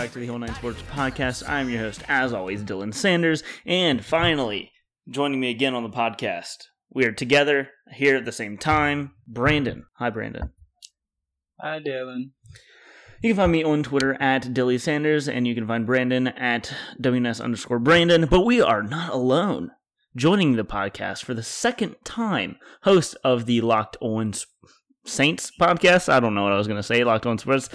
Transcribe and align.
Hello, 0.00 0.06
and 0.06 0.14
welcome 0.14 0.14
back 0.14 0.14
to 0.14 0.18
the 0.18 0.26
Whole 0.26 0.38
Nine 0.38 0.54
Sports 0.54 0.82
Podcast. 0.90 1.46
I'm 1.46 1.68
your 1.68 1.80
host, 1.80 2.02
as 2.08 2.32
always, 2.32 2.62
Dylan 2.62 2.94
Sanders. 2.94 3.42
And 3.66 4.02
finally, 4.02 4.72
joining 5.06 5.40
me 5.40 5.50
again 5.50 5.74
on 5.74 5.82
the 5.82 5.90
podcast, 5.90 6.56
we 6.88 7.04
are 7.04 7.12
together 7.12 7.68
here 7.92 8.16
at 8.16 8.24
the 8.24 8.32
same 8.32 8.56
time. 8.56 9.10
Brandon. 9.28 9.84
Hi, 9.96 10.08
Brandon. 10.08 10.52
Hi, 11.60 11.80
Dylan. 11.80 12.30
You 13.20 13.30
can 13.30 13.36
find 13.36 13.52
me 13.52 13.62
on 13.62 13.82
Twitter 13.82 14.16
at 14.22 14.54
Dilly 14.54 14.78
Sanders, 14.78 15.28
and 15.28 15.46
you 15.46 15.54
can 15.54 15.66
find 15.66 15.84
Brandon 15.84 16.28
at 16.28 16.72
WNS 16.98 17.44
underscore 17.44 17.78
Brandon. 17.78 18.24
But 18.24 18.46
we 18.46 18.62
are 18.62 18.82
not 18.82 19.12
alone. 19.12 19.70
Joining 20.16 20.56
the 20.56 20.64
podcast 20.64 21.24
for 21.24 21.34
the 21.34 21.42
second 21.42 21.96
time, 22.04 22.56
host 22.84 23.18
of 23.22 23.44
the 23.44 23.60
Locked 23.60 23.98
On 24.00 24.32
Saints 25.04 25.52
podcast. 25.60 26.10
I 26.10 26.20
don't 26.20 26.34
know 26.34 26.44
what 26.44 26.52
I 26.52 26.58
was 26.58 26.68
going 26.68 26.78
to 26.78 26.82
say. 26.82 27.04
Locked 27.04 27.26
On 27.26 27.36
Sports. 27.36 27.68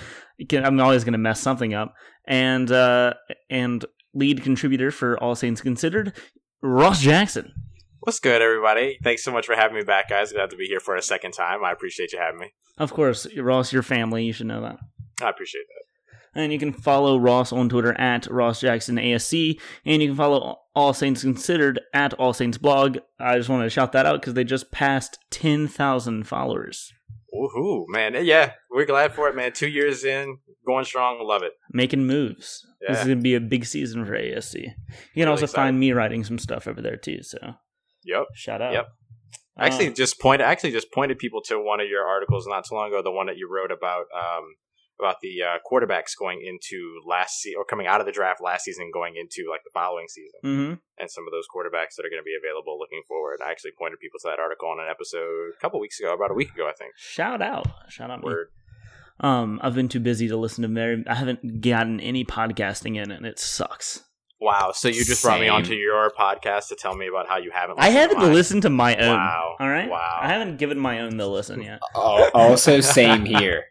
I'm 0.51 0.79
always 0.81 1.03
going 1.03 1.13
to 1.13 1.19
mess 1.19 1.39
something 1.39 1.73
up. 1.73 1.93
And 2.27 2.71
uh, 2.71 3.13
and 3.49 3.85
lead 4.13 4.41
contributor 4.43 4.91
for 4.91 5.17
All 5.21 5.35
Saints 5.35 5.61
Considered, 5.61 6.13
Ross 6.61 7.01
Jackson. 7.01 7.53
What's 7.99 8.19
good, 8.19 8.41
everybody? 8.41 8.99
Thanks 9.03 9.23
so 9.23 9.31
much 9.31 9.45
for 9.45 9.55
having 9.55 9.75
me 9.75 9.83
back, 9.83 10.09
guys. 10.09 10.31
Glad 10.31 10.51
to 10.51 10.55
be 10.55 10.67
here 10.67 10.79
for 10.79 10.95
a 10.95 11.01
second 11.01 11.31
time. 11.31 11.63
I 11.63 11.71
appreciate 11.71 12.13
you 12.13 12.19
having 12.19 12.39
me. 12.39 12.53
Of 12.77 12.93
course, 12.93 13.27
Ross, 13.35 13.73
your 13.73 13.83
family. 13.83 14.25
You 14.25 14.33
should 14.33 14.47
know 14.47 14.61
that. 14.61 14.77
I 15.21 15.29
appreciate 15.29 15.65
that. 15.67 16.41
And 16.41 16.51
you 16.51 16.59
can 16.59 16.73
follow 16.73 17.17
Ross 17.17 17.53
on 17.53 17.69
Twitter 17.69 17.99
at 17.99 18.27
Ross 18.27 18.59
Jackson 18.59 18.97
ASC, 18.97 19.59
and 19.85 20.01
you 20.01 20.09
can 20.09 20.17
follow 20.17 20.57
All 20.75 20.93
Saints 20.93 21.21
Considered 21.21 21.79
at 21.93 22.13
All 22.15 22.33
Saints 22.33 22.57
Blog. 22.57 22.97
I 23.19 23.37
just 23.37 23.49
wanted 23.49 23.63
to 23.63 23.69
shout 23.69 23.93
that 23.93 24.05
out 24.05 24.21
because 24.21 24.33
they 24.33 24.43
just 24.43 24.71
passed 24.71 25.17
ten 25.31 25.67
thousand 25.67 26.27
followers. 26.27 26.93
Woohoo, 27.35 27.85
man! 27.87 28.15
Yeah, 28.25 28.53
we're 28.71 28.85
glad 28.85 29.13
for 29.13 29.27
it, 29.27 29.35
man. 29.35 29.51
Two 29.51 29.67
years 29.67 30.05
in, 30.05 30.37
going 30.65 30.85
strong. 30.85 31.19
Love 31.21 31.43
it. 31.43 31.53
Making 31.71 32.07
moves. 32.07 32.65
Yeah. 32.81 32.91
This 32.91 33.01
is 33.01 33.07
gonna 33.07 33.21
be 33.21 33.35
a 33.35 33.41
big 33.41 33.65
season 33.65 34.05
for 34.05 34.13
ASC. 34.13 34.55
You 34.55 34.63
can 34.63 34.73
really 35.15 35.31
also 35.31 35.43
excited. 35.43 35.55
find 35.55 35.79
me 35.79 35.91
writing 35.91 36.23
some 36.23 36.39
stuff 36.39 36.67
over 36.67 36.81
there 36.81 36.97
too. 36.97 37.23
So, 37.23 37.37
yep. 38.03 38.25
Shout 38.35 38.61
out. 38.61 38.73
Yep. 38.73 38.87
I 39.57 39.67
actually 39.67 39.87
uh, 39.87 39.93
just 39.93 40.19
pointed. 40.19 40.45
Actually, 40.45 40.71
just 40.71 40.91
pointed 40.91 41.17
people 41.17 41.41
to 41.43 41.57
one 41.57 41.79
of 41.79 41.87
your 41.87 42.05
articles 42.05 42.47
not 42.47 42.65
too 42.67 42.75
long 42.75 42.89
ago. 42.89 43.01
The 43.01 43.11
one 43.11 43.27
that 43.27 43.37
you 43.37 43.49
wrote 43.51 43.71
about 43.71 44.05
um, 44.15 44.43
about 44.99 45.19
the 45.21 45.43
uh, 45.43 45.57
quarterbacks 45.69 46.17
going 46.17 46.41
into 46.41 47.01
last 47.05 47.41
season 47.41 47.57
or 47.59 47.65
coming 47.65 47.87
out 47.87 47.99
of 47.99 48.05
the 48.05 48.11
draft 48.11 48.41
last 48.41 48.63
season, 48.63 48.91
going 48.93 49.15
into 49.15 49.49
like 49.49 49.63
the 49.63 49.71
following 49.73 50.07
season, 50.07 50.39
mm-hmm. 50.43 50.73
and 50.97 51.11
some 51.11 51.25
of 51.27 51.31
those 51.31 51.45
quarterbacks 51.53 51.95
that 51.97 52.05
are 52.05 52.09
going 52.09 52.21
to 52.21 52.25
be 52.25 52.35
available 52.37 52.79
looking 52.79 53.01
forward. 53.07 53.39
I 53.45 53.51
actually 53.51 53.71
pointed 53.77 53.99
people 53.99 54.19
to 54.21 54.29
that 54.29 54.39
article 54.39 54.69
on 54.69 54.79
an 54.79 54.87
episode 54.89 55.53
a 55.55 55.61
couple 55.61 55.79
weeks 55.79 55.99
ago, 55.99 56.13
about 56.13 56.31
a 56.31 56.35
week 56.35 56.51
ago, 56.53 56.67
I 56.67 56.73
think. 56.73 56.93
Shout 56.95 57.41
out, 57.41 57.67
shout 57.89 58.09
out, 58.09 58.23
word. 58.23 58.47
Me. 58.53 58.61
Um, 59.19 59.59
I've 59.63 59.75
been 59.75 59.87
too 59.87 59.99
busy 59.99 60.27
to 60.27 60.37
listen 60.37 60.63
to 60.63 60.67
very. 60.67 61.03
I 61.07 61.15
haven't 61.15 61.61
gotten 61.61 61.99
any 61.99 62.25
podcasting 62.25 63.01
in, 63.01 63.11
and 63.11 63.25
it 63.25 63.39
sucks. 63.39 64.03
Wow. 64.39 64.71
So 64.73 64.87
you 64.89 65.05
just 65.05 65.21
Same. 65.21 65.29
brought 65.29 65.39
me 65.41 65.47
onto 65.47 65.73
your 65.73 66.11
podcast 66.11 66.67
to 66.67 66.75
tell 66.75 66.95
me 66.95 67.07
about 67.07 67.27
how 67.27 67.37
you 67.37 67.51
haven't. 67.51 67.79
I 67.79 67.89
haven't 67.89 68.19
to 68.19 68.27
listened 68.27 68.63
to 68.63 68.69
my 68.69 68.95
own. 68.97 69.17
Wow. 69.17 69.55
All 69.59 69.69
right. 69.69 69.89
Wow. 69.89 70.19
I 70.21 70.27
haven't 70.27 70.57
given 70.57 70.77
my 70.77 70.99
own 70.99 71.17
the 71.17 71.27
listen 71.27 71.61
yet. 71.61 71.79
Oh, 71.95 72.29
also, 72.33 72.81
same 72.81 73.25
here. 73.37 73.65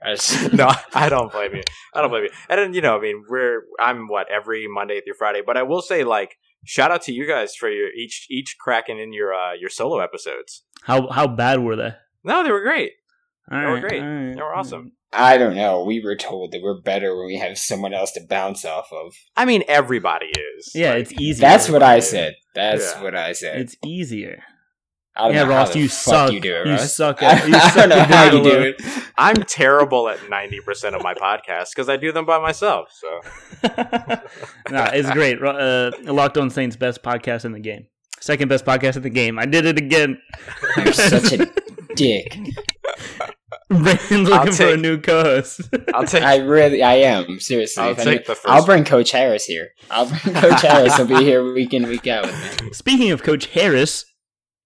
no, 0.53 0.71
I 0.95 1.09
don't 1.09 1.31
blame 1.31 1.55
you. 1.55 1.63
I 1.93 2.01
don't 2.01 2.11
blame 2.11 2.25
you. 2.25 2.31
And 2.49 2.59
then, 2.59 2.75
you 2.75 2.81
know, 2.81 2.97
I 2.97 3.01
mean, 3.01 3.25
we're 3.29 3.63
I'm 3.79 4.09
what 4.09 4.31
every 4.31 4.67
Monday 4.67 5.01
through 5.03 5.15
Friday, 5.19 5.43
but 5.45 5.57
I 5.57 5.63
will 5.63 5.83
say, 5.83 6.05
like, 6.05 6.37
shout 6.65 6.91
out 6.91 7.03
to 7.03 7.13
you 7.13 7.27
guys 7.29 7.55
for 7.55 7.69
your 7.69 7.89
each 7.93 8.27
each 8.31 8.57
cracking 8.59 8.99
in 8.99 9.13
your 9.13 9.35
uh, 9.35 9.53
your 9.53 9.69
solo 9.71 10.01
episodes. 10.01 10.65
How 10.83 11.09
how 11.11 11.27
bad 11.27 11.61
were 11.61 11.77
they? 11.77 11.95
No, 12.25 12.43
they 12.43 12.51
were 12.51 12.63
great. 12.63 12.93
All 13.53 13.59
they 13.59 13.65
right, 13.67 13.71
were 13.73 13.81
great. 13.89 14.01
Right. 14.01 14.35
They 14.35 14.41
were 14.43 14.55
awesome. 14.55 14.93
I 15.15 15.39
don't 15.39 15.55
know. 15.55 15.85
We 15.85 16.03
were 16.03 16.17
told 16.17 16.53
that 16.53 16.61
we're 16.63 16.81
better 16.81 17.17
when 17.17 17.27
we 17.27 17.39
have 17.39 17.59
someone 17.59 17.95
else 17.95 18.13
to 18.13 18.21
bounce 18.29 18.65
off 18.65 18.93
of. 18.93 19.15
I 19.37 19.45
mean, 19.45 19.63
everybody 19.69 20.27
is. 20.27 20.73
Yeah, 20.75 20.91
like, 20.91 21.03
it's 21.03 21.13
easy. 21.13 21.41
That's 21.41 21.69
what 21.69 21.83
I 21.83 22.01
said. 22.01 22.35
That's 22.55 22.95
yeah. 22.95 23.03
what 23.03 23.15
I 23.15 23.33
said. 23.33 23.61
It's 23.61 23.77
easier. 23.85 24.43
yeah, 25.17 25.43
Ross, 25.43 25.77
you 25.77 25.89
suck. 25.89 26.33
You, 26.33 26.41
do 26.41 26.55
it, 26.55 26.67
you 26.67 26.73
Ross. 26.73 26.95
suck. 26.95 27.23
At, 27.23 27.49
you 27.49 27.55
I 27.55 27.59
suck 27.71 27.75
don't 27.75 27.89
know 27.91 28.01
how 28.03 28.25
you 28.25 28.43
do 28.43 28.61
it. 28.61 28.83
I'm 29.17 29.37
terrible 29.37 30.09
at 30.09 30.29
ninety 30.29 30.61
percent 30.61 30.97
of 30.97 31.03
my 31.03 31.15
podcasts 31.15 31.71
because 31.71 31.89
I 31.89 31.97
do 31.97 32.11
them 32.11 32.27
by 32.27 32.41
myself. 32.41 32.89
So, 32.91 33.21
nah, 34.71 34.91
it's 34.93 35.11
great. 35.13 35.41
Uh, 35.43 35.93
Locked 36.03 36.37
On 36.39 36.51
Saints 36.51 36.77
best 36.77 37.03
podcast 37.03 37.45
in 37.45 37.53
the 37.53 37.61
game. 37.61 37.87
Second 38.21 38.49
best 38.49 38.65
podcast 38.65 38.97
in 38.97 39.03
the 39.03 39.11
game. 39.11 39.39
I 39.39 39.47
did 39.47 39.67
it 39.67 39.79
again. 39.79 40.21
You're 40.77 40.93
such 40.93 41.33
a 41.33 41.47
dick. 41.95 42.37
Brandon's 43.69 44.29
looking 44.29 44.53
take, 44.53 44.55
for 44.55 44.75
a 44.75 44.77
new 44.77 45.01
co-host. 45.01 45.63
I'll 45.93 46.07
take. 46.07 46.23
I 46.23 46.39
really, 46.39 46.83
I 46.83 46.95
am 46.95 47.41
seriously. 47.41 47.83
I'll 47.83 47.95
take 47.95 48.27
the 48.27 48.35
first. 48.35 48.49
I'll 48.49 48.65
bring 48.65 48.85
Coach 48.85 49.11
Harris 49.11 49.45
here. 49.45 49.71
I'll 49.91 50.09
bring 50.09 50.35
Coach 50.35 50.63
Harris. 50.63 50.97
He'll 50.97 51.07
be 51.07 51.23
here 51.25 51.53
week 51.53 51.75
in, 51.75 51.87
week 51.87 52.07
out 52.07 52.27
with 52.27 52.63
me. 52.63 52.73
Speaking 52.73 53.11
of 53.11 53.23
Coach 53.23 53.47
Harris, 53.47 54.05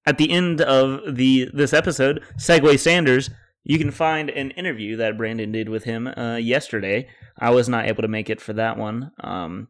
at 0.07 0.19
the 0.19 0.31
end 0.31 0.61
of 0.61 1.17
the 1.17 1.51
this 1.53 1.73
episode, 1.73 2.23
Segway 2.37 2.79
Sanders, 2.79 3.31
you 3.65 3.79
can 3.79 3.91
find 3.91 4.31
an 4.31 4.51
interview 4.53 4.97
that 4.97 5.19
Brandon 5.19 5.53
did 5.53 5.69
with 5.69 5.85
him 5.85 6.07
uh, 6.07 6.37
yesterday. 6.37 7.09
I 7.39 7.51
was 7.51 7.69
not 7.69 7.87
able 7.87 8.03
to 8.03 8.09
make 8.09 8.31
it 8.31 8.41
for 8.41 8.53
that 8.55 8.79
one 8.79 9.13
because 9.17 9.47
um, 9.47 9.69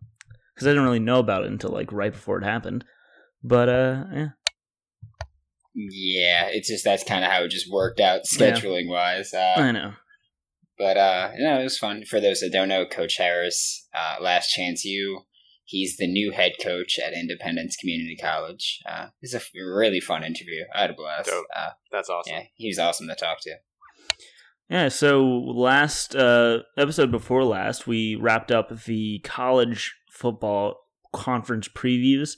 I 0.60 0.64
didn't 0.64 0.84
really 0.84 1.00
know 1.00 1.18
about 1.18 1.44
it 1.44 1.50
until 1.50 1.70
like 1.70 1.92
right 1.92 2.12
before 2.12 2.38
it 2.38 2.44
happened. 2.44 2.84
But 3.42 3.68
uh, 3.68 4.04
yeah, 4.12 4.28
yeah, 5.78 6.48
it's 6.50 6.68
just 6.68 6.84
that's 6.84 7.04
kind 7.04 7.24
of 7.24 7.30
how 7.30 7.44
it 7.44 7.50
just 7.50 7.70
worked 7.70 8.00
out 8.00 8.22
scheduling 8.24 8.86
yeah. 8.86 8.92
wise. 8.92 9.32
Uh, 9.32 9.54
I 9.56 9.72
know. 9.72 9.92
But 10.76 10.96
uh, 10.96 11.30
no, 11.38 11.60
it 11.60 11.64
was 11.64 11.78
fun. 11.78 12.04
For 12.04 12.20
those 12.20 12.40
that 12.40 12.52
don't 12.52 12.68
know, 12.68 12.86
Coach 12.86 13.16
Harris, 13.16 13.88
uh, 13.94 14.16
Last 14.20 14.50
Chance 14.50 14.84
U, 14.84 15.22
he's 15.64 15.96
the 15.96 16.06
new 16.06 16.30
head 16.30 16.52
coach 16.62 16.98
at 16.98 17.12
Independence 17.12 17.76
Community 17.76 18.16
College. 18.16 18.80
Uh, 18.88 19.06
it's 19.20 19.34
a 19.34 19.40
really 19.54 20.00
fun 20.00 20.22
interview. 20.22 20.64
I 20.74 20.82
had 20.82 20.90
a 20.90 20.94
blast. 20.94 21.30
Uh, 21.54 21.70
That's 21.90 22.08
awesome. 22.08 22.32
Yeah, 22.32 22.42
he 22.54 22.68
was 22.68 22.78
awesome 22.78 23.08
to 23.08 23.14
talk 23.16 23.38
to. 23.42 23.56
Yeah, 24.70 24.88
so 24.88 25.24
last 25.24 26.14
uh, 26.14 26.58
episode 26.76 27.10
before 27.10 27.44
last, 27.44 27.86
we 27.86 28.14
wrapped 28.16 28.52
up 28.52 28.84
the 28.84 29.20
college 29.24 29.94
football 30.10 30.76
conference 31.12 31.68
previews. 31.68 32.36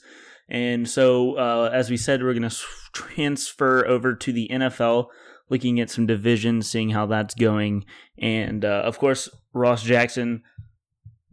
And 0.51 0.87
so, 0.87 1.35
uh, 1.35 1.69
as 1.71 1.89
we 1.89 1.95
said, 1.95 2.21
we're 2.21 2.33
going 2.33 2.49
to 2.49 2.55
transfer 2.91 3.87
over 3.87 4.13
to 4.13 4.33
the 4.33 4.49
NFL, 4.51 5.07
looking 5.49 5.79
at 5.79 5.89
some 5.89 6.05
divisions, 6.05 6.69
seeing 6.69 6.89
how 6.89 7.05
that's 7.05 7.33
going. 7.33 7.85
And 8.17 8.65
uh, 8.65 8.81
of 8.83 8.99
course, 8.99 9.29
Ross 9.53 9.81
Jackson 9.81 10.43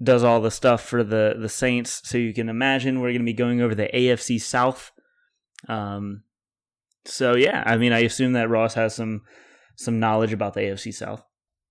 does 0.00 0.22
all 0.22 0.40
the 0.40 0.52
stuff 0.52 0.82
for 0.84 1.02
the, 1.02 1.34
the 1.36 1.48
Saints. 1.48 2.00
So 2.04 2.16
you 2.16 2.32
can 2.32 2.48
imagine 2.48 3.00
we're 3.00 3.08
going 3.08 3.22
to 3.22 3.24
be 3.24 3.32
going 3.32 3.60
over 3.60 3.74
the 3.74 3.90
AFC 3.92 4.40
South. 4.40 4.92
Um, 5.68 6.22
so 7.04 7.34
yeah, 7.34 7.64
I 7.66 7.76
mean, 7.76 7.92
I 7.92 8.00
assume 8.00 8.34
that 8.34 8.48
Ross 8.48 8.74
has 8.74 8.94
some 8.94 9.22
some 9.74 9.98
knowledge 9.98 10.32
about 10.32 10.54
the 10.54 10.60
AFC 10.60 10.94
South. 10.94 11.24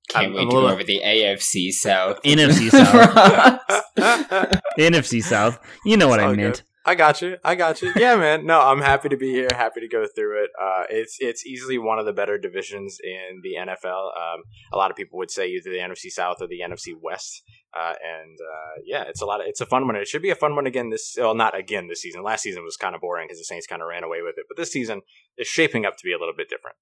Can't 0.09 0.33
wait 0.33 0.45
to 0.45 0.51
go 0.51 0.67
over 0.67 0.83
the 0.83 1.01
AFC 1.05 1.71
South. 1.71 2.21
NFC 2.23 2.69
South. 2.71 3.61
NFC 4.77 5.23
South. 5.23 5.59
You 5.85 5.95
know 5.95 6.09
what 6.09 6.19
I 6.19 6.33
meant. 6.33 6.63
I 6.87 6.95
got 6.95 7.21
you. 7.21 7.35
I 7.43 7.55
got 7.55 7.81
you. 7.81 7.91
Yeah, 7.97 8.15
man. 8.15 8.45
No, 8.45 8.61
I'm 8.61 8.79
happy 8.79 9.09
to 9.09 9.17
be 9.17 9.29
here. 9.29 9.49
Happy 9.53 9.81
to 9.81 9.89
go 9.89 10.05
through 10.07 10.45
it. 10.45 10.51
Uh, 10.59 10.83
it's 10.89 11.17
it's 11.19 11.45
easily 11.45 11.77
one 11.77 11.99
of 11.99 12.05
the 12.05 12.13
better 12.13 12.37
divisions 12.37 12.97
in 13.03 13.41
the 13.43 13.55
NFL. 13.59 14.11
Um, 14.15 14.43
a 14.71 14.77
lot 14.77 14.89
of 14.89 14.95
people 14.95 15.19
would 15.19 15.29
say 15.29 15.49
either 15.49 15.69
the 15.69 15.79
NFC 15.79 16.09
South 16.09 16.37
or 16.39 16.47
the 16.47 16.61
NFC 16.61 16.93
West. 16.99 17.43
Uh, 17.77 17.89
and 17.89 18.37
uh, 18.39 18.81
yeah, 18.85 19.03
it's 19.03 19.21
a 19.21 19.25
lot. 19.25 19.41
Of, 19.41 19.47
it's 19.47 19.59
a 19.59 19.65
fun 19.65 19.85
one. 19.85 19.97
It 19.97 20.07
should 20.07 20.21
be 20.21 20.29
a 20.29 20.35
fun 20.35 20.55
one 20.55 20.65
again. 20.65 20.89
This 20.89 21.15
well, 21.17 21.35
not 21.35 21.57
again 21.57 21.89
this 21.89 22.01
season. 22.01 22.23
Last 22.23 22.43
season 22.43 22.63
was 22.63 22.77
kind 22.77 22.95
of 22.95 23.01
boring 23.01 23.27
because 23.27 23.39
the 23.39 23.43
Saints 23.43 23.67
kind 23.67 23.81
of 23.81 23.89
ran 23.89 24.05
away 24.05 24.21
with 24.21 24.35
it. 24.37 24.45
But 24.47 24.55
this 24.55 24.71
season 24.71 25.01
is 25.37 25.45
shaping 25.45 25.85
up 25.85 25.97
to 25.97 26.03
be 26.05 26.13
a 26.13 26.17
little 26.17 26.35
bit 26.37 26.47
different. 26.47 26.77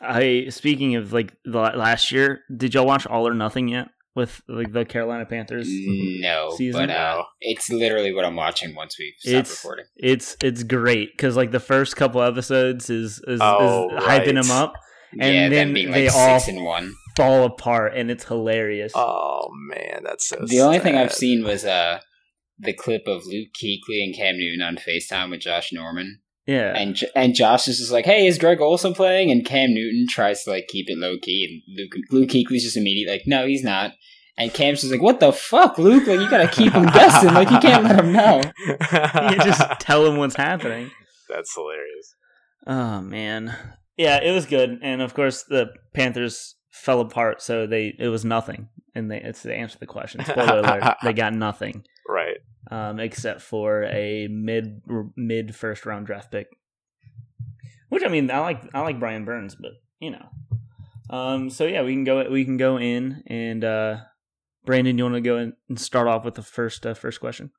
I 0.00 0.46
speaking 0.50 0.94
of 0.94 1.12
like 1.12 1.34
the 1.44 1.58
last 1.58 2.12
year, 2.12 2.42
did 2.56 2.74
y'all 2.74 2.86
watch 2.86 3.04
All 3.04 3.26
or 3.26 3.34
Nothing 3.34 3.66
yet? 3.66 3.88
With 4.14 4.40
like 4.48 4.72
the 4.72 4.84
Carolina 4.84 5.26
Panthers? 5.26 5.68
No, 5.70 6.50
season? 6.56 6.86
but 6.86 6.90
uh, 6.90 7.22
it's 7.40 7.70
literally 7.70 8.12
what 8.12 8.24
I'm 8.24 8.36
watching 8.36 8.74
once 8.74 8.98
we 8.98 9.14
stop 9.18 9.34
it's, 9.40 9.64
recording. 9.64 9.84
It's 9.96 10.36
it's 10.42 10.62
great 10.62 11.10
because 11.16 11.36
like 11.36 11.50
the 11.50 11.60
first 11.60 11.96
couple 11.96 12.22
episodes 12.22 12.90
is 12.90 13.20
is, 13.26 13.40
oh, 13.42 13.88
is 13.88 14.04
right. 14.04 14.22
hyping 14.22 14.34
them 14.34 14.50
up, 14.50 14.74
and 15.12 15.34
yeah, 15.34 15.48
then 15.48 15.72
being, 15.72 15.86
like, 15.88 15.94
they 15.94 16.08
all 16.08 16.40
and 16.46 16.64
one. 16.64 16.94
fall 17.16 17.44
apart, 17.44 17.94
and 17.94 18.10
it's 18.10 18.24
hilarious. 18.24 18.92
Oh 18.94 19.48
man, 19.68 20.02
that's 20.04 20.28
so. 20.28 20.36
The 20.40 20.48
sad. 20.48 20.60
only 20.60 20.78
thing 20.78 20.96
I've 20.96 21.12
seen 21.12 21.44
was 21.44 21.64
uh 21.64 22.00
the 22.58 22.72
clip 22.72 23.06
of 23.06 23.24
Luke 23.26 23.50
Kuechly 23.54 24.02
and 24.02 24.14
Cam 24.14 24.36
Newton 24.36 24.62
on 24.62 24.76
Facetime 24.76 25.30
with 25.30 25.40
Josh 25.40 25.72
Norman. 25.72 26.20
Yeah, 26.48 26.72
and 26.74 26.98
and 27.14 27.34
Josh 27.34 27.68
is 27.68 27.78
just 27.78 27.92
like, 27.92 28.06
"Hey, 28.06 28.26
is 28.26 28.38
Greg 28.38 28.60
Olsen 28.62 28.94
playing?" 28.94 29.30
And 29.30 29.44
Cam 29.44 29.74
Newton 29.74 30.06
tries 30.08 30.44
to 30.44 30.50
like 30.50 30.66
keep 30.68 30.86
it 30.88 30.96
low 30.96 31.16
key, 31.20 31.62
and 31.68 31.76
Luke 31.76 31.92
Luke 32.10 32.30
Kuechly's 32.30 32.64
just 32.64 32.76
immediately 32.78 33.12
like, 33.12 33.26
"No, 33.26 33.46
he's 33.46 33.62
not." 33.62 33.92
And 34.38 34.54
Cam's 34.54 34.80
just 34.80 34.90
like, 34.90 35.02
"What 35.02 35.20
the 35.20 35.30
fuck, 35.32 35.76
Luke? 35.76 36.06
Like, 36.06 36.20
you 36.20 36.30
gotta 36.30 36.48
keep 36.48 36.72
him 36.72 36.86
guessing. 36.86 37.34
Like, 37.34 37.50
you 37.50 37.58
can't 37.58 37.84
let 37.84 38.02
him 38.02 38.12
know. 38.12 38.40
you 39.30 39.36
just 39.44 39.62
tell 39.78 40.06
him 40.06 40.16
what's 40.16 40.36
happening." 40.36 40.90
That's 41.28 41.54
hilarious. 41.54 42.14
Oh 42.66 43.02
man, 43.02 43.54
yeah, 43.98 44.18
it 44.22 44.32
was 44.32 44.46
good, 44.46 44.78
and 44.80 45.02
of 45.02 45.12
course 45.12 45.42
the 45.42 45.66
Panthers 45.94 46.54
fell 46.70 47.00
apart, 47.00 47.42
so 47.42 47.66
they 47.66 47.94
it 47.98 48.08
was 48.08 48.24
nothing. 48.24 48.68
and 48.94 49.10
they 49.10 49.20
it's 49.20 49.42
to 49.42 49.54
answer 49.54 49.74
to 49.74 49.80
the 49.80 49.86
question. 49.86 50.24
Spoiler 50.24 50.60
alert: 50.60 50.96
they 51.02 51.12
got 51.12 51.34
nothing, 51.34 51.84
right? 52.08 52.38
Um, 52.70 53.00
except 53.00 53.40
for 53.40 53.84
a 53.84 54.28
mid 54.30 54.82
mid 55.16 55.56
first 55.56 55.86
round 55.86 56.06
draft 56.06 56.30
pick. 56.30 56.48
Which 57.88 58.04
I 58.04 58.08
mean, 58.08 58.30
I 58.30 58.40
like 58.40 58.62
I 58.74 58.80
like 58.80 59.00
Brian 59.00 59.24
Burns, 59.24 59.54
but 59.54 59.72
you 60.00 60.10
know. 60.10 60.28
Um, 61.10 61.48
so 61.48 61.64
yeah, 61.64 61.82
we 61.82 61.94
can 61.94 62.04
go 62.04 62.28
we 62.30 62.44
can 62.44 62.58
go 62.58 62.78
in 62.78 63.22
and 63.26 63.64
uh, 63.64 63.96
Brandon, 64.68 64.98
you 64.98 65.04
want 65.04 65.14
to 65.14 65.22
go 65.22 65.38
and 65.38 65.80
start 65.80 66.08
off 66.08 66.26
with 66.26 66.34
the 66.34 66.42
first 66.42 66.84
uh, 66.84 66.92
first 66.92 67.20
question? 67.20 67.52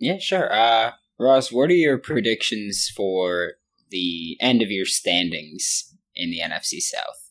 Yeah, 0.00 0.18
sure. 0.18 0.52
Uh, 0.52 0.90
Ross, 1.16 1.52
what 1.52 1.70
are 1.70 1.74
your 1.74 1.96
predictions 1.96 2.90
for 2.94 3.52
the 3.90 4.36
end 4.40 4.60
of 4.60 4.68
your 4.68 4.84
standings 4.84 5.94
in 6.16 6.32
the 6.32 6.40
NFC 6.40 6.80
South? 6.80 7.23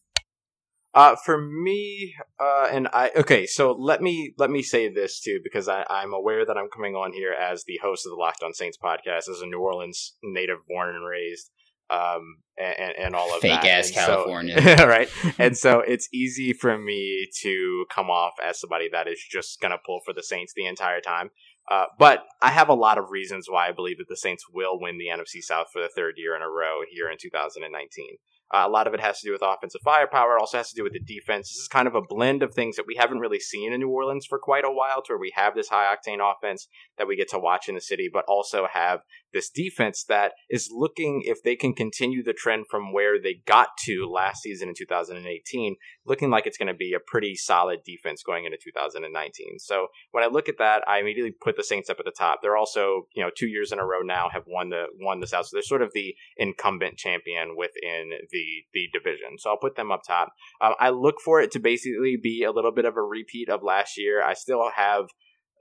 Uh, 0.96 1.16
for 1.26 1.42
me, 1.42 2.14
uh, 2.40 2.68
and 2.72 2.88
I 2.94 3.10
okay, 3.16 3.48
so 3.48 3.72
let 3.72 4.00
me 4.02 4.34
let 4.38 4.52
me 4.52 4.62
say 4.62 4.90
this 4.94 5.20
too 5.20 5.40
because 5.44 5.68
I, 5.68 5.84
I'm 5.90 6.14
aware 6.14 6.46
that 6.46 6.56
I'm 6.56 6.70
coming 6.70 6.96
on 6.96 7.14
here 7.14 7.34
as 7.34 7.64
the 7.64 7.80
host 7.82 8.06
of 8.06 8.12
the 8.12 8.16
Locked 8.16 8.44
On 8.44 8.54
Saints 8.54 8.78
podcast 8.78 9.28
as 9.30 9.42
a 9.42 9.48
New 9.48 9.60
Orleans 9.60 10.14
native, 10.22 10.60
born 10.68 10.90
and 10.90 11.04
raised, 11.04 11.50
um, 11.90 12.38
and, 12.60 12.94
and 12.96 13.16
all 13.16 13.34
of 13.34 13.42
fake 13.42 13.62
that. 13.62 13.66
ass 13.66 13.88
and 13.88 13.96
California, 13.96 14.62
so, 14.78 14.88
right? 14.88 15.10
and 15.40 15.58
so 15.58 15.80
it's 15.80 16.10
easy 16.14 16.54
for 16.54 16.78
me 16.78 17.28
to 17.42 17.86
come 17.90 18.12
off 18.12 18.34
as 18.44 18.60
somebody 18.60 18.88
that 18.92 19.08
is 19.08 19.20
just 19.32 19.60
gonna 19.62 19.80
pull 19.84 20.02
for 20.06 20.14
the 20.14 20.24
Saints 20.24 20.54
the 20.56 20.68
entire 20.68 21.02
time. 21.02 21.32
Uh, 21.72 21.86
but 21.98 22.24
I 22.42 22.52
have 22.52 22.70
a 22.70 22.74
lot 22.76 23.00
of 23.00 23.10
reasons 23.10 23.48
why 23.50 23.70
I 23.70 23.72
believe 23.72 23.98
that 23.98 24.10
the 24.10 24.18
Saints 24.18 24.46
will 24.54 24.80
win 24.80 25.00
the 25.00 25.08
NFC 25.08 25.42
South 25.42 25.68
for 25.74 25.82
the 25.82 25.90
third 25.96 26.16
year 26.18 26.36
in 26.36 26.42
a 26.44 26.50
row 26.50 26.82
here 26.92 27.10
in 27.10 27.18
2019. 27.20 28.18
Uh, 28.54 28.66
a 28.68 28.70
lot 28.70 28.86
of 28.86 28.94
it 28.94 29.00
has 29.00 29.20
to 29.20 29.28
do 29.28 29.32
with 29.32 29.42
offensive 29.44 29.82
firepower. 29.84 30.38
It 30.38 30.40
also 30.40 30.58
has 30.58 30.70
to 30.70 30.76
do 30.76 30.84
with 30.84 30.94
the 30.94 31.00
defense. 31.00 31.50
This 31.50 31.58
is 31.58 31.68
kind 31.68 31.88
of 31.88 31.96
a 31.96 32.02
blend 32.08 32.44
of 32.44 32.54
things 32.54 32.76
that 32.76 32.86
we 32.86 32.96
haven't 32.96 33.20
really 33.20 33.40
seen 33.40 33.74
in 33.74 33.80
New 33.80 33.90
Orleans 33.90 34.28
for 34.28 34.38
quite 34.38 34.64
a 34.64 34.72
while, 34.72 35.02
to 35.02 35.14
where 35.14 35.20
we 35.20 35.34
have 35.36 35.56
this 35.56 35.70
high 35.70 35.94
octane 35.94 36.20
offense 36.22 36.68
that 36.98 37.08
we 37.08 37.16
get 37.16 37.30
to 37.30 37.40
watch 37.40 37.68
in 37.68 37.74
the 37.74 37.82
city, 37.82 38.10
but 38.14 38.26
also 38.28 38.68
have 38.72 39.00
this 39.34 39.50
defense 39.50 40.04
that 40.08 40.34
is 40.52 40.70
looking, 40.72 41.24
if 41.26 41.42
they 41.42 41.56
can 41.56 41.74
continue 41.74 42.24
the 42.24 42.34
trend 42.34 42.66
from 42.70 42.94
where 42.94 43.20
they 43.20 43.42
got 43.48 43.70
to 43.86 44.08
last 44.08 44.44
season 44.44 44.70
in 44.70 44.76
2018, 44.78 45.76
looking 46.06 46.30
like 46.30 46.46
it's 46.46 46.58
going 46.58 46.68
to 46.68 46.74
be 46.76 46.94
a 46.94 47.00
pretty 47.00 47.36
solid 47.36 47.80
defense 47.84 48.22
going 48.22 48.46
into 48.46 48.58
2019. 48.64 49.58
So 49.58 49.88
when 50.12 50.24
I 50.24 50.28
look 50.28 50.48
at 50.48 50.60
that, 50.60 50.84
I 50.88 51.00
immediately 51.00 51.32
put 51.32 51.58
the 51.58 51.64
Saints 51.64 51.90
up 51.90 51.98
at 51.98 52.06
the 52.06 52.12
top. 52.12 52.40
They're 52.42 52.58
also, 52.58 53.08
you 53.16 53.24
know, 53.24 53.32
two 53.36 53.48
years 53.48 53.72
in 53.72 53.80
a 53.80 53.86
row 53.86 54.02
now 54.04 54.30
have 54.32 54.44
won 54.46 54.70
the 54.70 54.86
won 55.00 55.20
the 55.20 55.28
South, 55.28 55.48
so 55.48 55.56
they're 55.56 55.64
sort 55.64 55.82
of 55.82 55.92
the 55.94 56.14
incumbent 56.38 56.98
champion 56.98 57.56
within 57.58 58.12
the 58.30 58.43
the 58.74 58.90
division. 58.92 59.38
So 59.38 59.50
I'll 59.50 59.58
put 59.58 59.76
them 59.76 59.92
up 59.92 60.02
top. 60.08 60.30
Um, 60.62 60.74
I 60.80 60.90
look 60.90 61.16
for 61.24 61.42
it 61.42 61.52
to 61.52 61.60
basically 61.60 62.18
be 62.22 62.44
a 62.44 62.52
little 62.52 62.72
bit 62.72 62.86
of 62.86 62.98
a 62.98 63.02
repeat 63.02 63.50
of 63.50 63.62
last 63.64 63.98
year. 63.98 64.24
I 64.24 64.34
still 64.34 64.70
have 64.76 65.06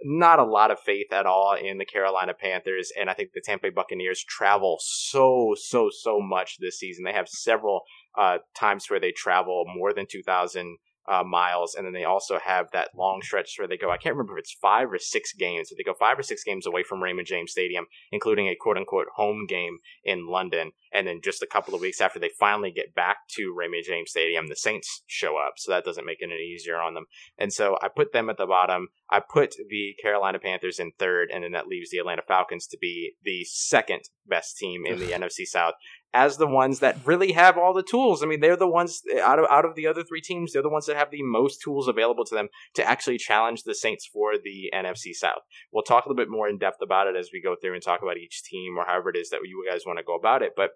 not 0.05 0.39
a 0.39 0.45
lot 0.45 0.71
of 0.71 0.81
faith 0.81 1.13
at 1.13 1.27
all 1.27 1.55
in 1.55 1.79
the 1.79 1.85
Carolina 1.85 2.35
Panthers, 2.35 2.91
and 2.99 3.09
I 3.09 3.15
think 3.15 3.31
the 3.35 3.43
Tampa 3.45 3.69
Bay 3.69 3.71
Buccaneers 3.71 4.25
travel 4.25 4.79
so 4.81 5.55
so 5.57 5.91
so 5.93 6.21
much 6.21 6.57
this 6.59 6.79
season. 6.79 7.05
They 7.05 7.13
have 7.13 7.29
several 7.29 7.83
uh, 8.19 8.39
times 8.57 8.87
where 8.89 9.01
they 9.01 9.13
travel 9.13 9.65
more 9.67 9.93
than 9.93 10.07
two 10.11 10.23
thousand 10.23 10.79
uh, 11.11 11.25
miles, 11.25 11.75
and 11.75 11.87
then 11.87 11.93
they 11.93 12.05
also 12.05 12.39
have 12.39 12.71
that 12.73 12.91
long 12.97 13.21
stretch 13.23 13.57
where 13.59 13.67
they 13.67 13.77
go. 13.77 13.91
I 13.91 13.97
can't 13.97 14.15
remember 14.15 14.39
if 14.39 14.43
it's 14.43 14.57
five 14.61 14.93
or 14.93 14.99
six 14.99 15.33
games, 15.33 15.69
but 15.69 15.77
they 15.77 15.83
go 15.83 15.95
five 15.99 16.19
or 16.19 16.23
six 16.23 16.45
games 16.45 16.67
away 16.67 16.83
from 16.83 17.03
Raymond 17.03 17.27
James 17.27 17.51
Stadium, 17.51 17.87
including 18.11 18.49
a 18.49 18.55
quote 18.55 18.77
unquote 18.77 19.09
home 19.17 19.47
game 19.49 19.79
in 20.05 20.27
London. 20.27 20.73
And 20.95 21.07
then 21.07 21.21
just 21.23 21.43
a 21.43 21.47
couple 21.47 21.75
of 21.75 21.81
weeks 21.81 22.01
after 22.01 22.19
they 22.19 22.31
finally 22.39 22.71
get 22.71 22.95
back 22.95 23.17
to 23.37 23.55
Raymond 23.57 23.85
James 23.87 24.11
Stadium, 24.11 24.47
the 24.47 24.57
Saints 24.57 25.03
show 25.07 25.39
up, 25.39 25.55
so 25.57 25.73
that 25.73 25.85
doesn't 25.85 26.05
make 26.07 26.21
it 26.21 26.27
any 26.27 26.53
easier 26.55 26.79
on 26.79 26.95
them. 26.95 27.07
And 27.39 27.53
so 27.53 27.79
I 27.83 27.89
put 27.89 28.13
them 28.13 28.31
at 28.31 28.37
the 28.37 28.47
bottom. 28.47 28.89
I 29.11 29.21
put 29.21 29.55
the 29.69 29.95
Carolina 30.01 30.39
Panthers 30.39 30.79
in 30.79 30.93
third, 30.99 31.31
and 31.33 31.45
then 31.45 31.53
that 31.53 31.67
leaves 31.67 31.91
the 31.91 31.99
Atlanta 31.99 32.23
Falcons 32.23 32.67
to 32.69 32.79
be 32.81 33.15
the 33.23 33.45
second 33.45 34.03
best 34.27 34.57
team 34.57 34.85
in 34.87 34.99
the 34.99 35.13
NFC 35.13 35.47
South 35.47 35.75
as 36.15 36.37
the 36.37 36.47
ones 36.47 36.81
that 36.81 36.99
really 37.05 37.33
have 37.33 37.57
all 37.57 37.73
the 37.73 37.83
tools. 37.83 38.23
I 38.23 38.27
mean, 38.27 38.41
they're 38.41 38.57
the 38.57 38.69
ones 38.69 39.03
out 39.23 39.39
of 39.39 39.47
out 39.51 39.65
of 39.65 39.75
the 39.75 39.87
other 39.87 40.03
three 40.03 40.21
teams, 40.21 40.53
they're 40.53 40.63
the 40.63 40.69
ones 40.69 40.87
that 40.87 40.97
have 40.97 41.11
the 41.11 41.23
most 41.23 41.61
tools 41.63 41.89
available 41.89 42.25
to 42.27 42.35
them 42.35 42.49
to 42.75 42.85
actually 42.89 43.19
challenge 43.19 43.63
the 43.63 43.75
Saints 43.75 44.07
for 44.07 44.35
the 44.43 44.71
NFC 44.75 45.15
South. 45.15 45.43
We'll 45.73 45.83
talk 45.83 46.05
a 46.05 46.09
little 46.09 46.23
bit 46.23 46.31
more 46.31 46.49
in 46.49 46.59
depth 46.59 46.83
about 46.83 47.07
it 47.07 47.17
as 47.17 47.31
we 47.33 47.41
go 47.41 47.57
through 47.57 47.75
and 47.75 47.83
talk 47.83 48.03
about 48.03 48.19
each 48.19 48.43
team 48.45 48.77
or 48.79 48.85
however 48.85 49.11
it 49.11 49.17
is 49.17 49.31
that 49.31 49.41
you 49.45 49.65
guys 49.71 49.87
want 49.87 49.99
to 49.99 50.05
go 50.05 50.15
about 50.15 50.43
it. 50.43 50.53
But 50.57 50.73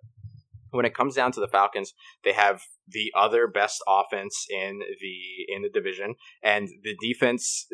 when 0.77 0.87
it 0.87 0.95
comes 0.95 1.15
down 1.15 1.33
to 1.33 1.41
the 1.41 1.49
Falcons, 1.49 1.95
they 2.25 2.33
have 2.33 2.63
the 2.89 3.13
other 3.17 3.47
best 3.49 3.83
offense 3.89 4.47
in 4.49 4.81
the 5.01 5.55
in 5.55 5.63
the 5.63 5.71
division, 5.71 6.15
and 6.43 6.69
the 6.83 6.97
defense. 7.01 7.67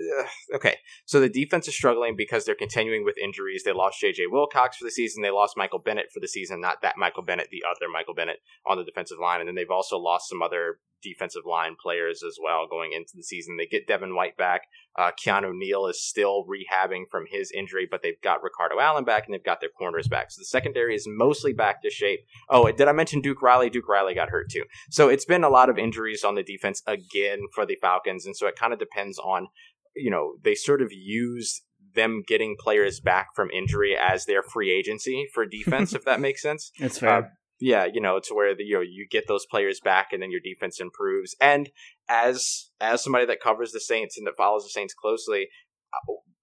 Okay, 0.55 0.77
so 1.05 1.21
the 1.21 1.29
defense 1.29 1.69
is 1.69 1.75
struggling 1.75 2.15
because 2.17 2.45
they're 2.45 2.55
continuing 2.55 3.05
with 3.05 3.19
injuries. 3.19 3.63
They 3.65 3.73
lost 3.73 4.01
J.J. 4.01 4.27
Wilcox 4.31 4.77
for 4.77 4.85
the 4.85 4.91
season. 4.91 5.23
They 5.23 5.31
lost 5.31 5.57
Michael 5.57 5.79
Bennett 5.79 6.11
for 6.13 6.21
the 6.21 6.29
season. 6.29 6.61
Not 6.61 6.83
that 6.83 6.97
Michael 6.97 7.23
Bennett, 7.23 7.49
the 7.51 7.65
other 7.69 7.91
Michael 7.93 8.15
Bennett 8.15 8.39
on 8.67 8.79
the 8.79 8.85
defensive 8.85 9.19
line, 9.21 9.41
and 9.41 9.49
then 9.49 9.55
they've 9.55 9.71
also 9.71 9.99
lost 9.99 10.29
some 10.29 10.43
other 10.43 10.79
defensive 11.03 11.43
line 11.49 11.77
players 11.81 12.23
as 12.27 12.39
well 12.43 12.67
going 12.69 12.93
into 12.93 13.13
the 13.15 13.23
season. 13.23 13.57
They 13.57 13.67
get 13.67 13.87
Devin 13.87 14.15
White 14.15 14.37
back. 14.37 14.63
Uh, 14.97 15.11
Keanu 15.13 15.53
Neal 15.55 15.87
is 15.87 16.03
still 16.03 16.45
rehabbing 16.45 17.05
from 17.11 17.25
his 17.29 17.51
injury, 17.51 17.89
but 17.91 18.03
they've 18.03 18.21
got 18.23 18.43
Ricardo 18.43 18.79
Allen 18.81 19.05
back 19.05 19.25
and 19.27 19.35
they've 19.35 19.45
got 19.45 19.61
their 19.61 19.71
corners 19.71 20.09
back. 20.09 20.31
So 20.31 20.41
the 20.41 20.47
secondary 20.47 20.95
is 20.95 21.07
mostly 21.09 21.53
back 21.53 21.83
to 21.83 21.91
shape. 21.91 22.21
Oh, 22.49 22.71
did 22.71 22.89
I 22.89 22.93
mention 22.93 23.21
Duke 23.21 23.43
Riley? 23.43 23.71
Duke 23.71 23.89
Riley 23.89 24.15
got 24.15 24.31
hurt 24.31 24.51
too. 24.51 24.65
So 24.91 25.09
it's 25.09 25.25
been 25.25 25.45
a 25.45 25.51
lot 25.51 25.71
of 25.71 25.79
injuries 25.79 26.25
on 26.25 26.35
the 26.35 26.43
defense 26.43 26.83
again 26.87 27.41
for 27.55 27.67
the 27.67 27.77
Falcons. 27.81 28.27
And 28.27 28.37
so 28.37 28.47
it 28.47 28.57
kind 28.57 28.73
of 28.73 28.79
depends 28.79 29.19
on, 29.19 29.49
you 29.97 30.11
know, 30.11 30.35
they 30.43 30.55
sort 30.55 30.83
of 30.83 30.93
used 30.93 31.63
them 31.95 32.23
getting 32.27 32.57
players 32.59 33.01
back 33.01 33.29
from 33.35 33.51
injury 33.51 33.97
as 33.97 34.25
their 34.25 34.43
free 34.43 34.73
agency 34.73 35.27
for 35.33 35.47
defense, 35.47 35.95
if 35.95 36.05
that 36.05 36.21
makes 36.27 36.43
sense. 36.43 36.73
That's 36.79 36.99
fair. 36.99 37.11
Uh, 37.11 37.23
yeah, 37.63 37.87
you 37.93 38.01
know, 38.01 38.19
to 38.19 38.35
where 38.35 38.57
the, 38.57 38.65
you 38.65 38.75
know 38.75 38.81
you 38.81 39.07
get 39.09 39.29
those 39.29 39.47
players 39.47 39.81
back 39.81 40.09
and 40.13 40.21
then 40.21 40.33
your 40.33 40.41
defense 40.41 40.81
improves. 40.81 41.37
And 41.41 41.71
as 42.09 42.71
as 42.81 43.03
somebody 43.03 43.25
that 43.27 43.41
covers 43.41 43.71
the 43.71 43.81
Saints 43.81 44.19
and 44.19 44.27
that 44.27 44.37
follows 44.37 44.65
the 44.65 44.71
Saints 44.71 44.95
closely, 44.95 45.47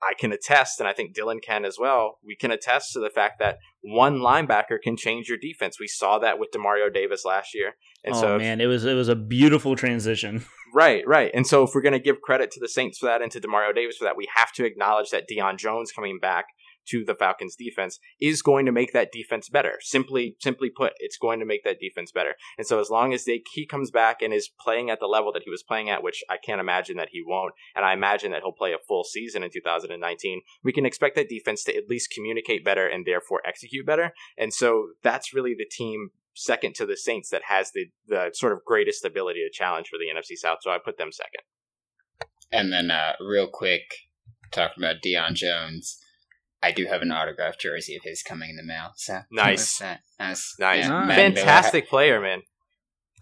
I 0.02 0.14
can 0.18 0.32
attest, 0.32 0.80
and 0.80 0.88
I 0.88 0.94
think 0.94 1.14
Dylan 1.14 1.42
can 1.42 1.66
as 1.66 1.78
well. 1.78 2.20
We 2.24 2.38
can 2.38 2.52
attest 2.52 2.94
to 2.94 3.00
the 3.00 3.10
fact 3.10 3.40
that 3.40 3.58
one 3.82 4.20
linebacker 4.20 4.82
can 4.82 4.96
change 4.96 5.28
your 5.28 5.38
defense. 5.38 5.78
We 5.78 5.88
saw 5.88 6.20
that 6.20 6.40
with 6.40 6.52
Demario 6.52 6.94
Davis 6.94 7.26
last 7.26 7.54
year. 7.54 7.76
And 8.06 8.16
oh 8.16 8.22
so 8.22 8.36
if, 8.36 8.42
man, 8.42 8.62
it 8.62 8.68
was 8.68 8.86
it 8.86 8.96
was 8.96 9.10
a 9.10 9.16
beautiful 9.16 9.76
transition. 9.76 10.46
Right, 10.72 11.02
right. 11.08 11.32
And 11.34 11.48
so 11.48 11.64
if 11.64 11.72
we're 11.74 11.82
going 11.82 11.94
to 11.94 12.00
give 12.00 12.22
credit 12.22 12.52
to 12.52 12.60
the 12.60 12.68
Saints 12.68 13.00
for 13.00 13.08
that 13.08 13.24
and 13.24 13.32
to 13.32 13.42
Demario 13.42 13.74
Davis 13.74 13.98
for 13.98 14.04
that, 14.04 14.16
we 14.16 14.28
have 14.36 14.52
to 14.54 14.66
acknowledge 14.66 15.10
that 15.10 15.24
Deion 15.28 15.58
Jones 15.58 15.92
coming 15.92 16.20
back 16.20 16.46
to 16.90 17.04
the 17.06 17.16
Falcons 17.16 17.56
defense 17.56 18.00
is 18.20 18.42
going 18.42 18.66
to 18.66 18.72
make 18.72 18.94
that 18.94 19.12
defense 19.12 19.50
better. 19.50 19.78
Simply 19.82 20.36
simply 20.40 20.70
put, 20.70 20.94
it's 21.00 21.18
going 21.18 21.40
to 21.40 21.46
make 21.46 21.64
that 21.64 21.80
defense 21.80 22.12
better. 22.12 22.36
And 22.58 22.66
so 22.66 22.80
as 22.80 22.90
long 22.90 23.14
as 23.14 23.26
they 23.26 23.42
he 23.54 23.66
comes 23.66 23.92
back 23.92 24.22
and 24.22 24.34
is 24.34 24.50
playing 24.60 24.90
at 24.90 25.00
the 25.00 25.08
level 25.08 25.32
that 25.34 25.44
he 25.44 25.50
was 25.50 25.64
playing 25.64 25.90
at, 25.90 26.04
which 26.04 26.24
I 26.30 26.38
can't 26.38 26.62
imagine 26.62 26.98
that 26.98 27.10
he 27.12 27.24
won't, 27.26 27.54
and 27.76 27.86
I 27.86 27.94
imagine 27.94 28.32
that 28.32 28.42
he'll 28.42 28.52
play 28.52 28.74
a 28.74 28.78
full 28.88 29.04
season 29.04 29.44
in 29.44 29.52
2019, 29.52 30.42
we 30.64 30.74
can 30.74 30.86
expect 30.86 31.16
that 31.16 31.30
defense 31.30 31.64
to 31.66 31.76
at 31.76 31.90
least 31.90 32.12
communicate 32.12 32.66
better 32.66 32.88
and 32.88 33.06
therefore 33.06 33.42
execute 33.46 33.86
better. 33.86 34.14
And 34.38 34.54
so 34.54 34.90
that's 35.04 35.34
really 35.34 35.56
the 35.58 35.70
team 35.70 36.10
second 36.34 36.74
to 36.76 36.86
the 36.86 36.98
Saints 36.98 37.30
that 37.30 37.44
has 37.48 37.72
the 37.72 37.88
the 38.08 38.32
sort 38.34 38.54
of 38.54 38.64
greatest 38.66 39.06
ability 39.06 39.42
to 39.42 39.58
challenge 39.58 39.88
for 39.90 39.98
the 39.98 40.06
NFC 40.06 40.38
South. 40.38 40.60
So 40.62 40.72
I 40.72 40.78
put 40.84 40.98
them 40.98 41.12
second. 41.12 41.44
And 42.52 42.74
then 42.74 42.90
uh, 42.90 43.14
real 43.20 43.48
quick, 43.48 43.84
talking 44.52 44.84
about 44.84 45.02
Deion 45.06 45.34
Jones. 45.34 46.00
I 46.62 46.72
do 46.72 46.86
have 46.86 47.02
an 47.02 47.12
autographed 47.12 47.62
jersey 47.62 47.96
of 47.96 48.04
his 48.04 48.22
coming 48.22 48.50
in 48.50 48.56
the 48.58 48.64
mail. 48.64 48.92
So 48.96 49.20
nice, 49.32 49.82
nice, 49.82 50.56
nice, 50.60 50.88
yeah, 50.88 51.08
fantastic 51.08 51.86
had, 51.86 51.90
player, 51.90 52.22
man. 52.22 52.42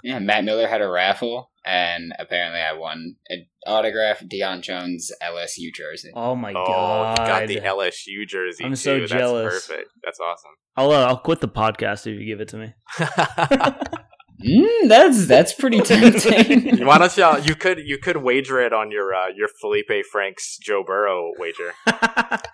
Yeah, 0.03 0.19
Matt 0.19 0.43
Miller 0.43 0.67
had 0.67 0.81
a 0.81 0.87
raffle, 0.87 1.51
and 1.65 2.13
apparently 2.19 2.61
I 2.61 2.73
won 2.73 3.15
an 3.29 3.47
autographed 3.65 4.27
Deion 4.29 4.61
Jones 4.61 5.11
LSU 5.23 5.73
jersey. 5.73 6.11
Oh 6.15 6.35
my 6.35 6.51
oh, 6.51 6.65
god! 6.65 7.17
got 7.17 7.47
the 7.47 7.57
LSU 7.57 8.27
jersey. 8.27 8.63
I'm 8.63 8.71
too. 8.71 8.75
so 8.75 9.05
jealous. 9.05 9.53
That's 9.53 9.67
perfect. 9.67 9.89
That's 10.03 10.19
awesome. 10.19 10.51
I'll 10.75 10.91
uh, 10.91 11.05
I'll 11.05 11.19
quit 11.19 11.41
the 11.41 11.47
podcast 11.47 12.07
if 12.07 12.19
you 12.19 12.25
give 12.25 12.41
it 12.41 12.47
to 12.49 12.57
me. 12.57 12.73
Mm, 14.43 14.87
that's 14.87 15.25
that's 15.25 15.53
pretty 15.53 15.81
tempting. 15.81 16.85
Why 16.85 16.99
don't 16.99 17.17
you? 17.17 17.49
You 17.49 17.55
could 17.55 17.79
you 17.79 17.97
could 17.97 18.17
wager 18.17 18.61
it 18.61 18.71
on 18.71 18.91
your 18.91 19.13
uh, 19.13 19.29
your 19.35 19.47
Felipe 19.59 20.05
Franks 20.11 20.57
Joe 20.61 20.83
Burrow 20.85 21.31
wager. 21.39 21.73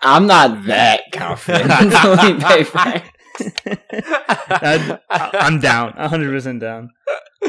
I'm 0.02 0.26
not 0.26 0.66
that 0.66 1.12
confident. 1.12 1.94
Felipe 1.94 2.68
Franks. 2.68 3.10
I, 4.50 5.00
am 5.34 5.60
down, 5.60 5.94
100 5.96 6.32
percent 6.32 6.62
down. 6.62 6.92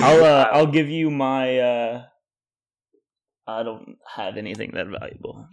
I'll 0.00 0.24
uh, 0.24 0.48
I'll 0.52 0.66
give 0.66 0.88
you 0.88 1.10
my. 1.10 1.58
Uh, 1.58 2.02
I 3.46 3.62
don't 3.62 3.98
have 4.16 4.36
anything 4.36 4.72
that 4.74 4.88
valuable. 4.88 5.46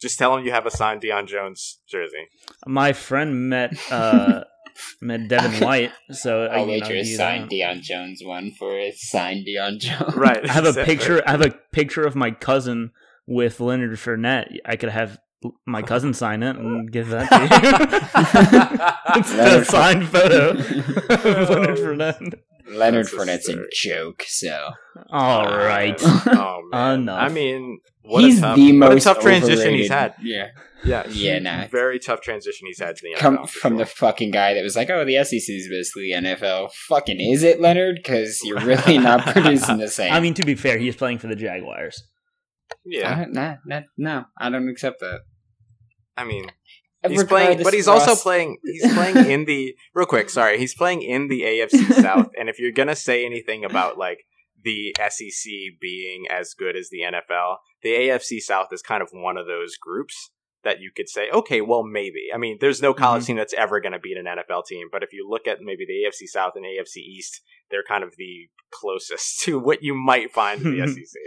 Just 0.00 0.18
tell 0.18 0.36
him 0.36 0.44
you 0.44 0.52
have 0.52 0.66
a 0.66 0.70
signed 0.70 1.00
Deion 1.00 1.26
Jones 1.26 1.80
jersey. 1.88 2.28
My 2.66 2.92
friend 2.92 3.48
met 3.48 3.74
uh, 3.90 4.44
met 5.00 5.28
Devin 5.28 5.60
White, 5.66 5.92
so 6.10 6.46
I'll 6.46 6.66
wait 6.66 6.86
for 6.86 6.92
a 6.92 7.04
signed 7.04 7.44
uh, 7.44 7.48
Deion 7.48 7.80
Jones 7.80 8.22
one 8.24 8.52
for 8.52 8.78
a 8.78 8.92
signed 8.92 9.46
Deion 9.46 9.78
Jones. 9.78 10.14
Right. 10.14 10.48
I 10.48 10.52
have 10.52 10.66
a 10.66 10.84
picture. 10.84 11.22
I 11.26 11.30
have 11.30 11.44
a 11.44 11.50
picture 11.72 12.02
of 12.02 12.14
my 12.14 12.30
cousin 12.30 12.92
with 13.26 13.60
Leonard 13.60 13.98
Fournette, 13.98 14.58
I 14.64 14.76
could 14.76 14.90
have 14.90 15.18
my 15.66 15.82
cousin 15.82 16.14
sign 16.14 16.42
it 16.42 16.56
and 16.56 16.90
give 16.90 17.08
that 17.08 17.28
to 17.28 17.40
you. 17.42 19.20
it's 19.20 19.32
a 19.32 19.64
signed 19.64 20.08
photo 20.08 20.50
of 20.50 21.50
Leonard 21.50 21.78
Fournette. 21.78 22.40
Leonard 22.66 23.06
Fournette's 23.06 23.48
a 23.48 23.62
joke, 23.72 24.22
so. 24.26 24.70
All 25.10 25.46
uh, 25.46 25.64
right. 25.66 26.00
oh 26.02 26.62
man. 26.70 27.00
Enough. 27.00 27.20
I 27.20 27.28
mean, 27.28 27.80
what 28.02 28.24
he's 28.24 28.38
a 28.38 28.40
tough, 28.40 28.56
the 28.56 28.78
what 28.78 28.90
a 28.90 28.94
most 28.94 29.04
tough 29.04 29.20
transition 29.20 29.58
overrated- 29.58 29.80
he's 29.80 29.88
had. 29.88 30.14
Yeah, 30.22 30.48
Yeah, 30.84 31.06
Yeah, 31.08 31.38
nah. 31.40 31.66
Very 31.66 31.98
tough 31.98 32.20
transition 32.20 32.66
he's 32.66 32.78
had 32.78 32.96
to 32.96 33.02
the 33.02 33.14
NFL. 33.16 33.20
come 33.20 33.38
for 33.46 33.58
from 33.58 33.76
the 33.76 33.86
fucking 33.86 34.30
guy 34.30 34.54
that 34.54 34.62
was 34.62 34.76
like, 34.76 34.90
"Oh, 34.90 35.04
the 35.04 35.22
SEC 35.24 35.34
is 35.48 35.68
basically 35.68 36.10
the 36.12 36.28
NFL." 36.28 36.72
Fucking 36.88 37.20
is 37.20 37.42
it, 37.42 37.60
Leonard? 37.60 37.96
Because 37.96 38.40
you're 38.44 38.60
really 38.60 38.98
not 38.98 39.26
producing 39.32 39.78
the 39.78 39.88
same. 39.88 40.12
I 40.12 40.20
mean, 40.20 40.34
to 40.34 40.44
be 40.44 40.54
fair, 40.54 40.78
he's 40.78 40.96
playing 40.96 41.18
for 41.18 41.26
the 41.26 41.36
Jaguars. 41.36 42.02
yeah. 42.84 43.14
I- 43.14 43.24
nah, 43.26 43.54
nah, 43.66 43.80
no, 43.96 44.24
I 44.38 44.50
don't 44.50 44.68
accept 44.68 45.00
that. 45.00 45.20
I 46.16 46.24
mean, 46.24 46.46
he's 47.10 47.24
playing, 47.24 47.62
but 47.62 47.74
he's 47.74 47.88
also 47.88 48.14
playing. 48.14 48.58
He's 48.64 48.92
playing 48.92 49.30
in 49.30 49.44
the 49.44 49.74
real 49.94 50.06
quick. 50.06 50.30
Sorry, 50.30 50.58
he's 50.58 50.74
playing 50.74 51.02
in 51.02 51.28
the 51.28 51.42
AFC 51.42 51.92
South. 52.02 52.28
And 52.38 52.48
if 52.48 52.58
you're 52.58 52.72
gonna 52.72 52.96
say 52.96 53.24
anything 53.24 53.64
about 53.64 53.98
like 53.98 54.20
the 54.62 54.94
SEC 55.10 55.52
being 55.80 56.26
as 56.30 56.54
good 56.54 56.76
as 56.76 56.88
the 56.90 57.00
NFL, 57.00 57.56
the 57.82 57.90
AFC 57.90 58.40
South 58.40 58.68
is 58.72 58.80
kind 58.82 59.02
of 59.02 59.10
one 59.12 59.36
of 59.36 59.46
those 59.46 59.76
groups 59.76 60.30
that 60.62 60.80
you 60.80 60.90
could 60.96 61.10
say, 61.10 61.28
okay, 61.30 61.60
well, 61.60 61.82
maybe. 61.82 62.28
I 62.34 62.38
mean, 62.38 62.56
there's 62.58 62.80
no 62.80 62.94
college 62.94 63.24
Mhm. 63.24 63.26
team 63.26 63.36
that's 63.36 63.52
ever 63.52 63.80
going 63.82 63.92
to 63.92 63.98
beat 63.98 64.16
an 64.16 64.24
NFL 64.24 64.64
team, 64.66 64.88
but 64.90 65.02
if 65.02 65.12
you 65.12 65.28
look 65.28 65.46
at 65.46 65.58
maybe 65.60 65.84
the 65.84 66.06
AFC 66.06 66.26
South 66.26 66.54
and 66.56 66.64
AFC 66.64 66.96
East, 67.02 67.42
they're 67.70 67.82
kind 67.86 68.02
of 68.02 68.14
the 68.16 68.48
closest 68.72 69.40
to 69.42 69.58
what 69.58 69.82
you 69.82 69.94
might 69.94 70.32
find 70.32 70.62
in 70.62 70.78
the 70.78 70.86
SEC. 70.88 71.20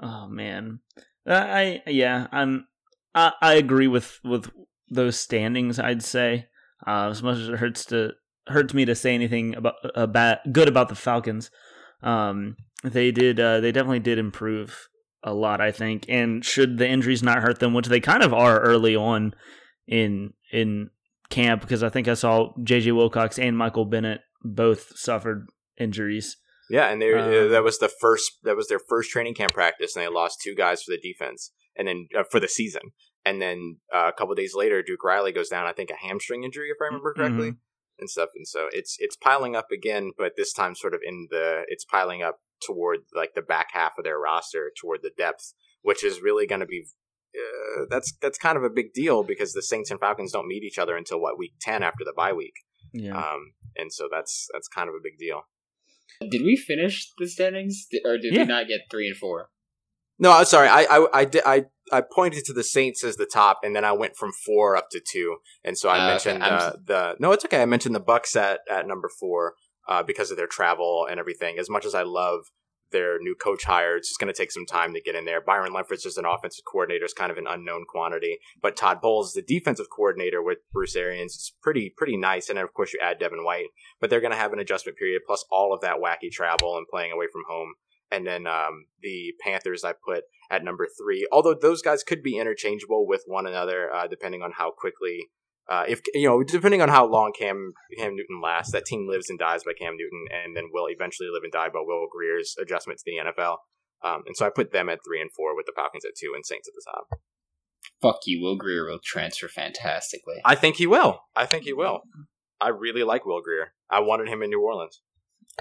Oh 0.00 0.28
man, 0.28 0.78
I 1.26 1.82
yeah, 1.86 2.28
I'm 2.30 2.68
I, 3.14 3.32
I 3.40 3.54
agree 3.54 3.88
with 3.88 4.20
with 4.24 4.50
those 4.88 5.18
standings. 5.18 5.78
I'd 5.78 6.02
say 6.02 6.46
uh, 6.86 7.08
as 7.10 7.22
much 7.22 7.38
as 7.38 7.48
it 7.48 7.58
hurts 7.58 7.84
to 7.86 8.12
hurts 8.48 8.74
me 8.74 8.84
to 8.84 8.94
say 8.94 9.14
anything 9.14 9.54
about 9.54 9.74
about 9.94 10.38
good 10.52 10.68
about 10.68 10.88
the 10.88 10.94
Falcons. 10.94 11.50
Um, 12.02 12.56
they 12.84 13.10
did 13.10 13.40
uh, 13.40 13.60
they 13.60 13.72
definitely 13.72 14.00
did 14.00 14.18
improve 14.18 14.88
a 15.22 15.32
lot, 15.32 15.60
I 15.60 15.72
think. 15.72 16.04
And 16.08 16.44
should 16.44 16.78
the 16.78 16.88
injuries 16.88 17.22
not 17.22 17.42
hurt 17.42 17.58
them, 17.58 17.74
which 17.74 17.88
they 17.88 18.00
kind 18.00 18.22
of 18.22 18.32
are 18.32 18.60
early 18.60 18.94
on 18.96 19.34
in 19.86 20.34
in 20.52 20.90
camp, 21.30 21.62
because 21.62 21.82
I 21.82 21.88
think 21.88 22.08
I 22.08 22.14
saw 22.14 22.52
JJ 22.60 22.94
Wilcox 22.94 23.38
and 23.38 23.56
Michael 23.56 23.84
Bennett 23.84 24.20
both 24.42 24.96
suffered 24.96 25.48
injuries. 25.78 26.36
Yeah, 26.70 26.88
and 26.88 27.00
they 27.00 27.12
Um, 27.12 27.50
that 27.50 27.64
was 27.64 27.78
the 27.78 27.88
first 27.88 28.38
that 28.44 28.56
was 28.56 28.68
their 28.68 28.80
first 28.88 29.10
training 29.10 29.34
camp 29.34 29.52
practice, 29.52 29.96
and 29.96 30.04
they 30.04 30.08
lost 30.08 30.40
two 30.42 30.54
guys 30.54 30.82
for 30.82 30.90
the 30.90 31.00
defense, 31.00 31.50
and 31.78 31.88
then 31.88 32.08
uh, 32.18 32.24
for 32.30 32.40
the 32.40 32.48
season, 32.48 32.82
and 33.24 33.40
then 33.40 33.76
uh, 33.94 34.08
a 34.08 34.12
couple 34.12 34.34
days 34.34 34.54
later, 34.54 34.82
Duke 34.82 35.04
Riley 35.04 35.32
goes 35.32 35.48
down. 35.48 35.66
I 35.66 35.72
think 35.72 35.90
a 35.90 36.06
hamstring 36.06 36.44
injury, 36.44 36.68
if 36.68 36.76
I 36.82 36.86
remember 36.86 37.14
correctly, 37.14 37.54
and 37.98 38.10
stuff. 38.10 38.30
And 38.34 38.46
so 38.46 38.68
it's 38.72 38.96
it's 38.98 39.16
piling 39.16 39.56
up 39.56 39.68
again, 39.72 40.10
but 40.18 40.32
this 40.36 40.52
time 40.52 40.74
sort 40.74 40.94
of 40.94 41.00
in 41.04 41.28
the 41.30 41.62
it's 41.68 41.84
piling 41.84 42.22
up 42.22 42.40
toward 42.66 43.00
like 43.14 43.34
the 43.34 43.42
back 43.42 43.68
half 43.72 43.92
of 43.98 44.04
their 44.04 44.18
roster, 44.18 44.70
toward 44.80 45.00
the 45.02 45.12
depth, 45.16 45.54
which 45.82 46.04
is 46.04 46.20
really 46.20 46.46
going 46.46 46.60
to 46.60 46.66
be. 46.66 46.84
Uh, 47.36 47.84
that's 47.90 48.14
that's 48.20 48.38
kind 48.38 48.56
of 48.56 48.64
a 48.64 48.70
big 48.70 48.92
deal 48.94 49.22
because 49.22 49.52
the 49.52 49.62
Saints 49.62 49.90
and 49.90 50.00
Falcons 50.00 50.32
don't 50.32 50.48
meet 50.48 50.64
each 50.64 50.78
other 50.78 50.96
until 50.96 51.20
what 51.20 51.38
week 51.38 51.52
ten 51.60 51.82
after 51.82 52.04
the 52.04 52.14
bye 52.16 52.32
week, 52.32 52.54
Yeah. 52.92 53.16
um, 53.16 53.52
and 53.76 53.92
so 53.92 54.08
that's 54.10 54.48
that's 54.52 54.66
kind 54.66 54.88
of 54.88 54.94
a 54.94 55.02
big 55.02 55.18
deal. 55.18 55.42
Did 56.30 56.42
we 56.42 56.56
finish 56.56 57.12
the 57.18 57.28
standings, 57.28 57.86
or 58.04 58.16
did 58.16 58.32
Yeah. 58.32 58.40
we 58.42 58.46
not 58.48 58.66
get 58.66 58.80
three 58.90 59.06
and 59.08 59.16
four? 59.16 59.50
No, 60.18 60.32
I'm 60.32 60.44
sorry. 60.44 60.68
I 60.68 60.82
I 60.84 61.06
I, 61.20 61.24
did, 61.24 61.42
I 61.46 61.66
I 61.92 62.00
pointed 62.02 62.44
to 62.46 62.52
the 62.52 62.64
Saints 62.64 63.04
as 63.04 63.16
the 63.16 63.26
top, 63.32 63.60
and 63.62 63.74
then 63.74 63.84
I 63.84 63.92
went 63.92 64.16
from 64.16 64.32
four 64.32 64.76
up 64.76 64.88
to 64.90 65.00
two, 65.00 65.36
and 65.64 65.78
so 65.78 65.88
I 65.88 65.98
Uh, 66.04 66.08
mentioned 66.08 66.42
I'm 66.42 66.52
uh, 66.52 66.72
the. 66.84 67.16
No, 67.18 67.32
it's 67.32 67.44
okay. 67.44 67.62
I 67.62 67.66
mentioned 67.66 67.94
the 67.94 68.00
Bucks 68.00 68.34
at 68.36 68.60
at 68.70 68.86
number 68.86 69.08
four 69.08 69.54
uh, 69.88 70.02
because 70.02 70.30
of 70.30 70.36
their 70.36 70.46
travel 70.46 71.06
and 71.10 71.18
everything. 71.20 71.58
As 71.58 71.70
much 71.70 71.84
as 71.86 71.94
I 71.94 72.02
love 72.02 72.40
their 72.90 73.18
new 73.20 73.34
coach 73.34 73.64
hire, 73.64 73.96
it's 73.96 74.08
just 74.08 74.18
going 74.18 74.32
to 74.32 74.36
take 74.36 74.50
some 74.50 74.64
time 74.64 74.94
to 74.94 75.00
get 75.00 75.14
in 75.14 75.26
there. 75.26 75.42
Byron 75.42 75.74
Leftwich 75.74 76.06
as 76.06 76.16
an 76.16 76.24
offensive 76.24 76.64
coordinator 76.64 77.04
is 77.04 77.12
kind 77.12 77.30
of 77.30 77.36
an 77.36 77.46
unknown 77.46 77.84
quantity, 77.86 78.38
but 78.62 78.76
Todd 78.76 79.02
Bowles, 79.02 79.34
the 79.34 79.42
defensive 79.42 79.88
coordinator 79.94 80.42
with 80.42 80.58
Bruce 80.72 80.96
Arians, 80.96 81.34
is 81.34 81.52
pretty 81.62 81.92
pretty 81.96 82.16
nice. 82.16 82.48
And 82.48 82.56
then 82.56 82.64
of 82.64 82.72
course 82.72 82.92
you 82.94 82.98
add 83.02 83.18
Devin 83.18 83.44
White, 83.44 83.66
but 84.00 84.08
they're 84.08 84.22
going 84.22 84.32
to 84.32 84.38
have 84.38 84.54
an 84.54 84.58
adjustment 84.58 84.96
period 84.96 85.22
plus 85.26 85.44
all 85.50 85.74
of 85.74 85.82
that 85.82 85.98
wacky 85.98 86.30
travel 86.32 86.76
and 86.78 86.86
playing 86.90 87.12
away 87.12 87.26
from 87.30 87.42
home. 87.48 87.74
And 88.10 88.26
then 88.26 88.46
um, 88.46 88.86
the 89.02 89.34
Panthers 89.40 89.84
I 89.84 89.92
put 89.92 90.24
at 90.50 90.64
number 90.64 90.86
three. 90.86 91.28
Although 91.30 91.54
those 91.54 91.82
guys 91.82 92.02
could 92.02 92.22
be 92.22 92.38
interchangeable 92.38 93.06
with 93.06 93.24
one 93.26 93.46
another, 93.46 93.92
uh, 93.92 94.06
depending 94.06 94.42
on 94.42 94.52
how 94.56 94.70
quickly, 94.70 95.28
uh, 95.68 95.84
if 95.86 96.00
you 96.14 96.26
know, 96.26 96.42
depending 96.42 96.80
on 96.80 96.88
how 96.88 97.06
long 97.06 97.32
Cam 97.38 97.74
Cam 97.98 98.16
Newton 98.16 98.40
lasts. 98.42 98.72
That 98.72 98.86
team 98.86 99.06
lives 99.08 99.28
and 99.28 99.38
dies 99.38 99.64
by 99.64 99.72
Cam 99.78 99.96
Newton, 99.96 100.24
and 100.32 100.56
then 100.56 100.70
will 100.72 100.88
eventually 100.88 101.28
live 101.30 101.42
and 101.42 101.52
die 101.52 101.68
by 101.68 101.80
Will 101.84 102.06
Grier's 102.10 102.56
adjustment 102.60 102.98
to 103.00 103.04
the 103.04 103.30
NFL. 103.30 103.58
Um, 104.02 104.22
and 104.26 104.36
so 104.36 104.46
I 104.46 104.50
put 104.50 104.72
them 104.72 104.88
at 104.88 105.00
three 105.04 105.20
and 105.20 105.30
four, 105.32 105.56
with 105.56 105.66
the 105.66 105.72
Falcons 105.74 106.04
at 106.04 106.12
two 106.16 106.32
and 106.34 106.46
Saints 106.46 106.68
at 106.68 106.74
the 106.74 106.84
top. 106.86 107.20
Fuck 108.00 108.20
you, 108.26 108.40
Will 108.40 108.56
Grier 108.56 108.86
will 108.86 109.00
transfer 109.02 109.48
fantastically. 109.48 110.36
I 110.44 110.54
think 110.54 110.76
he 110.76 110.86
will. 110.86 111.20
I 111.34 111.46
think 111.46 111.64
he 111.64 111.72
will. 111.72 112.02
I 112.60 112.68
really 112.68 113.02
like 113.02 113.26
Will 113.26 113.42
Grier. 113.42 113.72
I 113.90 114.00
wanted 114.00 114.28
him 114.28 114.42
in 114.42 114.50
New 114.50 114.62
Orleans. 114.62 115.00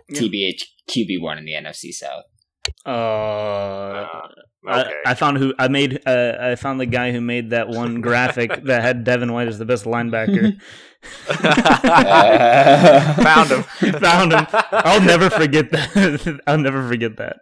Yeah. 0.08 0.22
TBH 0.22 0.64
QB 0.90 1.22
one 1.22 1.38
in 1.38 1.46
the 1.46 1.54
NFC 1.54 1.92
South. 1.92 2.26
Uh, 2.88 4.08
Uh, 4.68 4.80
okay. 4.82 4.94
I, 5.06 5.12
I 5.12 5.14
found 5.14 5.38
who 5.38 5.54
I 5.60 5.68
made. 5.68 6.00
Uh, 6.06 6.34
I 6.40 6.56
found 6.56 6.80
the 6.80 6.86
guy 6.86 7.12
who 7.12 7.22
made 7.22 7.52
that 7.52 7.68
one 7.70 8.02
graphic 8.08 8.64
that 8.66 8.82
had 8.82 9.04
Devin 9.04 9.32
White 9.32 9.48
as 9.48 9.58
the 9.60 9.66
best 9.66 9.86
linebacker. 9.86 10.58
Found 13.24 13.50
him. 13.50 13.64
Found 14.02 14.34
him. 14.34 14.48
I'll 14.72 15.02
never 15.02 15.30
forget 15.30 15.72
that. 15.72 16.40
I'll 16.48 16.58
never 16.58 16.88
forget 16.88 17.18
that. 17.18 17.38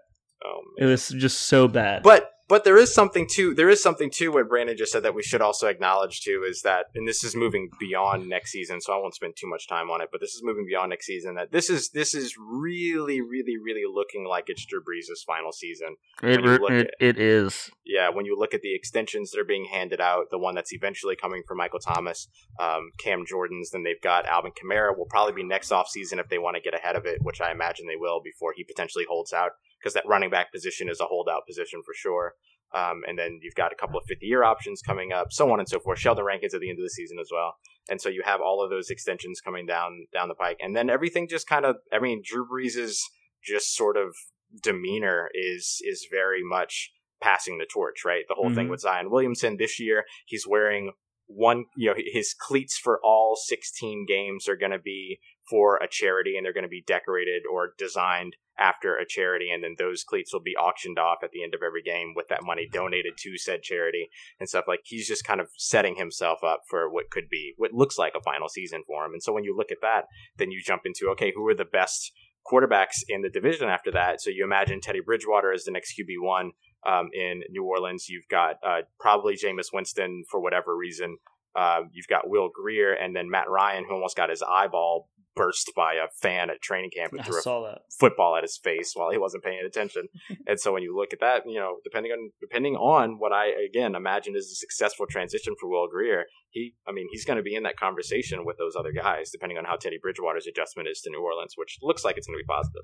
Oh, 0.46 0.60
It 0.78 0.86
was 0.86 1.08
just 1.10 1.42
so 1.44 1.68
bad. 1.68 2.04
But 2.04 2.30
but 2.48 2.64
there 2.64 2.78
is 2.78 2.94
something 2.94 3.28
too. 3.28 3.56
There 3.56 3.70
is 3.70 3.82
something 3.82 4.12
too. 4.12 4.32
What 4.32 4.48
Brandon 4.50 4.78
just 4.78 4.92
said 4.92 5.04
that 5.04 5.16
we 5.16 5.24
should 5.24 5.42
also 5.42 5.68
acknowledge 5.68 6.22
too 6.22 6.46
is 6.48 6.62
that, 6.62 6.86
and 6.94 7.08
this 7.08 7.24
is 7.24 7.36
moving 7.36 7.70
beyond 7.80 8.28
next 8.28 8.52
season. 8.52 8.82
So 8.82 8.94
I 8.94 8.98
won't 8.98 9.16
spend 9.16 9.34
too 9.36 9.48
much 9.48 9.68
time 9.68 9.90
on 9.90 10.02
it. 10.02 10.10
But 10.12 10.22
this 10.22 10.36
is 10.36 10.42
moving 10.44 10.66
beyond 10.68 10.92
next 10.92 11.08
season. 11.08 11.36
That 11.36 11.52
this 11.52 11.70
is 11.70 11.90
this 11.90 12.14
is 12.14 12.36
really 12.38 13.22
really 13.22 13.58
really 13.58 13.84
looking 13.92 14.26
like 14.26 14.46
it's 14.48 14.66
Drew 14.66 14.82
Brees' 14.82 15.26
final 15.26 15.52
season. 15.52 15.96
it, 16.22 16.42
when 16.42 16.44
you 16.44 16.58
look 16.58 16.72
it, 16.72 16.92
it 17.00 17.20
is. 17.20 17.72
Yeah, 17.86 18.10
when 18.10 18.26
you 18.26 18.38
look 18.38 18.54
at 18.54 18.62
the 18.62 18.76
extensions 18.76 19.32
that 19.32 19.40
are 19.40 19.46
being 19.46 19.66
handed 19.66 20.00
out, 20.00 20.26
the 20.30 20.40
one 20.40 20.56
that's 20.56 20.74
eventually 20.74 21.16
coming 21.16 21.42
for 21.48 21.56
Michael 21.56 21.80
Thomas, 21.80 22.28
um, 22.60 22.92
Cam 22.98 23.26
Jordan's, 23.26 23.72
then 23.72 23.84
they've 23.84 24.02
got 24.02 24.26
Alvin 24.26 24.52
Kamara. 24.52 24.96
Will 24.96 25.06
probably 25.06 25.34
be 25.34 25.44
next 25.44 25.72
offseason 25.72 26.20
if 26.20 26.30
they 26.30 26.38
want 26.38 26.56
to 26.56 26.62
get 26.62 26.76
ahead 26.76 26.96
of 26.96 27.06
it, 27.06 27.24
which 27.24 27.42
I 27.42 27.52
imagine 27.52 27.88
they 27.88 27.96
will 27.96 28.22
before 28.24 28.54
he 28.56 28.64
potentially 28.64 29.06
holds 29.10 29.34
out 29.34 29.52
because 29.86 29.94
that 29.94 30.08
running 30.08 30.32
back 30.32 30.52
position 30.52 30.90
is 30.90 31.00
a 31.00 31.06
holdout 31.06 31.46
position 31.48 31.80
for 31.86 31.94
sure. 31.96 32.34
Um, 32.74 33.04
and 33.08 33.20
then 33.20 33.40
you've 33.44 33.54
got 33.54 33.72
a 33.72 33.76
couple 33.76 34.00
of 34.00 34.06
50 34.08 34.26
year 34.26 34.44
options 34.44 34.82
coming 34.82 35.14
up, 35.14 35.28
so 35.32 35.52
on 35.52 35.60
and 35.60 35.70
so 35.70 35.80
forth. 35.80 36.00
Sheldon 36.00 36.26
Rankins 36.26 36.56
at 36.56 36.60
the 36.62 36.72
end 36.72 36.80
of 36.80 36.84
the 36.84 36.90
season 36.90 37.20
as 37.22 37.30
well. 37.32 37.54
And 37.88 38.02
so 38.02 38.10
you 38.10 38.24
have 38.26 38.42
all 38.42 38.64
of 38.64 38.72
those 38.72 38.90
extensions 38.90 39.42
coming 39.42 39.68
down 39.68 40.08
down 40.12 40.28
the 40.28 40.34
pike. 40.34 40.58
And 40.60 40.76
then 40.76 40.90
everything 40.90 41.28
just 41.30 41.48
kind 41.48 41.66
of, 41.66 41.76
I 41.94 42.00
mean, 42.00 42.24
Drew 42.26 42.48
Brees's 42.48 43.00
just 43.44 43.76
sort 43.76 43.96
of 43.96 44.16
demeanor 44.64 45.30
is 45.36 45.78
is 45.84 46.08
very 46.12 46.42
much 46.44 46.92
passing 47.22 47.60
the 47.60 47.68
torch, 47.72 48.04
right? 48.04 48.24
The 48.28 48.34
whole 48.34 48.50
thing 48.50 48.68
Mhm. 48.68 48.72
with 48.72 48.80
Zion 48.82 49.12
Williamson 49.12 49.58
this 49.58 49.80
year, 49.80 50.04
he's 50.26 50.48
wearing 50.48 50.94
one, 51.28 51.66
you 51.76 51.90
know, 51.92 51.96
his 51.98 52.34
cleats 52.34 52.78
for 52.78 53.00
all 53.04 53.36
16 53.36 54.06
games 54.08 54.50
are 54.50 54.56
going 54.58 54.72
to 54.72 54.80
be 54.80 55.20
for 55.50 55.78
a 55.78 55.88
charity 55.88 56.38
and 56.38 56.44
they're 56.46 56.54
going 56.54 56.64
to 56.64 56.68
be 56.70 56.84
decorated 56.86 57.44
or 57.52 57.74
designed 57.78 58.36
after 58.58 58.96
a 58.96 59.06
charity. 59.08 59.50
And 59.52 59.64
then 59.64 59.76
those 59.78 60.04
cleats 60.04 60.34
will 60.34 60.42
be 60.42 60.56
auctioned 60.56 61.00
off 61.00 61.20
at 61.24 61.32
the 61.32 61.44
end 61.44 61.54
of 61.54 61.62
every 61.66 61.82
game 61.82 62.14
with 62.16 62.28
that 62.30 62.44
money 62.44 62.68
donated 62.72 63.14
to 63.20 63.38
said 63.38 63.62
charity 63.64 64.10
and 64.40 64.48
stuff. 64.48 64.66
Like 64.68 64.82
he's 64.84 65.08
just 65.08 65.26
kind 65.26 65.42
of 65.42 65.50
setting 65.58 65.96
himself 65.96 66.44
up 66.44 66.62
for 66.70 66.90
what 66.90 67.10
could 67.12 67.30
be, 67.30 67.54
what 67.58 67.74
looks 67.74 67.98
like 67.98 68.14
a 68.16 68.22
final 68.22 68.50
season 68.50 68.84
for 68.88 69.06
him. 69.06 69.14
And 69.14 69.24
so 69.24 69.34
when 69.34 69.44
you 69.44 69.56
look 69.56 69.72
at 69.72 69.82
that, 69.82 70.06
then 70.38 70.52
you 70.52 70.62
jump 70.64 70.84
into, 70.86 71.10
okay, 71.12 71.32
who 71.36 71.48
are 71.48 71.56
the 71.56 71.66
best 71.66 72.12
quarterbacks 72.50 73.04
in 73.08 73.22
the 73.22 73.30
division 73.30 73.68
after 73.70 73.92
that? 73.92 74.22
So 74.22 74.30
you 74.30 74.44
imagine 74.44 74.82
Teddy 74.82 75.02
Bridgewater 75.02 75.52
as 75.52 75.64
the 75.64 75.72
next 75.72 75.94
QB1 75.98 76.50
um, 76.86 77.10
in 77.14 77.42
New 77.50 77.64
Orleans. 77.64 78.08
You've 78.10 78.28
got 78.30 78.56
uh, 78.66 78.82
probably 79.00 79.36
Jameis 79.36 79.74
Winston 79.74 80.24
for 80.30 80.40
whatever 80.40 80.76
reason. 80.76 81.18
Uh, 81.56 81.82
you've 81.94 82.08
got 82.08 82.30
Will 82.30 82.50
Grier 82.54 82.94
and 82.94 83.16
then 83.16 83.30
Matt 83.30 83.50
Ryan, 83.50 83.86
who 83.88 83.94
almost 83.96 84.18
got 84.18 84.30
his 84.30 84.44
eyeball 84.44 85.10
burst 85.36 85.72
by 85.76 85.94
a 85.94 86.08
fan 86.22 86.50
at 86.50 86.62
training 86.62 86.92
camp 86.96 87.12
and 87.12 87.22
I 87.22 87.24
threw 87.24 87.40
a 87.40 87.72
that. 87.72 87.82
football 88.00 88.36
at 88.36 88.44
his 88.44 88.58
face 88.58 88.94
while 88.96 89.12
he 89.12 89.18
wasn't 89.18 89.44
paying 89.44 89.60
attention. 89.66 90.08
and 90.48 90.60
so 90.60 90.74
when 90.74 90.84
you 90.84 90.96
look 90.96 91.14
at 91.14 91.20
that, 91.20 91.44
you 91.46 91.60
know, 91.60 91.78
depending 91.84 92.12
on 92.12 92.32
depending 92.40 92.76
on 92.76 93.20
what 93.20 93.32
I 93.32 93.48
again 93.48 93.96
imagine 93.96 94.36
is 94.36 94.52
a 94.52 94.56
successful 94.56 95.06
transition 95.10 95.56
for 95.60 95.70
Will 95.70 95.88
Grier, 95.88 96.26
he 96.50 96.74
I 96.88 96.92
mean, 96.92 97.08
he's 97.12 97.26
going 97.26 97.38
to 97.38 97.44
be 97.44 97.56
in 97.56 97.64
that 97.64 97.78
conversation 97.78 98.46
with 98.46 98.58
those 98.58 98.76
other 98.76 98.92
guys, 98.92 99.30
depending 99.32 99.58
on 99.58 99.66
how 99.66 99.76
Teddy 99.76 100.00
Bridgewater's 100.02 100.48
adjustment 100.48 100.88
is 100.90 101.02
to 101.02 101.10
New 101.10 101.22
Orleans, 101.22 101.54
which 101.56 101.78
looks 101.82 102.04
like 102.04 102.18
it's 102.18 102.28
going 102.28 102.40
to 102.40 102.44
be 102.44 102.48
positive. 102.48 102.84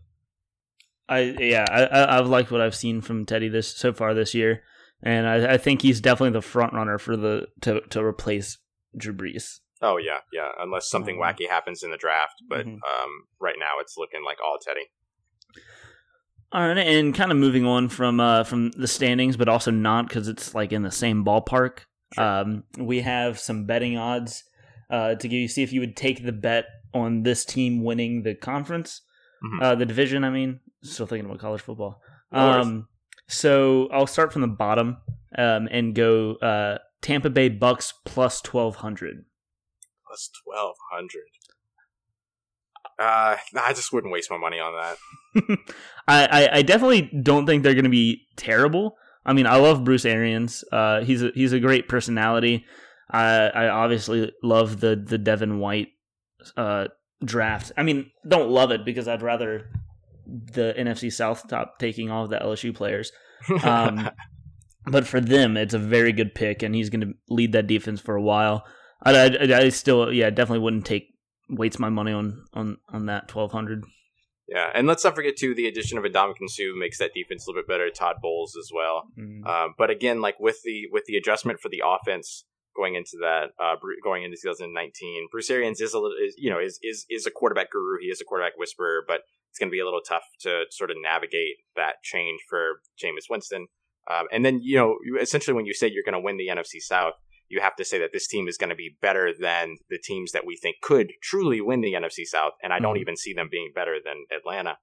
I 1.10 1.20
yeah, 1.44 1.66
I, 1.70 1.84
I 1.86 2.20
I've 2.20 2.28
liked 2.28 2.52
what 2.52 2.62
I've 2.62 2.76
seen 2.76 3.02
from 3.02 3.26
Teddy 3.26 3.50
this 3.50 3.68
so 3.68 3.94
far 3.94 4.14
this 4.14 4.34
year, 4.34 4.64
and 5.02 5.28
I, 5.28 5.54
I 5.54 5.58
think 5.58 5.82
he's 5.82 6.00
definitely 6.00 6.34
the 6.34 6.42
front 6.42 6.74
runner 6.74 6.98
for 6.98 7.18
the 7.18 7.48
to 7.62 7.82
to 7.90 8.04
replace 8.04 8.58
Drew 8.96 9.14
Brees. 9.14 9.60
Oh 9.82 9.98
yeah, 9.98 10.20
yeah. 10.32 10.50
Unless 10.60 10.90
something 10.90 11.18
Mhm. 11.18 11.22
wacky 11.22 11.50
happens 11.50 11.82
in 11.84 11.90
the 11.92 11.98
draft, 11.98 12.42
but 12.48 12.66
Mhm. 12.66 12.74
um, 12.76 13.28
right 13.40 13.56
now 13.60 13.80
it's 13.80 13.98
looking 13.98 14.24
like 14.24 14.38
all 14.44 14.58
Teddy. 14.60 14.92
All 16.54 16.68
right, 16.68 16.78
and 16.78 17.16
kind 17.16 17.32
of 17.32 17.38
moving 17.38 17.66
on 17.66 17.88
from 17.88 18.20
uh, 18.20 18.44
from 18.44 18.72
the 18.72 18.88
standings, 18.88 19.38
but 19.38 19.48
also 19.48 19.72
not 19.72 20.08
because 20.08 20.28
it's 20.28 20.54
like 20.54 20.74
in 20.74 20.84
the 20.84 20.92
same 20.92 21.24
ballpark. 21.24 21.80
Sure. 22.14 22.24
Um, 22.24 22.64
we 22.78 23.00
have 23.02 23.40
some 23.40 23.66
betting 23.66 23.98
odds 23.98 24.44
uh, 24.90 25.16
to 25.16 25.28
give 25.30 25.40
you 25.40 25.48
see 25.48 25.64
if 25.64 25.72
you 25.72 25.80
would 25.80 25.96
take 25.96 26.26
the 26.26 26.34
bet 26.34 26.66
on 26.94 27.24
this 27.24 27.46
team 27.46 27.84
winning 27.84 28.24
the 28.24 28.36
conference, 28.36 29.02
Mhm. 29.44 29.62
uh, 29.64 29.76
the 29.76 29.86
division. 29.86 30.26
I 30.26 30.30
mean, 30.30 30.60
still 30.84 31.08
thinking 31.08 31.26
about 31.26 31.40
college 31.40 31.62
football. 31.62 32.02
Um, 32.34 32.90
so 33.28 33.88
I'll 33.94 34.06
start 34.08 34.34
from 34.34 34.42
the 34.42 34.48
bottom 34.50 34.98
um, 35.38 35.70
and 35.72 35.96
go 35.96 36.34
uh, 36.36 36.80
Tampa 37.02 37.30
Bay 37.30 37.48
Bucks 37.48 37.94
plus 38.06 38.42
twelve 38.42 38.76
hundred. 38.78 39.24
Plus 40.12 40.30
twelve 40.44 40.76
hundred. 40.92 41.24
Uh, 43.00 43.38
I 43.64 43.72
just 43.74 43.94
wouldn't 43.94 44.12
waste 44.12 44.30
my 44.30 44.38
money 44.38 44.60
on 44.60 44.74
that. 44.74 45.58
I, 46.08 46.26
I, 46.26 46.50
I 46.58 46.62
definitely 46.64 47.10
don't 47.24 47.46
think 47.46 47.64
they're 47.64 47.76
going 47.76 47.86
to 47.86 47.90
be 47.90 48.28
terrible. 48.36 48.98
I 49.26 49.32
mean, 49.32 49.48
I 49.48 49.56
love 49.56 49.86
Bruce 49.86 50.04
Arians. 50.04 50.66
Uh, 50.70 51.00
he's 51.02 51.24
a, 51.24 51.32
he's 51.34 51.54
a 51.54 51.62
great 51.62 51.88
personality. 51.88 52.66
I 53.10 53.48
I 53.48 53.68
obviously 53.70 54.34
love 54.44 54.82
the 54.82 54.98
the 54.98 55.18
Devin 55.18 55.60
White 55.60 55.88
uh, 56.58 56.88
draft. 57.24 57.72
I 57.78 57.84
mean, 57.84 58.12
don't 58.28 58.50
love 58.50 58.72
it 58.72 58.84
because 58.84 59.08
I'd 59.08 59.22
rather 59.22 59.70
the 60.28 60.74
NFC 60.78 61.10
South 61.10 61.48
top 61.48 61.80
taking 61.80 62.12
all 62.12 62.26
of 62.26 62.30
the 62.30 62.38
LSU 62.38 62.76
players. 62.76 63.14
Um, 63.64 64.10
but 64.86 65.08
for 65.08 65.22
them, 65.22 65.56
it's 65.56 65.74
a 65.74 65.80
very 65.80 66.12
good 66.12 66.36
pick, 66.36 66.64
and 66.64 66.76
he's 66.76 66.90
going 66.90 67.02
to 67.02 67.14
lead 67.30 67.54
that 67.54 67.68
defense 67.68 68.02
for 68.02 68.16
a 68.16 68.22
while. 68.22 68.66
I, 69.04 69.26
I, 69.26 69.58
I 69.58 69.70
still, 69.70 70.12
yeah, 70.14 70.30
definitely 70.30 70.60
wouldn't 70.60 70.86
take 70.86 71.12
waste 71.50 71.80
my 71.80 71.90
money 71.90 72.14
on 72.14 72.46
on 72.54 72.78
on 72.90 73.08
that 73.08 73.28
twelve 73.28 73.52
hundred. 73.52 73.84
yeah, 74.48 74.70
and 74.74 74.88
let's 74.88 75.04
not 75.04 75.16
forget 75.16 75.36
too 75.36 75.54
the 75.54 75.68
addition 75.68 75.98
of 75.98 76.06
Adam 76.06 76.34
Sue 76.48 76.78
makes 76.78 76.98
that 77.00 77.14
defense 77.14 77.46
a 77.46 77.50
little 77.50 77.62
bit 77.62 77.68
better. 77.68 77.90
Todd 77.90 78.18
Bowles 78.22 78.56
as 78.58 78.72
well. 78.74 79.04
Mm. 79.20 79.46
Um, 79.46 79.74
but 79.78 79.90
again, 79.90 80.22
like 80.22 80.40
with 80.40 80.62
the 80.64 80.88
with 80.92 81.06
the 81.06 81.18
adjustment 81.18 81.60
for 81.60 81.70
the 81.70 81.84
offense 81.86 82.46
going 82.76 82.96
into 82.96 83.18
that 83.20 83.50
uh, 83.60 83.76
going 84.04 84.24
into 84.24 84.38
2019, 84.42 85.28
Bruce 85.32 85.50
Arians 85.50 85.82
is 85.82 85.94
a 85.94 86.00
little 86.00 86.18
is, 86.18 86.36
you 86.38 86.50
know 86.50 86.60
is 86.60 86.80
is 86.82 87.06
is 87.10 87.26
a 87.26 87.32
quarterback 87.32 87.72
guru. 87.72 87.98
He 88.00 88.08
is 88.08 88.22
a 88.22 88.26
quarterback 88.26 88.58
whisperer, 88.58 89.04
but 89.08 89.22
it's 89.50 89.60
going 89.60 89.70
to 89.70 89.74
be 89.74 89.82
a 89.82 89.86
little 89.86 90.02
tough 90.08 90.24
to 90.42 90.64
sort 90.70 90.92
of 90.92 90.98
navigate 91.02 91.58
that 91.76 91.96
change 92.04 92.40
for 92.48 92.82
Jameis 93.02 93.30
Winston. 93.30 93.68
Um, 94.10 94.28
and 94.32 94.46
then 94.46 94.62
you 94.62 94.78
know 94.78 94.96
essentially 95.20 95.54
when 95.54 95.66
you 95.66 95.74
say 95.74 95.88
you're 95.92 96.04
going 96.04 96.14
to 96.14 96.20
win 96.20 96.38
the 96.38 96.48
NFC 96.48 96.80
South, 96.80 97.14
you 97.52 97.60
have 97.62 97.76
to 97.76 97.86
say 97.86 98.00
that 98.00 98.12
this 98.14 98.28
team 98.28 98.48
is 98.48 98.58
going 98.58 98.70
to 98.70 98.76
be 98.76 98.96
better 99.02 99.32
than 99.38 99.76
the 99.90 100.00
teams 100.02 100.32
that 100.32 100.46
we 100.46 100.56
think 100.56 100.78
could 100.82 101.12
truly 101.22 101.60
win 101.62 101.82
the 101.82 101.94
NFC 101.94 102.24
South. 102.26 102.54
And 102.64 102.72
I 102.74 102.80
don't 102.80 102.96
Mhm. 102.98 103.02
even 103.02 103.18
see 103.18 103.34
them 103.34 103.50
being 103.52 103.72
better 103.76 103.98
than 104.04 104.26
Atlanta. 104.32 104.78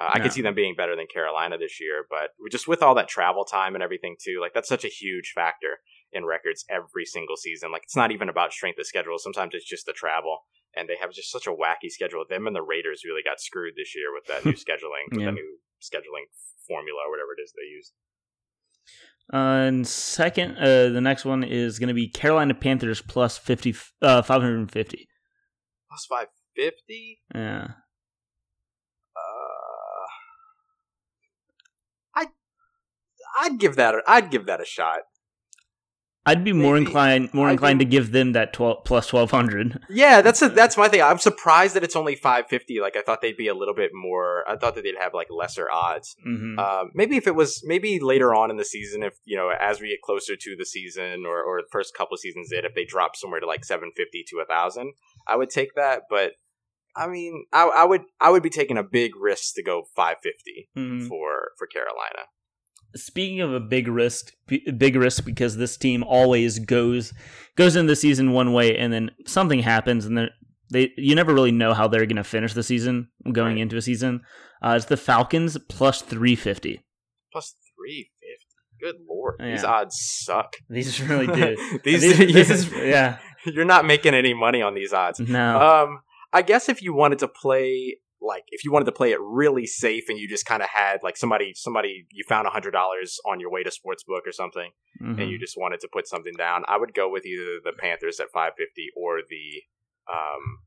Uh, 0.00 0.08
I 0.14 0.20
could 0.20 0.32
see 0.32 0.40
them 0.40 0.54
being 0.54 0.74
better 0.74 0.96
than 0.96 1.06
Carolina 1.12 1.58
this 1.58 1.78
year, 1.80 2.06
but 2.08 2.30
just 2.50 2.66
with 2.66 2.82
all 2.82 2.94
that 2.94 3.08
travel 3.08 3.44
time 3.44 3.74
and 3.74 3.82
everything 3.84 4.16
too, 4.18 4.38
like 4.40 4.54
that's 4.54 4.68
such 4.68 4.84
a 4.84 4.88
huge 4.88 5.32
factor 5.34 5.80
in 6.12 6.24
records 6.24 6.64
every 6.70 7.04
single 7.04 7.36
season. 7.36 7.70
Like 7.72 7.82
it's 7.82 7.96
not 7.96 8.10
even 8.12 8.28
about 8.28 8.52
strength 8.52 8.78
of 8.78 8.86
schedule. 8.86 9.18
Sometimes 9.18 9.52
it's 9.54 9.68
just 9.68 9.84
the 9.86 9.92
travel, 9.92 10.46
and 10.74 10.88
they 10.88 10.96
have 10.96 11.12
just 11.12 11.30
such 11.30 11.46
a 11.46 11.50
wacky 11.52 11.90
schedule. 11.90 12.24
Them 12.28 12.46
and 12.46 12.56
the 12.56 12.62
Raiders 12.62 13.02
really 13.04 13.22
got 13.22 13.40
screwed 13.40 13.74
this 13.76 13.94
year 13.94 14.12
with 14.14 14.24
that 14.26 14.44
new 14.46 14.52
scheduling, 14.64 15.10
with 15.12 15.20
Yeah. 15.20 15.26
the 15.26 15.32
new 15.32 15.58
scheduling 15.82 16.26
formula 16.66 17.02
or 17.06 17.10
whatever 17.10 17.32
it 17.36 17.42
is 17.42 17.52
they 17.52 17.68
used. 17.68 17.92
Uh, 19.32 19.64
and 19.66 19.86
second, 19.86 20.56
uh, 20.58 20.90
the 20.90 21.00
next 21.00 21.24
one 21.24 21.42
is 21.42 21.78
going 21.78 21.88
to 21.88 21.94
be 21.94 22.08
Carolina 22.08 22.52
Panthers 22.54 23.00
plus 23.00 23.38
50, 23.38 23.74
uh, 24.02 24.20
550. 24.22 25.08
Plus 25.88 26.06
five 26.06 26.28
fifty. 26.56 27.20
Yeah. 27.34 27.68
Uh, 29.16 30.08
I 32.14 32.26
I'd 33.40 33.58
give 33.58 33.76
that 33.76 33.94
a, 33.94 34.02
I'd 34.06 34.30
give 34.30 34.46
that 34.46 34.60
a 34.60 34.64
shot. 34.64 35.00
I'd 36.24 36.44
be 36.44 36.52
more 36.52 36.74
Maybe. 36.74 36.86
inclined 36.86 37.34
more 37.34 37.50
inclined 37.50 37.80
to 37.80 37.84
give 37.84 38.12
them 38.12 38.30
that 38.32 38.52
12 38.52 38.84
plus 38.84 39.12
1200. 39.12 39.80
Yeah, 39.90 40.22
that's 40.22 40.40
a, 40.40 40.48
that's 40.48 40.76
my 40.76 40.88
thing. 40.88 41.02
I'm 41.02 41.18
surprised 41.18 41.74
that 41.74 41.82
it's 41.82 41.96
only 41.96 42.14
550. 42.14 42.80
Like 42.80 42.96
I 42.96 43.02
thought 43.02 43.20
they'd 43.22 43.36
be 43.36 43.48
a 43.48 43.54
little 43.54 43.74
bit 43.74 43.90
more. 43.92 44.44
I 44.48 44.56
thought 44.56 44.76
that 44.76 44.82
they'd 44.84 44.94
have 45.00 45.14
like 45.14 45.26
lesser 45.30 45.68
odds. 45.70 46.14
Mm-hmm. 46.24 46.58
Um, 46.60 46.90
maybe 46.94 47.16
if 47.16 47.26
it 47.26 47.34
was 47.34 47.62
maybe 47.64 47.98
later 48.00 48.34
on 48.34 48.50
in 48.50 48.56
the 48.56 48.64
season, 48.64 49.02
if 49.02 49.14
you 49.24 49.36
know, 49.36 49.50
as 49.60 49.80
we 49.80 49.88
get 49.88 50.00
closer 50.02 50.36
to 50.36 50.56
the 50.56 50.64
season 50.66 51.24
or 51.26 51.42
or 51.42 51.60
the 51.62 51.68
first 51.72 51.92
couple 51.96 52.14
of 52.14 52.20
seasons, 52.20 52.50
did 52.50 52.64
if 52.64 52.74
they 52.76 52.84
drop 52.84 53.16
somewhere 53.16 53.40
to 53.40 53.46
like 53.46 53.64
750 53.64 54.24
to 54.28 54.38
a 54.40 54.44
thousand, 54.44 54.92
I 55.26 55.34
would 55.36 55.50
take 55.50 55.74
that. 55.74 56.02
But 56.08 56.34
I 56.94 57.08
mean, 57.08 57.46
I, 57.52 57.68
I 57.78 57.84
would 57.84 58.02
I 58.20 58.30
would 58.30 58.42
be 58.44 58.50
taking 58.50 58.78
a 58.78 58.84
big 58.84 59.16
risk 59.20 59.54
to 59.56 59.62
go 59.64 59.84
550 59.96 60.68
Mhm. 60.76 61.08
for 61.08 61.50
for 61.58 61.66
Carolina. 61.66 62.26
Speaking 62.94 63.40
of 63.40 63.52
a 63.54 63.60
big 63.60 63.88
risk, 63.88 64.32
big 64.76 64.96
risk 64.96 65.24
because 65.24 65.56
this 65.56 65.76
team 65.76 66.02
always 66.04 66.58
goes 66.58 67.12
goes 67.56 67.76
into 67.76 67.88
the 67.92 67.96
season 67.96 68.32
one 68.32 68.52
way 68.52 68.76
and 68.76 68.92
then 68.92 69.10
something 69.26 69.60
happens 69.60 70.04
and 70.06 70.16
then 70.18 70.28
they 70.70 70.90
you 70.96 71.14
never 71.14 71.32
really 71.34 71.52
know 71.52 71.74
how 71.74 71.86
they're 71.88 72.06
going 72.06 72.16
to 72.16 72.24
finish 72.24 72.54
the 72.54 72.62
season 72.62 73.08
going 73.32 73.54
Right. 73.54 73.62
into 73.62 73.76
a 73.76 73.82
season. 73.82 74.20
Uh, 74.62 74.74
it's 74.76 74.86
the 74.86 74.96
Falcons 74.96 75.58
plus 75.68 76.02
350. 76.02 76.80
Plus 77.32 77.54
350. 77.76 78.10
Good 78.80 78.96
lord, 79.08 79.36
these 79.40 79.64
odds 79.64 79.96
suck. 80.24 80.56
These 80.68 81.00
really 81.02 81.26
do. 81.28 81.56
these, 81.84 82.00
These- 82.02 82.32
this 82.34 82.50
is 82.50 82.72
yeah. 82.72 83.18
you're 83.46 83.64
not 83.64 83.84
making 83.84 84.12
any 84.14 84.34
money 84.34 84.60
on 84.60 84.74
these 84.74 84.92
odds. 84.92 85.20
No. 85.20 85.60
Um, 85.60 86.00
I 86.32 86.42
guess 86.42 86.68
if 86.68 86.82
you 86.82 86.92
wanted 86.94 87.18
to 87.20 87.28
play, 87.28 87.98
like, 88.24 88.44
if 88.48 88.64
you 88.64 88.72
wanted 88.72 88.84
to 88.86 88.92
play 88.92 89.10
it 89.12 89.18
really 89.20 89.66
safe, 89.66 90.04
and 90.08 90.18
you 90.18 90.28
just 90.28 90.46
kind 90.46 90.62
of 90.62 90.68
had 90.68 91.02
like 91.02 91.16
somebody, 91.16 91.52
somebody 91.54 92.06
you 92.10 92.24
found 92.28 92.46
a 92.46 92.50
hundred 92.50 92.70
dollars 92.70 93.18
on 93.26 93.40
your 93.40 93.50
way 93.50 93.62
to 93.62 93.70
sportsbook 93.70 94.26
or 94.26 94.32
something, 94.32 94.70
Mhm. 95.02 95.20
and 95.20 95.30
you 95.30 95.38
just 95.38 95.56
wanted 95.56 95.80
to 95.80 95.88
put 95.92 96.06
something 96.06 96.34
down, 96.38 96.64
I 96.68 96.76
would 96.76 96.94
go 96.94 97.08
with 97.10 97.26
either 97.26 97.58
the 97.62 97.72
Panthers 97.72 98.20
at 98.20 98.30
five 98.30 98.52
fifty 98.56 98.88
or 98.96 99.20
the, 99.28 99.62
um, 100.12 100.60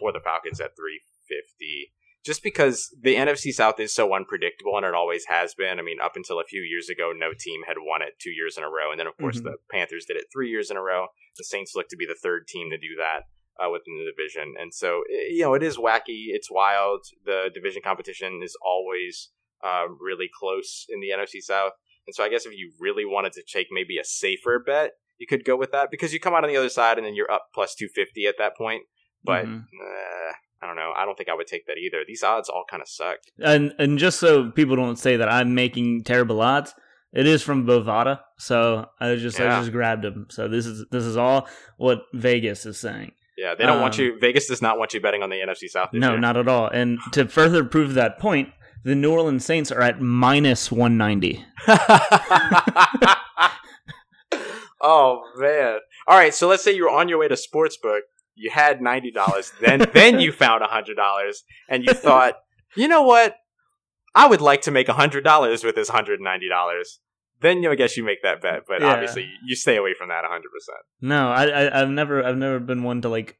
or 0.00 0.12
the 0.12 0.20
Falcons 0.20 0.60
at 0.60 0.74
three 0.76 1.00
fifty. 1.28 1.92
Just 2.24 2.44
because 2.44 2.94
the 3.00 3.16
NFC 3.16 3.50
South 3.52 3.80
is 3.80 3.92
so 3.92 4.14
unpredictable, 4.14 4.76
and 4.76 4.86
it 4.86 4.94
always 4.94 5.24
has 5.26 5.54
been. 5.54 5.80
I 5.80 5.82
mean, 5.82 5.98
up 6.00 6.14
until 6.14 6.38
a 6.38 6.44
few 6.44 6.62
years 6.62 6.88
ago, 6.88 7.10
no 7.12 7.32
team 7.36 7.62
had 7.66 7.78
won 7.80 8.00
it 8.00 8.14
two 8.20 8.30
years 8.30 8.56
in 8.56 8.62
a 8.62 8.70
row, 8.70 8.92
and 8.92 9.00
then 9.00 9.08
of 9.08 9.16
course 9.16 9.40
Mhm. 9.40 9.44
the 9.44 9.56
Panthers 9.72 10.04
did 10.06 10.16
it 10.16 10.26
three 10.32 10.48
years 10.48 10.70
in 10.70 10.76
a 10.76 10.82
row. 10.82 11.08
The 11.36 11.42
Saints 11.44 11.74
look 11.74 11.88
to 11.88 11.96
be 11.96 12.06
the 12.06 12.14
third 12.14 12.46
team 12.46 12.70
to 12.70 12.78
do 12.78 12.94
that 12.96 13.24
uh, 13.58 13.70
within 13.70 13.96
the 13.98 14.10
division. 14.10 14.54
And 14.60 14.72
so, 14.74 15.02
you 15.08 15.42
know, 15.42 15.54
it 15.54 15.62
is 15.62 15.76
wacky. 15.76 16.26
It's 16.28 16.50
wild. 16.50 17.04
The 17.24 17.50
division 17.52 17.82
competition 17.82 18.40
is 18.42 18.56
always 18.64 19.30
uh, 19.64 19.84
really 20.00 20.28
close 20.32 20.86
in 20.88 21.00
the 21.00 21.08
NFC 21.08 21.40
South. 21.40 21.72
And 22.06 22.14
so, 22.14 22.24
I 22.24 22.28
guess 22.28 22.46
if 22.46 22.52
you 22.56 22.72
really 22.80 23.04
wanted 23.04 23.32
to 23.34 23.42
take 23.50 23.68
maybe 23.70 23.98
a 23.98 24.04
safer 24.04 24.62
bet, 24.64 24.92
you 25.18 25.26
could 25.26 25.44
go 25.44 25.56
with 25.56 25.70
that 25.72 25.90
because 25.90 26.12
you 26.12 26.18
come 26.18 26.34
out 26.34 26.42
on 26.44 26.50
the 26.50 26.56
other 26.56 26.68
side 26.68 26.98
and 26.98 27.06
then 27.06 27.14
you're 27.14 27.30
up 27.30 27.46
plus 27.54 27.74
250 27.76 28.26
at 28.26 28.34
that 28.38 28.56
point. 28.56 28.82
But 29.22 29.44
Mhm. 29.46 29.60
uh, 29.62 30.32
I 30.62 30.66
don't 30.66 30.76
know. 30.76 30.92
I 30.96 31.04
don't 31.04 31.16
think 31.16 31.28
I 31.28 31.34
would 31.34 31.46
take 31.46 31.66
that 31.66 31.76
either. 31.76 31.98
These 32.06 32.22
odds 32.24 32.48
all 32.48 32.64
kind 32.68 32.80
of 32.80 32.88
suck. 32.88 33.18
and 33.40 33.72
and 33.78 33.98
just 33.98 34.18
so 34.18 34.50
people 34.50 34.74
don't 34.76 34.98
say 34.98 35.16
that 35.16 35.28
I'm 35.28 35.54
making 35.54 36.04
terrible 36.04 36.40
odds, 36.40 36.74
it 37.12 37.26
is 37.26 37.42
from 37.42 37.66
Bovada, 37.66 38.20
so 38.38 38.86
I 39.00 39.14
just 39.16 39.38
I 39.40 39.60
just 39.60 39.70
grabbed 39.72 40.02
them. 40.02 40.26
So 40.30 40.48
this 40.48 40.66
is 40.66 40.86
this 40.90 41.04
is 41.04 41.16
all 41.16 41.48
what 41.76 42.02
Vegas 42.14 42.66
is 42.66 42.80
saying. 42.80 43.12
Yeah, 43.36 43.54
they 43.54 43.64
don't 43.64 43.80
want 43.80 43.98
Um, 43.98 44.04
you. 44.04 44.18
Vegas 44.20 44.46
does 44.46 44.60
not 44.62 44.78
want 44.78 44.92
you 44.94 45.00
betting 45.00 45.22
on 45.22 45.30
the 45.30 45.36
NFC 45.36 45.68
South. 45.68 45.88
No, 45.92 46.10
year. 46.12 46.20
not 46.20 46.36
at 46.36 46.48
all. 46.48 46.66
And 46.68 46.98
to 47.12 47.26
further 47.26 47.64
prove 47.64 47.94
that 47.94 48.18
point, 48.18 48.50
the 48.84 48.94
New 48.94 49.10
Orleans 49.12 49.44
Saints 49.44 49.72
are 49.72 49.80
at 49.80 50.00
minus 50.00 50.70
190. 50.70 51.44
oh 54.80 55.22
man! 55.36 55.78
All 56.06 56.16
right, 56.16 56.34
so 56.34 56.48
let's 56.48 56.62
say 56.64 56.74
you 56.74 56.84
were 56.84 56.90
on 56.90 57.08
your 57.08 57.18
way 57.18 57.28
to 57.28 57.34
sportsbook. 57.34 58.00
You 58.34 58.50
had 58.50 58.80
ninety 58.80 59.10
dollars, 59.10 59.52
then 59.60 59.86
then 59.94 60.20
you 60.20 60.32
found 60.32 60.62
hundred 60.64 60.96
dollars, 60.96 61.44
and 61.68 61.84
you 61.84 61.92
thought, 61.94 62.34
you 62.76 62.88
know 62.88 63.02
what? 63.02 63.36
I 64.14 64.26
would 64.26 64.40
like 64.40 64.62
to 64.62 64.70
make 64.70 64.88
hundred 64.88 65.24
dollars 65.24 65.64
with 65.64 65.74
this 65.74 65.88
hundred 65.88 66.20
ninety 66.20 66.48
dollars. 66.48 67.00
Then 67.42 67.58
you 67.58 67.64
know, 67.64 67.72
I 67.72 67.74
guess 67.74 67.96
you 67.96 68.04
make 68.04 68.22
that 68.22 68.40
bet, 68.40 68.60
but 68.66 68.80
Yeah. 68.80 68.92
obviously 68.92 69.28
you 69.44 69.54
stay 69.56 69.76
away 69.76 69.94
from 69.98 70.08
that 70.08 70.24
hundred 70.24 70.50
percent. 70.52 70.78
No, 71.00 71.30
I, 71.30 71.44
I 71.46 71.82
I've 71.82 71.90
never 71.90 72.24
I've 72.24 72.36
never 72.38 72.58
been 72.60 72.82
one 72.82 73.02
to 73.02 73.08
like 73.08 73.38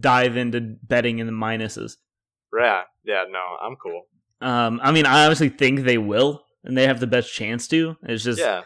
dive 0.00 0.36
into 0.36 0.60
betting 0.82 1.18
in 1.18 1.26
the 1.26 1.32
minuses. 1.32 1.92
Yeah, 2.58 2.82
yeah, 3.04 3.24
no, 3.30 3.42
I'm 3.62 3.76
cool. 3.76 4.02
Um, 4.40 4.80
I 4.82 4.90
mean, 4.92 5.06
I 5.06 5.24
obviously 5.24 5.48
think 5.50 5.80
they 5.84 5.98
will, 5.98 6.44
and 6.64 6.76
they 6.76 6.86
have 6.86 7.00
the 7.00 7.06
best 7.06 7.32
chance 7.32 7.66
to. 7.68 7.96
It's 8.02 8.24
just 8.24 8.38
Yeah, 8.40 8.62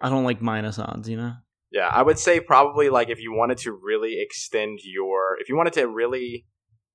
I 0.00 0.08
don't 0.08 0.24
like 0.24 0.40
minus 0.42 0.78
odds, 0.78 1.08
you 1.08 1.16
know. 1.16 1.32
yeah. 1.72 1.88
I 1.92 2.02
would 2.02 2.18
say 2.18 2.40
probably 2.40 2.88
like 2.90 3.08
if 3.08 3.20
you 3.20 3.32
wanted 3.32 3.58
to 3.58 3.72
really 3.72 4.20
extend 4.20 4.80
your, 4.84 5.36
if 5.40 5.48
you 5.48 5.56
wanted 5.56 5.72
to 5.74 5.86
really 5.88 6.46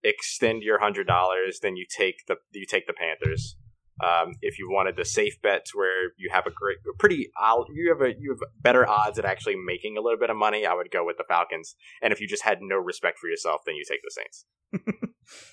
extend 0.04 0.64
your 0.64 0.80
hundred 0.80 1.08
dollars, 1.08 1.60
then 1.62 1.76
you 1.76 1.86
take 1.90 2.26
the 2.28 2.36
you 2.52 2.66
take 2.66 2.88
the 2.88 2.94
Panthers. 2.94 3.56
Um, 4.02 4.34
if 4.42 4.58
you 4.58 4.70
wanted 4.70 4.96
the 4.96 5.06
safe 5.06 5.40
bets 5.44 5.76
where 5.76 6.12
you 6.18 6.30
have 6.32 6.48
a 6.48 6.52
great, 6.52 6.78
pretty, 6.98 7.30
you 7.74 7.96
have 7.96 8.02
a 8.02 8.14
you 8.20 8.32
have 8.32 8.50
better 8.60 8.88
odds 8.88 9.20
at 9.20 9.26
actually 9.26 9.56
making 9.56 9.98
a 9.98 10.02
little 10.02 10.18
bit 10.18 10.30
of 10.30 10.38
money, 10.38 10.66
I 10.66 10.74
would 10.74 10.90
go 10.92 11.06
with 11.06 11.18
the 11.18 11.24
Falcons. 11.28 11.76
And 12.02 12.12
if 12.12 12.20
you 12.20 12.28
just 12.28 12.44
had 12.44 12.60
no 12.62 12.78
respect 12.78 13.20
for 13.20 13.28
yourself, 13.28 13.62
then 13.66 13.76
you 13.76 13.84
take 13.88 14.00
the 14.04 14.12
Saints. 14.12 14.46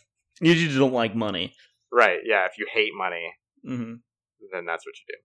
you 0.41 0.55
just 0.55 0.79
don't 0.79 0.93
like 0.93 1.15
money, 1.15 1.53
right? 1.93 2.21
Yeah. 2.25 2.47
If 2.47 2.53
you 2.59 2.67
hate 2.73 2.93
money, 2.97 3.35
mm-hmm. 3.67 3.95
then 4.53 4.65
that's 4.65 4.87
what 4.87 4.95
you 4.97 5.05
do. 5.09 5.19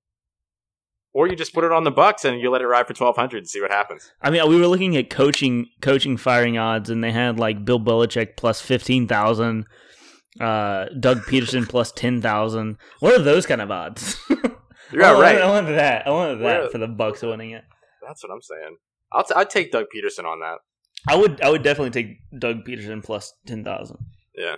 Or 1.14 1.28
you 1.28 1.36
just 1.36 1.54
put 1.54 1.64
it 1.64 1.72
on 1.72 1.84
the 1.84 1.92
Bucks 1.92 2.26
and 2.26 2.42
you 2.42 2.50
let 2.50 2.62
it 2.62 2.68
ride 2.68 2.88
for 2.88 2.94
twelve 2.94 3.16
hundred 3.16 3.38
and 3.38 3.48
see 3.48 3.62
what 3.62 3.72
happens. 3.72 4.12
I 4.22 4.32
mean, 4.32 4.48
we 4.50 4.60
were 4.60 4.68
looking 4.68 4.98
at 4.98 5.10
coaching 5.10 5.68
coaching 5.80 6.18
firing 6.18 6.58
odds, 6.58 6.90
and 6.90 7.04
they 7.04 7.12
had 7.12 7.40
like 7.40 7.64
Bill 7.64 7.80
Belichick 7.80 8.36
plus 8.36 8.60
fifteen 8.60 9.08
thousand, 9.08 9.66
uh, 10.40 10.86
Doug 11.00 11.20
Pederson 11.24 11.68
plus 11.68 11.92
ten 11.92 12.22
thousand. 12.22 12.78
What 13.00 13.20
are 13.20 13.24
those 13.24 13.46
kind 13.46 13.62
of 13.62 13.72
odds? 13.72 14.18
Yeah, 14.92 15.12
I 15.12 15.20
right. 15.20 15.42
I 15.42 15.50
wanted 15.50 15.76
that. 15.76 16.06
I 16.06 16.12
wanted 16.12 16.40
that 16.44 16.72
for 16.72 16.78
the 16.78 16.88
Bucks 16.88 17.24
winning 17.24 17.52
it. 17.52 17.64
That's 18.06 18.24
what 18.24 18.32
I'm 18.32 18.42
saying. 18.42 18.78
I'll 19.12 19.24
t- 19.24 19.34
I'd 19.36 19.50
take 19.50 19.72
Doug 19.72 19.86
Pederson 19.86 20.26
on 20.26 20.40
that. 20.42 20.58
I 21.08 21.16
would. 21.16 21.42
I 21.42 21.50
would 21.50 21.64
definitely 21.64 21.90
take 21.90 22.18
Doug 22.38 22.64
Pederson 22.64 23.04
plus 23.04 23.34
ten 23.48 23.64
thousand. 23.64 23.98
Yeah. 24.36 24.58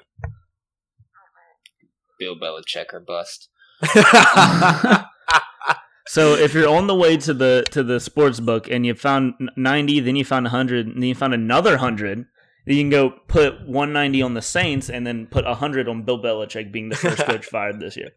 Bill 2.20 2.36
Belichick 2.36 2.94
or 2.94 3.00
bust. 3.00 3.50
So 6.08 6.36
if 6.36 6.54
you're 6.54 6.70
on 6.70 6.86
the 6.88 6.96
way 6.96 7.18
to 7.18 7.34
the 7.34 7.66
to 7.72 7.84
the 7.84 8.00
sports 8.00 8.40
book 8.40 8.70
and 8.70 8.86
you 8.86 8.94
found 8.94 9.34
90, 9.58 10.02
then 10.02 10.16
you 10.16 10.24
found 10.24 10.46
100, 10.46 10.86
and 10.86 10.98
then 10.98 11.10
you 11.10 11.16
found 11.16 11.34
another 11.34 11.72
100, 11.72 12.10
then 12.10 12.28
you 12.66 12.82
can 12.82 12.90
go 12.90 13.12
put 13.28 13.68
190 13.68 14.22
on 14.22 14.34
the 14.34 14.42
Saints 14.42 14.90
and 14.90 15.06
then 15.06 15.28
put 15.28 15.46
100 15.46 15.88
on 15.88 16.04
Bill 16.04 16.22
Belichick 16.22 16.72
being 16.72 16.90
the 16.90 16.96
first 16.96 17.26
coach 17.26 17.46
fired 17.52 17.80
this 17.80 17.96
year. 17.96 18.10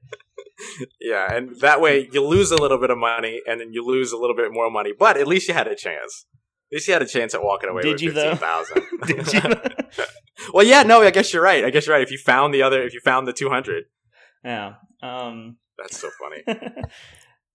yeah, 1.01 1.33
and 1.33 1.61
that 1.61 1.81
way 1.81 2.09
you 2.13 2.25
lose 2.25 2.51
a 2.51 2.57
little 2.57 2.79
bit 2.79 2.91
of 2.91 2.99
money 2.99 3.43
and 3.47 3.61
then 3.61 3.73
you 3.73 3.85
lose 3.85 4.13
a 4.13 4.17
little 4.17 4.37
bit 4.37 4.51
more 4.51 4.71
money, 4.71 4.93
but 4.99 5.17
at 5.17 5.27
least 5.27 5.49
you 5.49 5.55
had 5.55 5.69
a 5.69 5.77
chance. 5.77 6.27
At 6.71 6.77
least 6.77 6.89
you 6.89 6.93
had 6.93 7.03
a 7.03 7.07
chance 7.07 7.35
at 7.35 7.43
walking 7.43 7.71
away 7.71 7.83
Did 7.83 7.93
with 7.93 8.03
you, 8.03 8.13
fifteen 8.13 8.37
thousand. 8.37 8.83
Did 9.07 9.33
you? 9.33 10.05
well, 10.53 10.67
yeah, 10.67 10.83
no, 10.83 11.01
I 11.03 11.11
guess 11.11 11.33
you're 11.33 11.43
right. 11.43 11.65
I 11.65 11.71
guess 11.71 11.87
you're 11.87 11.97
right. 11.97 12.03
If 12.03 12.11
you 12.11 12.19
found 12.19 12.53
the 12.53 12.63
other, 12.63 12.83
if 12.83 12.93
you 12.93 13.01
found 13.01 13.27
the 13.27 13.33
two 13.33 13.49
hundred, 13.49 13.85
yeah. 14.45 14.75
Um, 15.03 15.57
that's 15.79 15.99
so 15.99 16.11
funny. 16.21 16.43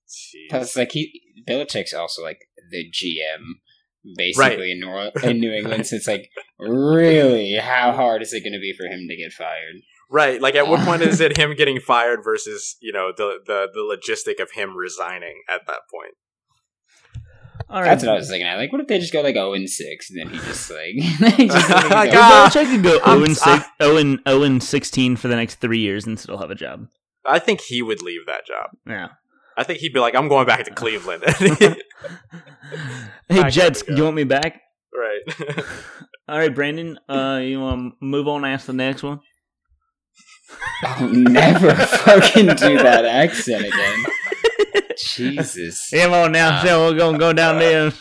Jeez. 0.09 0.49
Plus, 0.49 0.75
like 0.75 0.91
he 0.91 1.21
Belichick's 1.47 1.93
also 1.93 2.23
like 2.23 2.39
the 2.71 2.89
GM, 2.89 3.43
basically 4.17 4.71
in, 4.71 4.79
Nor- 4.79 5.11
in 5.23 5.39
New 5.39 5.51
England. 5.51 5.87
so 5.87 5.95
it's 5.95 6.07
like, 6.07 6.29
really, 6.59 7.55
how 7.55 7.91
hard 7.91 8.21
is 8.21 8.33
it 8.33 8.41
going 8.43 8.53
to 8.53 8.59
be 8.59 8.73
for 8.77 8.85
him 8.85 9.07
to 9.09 9.15
get 9.15 9.31
fired? 9.31 9.75
Right. 10.09 10.41
Like, 10.41 10.55
at 10.55 10.67
what 10.67 10.79
point 10.85 11.01
is 11.01 11.19
it 11.21 11.37
him 11.37 11.55
getting 11.55 11.79
fired 11.79 12.19
versus 12.23 12.75
you 12.81 12.91
know 12.93 13.11
the 13.15 13.39
the 13.45 13.67
the 13.73 13.79
logistic 13.81 14.41
of 14.41 14.51
him 14.51 14.75
resigning 14.77 15.41
at 15.49 15.61
that 15.67 15.81
point? 15.91 16.13
all 17.69 17.79
right. 17.81 17.85
That's 17.89 18.03
what 18.03 18.11
I 18.11 18.15
was 18.15 18.29
thinking. 18.29 18.47
I 18.47 18.55
like, 18.57 18.71
what 18.71 18.81
if 18.81 18.87
they 18.87 18.99
just 18.99 19.13
go 19.13 19.21
like 19.21 19.35
zero 19.35 19.53
and 19.53 19.69
six, 19.69 20.09
and 20.11 20.19
then 20.19 20.29
he 20.29 20.37
just 20.45 20.69
like, 20.69 20.93
he 21.37 21.47
just 21.47 21.69
doesn't 21.69 21.89
Like, 21.89 22.11
go. 22.11 22.19
ah, 22.21 22.51
Bill 22.53 22.65
could 22.65 22.83
go 22.83 22.99
0 23.05 23.23
and 23.23 23.37
6, 23.37 23.65
0 23.81 23.97
and 23.97 24.19
0 24.27 24.41
and 24.43 24.61
16 24.63 25.15
for 25.15 25.27
the 25.27 25.35
next 25.35 25.55
three 25.55 25.79
years 25.79 26.05
and 26.05 26.19
still 26.19 26.37
have 26.37 26.51
a 26.51 26.55
job. 26.55 26.87
I 27.25 27.39
think 27.39 27.61
he 27.61 27.81
would 27.81 28.01
leave 28.01 28.25
that 28.27 28.45
job. 28.45 28.71
Yeah. 28.85 29.07
I 29.57 29.63
think 29.63 29.79
he'd 29.79 29.93
be 29.93 29.99
like, 29.99 30.15
"I'm 30.15 30.27
going 30.27 30.45
back 30.47 30.63
to 30.65 30.71
Cleveland." 30.71 31.23
hey, 33.29 33.39
I 33.39 33.49
Jets, 33.49 33.81
gotta 33.83 33.97
you 33.97 34.03
want 34.03 34.15
me 34.15 34.23
back? 34.23 34.61
right. 34.93 35.21
All 36.29 36.37
right, 36.37 36.53
Brandon, 36.53 36.97
uh, 37.09 37.41
you 37.43 37.59
want 37.59 37.93
to 37.99 38.05
move 38.05 38.27
on 38.27 38.45
and 38.45 38.53
ask 38.53 38.65
the 38.67 38.73
next 38.73 39.03
one? 39.03 39.19
I'll 40.83 41.07
never 41.09 41.73
fucking 41.75 42.45
do 42.47 42.77
that 42.77 43.03
accent 43.05 43.65
again. 43.65 44.05
Jesus. 44.97 45.89
Come 45.93 46.13
on 46.13 46.31
now, 46.31 46.59
Uh, 46.59 46.63
so 46.63 46.89
we're 46.91 46.97
going 46.97 47.13
to 47.13 47.19
go 47.19 47.33
down 47.33 47.59
there. 47.59 47.91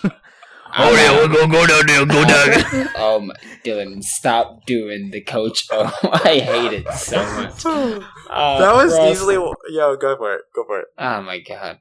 I'm 0.75 0.95
yeah, 0.95 1.11
out. 1.11 1.31
we're 1.31 1.35
going 1.35 1.51
to 1.51 1.57
go 1.57 1.67
down 1.67 1.87
there, 1.87 2.07
go 2.07 2.25
down 2.25 2.89
Oh 2.97 3.21
my, 3.21 3.35
Dylan, 3.65 4.03
stop 4.03 4.65
doing 4.67 5.11
the 5.11 5.21
coach. 5.21 5.67
Oh, 5.73 5.93
I 6.03 6.39
hate 6.39 6.73
it 6.73 6.93
so 6.93 7.23
much. 7.35 7.65
Oh, 8.35 8.59
that 8.61 8.75
was 8.75 8.95
gross. 8.95 9.11
easily. 9.11 9.35
Yo, 9.69 9.97
go 9.97 10.17
for 10.17 10.35
it. 10.35 10.43
Go 10.55 10.65
for 10.67 10.81
it. 10.81 10.87
Oh 10.99 11.21
my 11.21 11.39
god, 11.41 11.81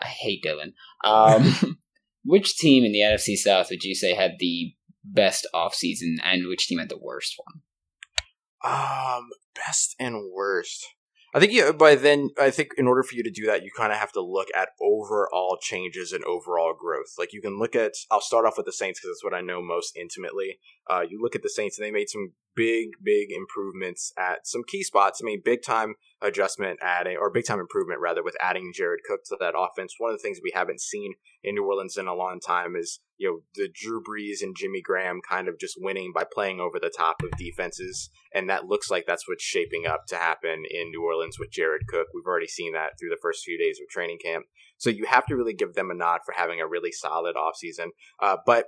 I 0.00 0.06
hate 0.06 0.44
Dylan. 0.44 0.74
Um, 1.02 1.76
which 2.24 2.56
team 2.56 2.84
in 2.84 2.92
the 2.92 3.00
NFC 3.00 3.34
South 3.34 3.66
would 3.70 3.82
you 3.82 3.96
say 3.96 4.14
had 4.14 4.32
the 4.38 4.74
best 5.04 5.44
offseason 5.52 6.16
and 6.22 6.46
which 6.46 6.68
team 6.68 6.78
had 6.78 6.88
the 6.88 6.98
worst 6.98 7.34
one? 7.36 7.62
Um, 8.64 9.30
best 9.56 9.96
and 9.98 10.30
worst. 10.32 10.86
I 11.34 11.40
think 11.40 11.52
you, 11.52 11.72
by 11.72 11.94
then, 11.94 12.28
I 12.38 12.50
think 12.50 12.72
in 12.76 12.86
order 12.86 13.02
for 13.02 13.14
you 13.14 13.22
to 13.22 13.30
do 13.30 13.46
that, 13.46 13.62
you 13.62 13.70
kind 13.74 13.90
of 13.90 13.98
have 13.98 14.12
to 14.12 14.20
look 14.20 14.48
at 14.54 14.70
overall 14.82 15.56
changes 15.60 16.12
and 16.12 16.22
overall 16.24 16.74
growth. 16.78 17.14
Like 17.18 17.32
you 17.32 17.40
can 17.40 17.58
look 17.58 17.74
at, 17.74 17.92
I'll 18.10 18.20
start 18.20 18.44
off 18.44 18.58
with 18.58 18.66
the 18.66 18.72
Saints 18.72 19.00
because 19.00 19.16
that's 19.16 19.24
what 19.24 19.36
I 19.36 19.40
know 19.40 19.62
most 19.62 19.96
intimately. 19.96 20.58
Uh, 20.90 21.00
you 21.08 21.20
look 21.22 21.34
at 21.34 21.42
the 21.42 21.48
Saints 21.48 21.78
and 21.78 21.86
they 21.86 21.90
made 21.90 22.10
some 22.10 22.32
big, 22.54 22.88
big 23.02 23.30
improvements 23.30 24.12
at 24.18 24.46
some 24.46 24.62
key 24.66 24.82
spots. 24.82 25.20
I 25.22 25.24
mean, 25.24 25.40
big 25.42 25.62
time 25.62 25.94
adjustment 26.20 26.78
adding, 26.82 27.16
or 27.18 27.30
big 27.30 27.46
time 27.46 27.60
improvement 27.60 28.00
rather, 28.00 28.22
with 28.22 28.36
adding 28.38 28.70
Jared 28.74 29.00
Cook 29.08 29.20
to 29.26 29.36
that 29.40 29.54
offense. 29.56 29.94
One 29.96 30.10
of 30.10 30.18
the 30.18 30.22
things 30.22 30.38
we 30.42 30.52
haven't 30.54 30.82
seen 30.82 31.14
in 31.42 31.54
New 31.54 31.64
Orleans 31.64 31.96
in 31.96 32.08
a 32.08 32.14
long 32.14 32.40
time 32.40 32.76
is, 32.76 33.00
you 33.22 33.28
know, 33.28 33.38
the 33.54 33.68
Drew 33.72 34.02
Brees 34.02 34.42
and 34.42 34.56
Jimmy 34.56 34.82
Graham 34.82 35.20
kind 35.26 35.46
of 35.46 35.56
just 35.56 35.78
winning 35.78 36.10
by 36.12 36.24
playing 36.24 36.58
over 36.58 36.80
the 36.80 36.92
top 36.94 37.22
of 37.22 37.30
defenses. 37.38 38.10
And 38.34 38.50
that 38.50 38.66
looks 38.66 38.90
like 38.90 39.04
that's 39.06 39.28
what's 39.28 39.44
shaping 39.44 39.86
up 39.86 40.06
to 40.08 40.16
happen 40.16 40.64
in 40.68 40.90
New 40.90 41.04
Orleans 41.04 41.38
with 41.38 41.52
Jared 41.52 41.82
Cook. 41.88 42.08
We've 42.12 42.26
already 42.26 42.48
seen 42.48 42.72
that 42.72 42.98
through 42.98 43.10
the 43.10 43.20
first 43.22 43.44
few 43.44 43.56
days 43.56 43.78
of 43.80 43.88
training 43.88 44.18
camp. 44.24 44.46
So 44.76 44.90
you 44.90 45.06
have 45.06 45.24
to 45.26 45.36
really 45.36 45.54
give 45.54 45.74
them 45.74 45.88
a 45.88 45.94
nod 45.94 46.22
for 46.26 46.34
having 46.36 46.60
a 46.60 46.66
really 46.66 46.90
solid 46.90 47.36
offseason. 47.36 47.90
Uh, 48.20 48.38
but 48.44 48.66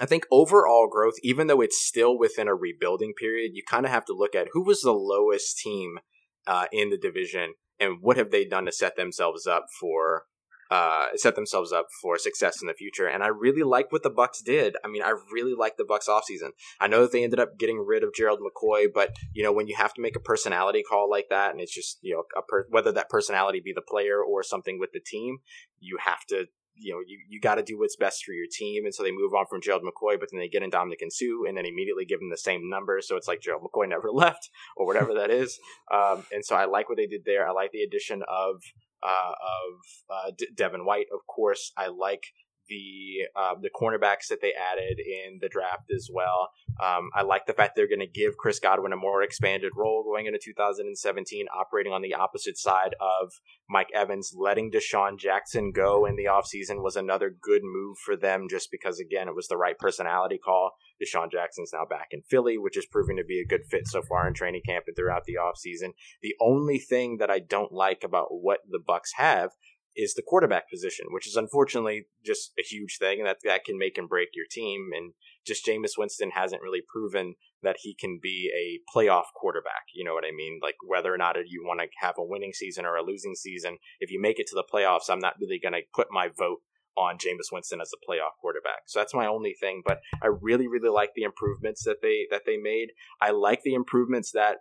I 0.00 0.06
think 0.06 0.24
overall 0.28 0.88
growth, 0.90 1.14
even 1.22 1.46
though 1.46 1.60
it's 1.60 1.80
still 1.80 2.18
within 2.18 2.48
a 2.48 2.56
rebuilding 2.56 3.14
period, 3.14 3.52
you 3.54 3.62
kind 3.68 3.86
of 3.86 3.92
have 3.92 4.06
to 4.06 4.12
look 4.12 4.34
at 4.34 4.48
who 4.52 4.64
was 4.64 4.80
the 4.80 4.92
lowest 4.92 5.56
team 5.58 6.00
uh, 6.48 6.66
in 6.72 6.90
the 6.90 6.98
division 6.98 7.54
and 7.78 7.98
what 8.00 8.16
have 8.16 8.32
they 8.32 8.44
done 8.44 8.64
to 8.66 8.72
set 8.72 8.96
themselves 8.96 9.46
up 9.46 9.66
for 9.78 10.24
uh, 10.70 11.06
set 11.16 11.34
themselves 11.34 11.72
up 11.72 11.86
for 12.02 12.18
success 12.18 12.60
in 12.60 12.68
the 12.68 12.74
future. 12.74 13.06
And 13.06 13.22
I 13.22 13.28
really 13.28 13.62
like 13.62 13.90
what 13.90 14.02
the 14.02 14.10
Bucks 14.10 14.42
did. 14.42 14.76
I 14.84 14.88
mean, 14.88 15.02
I 15.02 15.14
really 15.32 15.54
like 15.54 15.76
the 15.76 15.84
Bucks 15.84 16.08
offseason. 16.08 16.50
I 16.80 16.88
know 16.88 17.02
that 17.02 17.12
they 17.12 17.24
ended 17.24 17.40
up 17.40 17.58
getting 17.58 17.78
rid 17.78 18.02
of 18.02 18.14
Gerald 18.14 18.40
McCoy, 18.40 18.86
but 18.92 19.16
you 19.32 19.42
know, 19.42 19.52
when 19.52 19.66
you 19.66 19.76
have 19.76 19.94
to 19.94 20.02
make 20.02 20.16
a 20.16 20.20
personality 20.20 20.82
call 20.82 21.08
like 21.08 21.28
that, 21.30 21.52
and 21.52 21.60
it's 21.60 21.74
just 21.74 21.98
you 22.02 22.14
know, 22.14 22.42
per- 22.48 22.66
whether 22.70 22.92
that 22.92 23.08
personality 23.08 23.60
be 23.64 23.72
the 23.72 23.82
player 23.82 24.22
or 24.22 24.42
something 24.42 24.78
with 24.78 24.92
the 24.92 25.00
team, 25.00 25.38
you 25.80 25.98
have 26.04 26.24
to. 26.28 26.46
You 26.80 26.92
know, 26.92 27.00
you, 27.04 27.18
you 27.28 27.40
got 27.40 27.56
to 27.56 27.64
do 27.64 27.76
what's 27.76 27.96
best 27.96 28.22
for 28.24 28.30
your 28.30 28.46
team. 28.48 28.84
And 28.84 28.94
so 28.94 29.02
they 29.02 29.10
move 29.10 29.34
on 29.34 29.46
from 29.50 29.60
Gerald 29.60 29.82
McCoy, 29.82 30.16
but 30.20 30.28
then 30.30 30.38
they 30.38 30.48
get 30.48 30.62
in 30.62 30.70
Ndamukong 30.70 31.10
Suh 31.10 31.48
and 31.48 31.56
then 31.56 31.66
immediately 31.66 32.04
give 32.04 32.20
him 32.20 32.30
the 32.30 32.36
same 32.36 32.70
number. 32.70 33.00
So 33.00 33.16
it's 33.16 33.26
like 33.26 33.40
Gerald 33.40 33.64
McCoy 33.64 33.88
never 33.88 34.10
left 34.12 34.48
or 34.76 34.86
whatever 34.86 35.12
that 35.14 35.28
is. 35.28 35.58
Um, 35.92 36.24
and 36.30 36.44
so 36.44 36.54
I 36.54 36.66
like 36.66 36.88
what 36.88 36.96
they 36.96 37.08
did 37.08 37.22
there. 37.24 37.48
I 37.48 37.50
like 37.50 37.72
the 37.72 37.82
addition 37.82 38.22
of 38.28 38.62
uh, 39.02 39.32
of 39.32 39.74
uh, 40.10 40.30
D- 40.36 40.48
Devin 40.54 40.84
White, 40.84 41.06
of 41.12 41.26
course. 41.26 41.72
I 41.76 41.88
like 41.88 42.24
the 42.68 43.28
uh, 43.34 43.54
the 43.60 43.70
cornerbacks 43.70 44.28
that 44.28 44.40
they 44.40 44.52
added 44.52 44.98
in 44.98 45.38
the 45.40 45.48
draft 45.48 45.90
as 45.94 46.08
well. 46.12 46.50
Um, 46.82 47.10
I 47.14 47.22
like 47.22 47.46
the 47.46 47.52
fact 47.52 47.74
they're 47.74 47.88
going 47.88 47.98
to 48.00 48.06
give 48.06 48.36
Chris 48.36 48.60
Godwin 48.60 48.92
a 48.92 48.96
more 48.96 49.22
expanded 49.22 49.72
role 49.76 50.04
going 50.04 50.26
into 50.26 50.38
2017, 50.42 51.46
operating 51.54 51.92
on 51.92 52.02
the 52.02 52.14
opposite 52.14 52.56
side 52.56 52.94
of 53.00 53.32
Mike 53.68 53.88
Evans. 53.94 54.32
Letting 54.36 54.70
DeSean 54.70 55.18
Jackson 55.18 55.72
go 55.72 56.06
in 56.06 56.16
the 56.16 56.26
offseason 56.26 56.82
was 56.82 56.96
another 56.96 57.30
good 57.30 57.62
move 57.64 57.96
for 58.04 58.16
them 58.16 58.46
just 58.48 58.70
because, 58.70 59.00
again, 59.00 59.28
it 59.28 59.34
was 59.34 59.48
the 59.48 59.56
right 59.56 59.78
personality 59.78 60.38
call. 60.38 60.72
DeSean 61.02 61.30
Jackson's 61.30 61.70
now 61.72 61.84
back 61.84 62.08
in 62.10 62.22
Philly, 62.22 62.58
which 62.58 62.76
is 62.76 62.86
proving 62.86 63.16
to 63.16 63.24
be 63.24 63.40
a 63.40 63.46
good 63.46 63.66
fit 63.70 63.86
so 63.86 64.02
far 64.02 64.26
in 64.26 64.34
training 64.34 64.62
camp 64.66 64.84
and 64.86 64.96
throughout 64.96 65.24
the 65.24 65.36
offseason. 65.36 65.92
The 66.22 66.34
only 66.40 66.78
thing 66.78 67.18
that 67.18 67.30
I 67.30 67.38
don't 67.38 67.72
like 67.72 68.02
about 68.04 68.28
what 68.30 68.60
the 68.68 68.80
Bucks 68.84 69.12
have 69.16 69.50
is 69.96 70.14
the 70.14 70.22
quarterback 70.22 70.70
position, 70.70 71.06
which 71.10 71.26
is 71.26 71.36
unfortunately 71.36 72.06
just 72.24 72.52
a 72.58 72.62
huge 72.62 72.98
thing, 72.98 73.18
and 73.18 73.26
that 73.26 73.38
that 73.44 73.64
can 73.64 73.78
make 73.78 73.98
and 73.98 74.08
break 74.08 74.28
your 74.34 74.46
team. 74.50 74.90
And 74.96 75.12
just 75.46 75.66
Jameis 75.66 75.98
Winston 75.98 76.30
hasn't 76.34 76.62
really 76.62 76.82
proven 76.86 77.34
that 77.62 77.76
he 77.80 77.94
can 77.98 78.20
be 78.22 78.50
a 78.54 78.80
playoff 78.96 79.24
quarterback. 79.34 79.84
You 79.94 80.04
know 80.04 80.14
what 80.14 80.24
I 80.24 80.30
mean? 80.34 80.60
Like 80.62 80.76
whether 80.86 81.12
or 81.12 81.18
not 81.18 81.36
you 81.46 81.64
want 81.64 81.80
to 81.80 81.88
have 82.00 82.14
a 82.18 82.24
winning 82.24 82.52
season 82.52 82.84
or 82.84 82.96
a 82.96 83.04
losing 83.04 83.34
season, 83.34 83.78
if 84.00 84.10
you 84.10 84.20
make 84.20 84.38
it 84.38 84.46
to 84.48 84.54
the 84.54 84.64
playoffs, 84.72 85.10
I'm 85.10 85.18
not 85.18 85.34
really 85.40 85.58
going 85.60 85.74
to 85.74 85.82
put 85.94 86.08
my 86.10 86.28
vote 86.36 86.58
on 86.96 87.16
Jameis 87.16 87.52
Winston 87.52 87.80
as 87.80 87.92
a 87.94 88.10
playoff 88.10 88.34
quarterback. 88.40 88.82
So 88.86 88.98
that's 88.98 89.14
my 89.14 89.26
only 89.26 89.54
thing. 89.58 89.82
But 89.84 90.00
I 90.22 90.26
really, 90.26 90.66
really 90.66 90.88
like 90.88 91.10
the 91.14 91.22
improvements 91.22 91.84
that 91.84 92.02
they 92.02 92.26
that 92.30 92.42
they 92.44 92.56
made. 92.56 92.88
I 93.20 93.30
like 93.30 93.62
the 93.62 93.74
improvements 93.74 94.32
that 94.32 94.58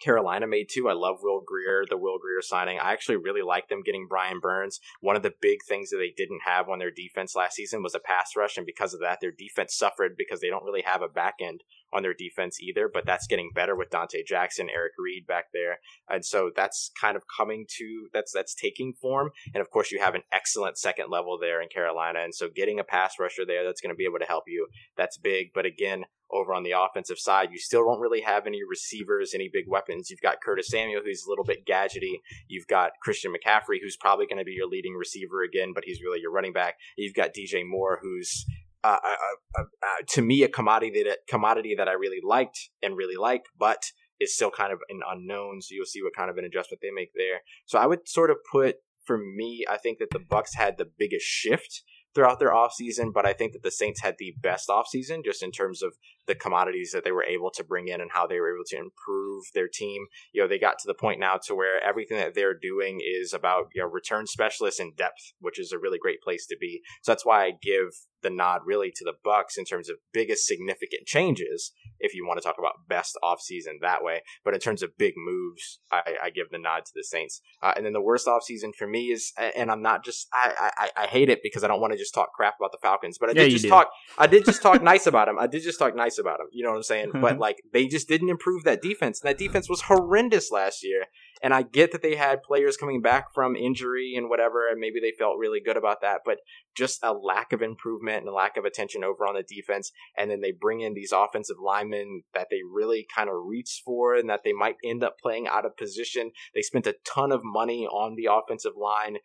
Carolina 0.00 0.46
made 0.46 0.68
too. 0.70 0.88
I 0.88 0.92
love 0.92 1.18
Will 1.22 1.42
Grier, 1.44 1.84
the 1.88 1.96
Will 1.96 2.18
Grier 2.18 2.42
signing. 2.42 2.78
I 2.78 2.92
actually 2.92 3.16
really 3.16 3.42
like 3.42 3.68
them 3.68 3.82
getting 3.82 4.06
Brian 4.08 4.40
Burns. 4.40 4.80
One 5.00 5.16
of 5.16 5.22
the 5.22 5.34
big 5.40 5.58
things 5.68 5.90
that 5.90 5.98
they 5.98 6.12
didn't 6.16 6.42
have 6.44 6.68
on 6.68 6.78
their 6.78 6.90
defense 6.90 7.34
last 7.34 7.54
season 7.54 7.82
was 7.82 7.94
a 7.94 8.00
pass 8.00 8.32
rush, 8.36 8.56
and 8.56 8.66
because 8.66 8.94
of 8.94 9.00
that, 9.00 9.18
their 9.20 9.32
defense 9.32 9.76
suffered 9.76 10.16
because 10.16 10.40
they 10.40 10.50
don't 10.50 10.64
really 10.64 10.82
have 10.82 11.02
a 11.02 11.08
back 11.08 11.34
end 11.40 11.62
on 11.92 12.02
their 12.02 12.14
defense 12.14 12.60
either, 12.60 12.88
but 12.92 13.06
that's 13.06 13.26
getting 13.26 13.50
better 13.54 13.74
with 13.74 13.90
Donte 13.90 14.26
Jackson, 14.26 14.68
Eric 14.68 14.92
Reid 14.98 15.26
back 15.26 15.46
there. 15.52 15.78
And 16.08 16.24
so 16.24 16.50
that's 16.54 16.90
kind 17.00 17.16
of 17.16 17.24
coming 17.34 17.66
to 17.78 18.08
that's 18.12 18.32
that's 18.32 18.54
taking 18.54 18.92
form. 18.92 19.30
And 19.54 19.60
of 19.60 19.70
course 19.70 19.90
you 19.90 20.00
have 20.00 20.14
an 20.14 20.22
excellent 20.32 20.78
second 20.78 21.10
level 21.10 21.38
there 21.38 21.62
in 21.62 21.68
Carolina. 21.68 22.20
And 22.20 22.34
so 22.34 22.48
getting 22.54 22.78
a 22.78 22.84
pass 22.84 23.14
rusher 23.18 23.46
there 23.46 23.64
that's 23.64 23.80
going 23.80 23.94
to 23.94 23.96
be 23.96 24.04
able 24.04 24.18
to 24.18 24.26
help 24.26 24.44
you, 24.46 24.68
that's 24.96 25.16
big. 25.16 25.52
But 25.54 25.66
again, 25.66 26.04
over 26.30 26.54
on 26.54 26.62
the 26.62 26.74
offensive 26.78 27.18
side, 27.18 27.48
you 27.50 27.58
still 27.58 27.84
don't 27.84 28.00
really 28.00 28.20
have 28.20 28.46
any 28.46 28.60
receivers, 28.68 29.32
any 29.34 29.48
big 29.52 29.64
weapons. 29.66 30.10
You've 30.10 30.20
got 30.20 30.40
Curtis 30.42 30.68
Samuel, 30.68 31.02
who's 31.04 31.24
a 31.26 31.30
little 31.30 31.44
bit 31.44 31.66
gadgety. 31.66 32.20
You've 32.48 32.66
got 32.66 32.92
Christian 33.02 33.32
McCaffrey, 33.32 33.78
who's 33.82 33.96
probably 33.96 34.26
going 34.26 34.38
to 34.38 34.44
be 34.44 34.52
your 34.52 34.68
leading 34.68 34.94
receiver 34.94 35.42
again, 35.42 35.72
but 35.74 35.84
he's 35.84 36.00
really 36.02 36.20
your 36.20 36.32
running 36.32 36.52
back. 36.52 36.74
You've 36.96 37.14
got 37.14 37.34
DJ 37.34 37.62
Moore, 37.66 37.98
who's 38.02 38.44
uh, 38.84 38.98
uh, 39.04 39.58
uh, 39.58 39.62
uh, 39.62 40.04
to 40.08 40.22
me 40.22 40.42
a 40.42 40.48
commodity 40.48 41.02
that 41.02 41.18
commodity 41.28 41.74
that 41.76 41.88
I 41.88 41.92
really 41.92 42.20
liked 42.22 42.70
and 42.82 42.96
really 42.96 43.16
like, 43.16 43.44
but 43.58 43.82
is 44.20 44.34
still 44.34 44.50
kind 44.50 44.72
of 44.72 44.80
an 44.88 45.00
unknown. 45.08 45.60
So 45.62 45.74
you'll 45.74 45.86
see 45.86 46.02
what 46.02 46.14
kind 46.16 46.30
of 46.30 46.36
an 46.36 46.44
adjustment 46.44 46.80
they 46.82 46.90
make 46.94 47.10
there. 47.14 47.40
So 47.66 47.78
I 47.78 47.86
would 47.86 48.08
sort 48.08 48.30
of 48.30 48.38
put 48.50 48.76
for 49.08 49.18
me, 49.18 49.64
I 49.68 49.78
think 49.78 49.98
that 49.98 50.10
the 50.10 50.18
Bucks 50.18 50.54
had 50.54 50.76
the 50.76 50.84
biggest 50.98 51.24
shift 51.24 51.82
throughout 52.14 52.38
their 52.38 52.52
offseason, 52.52 53.12
but 53.12 53.24
I 53.24 53.32
think 53.32 53.52
that 53.54 53.62
the 53.62 53.70
Saints 53.70 54.02
had 54.02 54.16
the 54.18 54.34
best 54.40 54.68
offseason 54.68 55.24
just 55.24 55.42
in 55.42 55.50
terms 55.50 55.82
of 55.82 55.94
the 56.28 56.36
commodities 56.36 56.92
that 56.92 57.02
they 57.02 57.10
were 57.10 57.24
able 57.24 57.50
to 57.50 57.64
bring 57.64 57.88
in 57.88 58.00
and 58.00 58.12
how 58.12 58.26
they 58.26 58.38
were 58.38 58.54
able 58.54 58.64
to 58.68 58.76
improve 58.76 59.44
their 59.54 59.66
team. 59.66 60.06
You 60.32 60.42
know, 60.42 60.48
they 60.48 60.58
got 60.58 60.78
to 60.78 60.86
the 60.86 60.94
point 60.94 61.18
now 61.18 61.38
to 61.46 61.54
where 61.54 61.82
everything 61.84 62.18
that 62.18 62.34
they're 62.34 62.56
doing 62.56 63.00
is 63.04 63.32
about, 63.32 63.70
you 63.74 63.82
know, 63.82 63.88
return 63.88 64.26
specialists 64.26 64.78
in 64.78 64.92
depth, 64.96 65.32
which 65.40 65.58
is 65.58 65.72
a 65.72 65.78
really 65.78 65.98
great 65.98 66.20
place 66.22 66.46
to 66.46 66.56
be. 66.60 66.82
So 67.02 67.10
that's 67.10 67.26
why 67.26 67.46
I 67.46 67.52
give 67.60 67.88
the 68.22 68.30
nod 68.30 68.62
really 68.64 68.90
to 68.90 69.04
the 69.04 69.12
Bucks 69.24 69.56
in 69.56 69.64
terms 69.64 69.88
of 69.88 69.96
biggest 70.12 70.46
significant 70.46 71.06
changes 71.06 71.72
if 72.00 72.14
you 72.14 72.26
want 72.26 72.38
to 72.38 72.44
talk 72.44 72.56
about 72.58 72.88
best 72.88 73.16
offseason 73.22 73.80
that 73.80 74.02
way. 74.02 74.22
But 74.44 74.54
in 74.54 74.60
terms 74.60 74.82
of 74.82 74.96
big 74.98 75.14
moves, 75.16 75.80
I, 75.90 76.16
I 76.24 76.30
give 76.30 76.50
the 76.50 76.58
nod 76.58 76.84
to 76.84 76.92
the 76.94 77.04
Saints. 77.04 77.40
Uh, 77.62 77.74
and 77.76 77.86
then 77.86 77.92
the 77.92 78.00
worst 78.00 78.26
offseason 78.26 78.74
for 78.76 78.86
me 78.86 79.06
is, 79.06 79.32
and 79.56 79.70
I'm 79.70 79.82
not 79.82 80.04
just, 80.04 80.26
I, 80.32 80.70
I, 80.76 81.04
I 81.04 81.06
hate 81.06 81.28
it 81.28 81.40
because 81.42 81.64
I 81.64 81.68
don't 81.68 81.80
want 81.80 81.92
to 81.92 81.98
just 81.98 82.14
talk 82.14 82.32
crap 82.32 82.54
about 82.58 82.72
the 82.72 82.78
Falcons, 82.82 83.18
but 83.18 83.30
I 83.30 83.32
did 83.32 83.52
yeah, 83.52 83.56
just 83.56 83.68
talk, 83.68 83.88
I 84.18 84.26
did 84.26 84.44
just 84.44 84.62
talk 84.62 84.82
nice 84.82 85.06
about 85.06 85.26
them. 85.26 85.38
I 85.38 85.46
did 85.46 85.62
just 85.62 85.78
talk 85.78 85.94
nice 85.94 86.17
about 86.18 86.38
them. 86.38 86.48
You 86.52 86.64
know 86.64 86.70
what 86.70 86.76
I'm 86.76 86.82
saying? 86.82 87.08
Mm-hmm. 87.08 87.20
But 87.20 87.38
like, 87.38 87.56
they 87.72 87.86
just 87.86 88.08
didn't 88.08 88.30
improve 88.30 88.64
that 88.64 88.82
defense. 88.82 89.20
And 89.20 89.28
that 89.28 89.38
defense 89.38 89.68
was 89.68 89.82
horrendous 89.82 90.50
last 90.50 90.84
year. 90.84 91.06
And 91.42 91.54
I 91.54 91.62
get 91.62 91.92
that 91.92 92.02
they 92.02 92.16
had 92.16 92.42
players 92.42 92.76
coming 92.76 93.00
back 93.00 93.32
from 93.32 93.54
injury 93.54 94.14
and 94.16 94.28
whatever, 94.28 94.68
and 94.68 94.80
maybe 94.80 94.98
they 95.00 95.12
felt 95.16 95.38
really 95.38 95.60
good 95.64 95.76
about 95.76 96.00
that, 96.00 96.22
but 96.24 96.38
just 96.76 96.98
a 97.02 97.12
lack 97.12 97.52
of 97.52 97.62
improvement 97.62 98.18
and 98.18 98.28
a 98.28 98.32
lack 98.32 98.56
of 98.56 98.64
attention 98.64 99.04
over 99.04 99.26
on 99.26 99.36
the 99.36 99.44
defense. 99.44 99.92
And 100.16 100.30
then 100.30 100.40
they 100.40 100.52
bring 100.52 100.80
in 100.80 100.94
these 100.94 101.12
offensive 101.12 101.56
linemen 101.64 102.22
that 102.34 102.48
they 102.50 102.60
really 102.68 103.06
kind 103.14 103.28
of 103.28 103.36
reach 103.46 103.82
for 103.84 104.16
and 104.16 104.28
that 104.28 104.40
they 104.44 104.52
might 104.52 104.76
end 104.84 105.04
up 105.04 105.16
playing 105.22 105.46
out 105.46 105.64
of 105.64 105.76
position. 105.76 106.32
They 106.54 106.62
spent 106.62 106.86
a 106.86 106.96
ton 107.04 107.30
of 107.30 107.42
money 107.44 107.86
on 107.86 108.16
the 108.16 108.28
offensive 108.32 108.74
line 108.76 109.18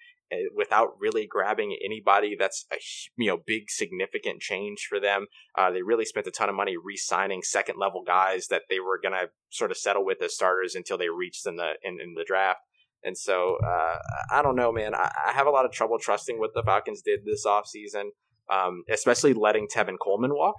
without 0.56 0.90
really 1.00 1.28
grabbing 1.28 1.78
anybody 1.84 2.36
that's 2.38 2.66
a 2.72 2.78
you 3.18 3.28
know 3.28 3.38
big 3.46 3.70
significant 3.70 4.42
change 4.42 4.88
for 4.90 5.00
them. 5.00 5.28
Uh, 5.58 5.72
they 5.72 5.82
really 5.82 6.06
spent 6.06 6.28
a 6.28 6.32
ton 6.32 6.50
of 6.50 6.56
money 6.56 6.76
re-signing 6.78 7.42
second 7.44 7.78
level 7.80 8.04
guys 8.06 8.48
that 8.48 8.64
they 8.70 8.80
were 8.80 9.00
gonna 9.02 9.28
sort 9.50 9.72
of 9.72 9.78
settle 9.78 10.06
with 10.06 10.22
as 10.22 10.36
starters 10.36 10.76
until 10.76 10.98
they 10.98 11.10
reached 11.10 11.46
in 11.46 11.56
the 11.56 11.74
in, 11.84 12.00
in 12.02 12.14
the 12.16 12.26
draft. 12.26 12.60
And 13.04 13.18
so 13.18 13.58
uh, 13.64 13.98
I 14.32 14.42
don't 14.42 14.56
know, 14.56 14.72
man. 14.72 14.96
I, 14.96 15.12
I, 15.28 15.34
have 15.34 15.48
a 15.48 15.52
lot 15.52 15.66
of 15.66 15.72
trouble 15.72 15.98
trusting 16.00 16.40
what 16.40 16.52
the 16.54 16.64
Falcons 16.64 17.02
did 17.02 17.26
this 17.26 17.46
offseason, 17.46 18.12
um, 18.50 18.84
especially 18.90 19.34
letting 19.34 19.68
Tevin 19.68 19.98
Coleman 20.02 20.34
walk. 20.34 20.56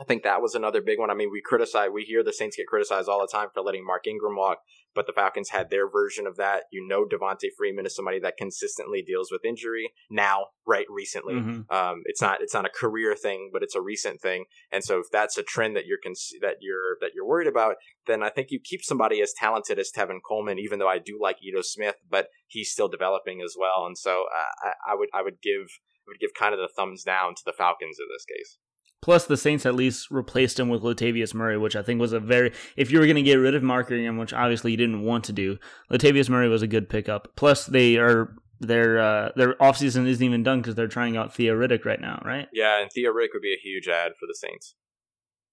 I 0.00 0.04
think 0.04 0.22
that 0.22 0.40
was 0.40 0.54
another 0.54 0.80
big 0.80 0.98
one. 0.98 1.10
I 1.10 1.14
mean, 1.14 1.30
we 1.30 1.42
criticize, 1.44 1.90
we 1.92 2.04
hear 2.04 2.22
the 2.22 2.32
Saints 2.32 2.56
get 2.56 2.66
criticized 2.66 3.08
all 3.08 3.20
the 3.20 3.28
time 3.30 3.48
for 3.52 3.62
letting 3.62 3.84
Mark 3.84 4.06
Ingram 4.06 4.36
walk, 4.36 4.58
but 4.94 5.06
the 5.06 5.12
Falcons 5.12 5.50
had 5.50 5.70
their 5.70 5.88
version 5.88 6.26
of 6.26 6.36
that. 6.36 6.64
You 6.72 6.86
know, 6.86 7.04
Devonta 7.04 7.48
Freeman 7.56 7.86
is 7.86 7.94
somebody 7.94 8.18
that 8.20 8.36
consistently 8.36 9.02
deals 9.02 9.30
with 9.30 9.44
injury 9.44 9.92
now, 10.10 10.46
right? 10.66 10.86
Recently, 10.88 11.34
mm-hmm. 11.34 11.74
um, 11.74 12.02
it's 12.06 12.20
not 12.20 12.40
it's 12.40 12.54
not 12.54 12.66
a 12.66 12.70
career 12.70 13.14
thing, 13.14 13.50
but 13.52 13.62
it's 13.62 13.74
a 13.74 13.80
recent 13.80 14.20
thing. 14.20 14.44
And 14.72 14.82
so, 14.82 14.98
if 14.98 15.06
that's 15.12 15.38
a 15.38 15.42
trend 15.42 15.76
that 15.76 15.86
you're 15.86 15.98
cons- 16.02 16.32
that 16.40 16.56
you're 16.60 16.96
that 17.00 17.10
you're 17.14 17.26
worried 17.26 17.48
about, 17.48 17.76
then 18.06 18.22
I 18.22 18.30
think 18.30 18.48
you 18.50 18.60
keep 18.62 18.82
somebody 18.82 19.20
as 19.20 19.32
talented 19.36 19.78
as 19.78 19.90
Tevin 19.96 20.18
Coleman. 20.26 20.58
Even 20.58 20.78
though 20.78 20.88
I 20.88 20.98
do 20.98 21.18
like 21.20 21.36
Ito 21.42 21.62
Smith, 21.62 21.96
but 22.08 22.28
he's 22.46 22.70
still 22.70 22.88
developing 22.88 23.40
as 23.42 23.54
well. 23.58 23.86
And 23.86 23.96
so, 23.96 24.24
uh, 24.34 24.68
I, 24.68 24.92
I 24.92 24.94
would 24.94 25.08
I 25.14 25.22
would 25.22 25.40
give 25.42 25.66
I 26.06 26.08
would 26.08 26.20
give 26.20 26.34
kind 26.34 26.54
of 26.54 26.60
the 26.60 26.70
thumbs 26.74 27.02
down 27.04 27.34
to 27.34 27.42
the 27.44 27.52
Falcons 27.52 27.98
in 28.00 28.06
this 28.12 28.24
case. 28.24 28.58
Plus, 29.02 29.24
the 29.24 29.36
Saints 29.36 29.64
at 29.64 29.74
least 29.74 30.10
replaced 30.10 30.60
him 30.60 30.68
with 30.68 30.82
Latavius 30.82 31.32
Murray, 31.32 31.56
which 31.56 31.74
I 31.74 31.82
think 31.82 32.00
was 32.00 32.12
a 32.12 32.20
very. 32.20 32.52
If 32.76 32.90
you 32.90 32.98
were 32.98 33.06
going 33.06 33.16
to 33.16 33.22
get 33.22 33.36
rid 33.36 33.54
of 33.54 33.62
Mark 33.62 33.90
Ingram, 33.90 34.18
which 34.18 34.34
obviously 34.34 34.72
you 34.72 34.76
didn't 34.76 35.02
want 35.02 35.24
to 35.24 35.32
do, 35.32 35.58
Latavius 35.90 36.28
Murray 36.28 36.48
was 36.48 36.62
a 36.62 36.66
good 36.66 36.88
pickup. 36.88 37.28
Plus, 37.34 37.64
they 37.64 37.96
are 37.96 38.34
their 38.60 38.98
uh, 38.98 39.30
their 39.36 39.54
offseason 39.54 40.06
isn't 40.06 40.24
even 40.24 40.42
done 40.42 40.60
because 40.60 40.74
they're 40.74 40.86
trying 40.86 41.16
out 41.16 41.34
Theo 41.34 41.54
Riddick 41.54 41.86
right 41.86 42.00
now, 42.00 42.20
right? 42.24 42.46
Yeah, 42.52 42.80
and 42.80 42.90
Theo 42.92 43.10
Riddick 43.10 43.32
would 43.32 43.42
be 43.42 43.54
a 43.54 43.60
huge 43.60 43.88
ad 43.88 44.12
for 44.20 44.26
the 44.26 44.34
Saints. 44.34 44.74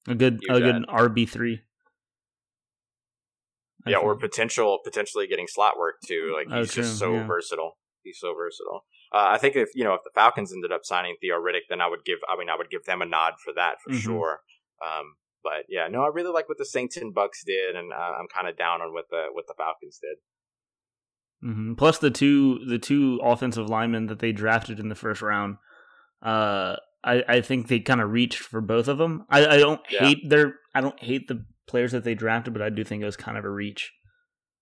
A 0.07 0.15
good 0.15 0.39
huge 0.41 0.57
a 0.57 0.60
good 0.60 0.86
RB 0.88 1.27
three. 1.27 1.62
Yeah, 3.86 3.97
or 3.97 4.17
potential 4.17 4.79
potentially 4.83 5.27
getting 5.27 5.47
slot 5.47 5.77
work 5.77 5.95
too. 6.05 6.33
Like 6.36 6.47
oh, 6.51 6.60
he's 6.60 6.71
oh, 6.71 6.81
just 6.81 6.99
so 6.99 7.13
yeah. 7.13 7.25
versatile. 7.25 7.77
He's 8.03 8.19
so 8.19 8.33
versatile. 8.33 8.86
Uh, 9.13 9.28
I 9.30 9.38
think 9.38 9.56
if 9.56 9.70
you 9.74 9.84
know 9.84 9.93
if 9.93 10.02
the 10.04 10.12
Falcons 10.13 10.54
ended 10.54 10.72
up 10.72 10.82
signing 10.84 11.15
Theo 11.22 11.36
Riddick, 11.36 11.67
then 11.70 11.82
I 11.82 11.88
would 11.88 12.04
give. 12.06 12.20
I 12.30 12.38
mean, 12.38 12.50
I 12.50 12.56
would 12.58 12.70
give 12.70 12.86
them 12.86 13.02
a 13.02 13.06
nod 13.06 13.34
for 13.43 13.54
that 13.54 13.76
for 13.84 13.91
mm-hmm. 13.91 14.00
sure. 14.00 14.39
Um, 14.84 15.15
but 15.43 15.65
yeah, 15.70 15.88
no, 15.88 16.04
I 16.04 16.08
really 16.08 16.32
like 16.32 16.50
what 16.50 16.58
the 16.58 16.65
Saints 16.65 16.98
and 16.98 17.13
Bucks 17.13 17.43
did, 17.46 17.76
and 17.76 17.93
uh, 17.93 17.96
I'm 18.20 18.28
kind 18.34 18.48
of 18.48 18.58
down 18.58 18.82
on 18.82 18.93
what 18.93 19.06
the 19.10 19.28
what 19.32 19.48
the 19.48 19.54
Falcons 19.58 20.00
did. 20.02 20.17
Mm-hmm. 21.48 21.74
Plus 21.76 22.00
the 22.00 22.12
two 22.12 22.60
the 22.65 22.80
two 22.80 23.20
offensive 23.24 23.70
linemen 23.70 24.08
that 24.08 24.20
they 24.20 24.32
drafted 24.32 24.80
in 24.80 24.89
the 24.89 24.96
first 24.96 25.22
round. 25.22 25.58
Uh, 26.22 26.76
I 27.04 27.24
I 27.28 27.41
think 27.41 27.67
they 27.67 27.80
kind 27.80 28.02
of 28.02 28.12
reached 28.12 28.39
for 28.39 28.60
both 28.60 28.88
of 28.88 28.98
them. 28.98 29.26
I 29.30 29.46
I 29.46 29.58
don't 29.58 29.82
yeah. 29.89 30.00
hate 30.00 30.30
their 30.30 30.56
I 30.76 30.82
don't 30.82 31.00
hate 31.02 31.28
the 31.28 31.46
players 31.67 31.91
that 31.91 32.04
they 32.04 32.15
drafted, 32.15 32.54
but 32.54 32.62
I 32.62 32.70
do 32.70 32.84
think 32.84 33.02
it 33.02 33.06
was 33.06 33.17
kind 33.17 33.38
of 33.38 33.46
a 33.46 33.50
reach. 33.50 33.93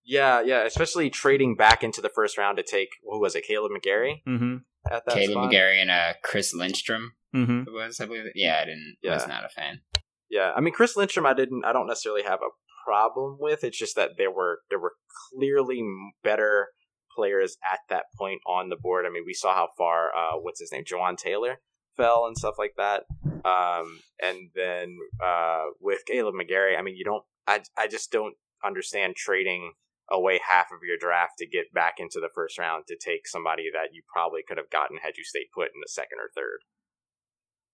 Yeah, 0.06 0.42
yeah, 0.42 0.64
especially 0.64 1.10
trading 1.10 1.56
back 1.56 1.84
into 1.84 2.02
the 2.02 2.10
first 2.10 2.38
round 2.38 2.58
to 2.58 2.64
take 2.64 2.90
who 3.04 3.20
was 3.20 3.36
it, 3.36 3.46
Kaleb 3.50 3.72
McGary? 3.72 4.22
Mm-hmm. 4.28 4.58
At 4.92 5.06
that 5.06 5.16
Kaleb 5.16 5.32
spot? 5.32 5.52
McGary 5.52 5.82
and 5.82 5.90
uh, 5.92 6.14
Chris 6.24 6.54
Lindstrom. 6.54 7.14
Mm-hmm. 7.36 7.74
was 7.74 8.00
I 8.00 8.06
believe. 8.06 8.26
Yeah, 8.36 8.60
I 8.62 8.66
didn't. 8.66 8.98
Yeah. 9.02 9.16
was 9.16 9.28
not 9.28 9.44
a 9.44 9.50
fan. 9.50 9.82
Yeah, 10.30 10.52
I 10.56 10.62
mean 10.62 10.74
Chris 10.74 10.96
Lindstrom, 10.96 11.26
I 11.26 11.34
didn't. 11.34 11.66
I 11.66 11.74
don't 11.74 11.88
necessarily 11.88 12.24
have 12.24 12.40
a 12.40 12.54
problem 12.86 13.38
with. 13.40 13.64
It's 13.64 13.78
just 13.78 13.96
that 13.96 14.12
there 14.18 14.32
were 14.32 14.60
there 14.70 14.80
were 14.80 14.94
clearly 15.32 15.84
better 16.24 16.68
players 17.16 17.58
at 17.72 17.80
that 17.90 18.06
point 18.18 18.42
on 18.46 18.70
the 18.70 18.76
board. 18.76 19.06
I 19.06 19.10
mean, 19.10 19.24
we 19.26 19.34
saw 19.34 19.56
how 19.56 19.70
far 19.78 20.10
uh, 20.10 20.38
what's 20.40 20.60
his 20.60 20.72
name, 20.72 20.84
Jawaan 20.84 21.18
Taylor 21.18 21.60
fell 21.98 22.26
and 22.28 22.38
stuff 22.38 22.56
like 22.58 22.74
that. 22.78 23.04
Um, 23.46 24.00
and 24.22 24.50
then 24.56 24.98
uh, 25.24 25.66
with 25.80 26.00
Kaleb 26.10 26.34
McGary, 26.34 26.78
I 26.78 26.82
mean, 26.82 26.96
you 26.96 27.06
don't. 27.06 27.24
I 27.48 27.62
I 27.78 27.88
just 27.88 28.12
don't 28.12 28.36
understand 28.64 29.16
trading 29.16 29.74
away 30.12 30.40
half 30.48 30.68
of 30.72 30.84
your 30.86 30.98
draft 30.98 31.34
to 31.40 31.48
get 31.48 31.74
back 31.74 31.96
into 32.00 32.20
the 32.20 32.30
first 32.34 32.60
round 32.60 32.86
to 32.88 32.96
take 32.96 33.28
somebody 33.28 33.66
that 33.74 33.90
you 33.94 34.02
probably 34.12 34.42
could 34.48 34.58
have 34.58 34.70
gotten 34.70 34.98
had 34.98 35.18
you 35.18 35.24
stayed 35.24 35.48
put 35.54 35.74
in 35.74 35.82
the 35.82 35.90
second 35.90 36.20
or 36.20 36.30
third. 36.36 36.60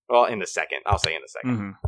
Well, 0.10 0.26
in 0.26 0.39
the 0.39 0.48
second, 0.48 0.80
I'll 0.86 0.98
say 0.98 1.15
in 1.15 1.22
the 1.22 1.50
2nd 1.50 1.54
mm-hmm. 1.54 1.88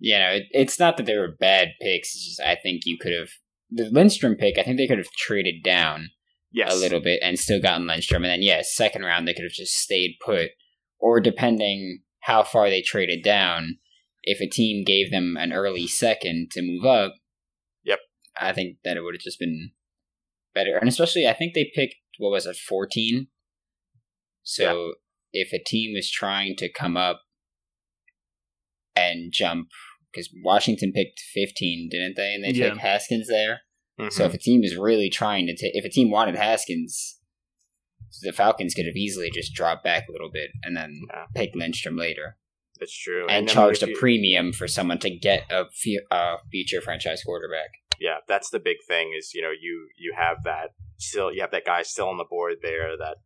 Yeah, 0.00 0.18
no, 0.18 0.36
it, 0.36 0.42
it's 0.50 0.78
not 0.78 0.96
that 0.96 1.06
they 1.06 1.16
were 1.16 1.36
bad 1.38 1.68
picks. 1.80 2.14
It's 2.14 2.26
just 2.26 2.40
I 2.40 2.56
think 2.56 2.82
you 2.84 2.98
could 3.00 3.12
have 3.12 3.30
the 3.70 3.88
Lindstrom 3.90 4.34
pick. 4.34 4.58
I 4.58 4.62
think 4.62 4.76
they 4.76 4.86
could 4.86 4.98
have 4.98 5.10
traded 5.12 5.62
down 5.62 6.10
yes. 6.52 6.72
a 6.72 6.76
little 6.76 7.00
bit 7.00 7.20
and 7.22 7.38
still 7.38 7.60
gotten 7.60 7.86
Lindstrom, 7.86 8.24
and 8.24 8.30
then 8.30 8.42
yes, 8.42 8.56
yeah, 8.78 8.86
second 8.86 9.02
round 9.02 9.26
they 9.26 9.34
could 9.34 9.44
have 9.44 9.52
just 9.52 9.74
stayed 9.74 10.16
put, 10.24 10.50
or 10.98 11.20
depending 11.20 12.02
how 12.20 12.42
far 12.42 12.68
they 12.68 12.82
traded 12.82 13.22
down, 13.22 13.78
if 14.22 14.40
a 14.40 14.48
team 14.48 14.84
gave 14.84 15.10
them 15.10 15.36
an 15.38 15.52
early 15.52 15.86
second 15.86 16.50
to 16.52 16.62
move 16.62 16.84
up, 16.84 17.14
yep, 17.84 18.00
I 18.38 18.52
think 18.52 18.78
that 18.84 18.96
it 18.96 19.02
would 19.02 19.14
have 19.14 19.22
just 19.22 19.38
been 19.38 19.70
better. 20.54 20.76
And 20.76 20.88
especially, 20.88 21.26
I 21.26 21.32
think 21.32 21.54
they 21.54 21.70
picked, 21.74 21.96
what 22.18 22.30
was 22.30 22.46
it, 22.46 22.56
14? 22.56 23.28
So 24.42 24.62
yeah. 25.32 25.44
if 25.44 25.52
a 25.52 25.62
team 25.64 25.96
is 25.96 26.10
trying 26.10 26.56
to 26.56 26.72
come 26.72 26.96
up 26.96 27.22
and 28.94 29.32
jump, 29.32 29.68
because 30.12 30.30
Washington 30.44 30.92
picked 30.92 31.20
15, 31.34 31.88
didn't 31.90 32.16
they? 32.16 32.34
And 32.34 32.44
they 32.44 32.50
yeah. 32.50 32.70
took 32.70 32.78
Haskins 32.78 33.28
there. 33.28 33.60
Mm-hmm. 33.98 34.10
So 34.10 34.24
if 34.24 34.34
a 34.34 34.38
team 34.38 34.62
is 34.62 34.76
really 34.76 35.10
trying 35.10 35.46
to 35.46 35.56
take, 35.56 35.72
if 35.74 35.84
a 35.84 35.90
team 35.90 36.10
wanted 36.10 36.36
Haskins, 36.36 37.18
the 38.22 38.32
Falcons 38.32 38.74
could 38.74 38.86
have 38.86 38.96
easily 38.96 39.30
just 39.30 39.54
dropped 39.54 39.84
back 39.84 40.04
a 40.08 40.12
little 40.12 40.30
bit 40.32 40.50
and 40.62 40.76
then 40.76 41.00
yeah. 41.08 41.24
picked 41.34 41.56
Lindstrom 41.56 41.96
later. 41.96 42.36
That's 42.78 42.96
true. 42.96 43.22
And, 43.22 43.30
and 43.30 43.48
charged 43.48 43.82
a 43.82 43.88
you... 43.88 43.96
premium 43.98 44.52
for 44.52 44.66
someone 44.68 44.98
to 45.00 45.10
get 45.10 45.44
a, 45.50 45.64
a 46.10 46.36
future 46.50 46.80
franchise 46.80 47.22
quarterback 47.24 47.70
yeah, 48.00 48.18
that's 48.28 48.50
the 48.50 48.60
big 48.60 48.78
thing 48.86 49.12
is, 49.16 49.32
you 49.34 49.42
know, 49.42 49.50
you 49.50 49.88
you 49.96 50.14
have 50.16 50.38
that 50.44 50.70
still 50.98 51.32
you 51.32 51.40
have 51.40 51.50
that 51.50 51.64
guy 51.66 51.82
still 51.82 52.08
on 52.08 52.18
the 52.18 52.24
board 52.24 52.56
there 52.62 52.96
that 52.98 53.16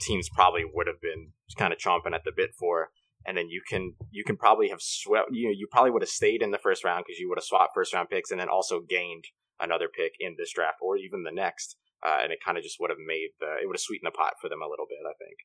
teams 0.00 0.28
probably 0.28 0.64
would 0.64 0.86
have 0.86 1.00
been 1.00 1.32
kind 1.58 1.72
of 1.72 1.78
chomping 1.78 2.14
at 2.14 2.24
the 2.24 2.32
bit 2.34 2.50
for. 2.58 2.90
and 3.26 3.36
then 3.36 3.48
you 3.48 3.60
can 3.68 3.94
you 4.10 4.24
can 4.24 4.36
probably 4.36 4.68
have 4.68 4.80
swept. 4.80 5.28
You 5.32 5.48
know, 5.48 5.54
you 5.56 5.66
probably 5.70 5.90
would 5.90 6.02
have 6.02 6.08
stayed 6.08 6.42
in 6.42 6.50
the 6.50 6.58
first 6.58 6.84
round 6.84 7.04
because 7.06 7.18
you 7.18 7.28
would 7.28 7.38
have 7.38 7.44
swapped 7.44 7.74
first 7.74 7.92
round 7.92 8.08
picks, 8.08 8.30
and 8.30 8.40
then 8.40 8.48
also 8.48 8.80
gained 8.80 9.24
another 9.60 9.88
pick 9.88 10.12
in 10.18 10.36
this 10.38 10.52
draft 10.52 10.78
or 10.80 10.96
even 10.96 11.22
the 11.22 11.32
next. 11.32 11.76
Uh, 12.02 12.18
and 12.22 12.32
it 12.32 12.38
kind 12.42 12.56
of 12.56 12.64
just 12.64 12.80
would 12.80 12.88
have 12.88 12.98
made 12.98 13.28
the 13.40 13.60
it 13.62 13.66
would 13.66 13.76
have 13.76 13.80
sweetened 13.80 14.08
the 14.08 14.16
pot 14.16 14.34
for 14.40 14.48
them 14.48 14.62
a 14.62 14.68
little 14.68 14.86
bit. 14.88 15.04
I 15.04 15.12
think. 15.18 15.36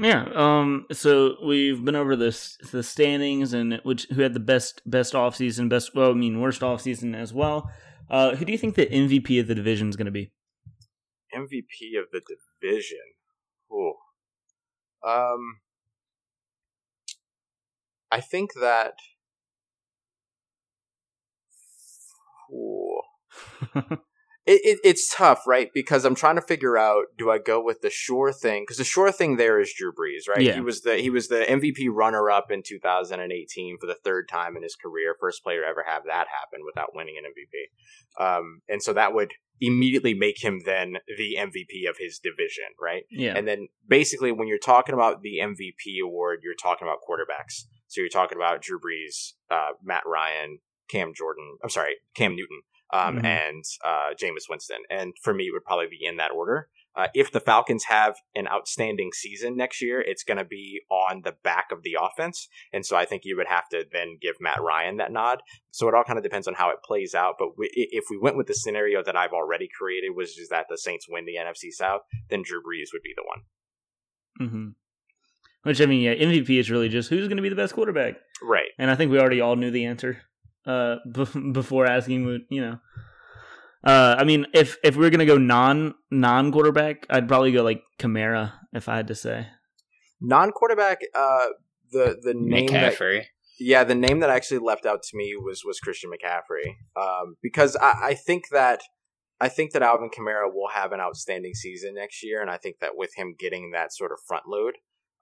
Yeah. 0.00 0.28
Um. 0.34 0.86
So 0.92 1.36
we've 1.44 1.84
been 1.84 1.96
over 1.96 2.16
this 2.16 2.58
the 2.70 2.82
standings 2.82 3.52
and 3.52 3.80
which 3.82 4.06
who 4.12 4.22
had 4.22 4.34
the 4.34 4.40
best 4.40 4.82
best 4.86 5.14
off 5.14 5.36
season, 5.36 5.68
best 5.68 5.94
well, 5.94 6.10
I 6.10 6.14
mean 6.14 6.40
worst 6.40 6.62
off 6.62 6.82
season 6.82 7.14
as 7.14 7.32
well. 7.32 7.70
Uh, 8.10 8.36
who 8.36 8.44
do 8.44 8.52
you 8.52 8.58
think 8.58 8.74
the 8.74 8.86
MVP 8.86 9.40
of 9.40 9.46
the 9.46 9.54
division 9.54 9.88
is 9.88 9.96
going 9.96 10.06
to 10.06 10.12
be? 10.12 10.32
MVP 11.34 11.98
of 11.98 12.06
the 12.12 12.20
division. 12.60 12.98
Ooh. 13.72 13.94
Um. 15.06 15.60
I 18.10 18.20
think 18.20 18.50
that. 18.60 18.94
Ooh. 22.52 23.00
it, 24.46 24.60
it, 24.64 24.78
it's 24.84 25.12
tough, 25.12 25.44
right? 25.46 25.70
Because 25.74 26.04
I'm 26.04 26.14
trying 26.14 26.36
to 26.36 26.42
figure 26.42 26.78
out 26.78 27.06
do 27.18 27.30
I 27.30 27.38
go 27.38 27.60
with 27.62 27.80
the 27.80 27.90
sure 27.90 28.32
thing? 28.32 28.62
Because 28.62 28.76
the 28.76 28.84
sure 28.84 29.10
thing 29.10 29.36
there 29.36 29.60
is 29.60 29.74
Drew 29.76 29.92
Brees, 29.92 30.28
right? 30.28 30.40
Yeah. 30.40 30.54
He 30.54 30.60
was 30.60 30.82
the 30.82 30.96
he 30.96 31.10
was 31.10 31.26
the 31.28 31.44
MVP 31.48 31.88
runner 31.90 32.30
up 32.30 32.50
in 32.50 32.62
2018 32.64 33.78
for 33.80 33.86
the 33.86 33.96
third 34.04 34.28
time 34.28 34.56
in 34.56 34.62
his 34.62 34.76
career, 34.76 35.16
first 35.18 35.42
player 35.42 35.62
to 35.62 35.66
ever 35.66 35.84
have 35.86 36.04
that 36.06 36.28
happen 36.28 36.64
without 36.64 36.94
winning 36.94 37.16
an 37.18 37.24
MVP. 37.24 38.24
Um, 38.24 38.60
and 38.68 38.80
so 38.82 38.92
that 38.92 39.12
would 39.12 39.32
immediately 39.60 40.14
make 40.14 40.44
him 40.44 40.60
then 40.64 40.98
the 41.08 41.36
MVP 41.38 41.88
of 41.88 41.96
his 41.98 42.20
division, 42.20 42.66
right? 42.80 43.02
Yeah. 43.10 43.34
And 43.36 43.48
then 43.48 43.68
basically 43.88 44.30
when 44.30 44.46
you're 44.46 44.58
talking 44.58 44.94
about 44.94 45.22
the 45.22 45.38
MVP 45.42 46.04
award, 46.04 46.40
you're 46.44 46.54
talking 46.54 46.86
about 46.86 46.98
quarterbacks. 47.08 47.64
So 47.88 48.00
you're 48.00 48.10
talking 48.10 48.36
about 48.36 48.62
Drew 48.62 48.78
Brees, 48.78 49.32
uh, 49.50 49.72
Matt 49.82 50.02
Ryan, 50.06 50.58
Cam 50.88 51.12
Jordan. 51.14 51.56
I'm 51.64 51.70
sorry, 51.70 51.94
Cam 52.14 52.36
Newton 52.36 52.62
um, 52.92 53.18
Mhm. 53.18 53.24
and 53.24 53.64
uh, 53.84 54.14
Jameis 54.20 54.48
Winston. 54.48 54.78
And 54.90 55.14
for 55.22 55.32
me, 55.34 55.44
it 55.48 55.52
would 55.52 55.64
probably 55.64 55.88
be 55.88 56.04
in 56.04 56.16
that 56.16 56.30
order. 56.30 56.68
Uh, 56.94 57.08
if 57.14 57.30
the 57.30 57.40
Falcons 57.40 57.84
have 57.84 58.16
an 58.34 58.48
outstanding 58.48 59.10
season 59.12 59.54
next 59.54 59.82
year, 59.82 60.00
it's 60.00 60.24
going 60.24 60.38
to 60.38 60.44
be 60.46 60.80
on 60.90 61.20
the 61.24 61.32
back 61.44 61.66
of 61.70 61.82
the 61.82 61.94
offense. 62.00 62.48
And 62.72 62.86
so 62.86 62.96
I 62.96 63.04
think 63.04 63.22
you 63.26 63.36
would 63.36 63.48
have 63.48 63.68
to 63.68 63.84
then 63.92 64.16
give 64.18 64.36
Matt 64.40 64.62
Ryan 64.62 64.96
that 64.96 65.12
nod. 65.12 65.42
So 65.72 65.88
it 65.88 65.94
all 65.94 66.04
kind 66.04 66.18
of 66.18 66.22
depends 66.22 66.48
on 66.48 66.54
how 66.54 66.70
it 66.70 66.78
plays 66.82 67.14
out. 67.14 67.34
But 67.38 67.58
we, 67.58 67.68
if 67.74 68.04
we 68.08 68.16
went 68.16 68.38
with 68.38 68.46
the 68.46 68.54
scenario 68.54 69.02
that 69.02 69.14
I've 69.14 69.32
already 69.34 69.68
created, 69.78 70.12
which 70.14 70.38
is 70.40 70.48
that 70.48 70.66
the 70.70 70.78
Saints 70.78 71.06
win 71.06 71.26
the 71.26 71.34
NFC 71.36 71.70
South, 71.70 72.00
then 72.30 72.40
Drew 72.42 72.62
Brees 72.62 72.88
would 72.94 73.02
be 73.02 73.12
the 73.14 73.24
one. 73.26 74.48
hmm 74.50 74.68
Which 75.64 75.80
I 75.82 75.86
mean, 75.86 76.00
yeah, 76.00 76.14
MVP 76.14 76.58
is 76.58 76.70
really 76.70 76.88
just 76.88 77.10
who's 77.10 77.28
going 77.28 77.36
to 77.36 77.42
be 77.42 77.48
the 77.50 77.56
best 77.56 77.74
quarterback, 77.74 78.14
Right. 78.42 78.70
and 78.78 78.90
I 78.90 78.94
think 78.94 79.10
we 79.10 79.18
already 79.18 79.40
all 79.42 79.56
knew 79.56 79.70
the 79.70 79.84
answer 79.84 80.22
uh, 80.66 80.96
b- 81.10 81.50
before 81.52 81.86
asking. 81.86 82.46
You 82.50 82.60
know, 82.60 82.78
uh, 83.84 84.16
I 84.18 84.24
mean, 84.24 84.46
if 84.52 84.76
if 84.82 84.96
we 84.96 85.06
are 85.06 85.10
going 85.10 85.20
to 85.20 85.26
go 85.26 85.38
non 85.38 85.94
non 86.10 86.52
quarterback, 86.52 87.06
I'd 87.08 87.28
probably 87.28 87.52
go 87.52 87.62
like 87.62 87.82
Kamara 87.98 88.52
if 88.72 88.88
I 88.88 88.96
had 88.96 89.08
to 89.08 89.14
say. 89.14 89.48
Non 90.20 90.50
quarterback, 90.50 91.00
uh, 91.14 91.48
the, 91.92 92.16
the 92.20 92.34
name 92.34 92.68
that 92.68 92.94
McCaffrey. 92.94 93.24
Yeah, 93.58 93.84
the 93.84 93.94
name 93.94 94.20
that 94.20 94.30
actually 94.30 94.58
left 94.58 94.86
out 94.86 95.02
to 95.02 95.16
me 95.16 95.34
was 95.36 95.62
was 95.64 95.80
Christian 95.80 96.10
McCaffrey, 96.10 96.76
um, 96.96 97.36
because 97.42 97.76
I, 97.76 98.08
I 98.08 98.14
think 98.14 98.48
that 98.50 98.82
I 99.40 99.48
think 99.48 99.72
that 99.72 99.82
Alvin 99.82 100.10
Kamara 100.10 100.52
will 100.52 100.68
have 100.68 100.92
an 100.92 101.00
outstanding 101.00 101.54
season 101.54 101.94
next 101.94 102.22
year, 102.22 102.40
and 102.40 102.50
I 102.50 102.56
think 102.56 102.78
that 102.80 102.96
with 102.96 103.10
him 103.16 103.34
getting 103.38 103.70
that 103.72 103.92
sort 103.92 104.12
of 104.12 104.18
front 104.26 104.44
load, 104.46 104.74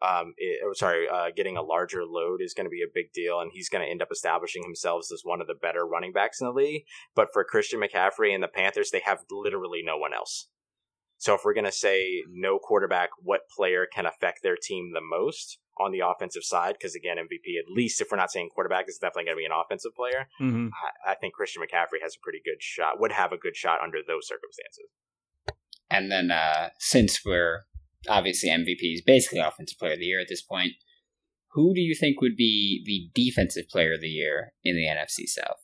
um, 0.05 0.35
it, 0.37 0.61
oh, 0.65 0.73
sorry, 0.75 1.09
uh, 1.09 1.31
getting 1.35 1.57
a 1.57 1.63
larger 1.63 2.05
load 2.05 2.41
is 2.43 2.55
going 2.55 2.67
to 2.67 2.71
be 2.71 2.83
a 2.83 2.93
big 2.93 3.13
deal, 3.13 3.41
and 3.41 3.51
he's 3.53 3.69
going 3.69 3.85
to 3.85 3.91
end 3.91 4.03
up 4.03 4.13
establishing 4.13 4.63
himself 4.63 5.07
as 5.13 5.23
one 5.23 5.41
of 5.41 5.47
the 5.47 5.55
better 5.55 5.87
running 5.87 6.13
backs 6.13 6.41
in 6.41 6.47
the 6.47 6.53
league. 6.53 6.85
But 7.15 7.29
for 7.33 7.45
Christian 7.45 7.81
McCaffrey 7.81 8.35
and 8.35 8.43
the 8.43 8.49
Panthers, 8.49 8.91
they 8.91 9.03
have 9.05 9.25
literally 9.31 9.83
no 9.85 9.97
one 9.97 10.13
else. 10.13 10.49
So 11.19 11.35
if 11.35 11.41
we're 11.45 11.55
going 11.55 11.65
to 11.65 11.73
say 11.73 12.23
no 12.29 12.59
quarterback, 12.59 13.11
what 13.23 13.49
player 13.57 13.87
can 13.91 14.05
affect 14.05 14.43
their 14.43 14.57
team 14.61 14.93
the 14.93 15.01
most 15.01 15.59
on 15.79 15.93
the 15.93 16.01
offensive 16.01 16.45
side? 16.45 16.75
Because 16.79 16.95
again, 16.95 17.17
MVP, 17.17 17.59
at 17.59 17.71
least 17.73 18.01
if 18.01 18.09
we're 18.11 18.19
not 18.19 18.31
saying 18.31 18.51
quarterback, 18.55 18.89
is 18.89 18.99
definitely 18.99 19.25
going 19.25 19.37
to 19.37 19.41
be 19.41 19.47
an 19.47 19.53
offensive 19.53 19.95
player. 19.95 20.29
hmm 20.39 20.69
I, 21.07 21.13
I 21.13 21.15
think 21.15 21.35
Christian 21.35 21.63
McCaffrey 21.63 22.03
has 22.03 22.17
a 22.17 22.23
pretty 22.23 22.41
good 22.45 22.61
shot, 22.61 23.01
would 23.01 23.13
have 23.13 23.33
a 23.33 23.39
good 23.39 23.57
shot 23.57 23.79
under 23.83 23.99
those 24.07 24.29
circumstances. 24.29 24.87
And 25.91 26.11
then 26.11 26.31
uh, 26.31 26.71
since 26.79 27.25
we're 27.25 27.65
obviously 28.09 28.51
MVP 28.51 28.95
is 28.95 29.03
basically 29.03 29.41
offensive 29.41 29.79
player 29.79 29.93
of 29.93 29.99
the 29.99 30.07
year 30.07 30.21
at 30.21 30.29
this 30.29 30.43
point, 30.43 30.73
who 31.53 31.73
do 31.75 31.81
you 31.81 31.95
think 31.95 32.21
would 32.21 32.37
be 32.37 32.83
the 32.85 33.11
defensive 33.15 33.69
player 33.69 33.95
of 33.95 34.01
the 34.01 34.09
year 34.09 34.53
in 34.65 34.77
the 34.77 34.87
NFC 34.87 35.27
South? 35.27 35.59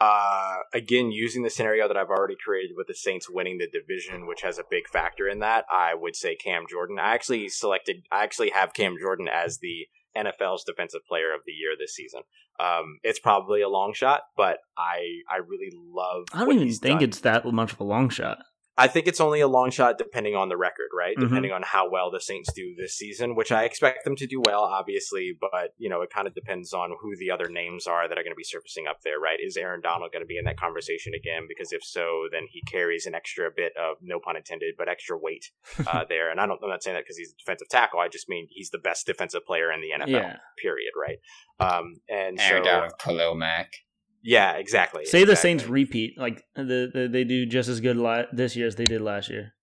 Uh, 0.00 0.56
again, 0.74 1.12
using 1.12 1.42
the 1.44 1.50
scenario 1.50 1.86
that 1.86 1.96
I've 1.96 2.08
already 2.08 2.34
created 2.42 2.72
with 2.76 2.88
the 2.88 2.94
Saints 2.94 3.30
winning 3.30 3.58
the 3.58 3.68
division, 3.68 4.26
which 4.26 4.42
has 4.42 4.58
a 4.58 4.64
big 4.68 4.88
factor 4.88 5.28
in 5.28 5.38
that, 5.40 5.64
I 5.70 5.94
would 5.94 6.16
say 6.16 6.34
Cam 6.34 6.64
Jordan. 6.68 6.98
I 6.98 7.14
actually 7.14 7.48
selected, 7.50 8.04
I 8.10 8.24
actually 8.24 8.50
have 8.50 8.74
Cam 8.74 8.96
Jordan 9.00 9.28
as 9.28 9.58
the 9.58 9.86
NFL's 10.16 10.64
defensive 10.64 11.02
player 11.08 11.32
of 11.32 11.42
the 11.46 11.52
year 11.52 11.70
this 11.78 11.94
season. 11.94 12.22
Um, 12.58 12.98
it's 13.02 13.20
probably 13.20 13.62
a 13.62 13.68
long 13.68 13.94
shot, 13.94 14.22
but 14.36 14.58
I 14.76 15.20
I 15.30 15.36
really 15.36 15.70
love. 15.72 16.24
I 16.32 16.38
don't 16.40 16.48
what 16.48 16.56
even 16.56 16.66
he's 16.66 16.78
think 16.80 17.00
done. 17.00 17.08
it's 17.08 17.20
that 17.20 17.44
much 17.46 17.72
of 17.72 17.80
a 17.80 17.84
long 17.84 18.08
shot. 18.08 18.38
I 18.78 18.88
think 18.88 19.06
it's 19.06 19.20
only 19.20 19.40
a 19.40 19.48
long 19.48 19.70
shot 19.70 19.98
depending 19.98 20.34
on 20.34 20.48
the 20.48 20.56
record, 20.56 20.88
right? 20.96 21.16
Mhm. 21.16 21.28
Depending 21.28 21.52
on 21.52 21.62
how 21.62 21.90
well 21.90 22.10
the 22.10 22.20
Saints 22.20 22.52
do 22.52 22.74
this 22.74 22.94
season, 22.94 23.34
which 23.34 23.52
I 23.52 23.64
expect 23.64 24.04
them 24.04 24.16
to 24.16 24.26
do 24.26 24.40
well, 24.44 24.62
obviously, 24.62 25.36
but 25.38 25.74
you 25.76 25.90
know, 25.90 26.00
it 26.00 26.10
kind 26.10 26.26
of 26.26 26.34
depends 26.34 26.72
on 26.72 26.96
who 27.00 27.14
the 27.16 27.30
other 27.30 27.48
names 27.48 27.86
are 27.86 28.08
that 28.08 28.18
are 28.18 28.22
going 28.22 28.32
to 28.32 28.36
be 28.36 28.44
surfacing 28.44 28.86
up 28.86 29.02
there, 29.02 29.18
right? 29.20 29.38
Is 29.40 29.56
Aaron 29.56 29.82
Donald 29.82 30.10
going 30.12 30.22
to 30.22 30.26
be 30.26 30.38
in 30.38 30.44
that 30.46 30.58
conversation 30.58 31.12
again? 31.14 31.46
Because 31.46 31.72
if 31.72 31.84
so, 31.84 32.28
then 32.32 32.46
he 32.50 32.62
carries 32.62 33.04
an 33.04 33.14
extra 33.14 33.50
bit 33.54 33.72
of 33.76 33.98
no 34.00 34.18
pun 34.18 34.36
intended, 34.36 34.74
but 34.78 34.88
extra 34.88 35.18
weight 35.18 35.50
uh, 35.86 36.04
there. 36.08 36.30
And 36.30 36.40
I 36.40 36.46
don't, 36.46 36.58
I'm 36.62 36.70
not 36.70 36.82
saying 36.82 36.94
that 36.94 37.04
because 37.04 37.18
he's 37.18 37.32
a 37.32 37.36
defensive 37.36 37.68
tackle. 37.68 38.00
I 38.00 38.08
just 38.08 38.28
mean 38.28 38.46
he's 38.50 38.70
the 38.70 38.78
best 38.78 39.06
defensive 39.06 39.44
player 39.44 39.70
in 39.70 39.82
the 39.82 39.90
NFL. 40.04 40.08
Yeah. 40.08 40.36
Period. 40.56 40.92
Right. 40.98 41.18
Um, 41.60 41.96
and 42.08 42.40
Aaron 42.40 42.64
so, 42.64 42.70
Donald, 42.70 42.98
Khalil 42.98 43.34
Mack. 43.34 43.74
Yeah, 44.22 44.52
exactly. 44.54 45.04
Say 45.04 45.24
the 45.24 45.32
exactly. 45.32 45.50
Saints 45.50 45.66
repeat, 45.66 46.18
like 46.18 46.44
the, 46.54 46.90
the 46.92 47.08
they 47.10 47.24
do 47.24 47.46
just 47.46 47.68
as 47.68 47.80
good 47.80 47.96
la- 47.96 48.24
this 48.32 48.56
year 48.56 48.66
as 48.66 48.76
they 48.76 48.84
did 48.84 49.00
last 49.00 49.28
year. 49.28 49.54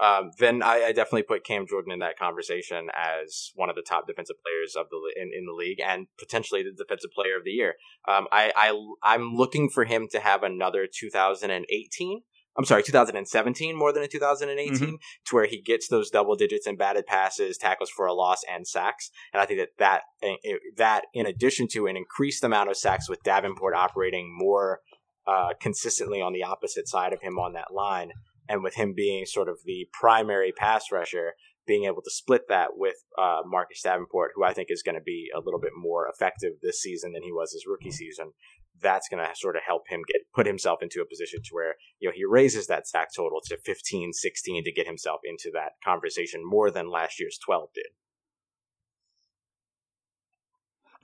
um, 0.00 0.30
then 0.40 0.62
I, 0.62 0.86
I 0.88 0.92
definitely 0.92 1.22
put 1.22 1.44
Cam 1.46 1.66
Jordan 1.68 1.92
in 1.92 2.00
that 2.00 2.18
conversation 2.18 2.88
as 2.96 3.52
one 3.54 3.70
of 3.70 3.76
the 3.76 3.84
top 3.88 4.06
defensive 4.06 4.36
players 4.44 4.74
of 4.76 4.86
the 4.90 4.98
in, 5.20 5.30
in 5.36 5.46
the 5.46 5.52
league 5.52 5.80
and 5.80 6.08
potentially 6.18 6.62
the 6.62 6.72
defensive 6.76 7.10
player 7.14 7.36
of 7.36 7.44
the 7.44 7.52
year. 7.52 7.74
Um, 8.08 8.26
I, 8.32 8.52
I 8.56 8.72
I'm 9.02 9.34
looking 9.34 9.70
for 9.70 9.84
him 9.84 10.08
to 10.10 10.20
have 10.20 10.42
another 10.42 10.86
2018. 10.92 12.22
I'm 12.56 12.64
sorry, 12.64 12.82
2017 12.82 13.76
more 13.76 13.92
than 13.92 14.02
a 14.02 14.08
2018, 14.08 14.74
Mm-hmm. 14.74 14.94
to 15.26 15.34
where 15.34 15.46
he 15.46 15.60
gets 15.60 15.88
those 15.88 16.10
double 16.10 16.36
digits 16.36 16.66
in 16.66 16.76
batted 16.76 17.06
passes, 17.06 17.58
tackles 17.58 17.90
for 17.90 18.06
a 18.06 18.14
loss, 18.14 18.42
and 18.52 18.66
sacks. 18.66 19.10
And 19.32 19.40
I 19.42 19.46
think 19.46 19.60
that 19.60 19.70
that 19.78 20.02
eh, 20.22 20.56
that 20.76 21.06
in 21.12 21.26
addition 21.26 21.66
to 21.72 21.86
an 21.86 21.96
increased 21.96 22.44
amount 22.44 22.70
of 22.70 22.76
sacks 22.76 23.08
with 23.08 23.22
Davenport 23.24 23.74
operating 23.74 24.30
more 24.36 24.80
uh, 25.26 25.50
consistently 25.60 26.20
on 26.20 26.32
the 26.32 26.42
opposite 26.44 26.86
side 26.88 27.12
of 27.12 27.22
him 27.22 27.38
on 27.38 27.54
that 27.54 27.72
line, 27.74 28.10
and 28.48 28.62
with 28.62 28.74
him 28.74 28.92
being 28.94 29.24
sort 29.26 29.48
of 29.48 29.58
the 29.64 29.88
primary 29.98 30.52
pass 30.52 30.92
rusher, 30.92 31.32
being 31.66 31.84
able 31.84 32.02
to 32.02 32.10
split 32.10 32.42
that 32.48 32.70
with 32.76 32.96
uh, 33.18 33.40
Marcus 33.46 33.80
Davenport, 33.82 34.32
who 34.34 34.44
I 34.44 34.52
think 34.52 34.68
is 34.70 34.82
going 34.82 34.96
to 34.96 35.02
be 35.02 35.28
a 35.34 35.40
little 35.40 35.60
bit 35.60 35.72
more 35.74 36.06
effective 36.12 36.52
this 36.62 36.80
season 36.80 37.12
than 37.12 37.22
he 37.22 37.32
was 37.32 37.52
his 37.52 37.64
rookie 37.66 37.90
season. 37.90 38.32
That's 38.80 39.08
going 39.08 39.24
to 39.24 39.30
sort 39.34 39.56
of 39.56 39.62
help 39.66 39.88
him 39.88 40.02
get 40.06 40.22
put 40.34 40.46
himself 40.46 40.82
into 40.82 41.00
a 41.00 41.06
position 41.06 41.40
to 41.44 41.50
where 41.52 41.74
you 42.00 42.08
know 42.08 42.12
he 42.14 42.24
raises 42.24 42.66
that 42.66 42.88
sack 42.88 43.08
total 43.14 43.40
to 43.46 43.56
15, 43.56 44.12
16 44.12 44.64
to 44.64 44.72
get 44.72 44.86
himself 44.86 45.20
into 45.24 45.50
that 45.54 45.72
conversation 45.84 46.42
more 46.44 46.70
than 46.70 46.90
last 46.90 47.20
year's 47.20 47.38
12 47.44 47.68
did. 47.74 47.86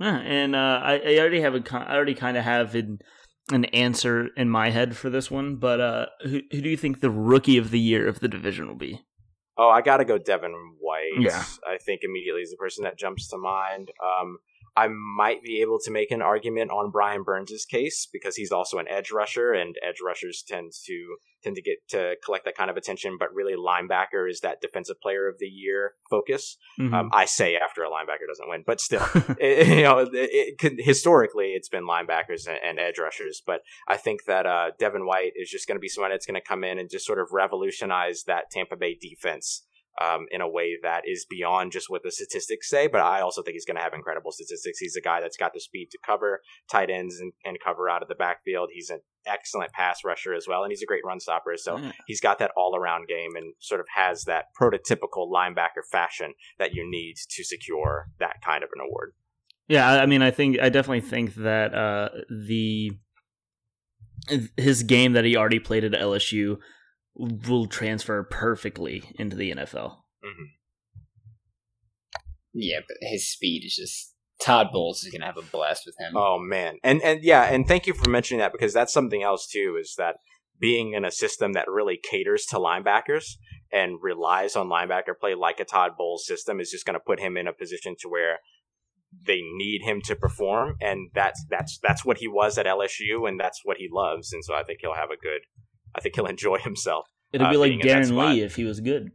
Yeah, 0.00 0.16
and 0.18 0.56
uh, 0.56 0.80
I, 0.82 1.00
I 1.06 1.18
already 1.18 1.42
have 1.42 1.54
a 1.54 1.62
I 1.72 1.94
already 1.94 2.14
kind 2.14 2.38
of 2.38 2.44
have 2.44 2.74
an, 2.74 3.00
an 3.52 3.66
answer 3.66 4.28
in 4.36 4.48
my 4.48 4.70
head 4.70 4.96
for 4.96 5.10
this 5.10 5.30
one, 5.30 5.56
but 5.56 5.80
uh, 5.80 6.06
who, 6.22 6.40
who 6.50 6.60
do 6.62 6.70
you 6.70 6.76
think 6.76 7.00
the 7.00 7.10
rookie 7.10 7.58
of 7.58 7.70
the 7.70 7.78
year 7.78 8.08
of 8.08 8.20
the 8.20 8.28
division 8.28 8.66
will 8.66 8.76
be? 8.76 9.02
Oh, 9.58 9.68
I 9.68 9.82
got 9.82 9.98
to 9.98 10.06
go 10.06 10.16
Devin 10.16 10.54
White. 10.80 11.20
Yeah. 11.20 11.44
I 11.68 11.76
think 11.76 12.00
immediately 12.02 12.40
is 12.40 12.50
the 12.50 12.56
person 12.56 12.84
that 12.84 12.98
jumps 12.98 13.28
to 13.28 13.36
mind. 13.36 13.90
Um, 14.02 14.38
I 14.76 14.88
might 14.88 15.42
be 15.42 15.60
able 15.60 15.78
to 15.84 15.90
make 15.90 16.10
an 16.10 16.22
argument 16.22 16.70
on 16.70 16.90
Brian 16.90 17.22
Burns' 17.22 17.64
case 17.68 18.08
because 18.12 18.36
he's 18.36 18.52
also 18.52 18.78
an 18.78 18.86
edge 18.88 19.10
rusher, 19.10 19.52
and 19.52 19.74
edge 19.86 20.00
rushers 20.04 20.44
tend 20.46 20.72
to 20.86 21.16
tend 21.42 21.56
to 21.56 21.62
get 21.62 21.76
to 21.88 22.16
collect 22.24 22.44
that 22.44 22.56
kind 22.56 22.70
of 22.70 22.76
attention. 22.76 23.16
But 23.18 23.34
really, 23.34 23.54
linebacker 23.54 24.28
is 24.28 24.40
that 24.40 24.60
defensive 24.60 25.00
player 25.00 25.28
of 25.28 25.38
the 25.38 25.46
year 25.46 25.94
focus. 26.08 26.56
Mhm. 26.78 26.92
Um, 26.92 27.10
I 27.12 27.24
say 27.24 27.56
after 27.56 27.82
a 27.82 27.88
linebacker 27.88 28.26
doesn't 28.28 28.48
win, 28.48 28.64
but 28.66 28.80
still, 28.80 29.06
it, 29.38 29.68
you 29.68 29.82
know, 29.82 29.98
it, 30.00 30.10
it 30.12 30.58
could, 30.58 30.78
historically 30.78 31.52
it's 31.52 31.68
been 31.68 31.86
linebackers 31.86 32.46
and, 32.46 32.58
and 32.62 32.78
edge 32.78 32.98
rushers. 32.98 33.42
But 33.44 33.60
I 33.88 33.96
think 33.96 34.24
that 34.26 34.46
uh, 34.46 34.70
Devin 34.78 35.06
White 35.06 35.32
is 35.36 35.50
just 35.50 35.66
going 35.66 35.76
to 35.76 35.80
be 35.80 35.88
someone 35.88 36.10
that's 36.10 36.26
going 36.26 36.40
to 36.40 36.46
come 36.46 36.64
in 36.64 36.78
and 36.78 36.90
just 36.90 37.06
sort 37.06 37.18
of 37.18 37.28
revolutionize 37.32 38.24
that 38.26 38.50
Tampa 38.50 38.76
Bay 38.76 38.96
defense. 39.00 39.66
Um, 40.00 40.26
in 40.30 40.40
a 40.40 40.48
way 40.48 40.76
that 40.82 41.02
is 41.06 41.26
beyond 41.28 41.72
just 41.72 41.90
what 41.90 42.02
the 42.02 42.10
statistics 42.10 42.68
say. 42.68 42.86
But 42.86 43.00
I 43.00 43.20
also 43.20 43.42
think 43.42 43.54
he's 43.54 43.64
going 43.64 43.76
to 43.76 43.82
have 43.82 43.94
incredible 43.94 44.32
statistics. 44.32 44.78
He's 44.78 44.96
a 44.96 45.00
guy 45.00 45.20
that's 45.20 45.36
got 45.36 45.52
the 45.52 45.60
speed 45.60 45.88
to 45.92 45.98
cover 46.04 46.40
tight 46.70 46.90
ends 46.90 47.18
and, 47.20 47.32
and 47.44 47.58
cover 47.64 47.88
out 47.88 48.02
of 48.02 48.08
the 48.08 48.14
backfield. 48.14 48.70
He's 48.72 48.90
an 48.90 49.00
excellent 49.26 49.72
pass 49.72 50.00
rusher 50.04 50.34
as 50.34 50.46
well, 50.48 50.62
and 50.62 50.72
he's 50.72 50.82
a 50.82 50.86
great 50.86 51.04
run 51.04 51.20
stopper. 51.20 51.54
So 51.56 51.76
mm. 51.76 51.92
he's 52.06 52.20
got 52.20 52.38
that 52.38 52.52
all 52.56 52.76
around 52.76 53.08
game 53.08 53.36
and 53.36 53.54
sort 53.60 53.80
of 53.80 53.86
has 53.94 54.24
that 54.24 54.46
prototypical 54.60 55.30
linebacker 55.30 55.84
fashion 55.90 56.34
that 56.58 56.74
you 56.74 56.88
need 56.88 57.16
to 57.30 57.44
secure 57.44 58.08
that 58.18 58.36
kind 58.44 58.64
of 58.64 58.70
an 58.74 58.80
award. 58.86 59.12
Yeah, 59.68 59.88
I 59.88 60.06
mean, 60.06 60.20
I 60.20 60.32
think 60.32 60.58
I 60.58 60.68
definitely 60.68 61.02
think 61.02 61.34
that 61.36 61.72
uh, 61.74 62.08
the 62.28 62.90
his 64.56 64.82
game 64.82 65.12
that 65.12 65.24
he 65.24 65.36
already 65.36 65.60
played 65.60 65.84
at 65.84 65.92
LSU 65.92 66.58
will 67.14 67.66
transfer 67.66 68.22
perfectly 68.22 69.04
into 69.18 69.36
the 69.36 69.52
NFL. 69.52 69.96
Mm-hmm. 70.24 70.44
Yeah, 72.52 72.80
but 72.86 72.96
his 73.00 73.30
speed 73.30 73.62
is 73.64 73.76
just 73.76 74.14
Todd 74.40 74.68
Bowles 74.72 75.04
is 75.04 75.12
gonna 75.12 75.26
have 75.26 75.36
a 75.36 75.42
blast 75.42 75.84
with 75.86 75.96
him. 75.98 76.16
Oh 76.16 76.38
man, 76.38 76.78
and 76.82 77.00
and 77.02 77.22
yeah, 77.22 77.44
and 77.44 77.66
thank 77.68 77.86
you 77.86 77.94
for 77.94 78.08
mentioning 78.08 78.40
that 78.40 78.52
because 78.52 78.72
that's 78.72 78.92
something 78.92 79.22
else 79.22 79.46
too. 79.46 79.76
Is 79.80 79.94
that 79.98 80.16
being 80.58 80.94
in 80.94 81.04
a 81.04 81.10
system 81.10 81.52
that 81.52 81.68
really 81.68 81.98
caters 82.02 82.46
to 82.46 82.56
linebackers 82.56 83.36
and 83.72 83.98
relies 84.02 84.56
on 84.56 84.68
linebacker 84.68 85.18
play 85.18 85.34
like 85.34 85.60
a 85.60 85.64
Todd 85.64 85.92
Bowles 85.96 86.26
system 86.26 86.60
is 86.60 86.70
just 86.70 86.84
going 86.84 86.94
to 86.94 87.00
put 87.00 87.20
him 87.20 87.36
in 87.36 87.46
a 87.46 87.52
position 87.52 87.94
to 88.00 88.08
where 88.08 88.38
they 89.26 89.40
need 89.54 89.82
him 89.82 90.00
to 90.02 90.16
perform, 90.16 90.76
and 90.80 91.10
that's 91.14 91.44
that's 91.50 91.78
that's 91.82 92.04
what 92.04 92.18
he 92.18 92.28
was 92.28 92.58
at 92.58 92.66
LSU, 92.66 93.28
and 93.28 93.38
that's 93.38 93.60
what 93.64 93.76
he 93.76 93.88
loves, 93.90 94.32
and 94.32 94.44
so 94.44 94.54
I 94.54 94.64
think 94.64 94.80
he'll 94.80 94.94
have 94.94 95.10
a 95.10 95.22
good 95.22 95.42
I 95.94 96.00
think 96.00 96.14
he'll 96.14 96.26
enjoy 96.26 96.58
himself. 96.58 97.06
It'd 97.32 97.46
uh, 97.46 97.50
be 97.50 97.56
like 97.56 97.72
Darron 97.72 98.16
Lee 98.16 98.40
if 98.40 98.56
he 98.56 98.64
was 98.64 98.80
good. 98.80 99.12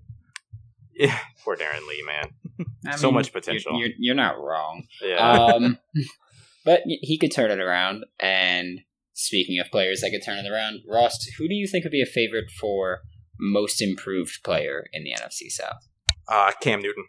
Yeah, 0.94 1.18
poor 1.44 1.58
Darron 1.58 1.88
Lee, 1.88 2.04
man. 2.06 2.98
so 2.98 3.12
much 3.12 3.34
potential. 3.34 3.80
You're, 3.80 3.90
you're, 3.98 4.16
not 4.16 4.40
wrong. 4.40 4.84
Yeah. 5.02 5.18
Um, 5.18 5.78
but 6.66 6.82
he 6.86 7.18
could 7.18 7.34
turn 7.34 7.52
it 7.52 7.60
around. 7.60 8.06
And 8.20 8.82
speaking 9.14 9.60
of 9.60 9.68
players 9.72 10.02
that 10.02 10.12
could 10.12 10.26
turn 10.26 10.46
it 10.46 10.50
around, 10.50 10.82
Ross, 10.88 11.18
who 11.38 11.48
do 11.48 11.54
you 11.54 11.68
think 11.68 11.84
would 11.84 11.92
be 11.92 12.02
a 12.02 12.06
favorite 12.06 12.50
for 12.60 13.02
most 13.38 13.82
improved 13.82 14.40
player 14.44 14.86
in 14.94 15.04
the 15.04 15.12
NFC 15.12 15.50
South? 15.50 15.88
Uh, 16.28 16.52
Cam 16.62 16.82
Newton. 16.82 17.06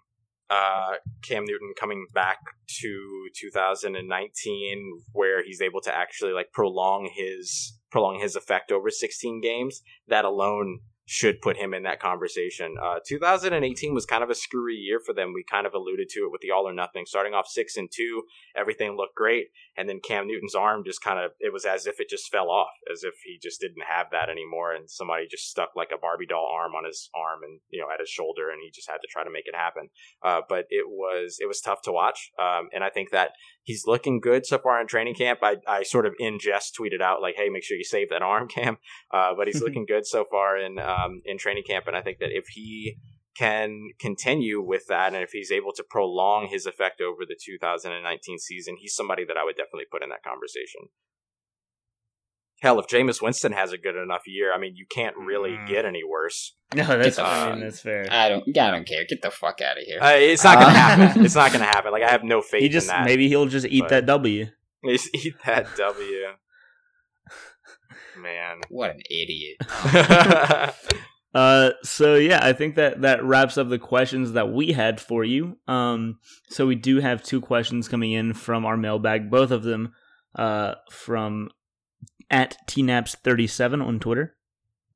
Uh, 0.49 0.95
Cam 1.23 1.45
Newton 1.45 1.73
coming 1.79 2.07
back 2.14 2.39
to 2.81 3.29
2019, 3.41 5.03
where 5.12 5.45
he's 5.45 5.61
able 5.61 5.81
to 5.81 5.95
actually 5.95 6.33
like 6.33 6.53
prolong 6.53 7.11
his 7.12 7.76
prolong 7.91 8.20
his 8.20 8.37
effect 8.37 8.72
over 8.72 8.91
16 8.91 9.41
games, 9.41 9.82
that 10.09 10.24
alone 10.24 10.80
should 11.09 11.41
put 11.41 11.57
him 11.57 11.72
in 11.72 11.84
that 11.84 12.01
conversation. 12.01 12.74
Uh, 12.82 12.99
2018 13.07 13.95
was 13.95 14.05
kind 14.05 14.24
of 14.24 14.30
a 14.30 14.34
screwy 14.34 14.74
year 14.74 14.99
for 14.99 15.14
them. 15.14 15.32
We 15.32 15.45
kind 15.49 15.64
of 15.64 15.72
alluded 15.72 16.09
to 16.11 16.20
it 16.20 16.32
with 16.32 16.41
the 16.41 16.51
all 16.51 16.68
or 16.68 16.74
nothing. 16.74 17.05
Starting 17.07 17.32
off 17.32 17.47
six 17.47 17.76
and 17.76 17.89
two, 17.91 18.24
everything 18.57 18.97
looked 18.97 19.14
great, 19.14 19.47
and 19.76 19.89
then 19.89 20.01
Cam 20.07 20.26
Newton's 20.26 20.57
arm 20.57 20.82
just 20.84 21.03
kind 21.03 21.20
of 21.20 21.30
it 21.39 21.53
was 21.53 21.64
as 21.64 21.87
if 21.87 22.01
it 22.01 22.11
just 22.11 22.30
fell 22.30 22.51
off, 22.51 22.74
as 22.93 23.05
if 23.05 23.14
he 23.24 23.39
just 23.41 23.61
didn't 23.61 23.84
have 23.89 24.09
that 24.11 24.28
anymore, 24.28 24.74
and 24.74 24.91
somebody 24.91 25.28
just 25.30 25.49
stuck 25.49 25.70
like 25.76 25.91
a 25.95 25.99
Barbie 25.99 26.26
doll 26.26 26.51
arm 26.53 26.72
on 26.74 26.84
his 26.84 27.09
arm 27.14 27.45
and 27.45 27.61
you 27.70 27.80
know 27.80 27.87
at 27.93 28.01
his 28.01 28.11
shoulder, 28.11 28.51
and 28.51 28.59
he 28.61 28.70
just 28.74 28.91
had 28.91 28.99
to 28.99 29.09
try 29.09 29.22
to 29.22 29.30
make 29.30 29.47
it 29.47 29.55
happen. 29.55 29.89
Uh, 30.24 30.41
but 30.49 30.66
it 30.70 30.89
was 30.89 31.37
it 31.41 31.47
was 31.47 31.61
tough 31.61 31.82
to 31.82 31.93
watch, 31.93 32.32
um, 32.37 32.68
and 32.74 32.82
I 32.82 32.91
think 32.91 33.11
that 33.11 33.30
he's 33.67 33.85
looking 33.87 34.21
good 34.21 34.47
so 34.47 34.59
far 34.59 34.81
in 34.81 34.87
training 34.87 35.14
camp. 35.14 35.41
I, 35.43 35.57
I 35.67 35.83
sort 35.83 36.07
of 36.07 36.14
in 36.19 36.39
jest 36.39 36.77
tweeted 36.81 37.03
out 37.03 37.21
like, 37.21 37.35
"Hey, 37.37 37.51
make 37.51 37.64
sure 37.64 37.77
you 37.77 37.85
save 37.85 38.09
that 38.09 38.23
arm, 38.33 38.49
Cam." 38.49 38.79
Uh, 39.12 39.35
but 39.37 39.47
he's 39.47 39.61
looking 39.67 39.85
good 39.85 40.07
so 40.07 40.25
far 40.25 40.57
in 40.57 40.79
um, 40.79 41.21
in 41.27 41.37
training 41.37 41.64
camp, 41.69 41.87
and 41.87 41.97
I 41.97 42.01
think 42.01 42.19
that 42.21 42.31
if 42.31 42.47
he 42.55 42.97
can 43.37 43.91
continue 44.01 44.62
with 44.62 44.87
that, 44.89 45.12
and 45.12 45.23
if 45.23 45.31
he's 45.33 45.53
able 45.53 45.73
to 45.75 45.85
prolong 45.85 46.49
his 46.49 46.64
effect 46.64 47.03
over 47.03 47.27
the 47.29 47.37
2019 47.39 48.39
season, 48.39 48.77
he's 48.79 48.95
somebody 48.95 49.27
that 49.27 49.37
I 49.37 49.45
would 49.45 49.57
definitely 49.57 49.85
put 49.91 50.03
in 50.03 50.09
that 50.09 50.23
conversation. 50.23 50.89
Hell, 52.61 52.80
if 52.80 52.86
Jameis 52.86 53.20
Winston 53.20 53.52
has 53.52 53.72
a 53.72 53.78
good 53.78 53.96
enough 53.96 54.22
year, 54.26 54.52
I 54.52 54.59
mean, 54.59 54.76
you 54.76 54.86
can't 54.88 55.14
really 55.16 55.50
mm. 55.50 55.68
get 55.68 55.84
any 55.84 56.02
worse. 56.02 56.54
No, 56.74 56.84
that's 56.84 57.18
I 57.18 57.50
mean, 57.50 57.61
that's 57.61 57.80
fair. 57.80 58.07
I 58.11 58.30
don't, 58.30 58.44
I 58.59 58.70
don't 58.70 58.86
care. 58.86 59.04
Get 59.07 59.20
the 59.20 59.30
fuck 59.30 59.61
out 59.61 59.76
of 59.76 59.84
here. 59.84 59.98
Uh, 60.00 60.14
it's 60.14 60.42
not 60.42 60.59
gonna 60.59 60.66
uh, 60.66 60.74
happen. 60.74 61.24
It's 61.24 61.34
not 61.34 61.52
gonna 61.52 61.64
happen. 61.64 61.92
Like 61.92 62.02
I 62.02 62.11
have 62.11 62.24
no 62.24 62.40
faith. 62.40 62.62
He 62.62 62.68
just 62.68 62.88
in 62.88 62.96
that, 62.96 63.04
maybe 63.04 63.28
he'll 63.28 63.46
just 63.46 63.66
eat 63.66 63.88
that 63.88 64.07
W. 64.07 64.46
Just 64.84 65.12
eat 65.16 65.34
that 65.44 65.66
W. 65.76 66.26
Man, 68.16 68.61
what 68.68 68.90
an 68.90 69.00
idiot. 69.11 69.57
Uh, 71.36 71.72
so 71.82 72.14
yeah, 72.14 72.38
I 72.42 72.54
think 72.54 72.76
that 72.76 73.02
that 73.02 73.22
wraps 73.22 73.59
up 73.59 73.68
the 73.68 73.78
questions 73.78 74.32
that 74.32 74.50
we 74.50 74.72
had 74.72 74.98
for 74.98 75.22
you. 75.22 75.59
Um, 75.68 76.18
so 76.48 76.66
we 76.66 76.76
do 76.76 76.98
have 77.00 77.22
two 77.22 77.42
questions 77.42 77.88
coming 77.88 78.12
in 78.12 78.32
from 78.32 78.64
our 78.64 78.78
mailbag, 78.78 79.30
both 79.30 79.50
of 79.50 79.62
them 79.62 79.92
uh, 80.34 80.76
from 80.90 81.50
at 82.31 82.57
tnaps37 82.68 83.85
on 83.85 84.01
Twitter. 84.01 84.37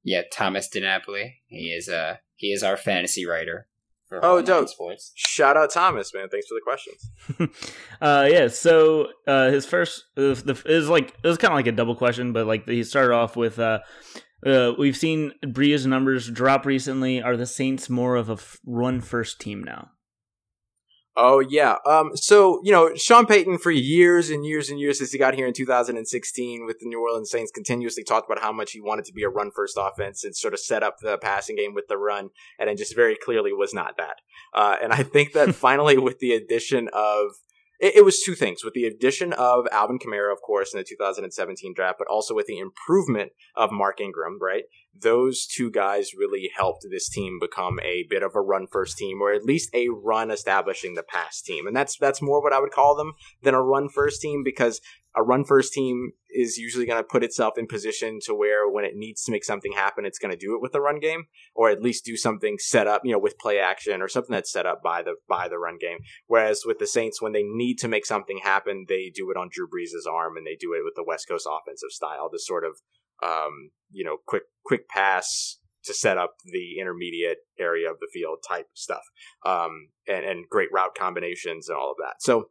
Yeah, 0.03 0.23
Thomas 0.33 0.69
DiNapoli. 0.69 1.35
He 1.47 1.69
is 1.69 1.89
uh 1.89 2.17
he 2.37 2.49
is 2.53 2.63
our 2.63 2.77
fantasy 2.77 3.27
writer. 3.27 3.67
oh, 4.11 4.43
dope! 4.43 4.69
Sports. 4.69 5.13
Shout 5.15 5.57
out 5.57 5.71
Thomas, 5.71 6.13
man. 6.15 6.29
Thanks 6.29 6.47
for 6.49 6.55
the 6.55 6.63
questions. 6.65 7.81
uh, 8.01 8.29
yeah. 8.31 8.49
So 8.49 9.09
uh, 9.27 9.51
his 9.51 9.67
first 9.67 10.05
the 10.15 10.61
is 10.67 10.89
like 10.89 11.15
it 11.23 11.29
was 11.29 11.39
kind 11.39 11.53
of 11.53 11.57
like 11.57 11.67
a 11.67 11.73
double 11.73 11.95
question, 11.95 12.33
but 12.33 12.47
like 12.47 12.67
he 12.67 12.83
started 12.83 13.15
off 13.15 13.37
with 13.37 13.59
uh 13.59 13.81
uh, 14.45 14.73
we've 14.79 14.97
seen 14.97 15.33
Brees's 15.47 15.87
numbers 15.87 16.31
drop 16.31 16.65
recently. 16.65 17.23
Are 17.23 17.37
the 17.37 17.47
Saints 17.47 17.91
more 17.91 18.17
of 18.17 18.31
a 18.31 18.35
f- 18.35 18.59
run 18.65 19.01
first 19.01 19.41
team 19.41 19.63
now? 19.63 19.91
Oh 21.17 21.41
yeah. 21.41 21.77
Um. 21.87 22.17
So 22.17 22.61
you 22.63 22.71
know, 22.71 22.95
Sean 22.95 23.27
Payton 23.27 23.59
for 23.59 23.71
years 23.71 24.31
and 24.31 24.45
years 24.45 24.71
and 24.71 24.79
years 24.79 24.99
since 24.99 25.11
he 25.11 25.19
got 25.19 25.35
here 25.35 25.47
in 25.47 25.53
2016 25.53 26.67
with 26.67 26.79
the 26.79 26.87
New 26.87 27.01
Orleans 27.01 27.31
Saints, 27.31 27.51
continuously 27.51 28.05
talked 28.05 28.31
about 28.31 28.43
how 28.43 28.53
much 28.53 28.73
he 28.73 28.81
wanted 28.81 29.05
to 29.07 29.13
be 29.13 29.25
a 29.25 29.29
run 29.29 29.51
first 29.51 29.77
offense 29.79 30.23
and 30.25 30.37
sort 30.37 30.55
of 30.55 30.61
set 30.61 30.83
up 30.83 30.99
the 31.01 31.19
passing 31.19 31.57
game 31.57 31.75
with 31.75 31.89
the 31.89 31.99
run, 31.99 32.31
and 32.59 32.71
it 32.71 32.79
just 32.79 32.95
very 32.95 33.17
clearly 33.17 33.53
was 33.53 33.75
not 33.75 33.97
that. 33.97 34.17
Uh, 34.55 34.77
and 34.83 34.93
I 34.93 35.03
think 35.03 35.33
that 35.33 35.55
finally, 35.55 35.99
with 35.99 36.21
the 36.21 36.33
addition 36.33 36.89
of 36.93 37.33
it, 37.81 37.97
it, 37.97 38.05
was 38.05 38.23
two 38.23 38.35
things 38.35 38.63
with 38.63 38.75
the 38.75 38.85
addition 38.85 39.33
of 39.33 39.67
Alvin 39.73 39.99
Kamara, 39.99 40.33
of 40.33 40.43
course, 40.43 40.75
in 40.75 40.79
the 40.79 40.85
2017 40.85 41.73
draft, 41.75 41.99
but 41.99 42.09
also 42.09 42.35
with 42.35 42.47
the 42.47 42.59
improvement 42.59 43.33
of 43.57 43.73
Mark 43.73 44.01
Ingram, 44.01 44.39
right? 44.41 44.65
Those 44.95 45.47
two 45.47 45.71
guys 45.71 46.15
really 46.15 46.51
helped 46.55 46.87
this 46.91 47.09
team 47.09 47.39
become 47.41 47.81
a 47.83 48.05
bit 48.11 48.23
of 48.23 48.35
a 48.35 48.41
run 48.41 48.67
first 48.67 48.99
team, 48.99 49.23
or 49.23 49.33
at 49.33 49.45
least 49.45 49.71
a 49.75 49.89
run 49.89 50.31
establishing 50.31 50.95
the 50.95 51.03
pass 51.03 51.41
team. 51.41 51.67
And 51.67 51.75
that's 51.75 51.97
that's 51.97 52.21
more 52.21 52.43
what 52.43 52.53
I 52.53 52.61
would 52.61 52.73
call 52.73 52.97
them 52.97 53.15
than 53.43 53.55
a 53.55 53.63
run 53.63 53.89
first 53.89 54.21
team 54.21 54.43
because 54.45 54.81
a 55.17 55.23
run 55.23 55.45
first 55.45 55.73
team 55.73 56.13
is 56.31 56.57
usually 56.57 56.87
going 56.87 56.99
to 56.99 57.07
put 57.07 57.25
itself 57.25 57.59
in 57.59 57.67
position 57.67 58.19
to 58.23 58.35
where 58.35 58.69
when 58.71 58.85
it 58.85 58.95
needs 58.95 59.25
to 59.25 59.33
make 59.33 59.45
something 59.45 59.73
happen, 59.73 60.05
it's 60.05 60.19
going 60.19 60.31
to 60.31 60.39
do 60.39 60.55
it 60.55 60.63
with 60.63 60.73
the 60.73 60.81
run 60.81 61.01
game, 61.01 61.25
or 61.55 61.69
at 61.69 61.83
least 61.83 62.05
do 62.05 62.17
something 62.17 62.57
set 62.59 62.87
up, 62.87 63.03
you 63.05 63.13
know, 63.13 63.19
with 63.19 63.39
play 63.39 63.59
action 63.59 64.01
or 64.01 64.09
something 64.09 64.33
that's 64.33 64.53
set 64.53 64.67
up 64.67 64.83
by 64.83 65.03
the 65.03 65.15
by 65.29 65.49
the 65.49 65.59
run 65.59 65.79
game. 65.81 65.99
Whereas 66.27 66.63
with 66.65 66.79
the 66.79 66.87
Saints, 66.87 67.21
when 67.21 67.33
they 67.33 67.43
need 67.43 67.79
to 67.79 67.89
make 67.89 68.07
something 68.07 68.39
happen, 68.43 68.87
they 68.89 69.11
do 69.13 69.31
it 69.31 69.37
on 69.37 69.49
Drew 69.51 69.69
Brees' 69.69 70.11
arm 70.11 70.37
and 70.37 70.47
they 70.47 70.57
do 70.59 70.75
it 70.75 70.85
with 70.85 70.95
the 70.95 71.05
West 71.05 71.27
Coast 71.29 71.49
offensive 71.51 71.91
style, 71.91 72.29
the 72.31 72.39
sort 72.39 72.65
of 72.65 72.77
um, 73.23 73.71
you 73.91 74.05
know 74.05 74.19
quick 74.27 74.45
quick 74.65 74.89
pass 74.89 75.59
to 75.83 75.95
set 75.95 76.19
up 76.19 76.35
the 76.45 76.79
intermediate 76.79 77.39
area 77.59 77.91
of 77.91 77.99
the 78.01 78.09
field 78.13 78.39
type 78.47 78.67
stuff, 78.75 79.03
um, 79.47 79.89
and, 80.07 80.25
and 80.25 80.49
great 80.49 80.69
route 80.73 80.95
combinations 80.95 81.69
and 81.69 81.77
all 81.77 81.91
of 81.91 81.97
that. 81.99 82.17
So 82.21 82.51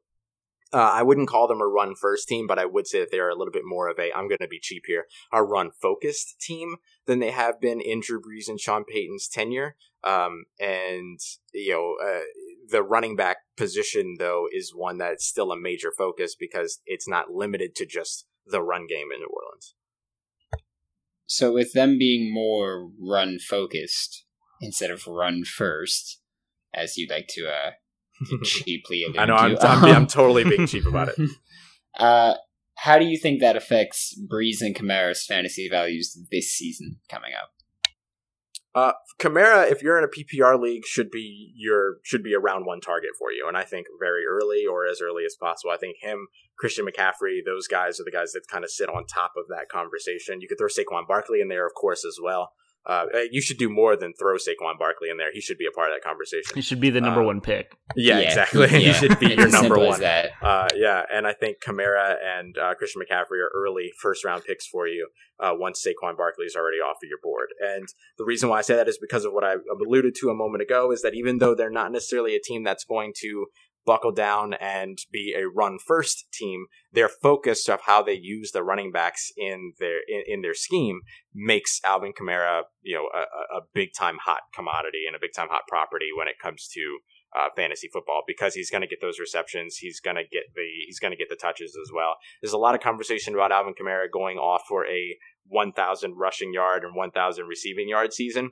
uh, 0.72 0.92
I 0.94 1.04
wouldn't 1.04 1.30
call 1.30 1.48
them 1.48 1.62
a 1.62 1.68
run 1.68 1.96
first 1.96 2.28
team, 2.28 2.46
but 2.46 2.60
I 2.60 2.66
would 2.66 2.88
say 2.88 3.00
that 3.00 3.10
they're 3.12 3.30
a 3.30 3.36
little 3.36 3.52
bit 3.52 3.66
more 3.66 3.90
of 3.90 3.98
a, 3.98 4.14
I'm 4.16 4.28
going 4.28 4.40
to 4.42 4.48
be 4.48 4.60
cheap 4.60 4.84
here, 4.86 5.06
a 5.32 5.44
run 5.44 5.72
focused 5.72 6.40
team 6.40 6.76
than 7.06 7.20
they 7.20 7.32
have 7.32 7.60
been 7.60 7.82
in 7.82 8.02
Drew 8.02 8.22
Brees 8.22 8.48
and 8.48 8.60
Sean 8.60 8.84
Payton's 8.86 9.28
tenure. 9.28 9.76
Um, 10.04 10.46
and, 10.60 11.20
you 11.54 11.72
know, 11.72 11.96
uh, 12.04 12.22
the 12.70 12.84
running 12.84 13.16
back 13.16 13.38
position, 13.58 14.18
though, 14.20 14.48
is 14.52 14.74
one 14.74 15.00
that's 15.00 15.26
still 15.26 15.52
a 15.52 15.60
major 15.60 15.92
focus 15.98 16.36
because 16.40 16.80
it's 16.86 17.08
not 17.08 17.32
limited 17.32 17.76
to 17.76 17.86
just 17.86 18.26
the 18.46 18.62
run 18.62 18.86
game 18.88 19.08
in 19.14 19.20
New 19.20 19.30
Orleans. 19.30 19.74
So, 21.26 21.54
with 21.54 21.74
them 21.74 21.98
being 21.98 22.34
more 22.34 22.90
run 23.00 23.40
focused 23.40 24.26
instead 24.62 24.92
of 24.92 25.08
run 25.08 25.44
first, 25.44 26.22
as 26.74 26.98
you'd 26.98 27.12
like 27.12 27.28
to 27.30 27.48
uh, 27.48 27.72
cheaply. 28.44 29.06
I 29.18 29.26
know 29.26 29.36
I'm, 29.36 29.58
I'm, 29.62 29.86
I'm, 29.86 30.08
totally 30.08 30.44
being 30.44 30.68
cheap 30.68 30.86
about 30.86 31.10
it. 31.10 31.30
Uh, 31.98 32.36
how 32.76 32.98
do 32.98 33.04
you 33.04 33.18
think 33.18 33.42
that 33.42 33.58
affects 33.58 34.18
Brees 34.32 34.62
and 34.62 34.74
Kamara's 34.74 35.26
fantasy 35.26 35.68
values 35.68 36.18
this 36.32 36.52
season 36.52 37.00
coming 37.10 37.32
up? 37.34 37.50
Uh, 38.76 38.94
Kamara, 39.20 39.70
if 39.70 39.82
you're 39.82 39.98
in 39.98 40.04
a 40.04 40.08
PPR 40.08 40.58
league, 40.62 40.86
should 40.86 41.10
be 41.10 41.52
your 41.56 41.98
should 42.04 42.24
be 42.24 42.34
a 42.34 42.40
round 42.40 42.66
one 42.66 42.80
target 42.80 43.10
for 43.18 43.32
you, 43.32 43.46
and 43.48 43.58
I 43.58 43.64
think 43.64 43.88
very 44.00 44.24
early 44.26 44.66
or 44.66 44.86
as 44.86 45.02
early 45.02 45.26
as 45.26 45.36
possible. 45.36 45.72
I 45.72 45.78
think 45.78 45.98
him, 46.00 46.28
Christian 46.58 46.86
McCaffrey, 46.86 47.40
those 47.44 47.68
guys 47.68 48.00
are 48.00 48.06
the 48.06 48.12
guys 48.12 48.32
that 48.34 48.48
kind 48.48 48.64
of 48.64 48.70
sit 48.70 48.88
on 48.88 49.06
top 49.06 49.32
of 49.36 49.46
that 49.50 49.70
conversation. 49.70 50.40
You 50.40 50.48
could 50.48 50.60
throw 50.60 50.68
Saquon 50.68 51.08
Barkley 51.08 51.42
in 51.42 51.50
there, 51.50 51.66
of 51.66 51.74
course, 51.74 52.06
as 52.06 52.20
well. 52.24 52.52
Uh, 52.90 53.06
you 53.32 53.40
should 53.42 53.58
do 53.58 53.70
more 53.70 53.96
than 53.96 54.14
throw 54.20 54.36
Saquon 54.36 54.80
Barkley 54.80 55.10
in 55.10 55.18
there. 55.18 55.32
He 55.32 55.42
should 55.42 55.58
be 55.60 55.68
a 55.68 55.72
part 55.72 55.92
of 55.92 55.96
that 55.96 56.04
conversation. 56.08 56.56
He 56.56 56.62
should 56.62 56.80
be 56.82 56.90
the 56.90 57.02
number 57.02 57.20
Um, 57.20 57.28
one 57.28 57.42
pick. 57.42 57.72
Yeah, 57.96 58.20
Yeah. 58.20 58.26
exactly. 58.28 58.68
he 58.88 58.92
should 58.94 59.20
be 59.20 59.28
It's 59.28 59.36
your 59.38 59.50
number 59.50 59.78
one. 59.78 60.00
that. 60.02 60.32
Uh, 60.42 60.68
yeah, 60.76 61.04
and 61.14 61.28
I 61.28 61.34
think 61.34 61.58
Kamara 61.62 62.16
and 62.22 62.58
uh, 62.58 62.74
Christian 62.76 63.02
McCaffrey 63.04 63.40
are 63.46 63.52
early 63.54 63.92
first 64.02 64.26
round 64.26 64.44
picks 64.44 64.66
for 64.66 64.88
you 64.88 65.08
uh, 65.40 65.52
once 65.54 65.86
Saquon 65.86 66.18
Barkley 66.18 66.46
is 66.48 66.56
already 66.56 66.78
off 66.78 66.98
of 67.04 67.08
your 67.08 67.20
board. 67.22 67.50
And 67.62 67.88
the 68.18 68.26
reason 68.26 68.50
why 68.50 68.58
I 68.58 68.62
say 68.62 68.76
that 68.76 68.90
is 68.90 68.98
because 68.98 69.24
of 69.24 69.34
what 69.34 69.44
I 69.44 69.56
alluded 69.72 70.16
to 70.22 70.30
a 70.30 70.34
moment 70.34 70.64
ago 70.64 70.92
is 70.92 71.02
that 71.04 71.14
even 71.14 71.38
though 71.38 71.54
they're 71.54 71.70
not 71.70 71.92
necessarily 71.92 72.36
a 72.36 72.40
team 72.44 72.64
that's 72.64 72.84
going 72.86 73.14
to 73.22 73.46
buckle 73.86 74.12
down 74.12 74.54
and 74.54 74.98
be 75.12 75.34
a 75.38 75.48
run 75.48 75.78
first 75.80 76.26
team, 76.32 76.66
their 76.92 77.10
focus 77.10 77.68
of 77.68 77.82
how 77.86 78.04
they 78.04 78.18
use 78.20 78.52
the 78.52 78.64
running 78.64 78.92
backs 78.92 79.32
in 79.38 79.74
their 79.80 80.00
in, 80.08 80.24
in 80.28 80.42
their 80.42 80.54
scheme 80.54 81.02
makes 81.34 81.80
Alvin 81.84 82.14
Kamara, 82.14 82.64
you 82.82 82.96
know, 82.96 83.10
a, 83.14 83.58
a- 83.58 83.62
big 83.74 83.90
time 83.98 84.18
hot 84.24 84.42
commodity 84.54 85.04
and 85.08 85.16
a 85.16 85.20
big 85.20 85.32
time 85.36 85.48
hot 85.50 85.62
property 85.68 86.08
when 86.16 86.28
it 86.28 86.36
comes 86.42 86.68
to 86.74 87.00
uh, 87.38 87.50
fantasy 87.56 87.88
football 87.92 88.24
because 88.26 88.56
he's 88.56 88.72
going 88.72 88.82
to 88.82 88.88
get 88.88 89.02
those 89.02 89.20
receptions. 89.20 89.78
He's 89.78 90.00
going 90.00 90.16
to 90.16 90.24
get 90.24 90.44
the 90.56 90.66
he's 90.86 91.00
going 91.00 91.12
to 91.12 91.18
get 91.18 91.30
the 91.30 91.36
touches 91.36 91.78
as 91.82 91.92
well. 91.94 92.16
There's 92.42 92.54
a 92.54 92.58
lot 92.58 92.76
of 92.76 92.82
conversation 92.82 93.34
about 93.34 93.52
Alvin 93.52 93.74
Kamara 93.80 94.12
going 94.12 94.38
off 94.38 94.64
for 94.68 94.86
a 94.88 95.18
1,000 95.48 96.16
rushing 96.16 96.54
yard 96.54 96.84
and 96.84 96.96
1,000 96.96 97.46
receiving 97.46 97.90
yard 97.90 98.14
season. 98.14 98.52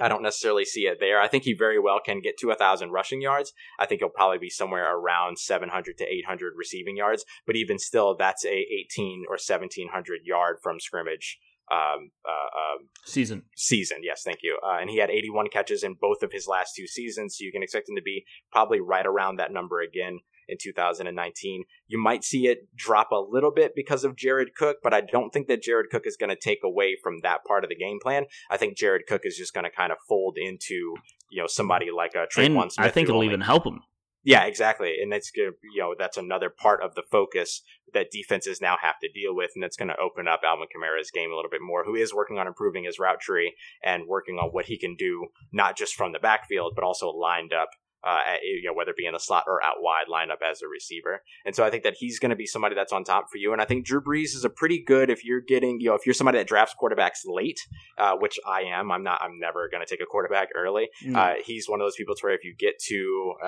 I 0.00 0.08
don't 0.08 0.22
necessarily 0.22 0.64
see 0.64 0.82
it 0.82 0.98
there. 1.00 1.20
I 1.20 1.28
think 1.28 1.44
he 1.44 1.54
very 1.54 1.78
well 1.78 2.00
can 2.04 2.20
get 2.20 2.38
to 2.38 2.50
a 2.50 2.54
thousand 2.54 2.90
rushing 2.92 3.20
yards. 3.20 3.52
I 3.78 3.86
think 3.86 4.00
he'll 4.00 4.08
probably 4.08 4.38
be 4.38 4.48
somewhere 4.48 4.96
around 4.96 5.38
700 5.38 5.98
to 5.98 6.04
800 6.04 6.54
receiving 6.56 6.96
yards. 6.96 7.24
But 7.46 7.56
even 7.56 7.78
still, 7.78 8.16
that's 8.16 8.44
a 8.44 8.66
18 8.94 9.24
or 9.28 9.34
1700 9.34 10.20
yard 10.24 10.58
from 10.62 10.80
scrimmage 10.80 11.38
um, 11.70 12.10
uh, 12.26 12.30
um, 12.30 12.88
Season. 13.04 13.42
season. 13.56 13.98
Yes, 14.02 14.22
thank 14.24 14.40
you. 14.42 14.58
Uh, 14.64 14.78
and 14.80 14.90
he 14.90 14.98
had 14.98 15.10
81 15.10 15.48
catches 15.52 15.82
in 15.82 15.96
both 16.00 16.22
of 16.22 16.32
his 16.32 16.46
last 16.46 16.74
two 16.76 16.86
seasons, 16.86 17.36
so 17.38 17.44
you 17.44 17.52
can 17.52 17.62
expect 17.62 17.88
him 17.88 17.96
to 17.96 18.02
be 18.02 18.24
probably 18.50 18.80
right 18.80 19.06
around 19.06 19.36
that 19.36 19.52
number 19.52 19.80
again 19.80 20.18
in 20.48 20.56
2019. 20.60 21.64
You 21.86 22.02
might 22.02 22.24
see 22.24 22.46
it 22.46 22.74
drop 22.74 23.10
a 23.12 23.16
little 23.16 23.50
bit 23.52 23.72
because 23.74 24.04
of 24.04 24.16
Jared 24.16 24.54
Cook, 24.56 24.78
but 24.82 24.94
I 24.94 25.00
don't 25.00 25.30
think 25.32 25.48
that 25.48 25.62
Jared 25.62 25.90
Cook 25.90 26.06
is 26.06 26.16
going 26.16 26.30
to 26.30 26.36
take 26.36 26.60
away 26.64 26.96
from 27.02 27.20
that 27.22 27.44
part 27.46 27.64
of 27.64 27.70
the 27.70 27.76
game 27.76 27.98
plan. 28.02 28.24
I 28.50 28.56
think 28.56 28.76
Jared 28.76 29.02
Cook 29.08 29.22
is 29.24 29.36
just 29.36 29.54
going 29.54 29.64
to 29.64 29.70
kind 29.70 29.92
of 29.92 29.98
fold 30.08 30.36
into 30.38 30.94
you 31.30 31.40
know 31.40 31.46
somebody 31.46 31.90
like 31.90 32.14
uh, 32.16 32.20
a 32.20 32.42
And 32.42 32.54
Tre'Quan 32.54 32.72
Smith. 32.72 32.86
I 32.86 32.90
think 32.90 33.08
it'll 33.08 33.16
only- 33.16 33.28
even 33.28 33.40
help 33.40 33.64
him. 33.66 33.80
yeah, 34.24 34.44
exactly. 34.44 34.96
And 35.00 35.10
that's. 35.12 35.30
You 35.36 35.52
know, 35.76 35.94
that's 35.98 36.16
another 36.16 36.50
part 36.50 36.82
of 36.82 36.94
the 36.94 37.02
focus 37.10 37.62
that 37.94 38.10
defenses 38.10 38.60
now 38.60 38.76
have 38.80 38.98
to 39.02 39.08
deal 39.12 39.34
with, 39.34 39.50
and 39.54 39.62
that's 39.62 39.76
going 39.76 39.88
to 39.88 39.96
open 39.98 40.28
up 40.28 40.40
Alvin 40.44 40.66
Kamara's 40.74 41.10
game 41.10 41.30
a 41.30 41.34
little 41.36 41.50
bit 41.50 41.60
more. 41.62 41.84
Who 41.84 41.94
is 41.94 42.14
working 42.14 42.38
on 42.38 42.46
improving 42.46 42.84
his 42.84 42.98
route 42.98 43.20
tree 43.20 43.54
and 43.82 44.06
working 44.06 44.36
on 44.36 44.50
what 44.50 44.66
he 44.66 44.78
can 44.78 44.96
do, 44.96 45.26
not 45.52 45.76
just 45.76 45.94
from 45.94 46.12
the 46.12 46.18
backfield, 46.18 46.72
but 46.74 46.84
also 46.84 47.08
lined 47.10 47.52
up. 47.52 47.70
Uh, 48.04 48.20
at, 48.34 48.42
you 48.42 48.64
know, 48.64 48.74
whether 48.74 48.90
it 48.90 48.96
be 48.96 49.06
in 49.06 49.12
the 49.12 49.20
slot 49.20 49.44
or 49.46 49.62
out 49.62 49.76
wide, 49.78 50.06
lineup 50.10 50.42
as 50.42 50.62
a 50.62 50.68
receiver, 50.68 51.22
and 51.46 51.54
so 51.54 51.64
I 51.64 51.70
think 51.70 51.84
that 51.84 51.94
he's 51.98 52.18
going 52.18 52.30
to 52.30 52.36
be 52.36 52.46
somebody 52.46 52.74
that's 52.74 52.92
on 52.92 53.04
top 53.04 53.26
for 53.30 53.38
you. 53.38 53.52
And 53.52 53.62
I 53.62 53.64
think 53.64 53.86
Drew 53.86 54.02
Brees 54.02 54.34
is 54.34 54.44
a 54.44 54.50
pretty 54.50 54.82
good 54.82 55.10
if 55.10 55.24
you're 55.24 55.40
getting, 55.40 55.80
you 55.80 55.88
know, 55.88 55.94
if 55.94 56.06
you're 56.06 56.14
somebody 56.14 56.38
that 56.38 56.48
drafts 56.48 56.74
quarterbacks 56.80 57.20
late, 57.26 57.60
uh, 57.98 58.16
which 58.16 58.38
I 58.46 58.62
am. 58.62 58.90
I'm 58.90 59.04
not. 59.04 59.22
I'm 59.22 59.38
never 59.38 59.68
going 59.68 59.84
to 59.84 59.88
take 59.88 60.02
a 60.02 60.06
quarterback 60.06 60.48
early. 60.56 60.88
Mm. 61.04 61.16
Uh, 61.16 61.34
he's 61.44 61.68
one 61.68 61.80
of 61.80 61.84
those 61.84 61.96
people 61.96 62.14
to 62.14 62.20
where 62.22 62.34
if 62.34 62.44
you 62.44 62.54
get 62.56 62.78
to, 62.88 63.34
uh, 63.42 63.46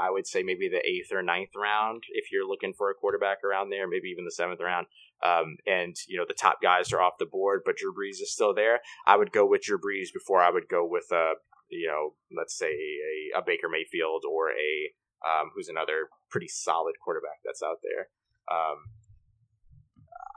I 0.00 0.08
would 0.10 0.26
say 0.26 0.42
maybe 0.42 0.68
the 0.68 0.84
eighth 0.86 1.12
or 1.12 1.22
ninth 1.22 1.50
round, 1.56 2.04
if 2.12 2.32
you're 2.32 2.46
looking 2.46 2.72
for 2.72 2.90
a 2.90 2.94
quarterback 2.94 3.44
around 3.44 3.70
there, 3.70 3.88
maybe 3.88 4.08
even 4.08 4.24
the 4.24 4.30
seventh 4.30 4.60
round, 4.60 4.86
um, 5.22 5.56
and 5.66 5.96
you 6.08 6.18
know 6.18 6.24
the 6.26 6.34
top 6.34 6.60
guys 6.62 6.92
are 6.92 7.00
off 7.00 7.14
the 7.18 7.26
board, 7.26 7.62
but 7.64 7.76
Drew 7.76 7.94
Brees 7.94 8.20
is 8.20 8.32
still 8.32 8.54
there. 8.54 8.80
I 9.06 9.16
would 9.16 9.32
go 9.32 9.46
with 9.46 9.62
Drew 9.62 9.78
Brees 9.78 10.12
before 10.12 10.42
I 10.42 10.50
would 10.50 10.68
go 10.68 10.86
with 10.86 11.06
a, 11.12 11.34
you 11.74 11.88
know, 11.88 12.14
let's 12.36 12.56
say 12.56 12.72
a, 12.72 13.38
a 13.38 13.42
Baker 13.44 13.68
Mayfield 13.68 14.22
or 14.30 14.50
a 14.50 14.92
um, 15.24 15.50
who's 15.54 15.68
another 15.68 16.08
pretty 16.30 16.48
solid 16.48 16.94
quarterback 17.02 17.38
that's 17.44 17.62
out 17.62 17.78
there. 17.82 18.08
Um, 18.50 18.76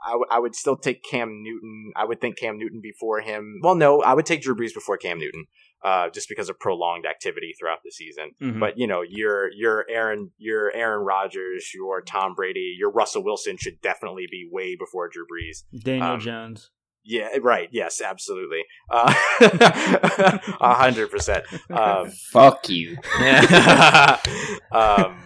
I, 0.06 0.10
w- 0.12 0.26
I 0.30 0.38
would 0.38 0.54
still 0.54 0.76
take 0.76 1.02
Cam 1.02 1.42
Newton. 1.42 1.92
I 1.96 2.04
would 2.04 2.20
think 2.20 2.38
Cam 2.38 2.56
Newton 2.56 2.80
before 2.80 3.20
him. 3.20 3.60
Well, 3.62 3.74
no, 3.74 4.00
I 4.00 4.14
would 4.14 4.26
take 4.26 4.42
Drew 4.42 4.54
Brees 4.54 4.72
before 4.72 4.96
Cam 4.96 5.18
Newton, 5.18 5.46
uh, 5.84 6.08
just 6.10 6.28
because 6.28 6.48
of 6.48 6.58
prolonged 6.60 7.04
activity 7.04 7.52
throughout 7.58 7.80
the 7.84 7.90
season. 7.90 8.30
Mhm. 8.40 8.60
But 8.60 8.78
you 8.78 8.86
know, 8.86 9.02
your 9.02 9.50
your 9.52 9.84
Aaron, 9.90 10.30
your 10.38 10.72
Aaron 10.74 11.04
Rodgers, 11.04 11.72
your 11.74 12.00
Tom 12.00 12.34
Brady, 12.34 12.76
your 12.78 12.90
Russell 12.90 13.24
Wilson 13.24 13.56
should 13.58 13.80
definitely 13.82 14.26
be 14.30 14.48
way 14.50 14.76
before 14.76 15.08
Drew 15.08 15.24
Brees. 15.24 15.64
Daniel 15.82 16.12
um, 16.12 16.20
Jones. 16.20 16.70
Yeah, 17.08 17.28
right. 17.40 17.70
Yes, 17.72 18.02
absolutely. 18.02 18.64
Uh, 18.90 19.14
A 20.60 20.74
hundred 20.74 21.10
percent. 21.10 21.42
Um, 21.70 22.10
Fuck 22.10 22.68
you. 22.68 22.98
um, 24.72 25.16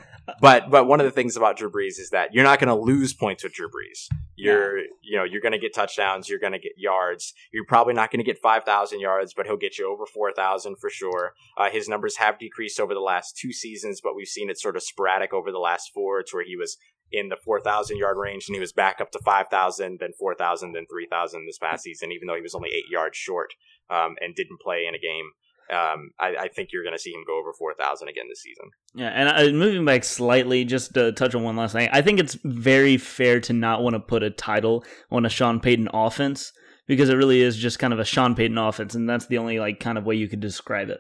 but 0.41 0.70
but 0.70 0.87
one 0.87 1.01
of 1.01 1.07
the 1.07 1.11
things 1.11 1.37
about 1.37 1.57
Drew 1.57 1.70
Brees 1.70 1.99
is 1.99 2.11
that 2.11 2.33
you're 2.33 2.45
not 2.45 2.61
going 2.61 2.68
to 2.68 2.80
lose 2.80 3.12
points 3.12 3.43
with 3.43 3.55
Drew 3.55 3.68
Brees. 3.68 4.07
You're 4.37 4.78
you 5.03 5.16
know 5.16 5.24
you're 5.24 5.41
going 5.41 5.53
to 5.53 5.59
get 5.59 5.74
touchdowns. 5.74 6.28
You're 6.28 6.39
going 6.39 6.53
to 6.53 6.59
get 6.61 6.72
yards. 6.76 7.35
You're 7.53 7.64
probably 7.64 7.95
not 7.95 8.12
going 8.12 8.20
to 8.20 8.24
get 8.24 8.39
five 8.41 8.62
thousand 8.62 9.01
yards, 9.01 9.35
but 9.35 9.47
he'll 9.47 9.57
get 9.57 9.76
you 9.76 9.93
over 9.93 10.07
four 10.07 10.33
thousand 10.33 10.76
for 10.80 10.89
sure. 10.89 11.35
Uh, 11.57 11.68
his 11.68 11.89
numbers 11.89 12.16
have 12.18 12.39
decreased 12.39 12.78
over 12.78 12.95
the 12.95 13.01
last 13.01 13.37
two 13.37 13.53
seasons, 13.53 14.01
but 14.01 14.14
we've 14.14 14.28
seen 14.28 14.51
it 14.51 14.59
sort 14.59 14.76
of 14.76 14.85
sporadic 14.85 15.33
over 15.33 15.51
the 15.51 15.59
last 15.59 15.91
four. 15.93 16.20
It's 16.20 16.33
where 16.33 16.45
he 16.45 16.57
was 16.57 16.76
in 17.12 17.28
the 17.28 17.36
4,000 17.36 17.96
yard 17.96 18.16
range 18.16 18.44
and 18.48 18.54
he 18.54 18.60
was 18.60 18.72
back 18.72 19.00
up 19.00 19.10
to 19.12 19.18
5,000, 19.24 19.98
then 20.00 20.12
4,000, 20.18 20.72
then 20.72 20.86
3,000 20.90 21.46
this 21.46 21.58
past 21.58 21.84
season, 21.84 22.12
even 22.12 22.26
though 22.26 22.34
he 22.34 22.42
was 22.42 22.54
only 22.54 22.70
eight 22.70 22.90
yards 22.90 23.16
short 23.16 23.50
um, 23.90 24.16
and 24.20 24.34
didn't 24.34 24.60
play 24.60 24.86
in 24.88 24.94
a 24.94 24.98
game. 24.98 25.30
Um, 25.70 26.10
I, 26.18 26.36
I 26.44 26.48
think 26.48 26.70
you're 26.72 26.82
going 26.82 26.96
to 26.96 27.02
see 27.02 27.12
him 27.12 27.24
go 27.26 27.38
over 27.38 27.52
4,000 27.52 28.08
again 28.08 28.26
this 28.28 28.42
season. 28.42 28.64
Yeah, 28.94 29.08
and 29.08 29.28
I, 29.28 29.50
moving 29.52 29.84
back 29.84 30.04
slightly, 30.04 30.64
just 30.64 30.92
to 30.94 31.12
touch 31.12 31.34
on 31.34 31.44
one 31.44 31.56
last 31.56 31.72
thing, 31.72 31.88
I 31.92 32.02
think 32.02 32.18
it's 32.18 32.36
very 32.44 32.96
fair 32.96 33.40
to 33.40 33.52
not 33.52 33.82
want 33.82 33.94
to 33.94 34.00
put 34.00 34.22
a 34.22 34.30
title 34.30 34.84
on 35.10 35.24
a 35.24 35.30
Sean 35.30 35.60
Payton 35.60 35.88
offense 35.94 36.52
because 36.86 37.08
it 37.08 37.14
really 37.14 37.40
is 37.40 37.56
just 37.56 37.78
kind 37.78 37.92
of 37.92 38.00
a 38.00 38.04
Sean 38.04 38.34
Payton 38.34 38.58
offense, 38.58 38.94
and 38.94 39.08
that's 39.08 39.26
the 39.26 39.38
only 39.38 39.58
like 39.60 39.80
kind 39.80 39.96
of 39.96 40.04
way 40.04 40.16
you 40.16 40.28
could 40.28 40.40
describe 40.40 40.90
it. 40.90 40.98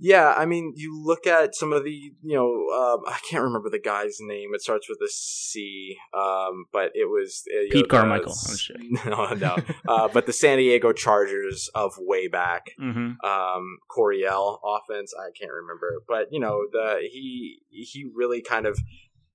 Yeah, 0.00 0.32
I 0.36 0.46
mean, 0.46 0.74
you 0.76 1.02
look 1.04 1.26
at 1.26 1.54
some 1.56 1.72
of 1.72 1.82
the, 1.84 1.90
you 1.90 2.36
know, 2.36 2.46
um, 2.76 3.00
I 3.06 3.18
can't 3.28 3.42
remember 3.42 3.68
the 3.68 3.80
guy's 3.80 4.18
name. 4.20 4.50
It 4.54 4.62
starts 4.62 4.88
with 4.88 4.98
a 5.04 5.08
C, 5.10 5.96
um, 6.14 6.66
but 6.72 6.92
it 6.94 7.08
was 7.10 7.42
uh, 7.52 7.66
Pete 7.72 7.90
know, 7.90 7.98
Carmichael. 7.98 8.34
Kidding. 8.66 8.96
No, 9.06 9.32
no. 9.34 9.56
uh, 9.88 10.08
but 10.12 10.26
the 10.26 10.32
San 10.32 10.58
Diego 10.58 10.92
Chargers 10.92 11.68
of 11.74 11.94
way 11.98 12.28
back, 12.28 12.66
Mm-hmm. 12.80 13.26
um, 13.28 13.78
Coryell 13.90 14.60
offense. 14.64 15.12
I 15.18 15.30
can't 15.38 15.52
remember, 15.52 16.02
but 16.06 16.28
you 16.30 16.38
know, 16.40 16.66
the 16.70 16.98
he 17.10 17.58
he 17.70 18.06
really 18.14 18.40
kind 18.42 18.66
of 18.66 18.78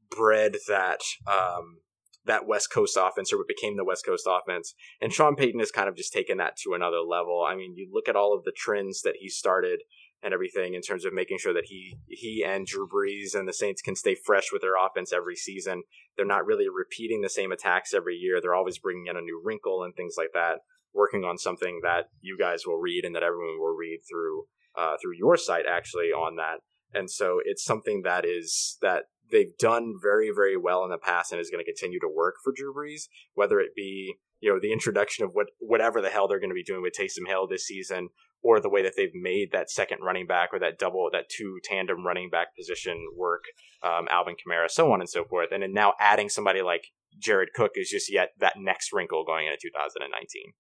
bred 0.10 0.56
that 0.68 1.00
um, 1.28 1.80
that 2.26 2.48
West 2.48 2.72
Coast 2.72 2.98
offense, 3.00 3.34
or 3.34 3.38
what 3.38 3.48
became 3.48 3.76
the 3.76 3.84
West 3.84 4.06
Coast 4.06 4.26
offense. 4.30 4.74
And 5.02 5.12
Sean 5.12 5.36
Payton 5.36 5.60
has 5.60 5.72
kind 5.72 5.90
of 5.90 5.96
just 5.98 6.14
taken 6.14 6.38
that 6.38 6.56
to 6.64 6.74
another 6.74 7.00
level. 7.00 7.46
I 7.46 7.56
mean, 7.56 7.74
you 7.76 7.90
look 7.92 8.08
at 8.08 8.16
all 8.16 8.34
of 8.34 8.44
the 8.46 8.54
trends 8.56 9.02
that 9.02 9.16
he 9.20 9.28
started 9.28 9.82
and 10.24 10.34
everything 10.34 10.74
in 10.74 10.82
terms 10.82 11.04
of 11.06 11.14
making 11.14 11.38
sure 11.38 11.54
that 11.54 11.66
he 11.66 11.98
he 12.08 12.44
and 12.46 12.66
Drew 12.66 12.88
Brees 12.88 13.38
and 13.38 13.48
the 13.48 13.54
Saints 13.54 13.82
can 13.82 13.96
stay 13.96 14.16
fresh 14.16 14.52
with 14.52 14.62
their 14.62 14.74
offense 14.84 15.12
every 15.12 15.36
season. 15.36 15.84
They're 16.16 16.26
not 16.26 16.46
really 16.46 16.68
repeating 16.70 17.22
the 17.22 17.30
same 17.30 17.52
attacks 17.52 17.94
every 17.94 18.16
year. 18.16 18.40
They're 18.42 18.56
always 18.56 18.78
bringing 18.78 19.08
in 19.08 19.18
a 19.18 19.22
new 19.22 19.42
wrinkle 19.44 19.84
and 19.84 19.94
things 19.96 20.16
like 20.18 20.32
that. 20.34 20.60
Working 20.94 21.24
on 21.24 21.38
something 21.38 21.82
that 21.84 22.06
you 22.22 22.38
guys 22.38 22.66
will 22.66 22.78
read 22.78 23.04
and 23.04 23.16
that 23.16 23.24
everyone 23.24 23.60
will 23.60 23.76
read 23.76 24.00
through 24.10 24.46
uh, 24.78 24.96
through 25.02 25.18
your 25.18 25.38
site 25.38 25.66
actually 25.70 26.12
on 26.12 26.38
that. 26.38 26.60
And 26.94 27.10
so 27.10 27.40
it's 27.44 27.64
something 27.64 28.04
that 28.04 28.26
is 28.26 28.78
that 28.82 29.06
they've 29.32 29.58
done 29.60 29.96
very 30.02 30.32
very 30.34 30.56
well 30.56 30.84
in 30.84 30.92
the 30.92 30.98
past 30.98 31.32
and 31.32 31.42
is 31.42 31.50
going 31.50 31.64
to 31.64 31.72
continue 31.72 32.00
to 32.00 32.08
work 32.08 32.36
for 32.44 32.54
Drew 32.56 32.74
Brees. 32.74 33.04
Whether 33.34 33.60
it 33.60 33.76
be 33.76 34.16
you 34.40 34.52
know 34.52 34.60
the 34.62 34.72
introduction 34.72 35.26
of 35.26 35.32
what 35.34 35.48
whatever 35.60 36.02
the 36.02 36.10
hell 36.10 36.28
they're 36.28 36.40
going 36.40 36.50
to 36.50 36.54
be 36.54 36.64
doing 36.64 36.82
with 36.82 36.94
Taysom 36.98 37.28
Hill 37.28 37.48
this 37.48 37.66
season, 37.66 38.10
or 38.44 38.60
the 38.60 38.70
way 38.70 38.84
that 38.84 38.94
they've 38.98 39.14
made 39.14 39.50
that 39.52 39.72
second 39.72 40.00
running 40.04 40.28
back 40.28 40.50
or 40.52 40.60
that 40.60 40.78
double 40.78 41.10
that 41.12 41.30
two 41.30 41.60
tandem 41.64 42.06
running 42.06 42.30
back 42.30 42.56
position 42.56 42.98
work, 43.18 43.44
um, 43.82 44.08
Alvin 44.12 44.36
Kamara, 44.36 44.70
so 44.70 44.92
on 44.92 45.00
and 45.00 45.10
so 45.10 45.24
forth, 45.24 45.50
and 45.52 45.64
then 45.64 45.74
now 45.74 45.94
adding 46.00 46.30
somebody 46.30 46.62
like 46.62 46.88
Jared 47.18 47.50
Cook 47.56 47.72
is 47.76 47.90
just 47.90 48.12
yet 48.12 48.30
that 48.40 48.56
next 48.58 48.92
wrinkle 48.92 49.24
going 49.24 49.48
into 49.48 49.58
2019. 49.62 50.54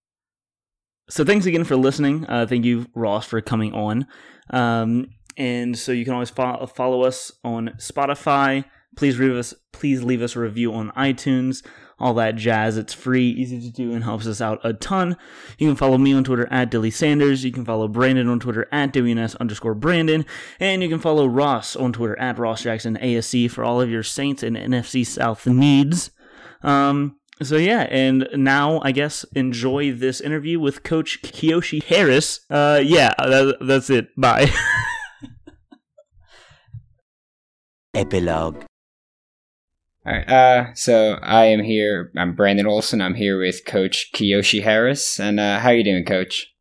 So 1.10 1.26
thanks 1.26 1.46
again 1.46 1.66
for 1.66 1.76
listening. 1.76 2.26
Uh, 2.28 2.46
thank 2.48 2.64
you, 2.64 2.86
Ross, 2.96 3.26
for 3.26 3.42
coming 3.42 3.74
on. 3.74 4.08
Um, 4.50 5.08
and 5.36 5.78
so 5.78 5.92
you 5.92 6.06
can 6.06 6.14
always 6.14 6.30
fo- 6.30 6.66
follow 6.68 7.04
us 7.04 7.32
on 7.44 7.72
Spotify. 7.78 8.66
Please 8.96 9.20
leave 9.20 9.36
us 9.36 9.54
please 9.72 10.04
leave 10.04 10.22
us 10.22 10.36
a 10.36 10.40
review 10.40 10.74
on 10.74 10.92
iTunes. 10.92 11.66
All 12.00 12.14
that 12.16 12.36
jazz. 12.36 12.78
It's 12.78 12.94
free, 12.94 13.30
easy 13.30 13.62
to 13.62 13.70
do, 13.70 13.94
and 13.94 14.04
helps 14.04 14.28
us 14.28 14.42
out 14.42 14.60
a 14.64 14.74
ton. 14.74 15.16
You 15.58 15.68
can 15.68 15.76
follow 15.76 15.98
me 15.98 16.14
on 16.14 16.24
Twitter 16.24 16.48
at 16.52 16.72
Dilly 16.72 16.92
Sanders. 16.92 17.46
You 17.46 17.52
can 17.52 17.66
follow 17.66 17.88
Brandon 17.88 18.28
on 18.28 18.40
Twitter 18.40 18.68
at 18.72 18.94
WNS 18.94 19.38
underscore 19.40 19.76
Brandon. 19.76 20.26
And 20.60 20.84
you 20.84 20.90
can 20.90 21.00
follow 21.00 21.28
Ross 21.28 21.76
on 21.76 21.94
Twitter 21.94 22.20
at 22.20 22.40
Ross 22.40 22.64
Jackson 22.64 22.98
ASC 23.02 23.50
for 23.52 23.64
all 23.64 23.80
of 23.80 23.90
your 23.90 24.04
Saints 24.04 24.44
and 24.44 24.58
NFC 24.58 25.06
South 25.06 25.48
needs. 25.48 26.12
Um, 26.62 27.18
So 27.42 27.58
yeah, 27.58 27.88
and 27.90 28.28
now 28.36 28.80
I 28.84 28.92
guess 28.92 29.26
enjoy 29.36 29.92
this 29.92 30.22
interview 30.22 30.60
with 30.60 30.84
Coach 30.84 31.22
Kiyoshi 31.24 31.84
Harris. 31.84 32.42
Uh, 32.50 32.80
yeah, 32.84 33.14
that, 33.18 33.58
that's 33.62 33.90
it. 33.90 34.10
Bye. 34.16 34.52
Epilogue. 37.94 38.64
All 40.06 40.12
right. 40.12 40.30
Uh, 40.30 40.74
so 40.74 41.18
I 41.22 41.46
am 41.46 41.64
here. 41.64 42.12
I'm 42.18 42.36
Brandon 42.36 42.68
Olson. 42.68 43.02
I'm 43.02 43.14
here 43.14 43.40
with 43.40 43.66
Coach 43.66 44.12
Kiyoshi 44.14 44.62
Harris. 44.62 45.18
And 45.18 45.40
uh, 45.40 45.60
how 45.60 45.70
are 45.70 45.76
you 45.76 45.84
doing, 45.84 46.04
Coach? 46.04 46.54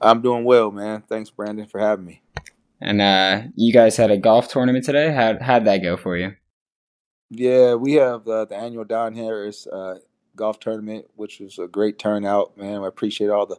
I'm 0.00 0.22
doing 0.22 0.42
well, 0.42 0.72
man. 0.72 1.04
Thanks, 1.08 1.30
Brandon, 1.30 1.66
for 1.66 1.78
having 1.78 2.04
me. 2.04 2.22
And 2.80 3.00
uh, 3.00 3.42
you 3.54 3.72
guys 3.72 3.96
had 3.96 4.10
a 4.10 4.16
golf 4.16 4.48
tournament 4.48 4.84
today. 4.84 5.14
How 5.14 5.38
how'd 5.40 5.66
that 5.66 5.84
go 5.84 5.96
for 5.96 6.16
you? 6.16 6.34
Yeah, 7.30 7.74
we 7.74 7.92
have 7.94 8.26
uh, 8.26 8.44
the 8.46 8.56
annual 8.56 8.84
Don 8.84 9.14
Harris 9.14 9.68
uh, 9.68 9.98
golf 10.34 10.58
tournament, 10.58 11.06
which 11.14 11.38
was 11.38 11.60
a 11.60 11.68
great 11.68 11.96
turnout, 11.96 12.58
man. 12.58 12.82
I 12.82 12.88
appreciate 12.88 13.30
all 13.30 13.46
the, 13.46 13.58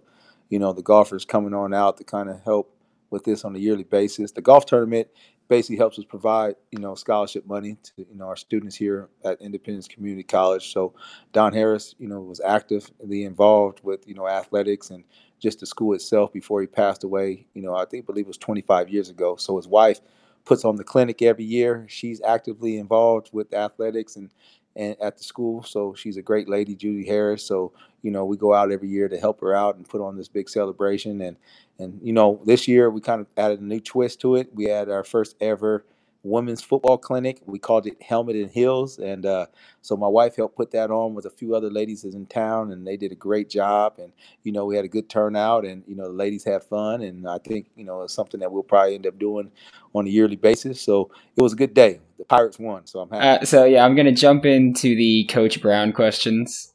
you 0.50 0.60
know, 0.60 0.74
the 0.74 0.84
golfers 0.84 1.24
coming 1.24 1.54
on 1.54 1.74
out 1.74 1.96
to 1.98 2.04
kind 2.04 2.30
of 2.30 2.42
help 2.44 2.76
with 3.12 3.24
this 3.24 3.46
on 3.46 3.56
a 3.56 3.60
yearly 3.60 3.86
basis. 3.86 4.34
The 4.34 4.42
golf 4.42 4.66
tournament 4.66 5.08
basically 5.48 5.78
helps 5.78 5.98
us 5.98 6.06
provide, 6.06 6.56
you 6.72 6.80
know, 6.80 6.96
scholarship 6.96 7.46
money 7.48 7.78
to, 7.84 7.92
you 8.10 8.16
know, 8.16 8.26
our 8.26 8.36
students 8.36 8.76
here 8.76 9.10
at 9.24 9.42
Independence 9.42 9.88
Community 9.88 10.24
College. 10.24 10.72
So 10.74 10.94
Don 11.34 11.54
Harris, 11.54 11.96
you 12.00 12.08
know, 12.08 12.20
was 12.20 12.42
actively 12.42 13.24
involved 13.24 13.80
with, 13.84 14.08
you 14.08 14.14
know, 14.14 14.28
athletics 14.28 14.90
and 14.90 15.04
just 15.40 15.60
the 15.60 15.66
school 15.66 15.94
itself 15.94 16.34
before 16.34 16.62
he 16.62 16.68
passed 16.68 17.04
away. 17.04 17.48
You 17.54 17.62
know, 17.62 17.76
I 17.76 17.86
think 17.86 18.06
believe 18.06 18.26
it 18.26 18.28
was 18.28 18.38
25 18.38 18.90
years 18.90 19.10
ago. 19.10 19.36
So 19.36 19.58
his 19.58 19.68
wife 19.68 20.02
puts 20.46 20.66
on 20.66 20.76
the 20.76 20.84
clinic 20.84 21.22
every 21.22 21.46
year. 21.46 21.86
She's 21.90 22.22
actively 22.22 22.78
involved 22.78 23.30
with 23.32 23.54
athletics 23.54 24.16
and 24.16 24.30
and 24.78 24.96
at 25.02 25.18
the 25.18 25.24
school. 25.24 25.64
So 25.64 25.94
she's 25.96 26.18
a 26.18 26.22
great 26.22 26.48
lady, 26.48 26.76
Judy 26.76 27.06
Harris. 27.06 27.44
So 27.44 27.74
you 28.08 28.14
know, 28.14 28.24
we 28.24 28.38
go 28.38 28.54
out 28.54 28.72
every 28.72 28.88
year 28.88 29.10
to 29.10 29.20
help 29.20 29.42
her 29.42 29.54
out 29.54 29.76
and 29.76 29.86
put 29.86 30.00
on 30.00 30.16
this 30.16 30.30
big 30.30 30.48
celebration. 30.48 31.20
And 31.20 31.36
and 31.78 32.00
you 32.02 32.14
know, 32.14 32.40
this 32.46 32.66
year 32.66 32.90
we 32.90 33.02
kind 33.02 33.20
of 33.20 33.28
added 33.36 33.60
a 33.60 33.66
new 33.66 33.82
twist 33.82 34.22
to 34.22 34.36
it. 34.36 34.50
We 34.56 34.70
had 34.70 34.90
our 34.90 35.04
first 35.04 35.36
ever 35.42 35.84
women's 36.24 36.62
football 36.62 36.98
clinic. 36.98 37.42
We 37.46 37.60
called 37.60 37.86
it 37.86 38.02
Helmet 38.02 38.38
and 38.38 38.50
Hills, 38.50 38.98
and 38.98 39.26
uh, 39.26 39.48
so 39.82 39.98
my 39.98 40.08
wife 40.08 40.38
helped 40.38 40.56
put 40.56 40.72
that 40.72 40.90
on 40.90 41.16
with 41.16 41.26
a 41.26 41.30
few 41.30 41.54
other 41.54 41.70
ladies 41.70 42.06
in 42.06 42.26
town, 42.28 42.72
and 42.72 42.88
they 42.88 42.96
did 42.96 43.12
a 43.12 43.16
great 43.16 43.50
job. 43.50 43.96
And 43.98 44.14
you 44.44 44.54
know, 44.54 44.66
we 44.66 44.78
had 44.78 44.86
a 44.86 44.88
good 44.88 45.10
turnout, 45.10 45.66
and 45.66 45.84
you 45.86 45.96
know, 45.96 46.08
the 46.08 46.14
ladies 46.14 46.46
had 46.46 46.64
fun, 46.64 47.02
and 47.02 47.28
I 47.28 47.40
think 47.40 47.68
you 47.76 47.84
know 47.84 48.04
it's 48.04 48.14
something 48.14 48.40
that 48.40 48.54
we'll 48.54 48.64
probably 48.64 48.96
end 48.96 49.06
up 49.06 49.20
doing 49.20 49.52
on 49.94 50.08
a 50.08 50.10
yearly 50.10 50.38
basis. 50.38 50.80
So 50.80 51.12
it 51.36 51.42
was 51.42 51.52
a 51.52 51.58
good 51.58 51.74
day. 51.74 52.00
The 52.18 52.24
Pirates 52.24 52.58
won, 52.58 52.88
so 52.88 53.02
I'm 53.02 53.10
happy. 53.10 53.42
Uh, 53.42 53.46
so 53.46 53.66
yeah, 53.66 53.84
I'm 53.84 53.96
gonna 53.98 54.14
jump 54.14 54.46
into 54.46 54.96
the 54.96 55.26
Coach 55.26 55.62
Brown 55.62 55.92
questions, 55.92 56.74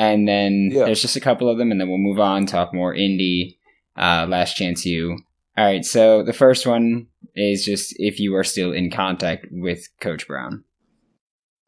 and 0.00 0.26
then 0.26 0.70
Yeah. 0.72 0.86
there's 0.86 1.02
just 1.02 1.16
a 1.16 1.20
couple 1.20 1.48
of 1.48 1.58
them, 1.58 1.70
and 1.70 1.78
then 1.80 1.88
we'll 1.88 1.98
move 1.98 2.18
on 2.18 2.46
talk 2.46 2.72
more 2.72 2.94
indie. 2.94 3.58
Uh, 3.96 4.26
last 4.28 4.56
chance 4.56 4.86
you. 4.86 5.18
All 5.58 5.64
right. 5.64 5.84
So 5.84 6.22
the 6.22 6.32
first 6.32 6.66
one 6.66 7.06
is 7.36 7.64
just 7.66 7.94
if 7.98 8.18
you 8.18 8.34
are 8.34 8.44
still 8.44 8.72
in 8.72 8.90
contact 8.90 9.46
with 9.50 9.88
Coach 10.00 10.26
Brown. 10.26 10.64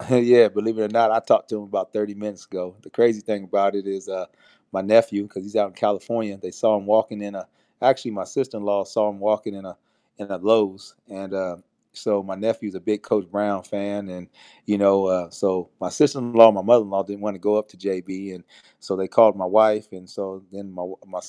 yeah, 0.11 0.49
believe 0.49 0.78
it 0.78 0.83
or 0.83 0.89
not, 0.89 1.11
I 1.11 1.20
talked 1.20 1.51
to 1.51 1.57
him 1.57 1.64
about 1.64 1.93
30 1.93 2.14
minutes 2.14 2.47
ago. 2.47 2.74
The 2.83 2.91
crazy 2.91 3.20
thing 3.20 3.45
about 3.45 3.74
it 3.74 3.87
is 3.87 4.09
uh, 4.09 4.26
my 4.72 4.80
nephew, 4.80 5.24
because 5.24 5.45
he's 5.45 5.57
out 5.57 5.68
in 5.68 5.74
California, 5.74 6.39
they 6.39 6.51
saw 6.51 6.76
him 6.78 6.87
walking 6.87 7.20
in 7.22 7.35
a. 7.35 7.47
Actually, 7.83 8.12
my 8.12 8.24
sister-in-law 8.24 8.85
saw 8.85 9.11
him 9.11 9.18
walking 9.20 9.55
in 9.55 9.64
a 9.64 9.76
in 10.18 10.30
a 10.30 10.39
Lowe's, 10.39 10.95
and 11.09 11.35
uh, 11.35 11.57
so 11.95 12.22
my 12.22 12.34
nephew's 12.34 12.74
a 12.74 12.80
big 12.80 13.03
Coach 13.03 13.30
Brown 13.30 13.62
fan, 13.62 14.09
and 14.09 14.28
you 14.66 14.78
know, 14.78 15.07
uh, 15.07 15.30
so 15.30 15.70
my 15.80 15.88
sister-in-law, 15.88 16.53
my 16.53 16.62
mother-in-law 16.62 17.05
didn't 17.05 17.20
want 17.20 17.34
to 17.34 17.40
go 17.40 17.57
up 17.57 17.68
to 17.68 17.76
JB, 17.76 18.34
and 18.34 18.45
so 18.80 18.97
they 18.97 19.09
called 19.09 19.36
my 19.36 19.45
wife, 19.45 19.93
and 19.93 20.09
so 20.09 20.43
then 20.53 20.72
my 20.72 20.86
my 21.07 21.20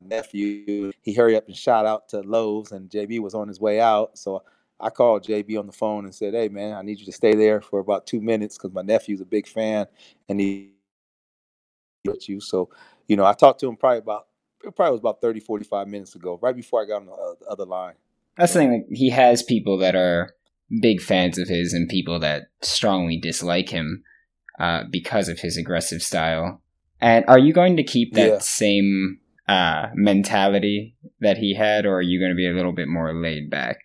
nephew, 0.00 0.92
he 1.02 1.12
hurried 1.12 1.36
up 1.36 1.46
and 1.46 1.56
shot 1.56 1.86
out 1.86 2.08
to 2.08 2.20
Lowe's, 2.20 2.72
and 2.72 2.90
JB 2.90 3.20
was 3.20 3.34
on 3.34 3.48
his 3.48 3.60
way 3.60 3.80
out, 3.80 4.16
so 4.18 4.42
I 4.80 4.90
called 4.90 5.24
JB 5.24 5.58
on 5.58 5.66
the 5.66 5.72
phone 5.72 6.04
and 6.04 6.14
said, 6.14 6.34
"Hey, 6.34 6.48
man, 6.48 6.74
I 6.74 6.82
need 6.82 6.98
you 6.98 7.06
to 7.06 7.12
stay 7.12 7.34
there 7.34 7.60
for 7.60 7.80
about 7.80 8.06
two 8.06 8.20
minutes 8.20 8.56
because 8.56 8.72
my 8.72 8.82
nephew's 8.82 9.20
a 9.20 9.26
big 9.26 9.46
fan 9.46 9.86
and 10.28 10.40
he 10.40 10.72
with 12.04 12.28
you." 12.28 12.40
So, 12.40 12.70
you 13.06 13.16
know, 13.16 13.24
I 13.24 13.34
talked 13.34 13.60
to 13.60 13.68
him 13.68 13.76
probably 13.76 13.98
about 13.98 14.26
it 14.64 14.74
probably 14.76 14.92
was 14.92 15.00
about 15.00 15.20
30, 15.20 15.40
45 15.40 15.88
minutes 15.88 16.14
ago, 16.14 16.38
right 16.42 16.54
before 16.54 16.82
I 16.82 16.86
got 16.86 17.02
on 17.02 17.08
uh, 17.08 17.34
the 17.40 17.46
other 17.46 17.64
line. 17.64 17.94
That's 18.36 18.52
the 18.52 18.60
thing. 18.60 18.72
Like, 18.72 18.86
he 18.90 19.10
has 19.10 19.42
people 19.42 19.78
that 19.78 19.94
are 19.94 20.34
big 20.80 21.00
fans 21.00 21.38
of 21.38 21.48
his 21.48 21.72
and 21.72 21.88
people 21.88 22.20
that 22.20 22.44
strongly 22.62 23.18
dislike 23.18 23.68
him 23.70 24.04
uh, 24.58 24.84
because 24.90 25.28
of 25.28 25.40
his 25.40 25.56
aggressive 25.56 26.00
style. 26.00 26.62
And 27.00 27.24
are 27.28 27.38
you 27.38 27.52
going 27.52 27.76
to 27.76 27.82
keep 27.82 28.14
that 28.14 28.28
Yeah. 28.28 28.38
same 28.38 29.18
uh, 29.48 29.88
mentality 29.94 30.94
that 31.20 31.38
he 31.38 31.54
had, 31.54 31.86
or 31.86 31.96
are 31.96 32.02
you 32.02 32.20
going 32.20 32.30
to 32.30 32.36
be 32.36 32.48
a 32.48 32.52
little 32.52 32.72
bit 32.72 32.88
more 32.88 33.12
laid 33.14 33.50
back? 33.50 33.78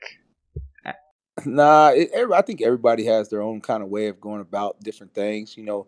Nah, 1.45 1.89
it, 1.93 2.11
I 2.33 2.41
think 2.41 2.61
everybody 2.61 3.05
has 3.05 3.27
their 3.29 3.41
own 3.41 3.59
kind 3.59 3.83
of 3.83 3.89
way 3.89 4.07
of 4.07 4.21
going 4.21 4.39
about 4.41 4.79
different 4.81 5.13
things. 5.13 5.57
You 5.57 5.65
know, 5.65 5.87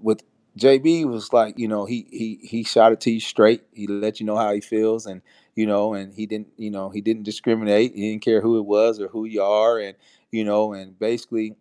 with 0.00 0.22
JB 0.58 1.06
was 1.06 1.32
like, 1.32 1.58
you 1.58 1.68
know, 1.68 1.84
he 1.84 2.06
he 2.10 2.38
he 2.42 2.64
shot 2.64 2.92
it 2.92 3.00
to 3.02 3.10
you 3.10 3.20
straight. 3.20 3.62
He 3.72 3.86
let 3.86 4.20
you 4.20 4.26
know 4.26 4.36
how 4.36 4.52
he 4.52 4.60
feels, 4.60 5.06
and 5.06 5.22
you 5.54 5.66
know, 5.66 5.94
and 5.94 6.12
he 6.14 6.26
didn't, 6.26 6.48
you 6.56 6.70
know, 6.70 6.90
he 6.90 7.00
didn't 7.00 7.22
discriminate. 7.22 7.94
He 7.94 8.10
didn't 8.10 8.24
care 8.24 8.40
who 8.40 8.58
it 8.58 8.66
was 8.66 9.00
or 9.00 9.08
who 9.08 9.24
you 9.24 9.42
are, 9.42 9.78
and 9.78 9.96
you 10.30 10.44
know, 10.44 10.72
and 10.72 10.98
basically, 10.98 11.54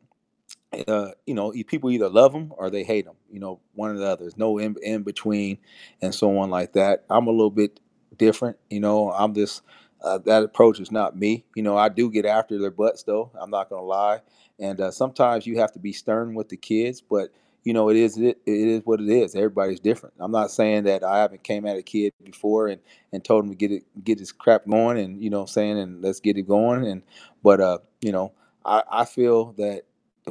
uh, 0.88 1.12
you 1.26 1.34
know, 1.36 1.54
people 1.68 1.92
either 1.92 2.10
love 2.10 2.34
him 2.34 2.54
or 2.58 2.70
they 2.70 2.84
hate 2.84 3.06
him. 3.06 3.16
You 3.32 3.40
know, 3.40 3.60
one 3.74 3.92
or 3.92 3.98
the 3.98 4.06
other. 4.08 4.24
There's 4.24 4.38
no 4.38 4.58
in, 4.58 4.76
in 4.82 5.04
between, 5.04 5.60
and 6.02 6.14
so 6.14 6.38
on 6.40 6.50
like 6.50 6.74
that. 6.74 7.06
I'm 7.10 7.28
a 7.28 7.32
little 7.32 7.52
bit 7.52 7.80
different. 8.18 8.58
You 8.70 8.80
know, 8.80 9.12
I'm 9.12 9.34
just 9.34 9.62
uh, 10.02 10.18
that 10.26 10.44
approach 10.44 10.80
is 10.80 10.92
not 10.92 11.18
me. 11.18 11.46
You 11.56 11.64
know, 11.64 11.78
I 11.78 11.90
do 11.90 12.10
get 12.10 12.26
after 12.26 12.58
their 12.60 12.72
butts 12.72 13.04
though. 13.04 13.32
I'm 13.40 13.52
not 13.52 13.70
gonna 13.70 13.84
lie, 13.84 14.22
and 14.60 14.82
uh, 14.82 14.92
sometimes 14.92 15.48
you 15.48 15.60
have 15.60 15.72
to 15.74 15.80
be 15.80 15.94
stern 15.94 16.34
with 16.34 16.50
the 16.50 16.58
kids, 16.58 17.02
but 17.02 17.30
you 17.64 17.74
know, 17.74 17.89
it 17.89 17.97
is 17.97 18.18
it, 18.18 18.39
it 18.45 18.68
is 18.68 18.82
what 18.86 19.01
it 19.01 19.10
is. 19.10 19.36
Everybody's 19.36 19.80
different. 19.80 20.16
I'm 20.20 20.32
not 20.32 20.51
saying 20.51 20.84
that 20.84 21.03
I 21.03 21.20
haven't 21.20 21.43
came 21.43 21.66
at 21.66 21.78
a 21.78 21.84
kid 21.84 22.14
before 22.24 22.68
and 22.68 22.82
and 23.12 23.24
told 23.24 23.43
him 23.45 23.51
to 23.51 23.55
get 23.55 23.72
it 23.72 23.84
get 24.03 24.20
his 24.20 24.32
crap 24.32 24.66
going, 24.68 24.97
and 24.97 25.22
you 25.22 25.30
know, 25.30 25.45
saying 25.45 25.78
and 25.80 26.01
let's 26.01 26.20
get 26.20 26.38
it 26.38 26.47
going, 26.47 26.86
and 26.86 27.03
but 27.43 27.60
uh, 27.62 27.80
you 28.01 28.12
know, 28.12 28.34
I 28.66 28.84
I 28.89 29.05
feel 29.05 29.53
that 29.53 29.84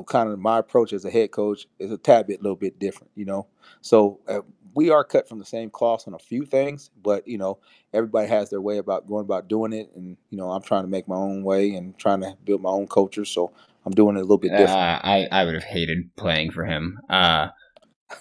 kind 0.07 0.31
of 0.31 0.39
my 0.39 0.59
approach 0.59 0.93
as 0.93 1.05
a 1.05 1.11
head 1.11 1.31
coach 1.33 1.66
is 1.79 1.91
a 1.91 1.99
tad 1.99 2.26
bit, 2.26 2.41
a 2.41 2.43
little 2.43 2.57
bit 2.57 2.79
different, 2.79 3.11
you 3.14 3.24
know. 3.24 3.47
So 3.81 4.20
uh, 4.29 4.41
we 4.74 4.91
are 4.91 5.05
cut 5.05 5.29
from 5.29 5.39
the 5.39 5.45
same 5.45 5.70
cloth 5.70 6.07
on 6.07 6.14
a 6.14 6.18
few 6.18 6.45
things, 6.45 6.91
but 7.03 7.26
you 7.26 7.39
know, 7.39 7.59
everybody 7.93 8.29
has 8.29 8.51
their 8.51 8.61
way 8.61 8.79
about 8.79 9.07
going 9.07 9.24
about 9.24 9.49
doing 9.49 9.72
it, 9.72 9.91
and 9.97 10.16
you 10.31 10.39
know, 10.39 10.51
I'm 10.51 10.62
trying 10.62 10.85
to 10.85 10.89
make 10.89 11.09
my 11.09 11.16
own 11.16 11.43
way 11.43 11.74
and 11.74 11.99
trying 11.99 12.20
to 12.20 12.37
build 12.45 12.62
my 12.62 12.70
own 12.70 12.87
culture. 12.87 13.24
So 13.24 13.53
I'm 13.87 13.93
doing 13.93 14.16
it 14.16 14.20
a 14.20 14.22
little 14.22 14.39
bit 14.39 14.53
Uh, 14.53 14.57
different. 14.59 15.05
I 15.05 15.29
I 15.33 15.45
would 15.45 15.55
have 15.55 15.64
hated 15.64 16.14
playing 16.16 16.51
for 16.53 16.64
him. 16.64 16.99
Uh, 17.09 17.49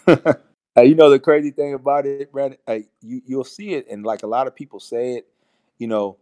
Hey, 0.76 0.86
you 0.86 0.93
know 0.95 1.10
the 1.10 1.18
crazy 1.20 1.49
thing 1.49 1.74
about 1.74 2.05
it, 2.05 2.32
Brandon. 2.32 2.60
Hey, 2.68 2.86
you 3.01 3.22
you'll 3.26 3.43
see 3.43 3.74
it, 3.74 3.88
and 3.89 4.05
like 4.05 4.22
a 4.22 4.28
lot 4.28 4.45
of 4.45 4.55
people 4.55 4.80
say 4.80 5.16
it, 5.16 5.28
you 5.80 5.88
know, 5.88 6.18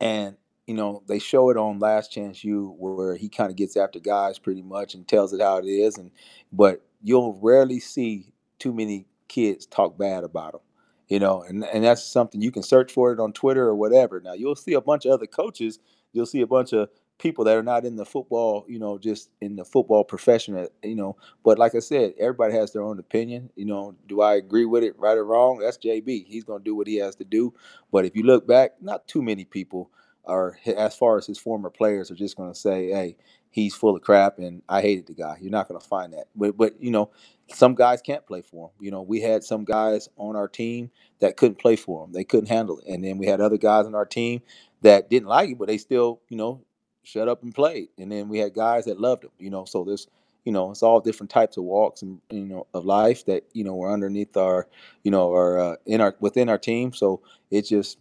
and 0.00 0.36
you 0.66 0.74
know 0.74 1.02
they 1.06 1.18
show 1.18 1.50
it 1.50 1.58
on 1.58 1.78
Last 1.78 2.10
Chance 2.10 2.42
U, 2.44 2.74
where 2.78 3.14
he 3.14 3.28
kind 3.28 3.50
of 3.50 3.56
gets 3.56 3.76
after 3.76 3.98
guys 4.00 4.38
pretty 4.38 4.62
much 4.62 4.94
and 4.94 5.06
tells 5.06 5.34
it 5.34 5.42
how 5.42 5.58
it 5.58 5.66
is, 5.66 5.98
and 5.98 6.10
but 6.50 6.80
you'll 7.02 7.38
rarely 7.42 7.78
see 7.78 8.32
too 8.58 8.72
many 8.72 9.06
kids 9.28 9.66
talk 9.66 9.98
bad 9.98 10.24
about 10.24 10.54
him, 10.54 10.60
you 11.08 11.18
know, 11.18 11.42
and 11.42 11.64
and 11.66 11.84
that's 11.84 12.02
something 12.02 12.40
you 12.40 12.50
can 12.50 12.62
search 12.62 12.90
for 12.92 13.12
it 13.12 13.20
on 13.20 13.34
Twitter 13.34 13.66
or 13.66 13.74
whatever. 13.74 14.18
Now 14.20 14.32
you'll 14.32 14.56
see 14.56 14.72
a 14.72 14.80
bunch 14.80 15.04
of 15.04 15.12
other 15.12 15.26
coaches, 15.26 15.78
you'll 16.14 16.26
see 16.26 16.40
a 16.40 16.46
bunch 16.46 16.72
of 16.72 16.88
people 17.18 17.44
that 17.44 17.56
are 17.56 17.62
not 17.62 17.84
in 17.84 17.96
the 17.96 18.04
football, 18.04 18.64
you 18.68 18.78
know, 18.78 18.96
just 18.98 19.30
in 19.40 19.56
the 19.56 19.64
football 19.64 20.04
profession, 20.04 20.56
uh, 20.56 20.66
you 20.82 20.94
know, 20.94 21.16
but 21.44 21.58
like 21.58 21.74
I 21.74 21.80
said, 21.80 22.14
everybody 22.18 22.54
has 22.54 22.72
their 22.72 22.82
own 22.82 22.98
opinion. 22.98 23.50
You 23.56 23.66
know, 23.66 23.94
do 24.06 24.20
I 24.20 24.36
agree 24.36 24.64
with 24.64 24.84
it 24.84 24.98
right 24.98 25.16
or 25.18 25.24
wrong? 25.24 25.58
That's 25.58 25.78
JB. 25.78 26.26
He's 26.26 26.44
going 26.44 26.60
to 26.60 26.64
do 26.64 26.74
what 26.74 26.86
he 26.86 26.96
has 26.96 27.16
to 27.16 27.24
do. 27.24 27.52
But 27.92 28.04
if 28.04 28.16
you 28.16 28.22
look 28.22 28.46
back, 28.46 28.72
not 28.80 29.06
too 29.08 29.22
many 29.22 29.44
people 29.44 29.90
are, 30.26 30.58
as 30.76 30.94
far 30.94 31.18
as 31.18 31.26
his 31.26 31.38
former 31.38 31.70
players, 31.70 32.10
are 32.10 32.14
just 32.14 32.36
going 32.36 32.52
to 32.52 32.58
say, 32.58 32.88
hey, 32.90 33.16
he's 33.50 33.74
full 33.74 33.96
of 33.96 34.02
crap 34.02 34.38
and 34.38 34.62
I 34.68 34.82
hated 34.82 35.06
the 35.06 35.14
guy. 35.14 35.38
You're 35.40 35.50
not 35.50 35.68
going 35.68 35.80
to 35.80 35.86
find 35.86 36.12
that. 36.12 36.26
But, 36.36 36.56
but, 36.56 36.80
you 36.80 36.90
know, 36.90 37.10
some 37.48 37.74
guys 37.74 38.02
can't 38.02 38.26
play 38.26 38.42
for 38.42 38.66
him. 38.66 38.72
You 38.78 38.90
know, 38.90 39.02
we 39.02 39.20
had 39.20 39.42
some 39.42 39.64
guys 39.64 40.08
on 40.16 40.36
our 40.36 40.48
team 40.48 40.90
that 41.20 41.36
couldn't 41.36 41.58
play 41.58 41.76
for 41.76 42.04
him, 42.04 42.12
they 42.12 42.24
couldn't 42.24 42.48
handle 42.48 42.78
it. 42.78 42.86
And 42.86 43.02
then 43.02 43.18
we 43.18 43.26
had 43.26 43.40
other 43.40 43.58
guys 43.58 43.86
on 43.86 43.94
our 43.94 44.06
team 44.06 44.42
that 44.82 45.10
didn't 45.10 45.28
like 45.28 45.50
it, 45.50 45.58
but 45.58 45.68
they 45.68 45.78
still, 45.78 46.20
you 46.28 46.36
know, 46.36 46.62
shut 47.08 47.28
up 47.28 47.42
and 47.42 47.54
played. 47.54 47.88
And 47.98 48.12
then 48.12 48.28
we 48.28 48.38
had 48.38 48.54
guys 48.54 48.84
that 48.84 49.00
loved 49.00 49.24
him, 49.24 49.30
you 49.38 49.48
know, 49.50 49.64
so 49.64 49.82
there's, 49.84 50.06
you 50.44 50.52
know, 50.52 50.70
it's 50.70 50.82
all 50.82 51.00
different 51.00 51.30
types 51.30 51.56
of 51.56 51.64
walks 51.64 52.02
and 52.02 52.20
you 52.30 52.44
know 52.44 52.66
of 52.74 52.84
life 52.84 53.24
that 53.26 53.44
you 53.52 53.64
know 53.64 53.74
were 53.74 53.92
underneath 53.92 54.36
our, 54.36 54.66
you 55.02 55.10
know, 55.10 55.30
our 55.32 55.58
uh, 55.58 55.76
in 55.86 56.00
our 56.00 56.14
within 56.20 56.48
our 56.48 56.58
team. 56.58 56.92
So 56.92 57.22
it's 57.50 57.68
just 57.68 57.98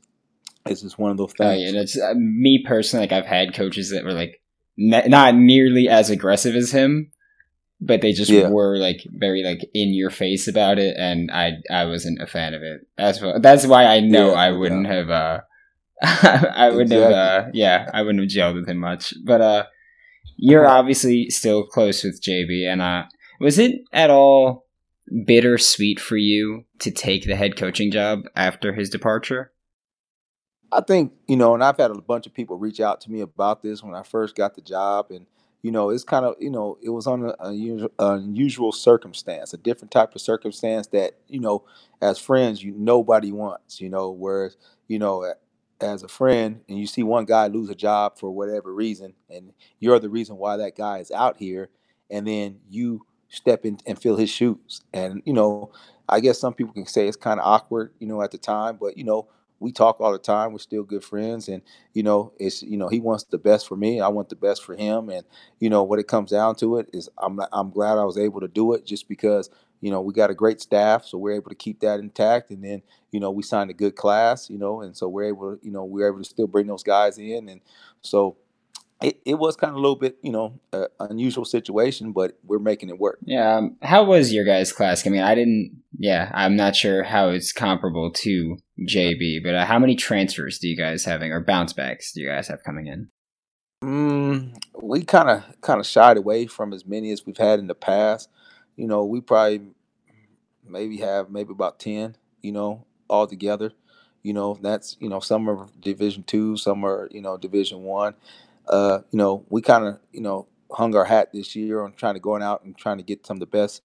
it's 0.65 0.81
just 0.81 0.99
one 0.99 1.11
of 1.11 1.17
those 1.17 1.31
uh, 1.39 1.49
things. 1.49 1.63
yeah, 1.63 1.71
that's 1.79 1.99
uh, 1.99 2.13
me 2.15 2.63
personally. 2.67 3.03
Like 3.07 3.13
I've 3.13 3.25
had 3.25 3.53
coaches 3.53 3.91
that 3.91 4.03
were 4.03 4.13
like 4.13 4.41
ne- 4.77 5.07
not 5.07 5.35
nearly 5.35 5.87
as 5.89 6.09
aggressive 6.09 6.55
as 6.55 6.71
him, 6.71 7.11
but 7.81 8.01
they 8.01 8.11
just 8.11 8.31
Yeah. 8.31 8.49
were 8.49 8.77
like 8.77 9.01
very 9.09 9.43
like 9.43 9.61
in 9.73 9.93
your 9.93 10.09
face 10.09 10.47
about 10.47 10.79
it, 10.79 10.95
and 10.97 11.31
I 11.31 11.53
I 11.71 11.85
wasn't 11.85 12.21
a 12.21 12.27
fan 12.27 12.53
of 12.53 12.61
it. 12.61 12.81
That's 12.97 13.19
wh- 13.19 13.39
that's 13.41 13.65
why 13.65 13.85
I 13.85 13.99
know 14.01 14.31
Yeah, 14.31 14.39
I 14.39 14.51
wouldn't 14.51 14.87
have. 14.87 15.09
uh 15.09 15.39
I 16.03 16.69
wouldn't 16.69 16.91
have. 16.91 17.11
uh 17.11 17.45
Yeah, 17.53 17.89
I 17.93 18.01
wouldn't 18.01 18.23
have 18.23 18.29
gelled 18.29 18.55
with 18.55 18.69
him 18.69 18.77
much. 18.77 19.13
But 19.25 19.41
uh 19.41 19.65
you're 20.37 20.67
obviously 20.67 21.29
still 21.29 21.65
close 21.65 22.03
with 22.03 22.21
JB, 22.21 22.67
and 22.67 22.81
uh 22.81 23.03
was 23.39 23.57
it 23.57 23.81
at 23.93 24.09
all 24.09 24.65
bittersweet 25.25 25.99
for 25.99 26.17
you 26.17 26.65
to 26.79 26.91
take 26.91 27.25
the 27.25 27.35
head 27.35 27.55
coaching 27.55 27.91
job 27.91 28.21
after 28.35 28.73
his 28.73 28.89
departure? 28.89 29.51
I 30.71 30.81
think 30.81 31.13
you 31.27 31.37
know, 31.37 31.53
and 31.53 31.63
I've 31.63 31.77
had 31.77 31.91
a 31.91 32.01
bunch 32.01 32.27
of 32.27 32.33
people 32.33 32.57
reach 32.57 32.79
out 32.79 33.01
to 33.01 33.11
me 33.11 33.21
about 33.21 33.63
this 33.63 33.81
when 33.81 33.95
I 33.95 34.03
first 34.03 34.35
got 34.35 34.55
the 34.55 34.61
job, 34.61 35.07
and 35.11 35.25
you 35.61 35.71
know, 35.71 35.89
it's 35.89 36.03
kind 36.03 36.25
of 36.25 36.35
you 36.39 36.49
know, 36.49 36.77
it 36.81 36.89
was 36.89 37.07
on 37.07 37.23
an 37.25 37.33
unusual, 37.39 37.89
unusual 37.99 38.71
circumstance, 38.71 39.53
a 39.53 39.57
different 39.57 39.91
type 39.91 40.13
of 40.13 40.21
circumstance 40.21 40.87
that 40.87 41.13
you 41.27 41.39
know, 41.39 41.63
as 42.01 42.19
friends, 42.19 42.63
you 42.63 42.73
nobody 42.77 43.31
wants, 43.31 43.79
you 43.79 43.89
know, 43.89 44.11
whereas 44.11 44.57
you 44.87 44.99
know, 44.99 45.33
as 45.81 46.03
a 46.03 46.07
friend, 46.07 46.61
and 46.67 46.77
you 46.79 46.87
see 46.87 47.03
one 47.03 47.25
guy 47.25 47.47
lose 47.47 47.69
a 47.69 47.75
job 47.75 48.17
for 48.17 48.31
whatever 48.31 48.73
reason, 48.73 49.13
and 49.29 49.53
you're 49.79 49.99
the 49.99 50.09
reason 50.09 50.37
why 50.37 50.57
that 50.57 50.75
guy 50.75 50.99
is 50.99 51.11
out 51.11 51.37
here, 51.37 51.69
and 52.09 52.27
then 52.27 52.59
you 52.69 53.05
step 53.29 53.65
in 53.65 53.77
and 53.85 53.99
fill 54.01 54.15
his 54.15 54.29
shoes, 54.29 54.81
and 54.93 55.21
you 55.25 55.33
know, 55.33 55.71
I 56.09 56.19
guess 56.19 56.39
some 56.39 56.53
people 56.53 56.73
can 56.73 56.85
say 56.85 57.07
it's 57.07 57.17
kind 57.17 57.39
of 57.39 57.45
awkward, 57.45 57.91
you 57.99 58.07
know, 58.07 58.21
at 58.21 58.31
the 58.31 58.37
time, 58.37 58.77
but 58.79 58.97
you 58.97 59.03
know 59.03 59.27
we 59.59 59.71
talk 59.71 59.99
all 59.99 60.11
the 60.11 60.19
time. 60.19 60.51
We're 60.51 60.59
still 60.59 60.83
good 60.83 61.03
friends, 61.03 61.47
and 61.47 61.61
you 61.93 62.03
know, 62.03 62.31
it's 62.39 62.61
you 62.61 62.77
know, 62.77 62.89
he 62.89 62.99
wants 62.99 63.23
the 63.25 63.37
best 63.39 63.67
for 63.67 63.75
me. 63.75 63.99
I 64.01 64.07
want 64.07 64.29
the 64.29 64.35
best 64.35 64.63
for 64.63 64.75
him, 64.75 65.09
and 65.09 65.23
you 65.59 65.69
know, 65.69 65.83
what 65.83 65.99
it 65.99 66.07
comes 66.07 66.31
down 66.31 66.55
to 66.57 66.77
it 66.77 66.89
is, 66.93 67.09
I'm 67.17 67.39
I'm 67.51 67.71
glad 67.71 67.97
I 67.97 68.03
was 68.05 68.17
able 68.17 68.39
to 68.41 68.47
do 68.47 68.73
it, 68.73 68.85
just 68.85 69.07
because 69.07 69.49
you 69.81 69.91
know 69.91 70.01
we 70.01 70.13
got 70.13 70.29
a 70.29 70.35
great 70.35 70.61
staff, 70.61 71.05
so 71.05 71.17
we're 71.17 71.35
able 71.35 71.49
to 71.49 71.55
keep 71.55 71.79
that 71.81 71.99
intact, 71.99 72.51
and 72.51 72.63
then 72.63 72.81
you 73.11 73.19
know 73.19 73.31
we 73.31 73.43
signed 73.43 73.69
a 73.69 73.73
good 73.73 73.95
class, 73.95 74.49
you 74.49 74.57
know, 74.57 74.81
and 74.81 74.95
so 74.95 75.07
we're 75.07 75.25
able 75.25 75.55
to 75.55 75.65
you 75.65 75.71
know 75.71 75.83
we're 75.83 76.07
able 76.07 76.19
to 76.19 76.25
still 76.25 76.47
bring 76.47 76.67
those 76.67 76.83
guys 76.83 77.17
in, 77.17 77.49
and 77.49 77.61
so. 78.01 78.37
It, 78.99 79.21
it 79.25 79.35
was 79.35 79.55
kind 79.55 79.69
of 79.69 79.75
a 79.75 79.79
little 79.79 79.95
bit, 79.95 80.17
you 80.23 80.31
know, 80.31 80.59
uh, 80.73 80.87
unusual 80.99 81.45
situation, 81.45 82.13
but 82.13 82.39
we're 82.43 82.57
making 82.57 82.89
it 82.89 82.97
work. 82.97 83.19
Yeah. 83.23 83.57
Um, 83.57 83.77
how 83.83 84.03
was 84.03 84.33
your 84.33 84.43
guys' 84.43 84.73
class? 84.73 85.05
I 85.05 85.11
mean, 85.11 85.21
I 85.21 85.35
didn't. 85.35 85.83
Yeah, 85.99 86.31
I'm 86.33 86.55
not 86.55 86.75
sure 86.75 87.03
how 87.03 87.29
it's 87.29 87.53
comparable 87.53 88.09
to 88.11 88.57
JB, 88.89 89.43
but 89.43 89.53
uh, 89.53 89.65
how 89.67 89.77
many 89.77 89.95
transfers 89.95 90.57
do 90.57 90.67
you 90.67 90.75
guys 90.75 91.05
having 91.05 91.31
or 91.31 91.41
bounce 91.41 91.73
backs 91.73 92.11
do 92.11 92.21
you 92.21 92.27
guys 92.27 92.47
have 92.47 92.63
coming 92.63 92.87
in? 92.87 93.09
Mm, 93.83 94.57
we 94.81 95.03
kind 95.03 95.29
of 95.29 95.61
kind 95.61 95.79
of 95.79 95.85
shied 95.85 96.17
away 96.17 96.47
from 96.47 96.73
as 96.73 96.85
many 96.85 97.11
as 97.11 97.25
we've 97.25 97.37
had 97.37 97.59
in 97.59 97.67
the 97.67 97.75
past. 97.75 98.29
You 98.77 98.87
know, 98.87 99.03
we 99.03 99.19
probably 99.19 99.61
maybe 100.65 100.97
have 100.97 101.29
maybe 101.29 101.51
about 101.51 101.79
ten. 101.79 102.15
You 102.41 102.53
know, 102.53 102.85
all 103.09 103.27
together. 103.27 103.73
You 104.23 104.33
know, 104.33 104.57
that's 104.61 104.97
you 104.99 105.09
know 105.09 105.19
some 105.19 105.49
are 105.49 105.67
Division 105.79 106.23
two, 106.23 106.57
some 106.57 106.85
are 106.85 107.09
you 107.11 107.21
know 107.21 107.37
Division 107.37 107.83
one. 107.83 108.15
Uh, 108.67 108.99
you 109.11 109.17
know, 109.17 109.45
we 109.49 109.61
kind 109.61 109.85
of 109.85 109.99
you 110.11 110.21
know 110.21 110.47
hung 110.71 110.95
our 110.95 111.05
hat 111.05 111.31
this 111.33 111.55
year 111.55 111.81
on 111.81 111.93
trying 111.93 112.15
to 112.15 112.19
going 112.19 112.43
out 112.43 112.63
and 112.63 112.77
trying 112.77 112.97
to 112.97 113.03
get 113.03 113.25
some 113.25 113.37
of 113.37 113.39
the 113.41 113.45
best 113.45 113.81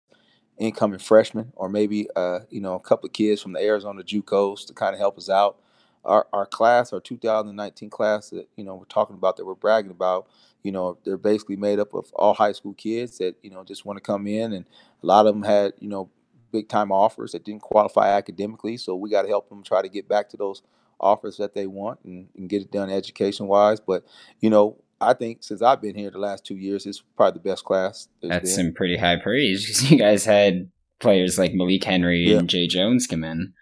incoming 0.58 0.98
freshmen, 0.98 1.52
or 1.56 1.68
maybe 1.68 2.08
uh, 2.16 2.40
you 2.50 2.60
know 2.60 2.74
a 2.74 2.80
couple 2.80 3.06
of 3.06 3.12
kids 3.12 3.40
from 3.42 3.52
the 3.52 3.60
Arizona 3.60 4.02
JUCOs 4.02 4.66
to 4.66 4.74
kind 4.74 4.94
of 4.94 4.98
help 4.98 5.18
us 5.18 5.28
out. 5.30 5.58
Our 6.04 6.26
our 6.32 6.46
class, 6.46 6.92
our 6.92 7.00
2019 7.00 7.90
class 7.90 8.30
that 8.30 8.48
you 8.56 8.64
know 8.64 8.74
we're 8.74 8.84
talking 8.86 9.14
about 9.16 9.36
that 9.36 9.46
we're 9.46 9.54
bragging 9.54 9.90
about, 9.90 10.26
you 10.62 10.72
know 10.72 10.98
they're 11.04 11.16
basically 11.16 11.56
made 11.56 11.78
up 11.78 11.94
of 11.94 12.12
all 12.14 12.34
high 12.34 12.52
school 12.52 12.74
kids 12.74 13.18
that 13.18 13.36
you 13.42 13.50
know 13.50 13.62
just 13.64 13.84
want 13.84 13.96
to 13.98 14.00
come 14.02 14.26
in, 14.26 14.52
and 14.52 14.64
a 15.02 15.06
lot 15.06 15.26
of 15.26 15.34
them 15.34 15.44
had 15.44 15.72
you 15.78 15.88
know 15.88 16.10
big 16.50 16.68
time 16.68 16.90
offers 16.90 17.32
that 17.32 17.44
didn't 17.44 17.62
qualify 17.62 18.08
academically, 18.08 18.76
so 18.76 18.94
we 18.96 19.10
got 19.10 19.22
to 19.22 19.28
help 19.28 19.48
them 19.48 19.62
try 19.62 19.80
to 19.80 19.88
get 19.88 20.08
back 20.08 20.28
to 20.28 20.36
those 20.36 20.62
offers 21.00 21.36
that 21.36 21.54
they 21.54 21.66
want 21.66 21.98
and, 22.04 22.28
and 22.36 22.48
get 22.48 22.62
it 22.62 22.70
done 22.70 22.90
education 22.90 23.46
wise. 23.46 23.80
But 23.80 24.04
you 24.40 24.50
know 24.50 24.76
I 25.00 25.14
think 25.14 25.42
since 25.42 25.62
I've 25.62 25.82
been 25.82 25.96
here 25.96 26.10
the 26.10 26.18
last 26.18 26.44
two 26.44 26.56
years, 26.56 26.86
it's 26.86 27.02
probably 27.16 27.38
the 27.42 27.48
best 27.48 27.64
class. 27.64 28.08
That's 28.22 28.50
been. 28.54 28.66
some 28.66 28.72
pretty 28.72 28.96
high 28.96 29.16
praise 29.16 29.66
because 29.66 29.90
you 29.90 29.98
guys 29.98 30.24
had 30.24 30.70
players 31.00 31.38
like 31.38 31.52
Malik 31.54 31.82
Henry 31.84 32.28
Yeah. 32.28 32.38
and 32.38 32.48
Jay 32.48 32.66
Jones 32.68 33.06
come 33.08 33.24
in. 33.24 33.52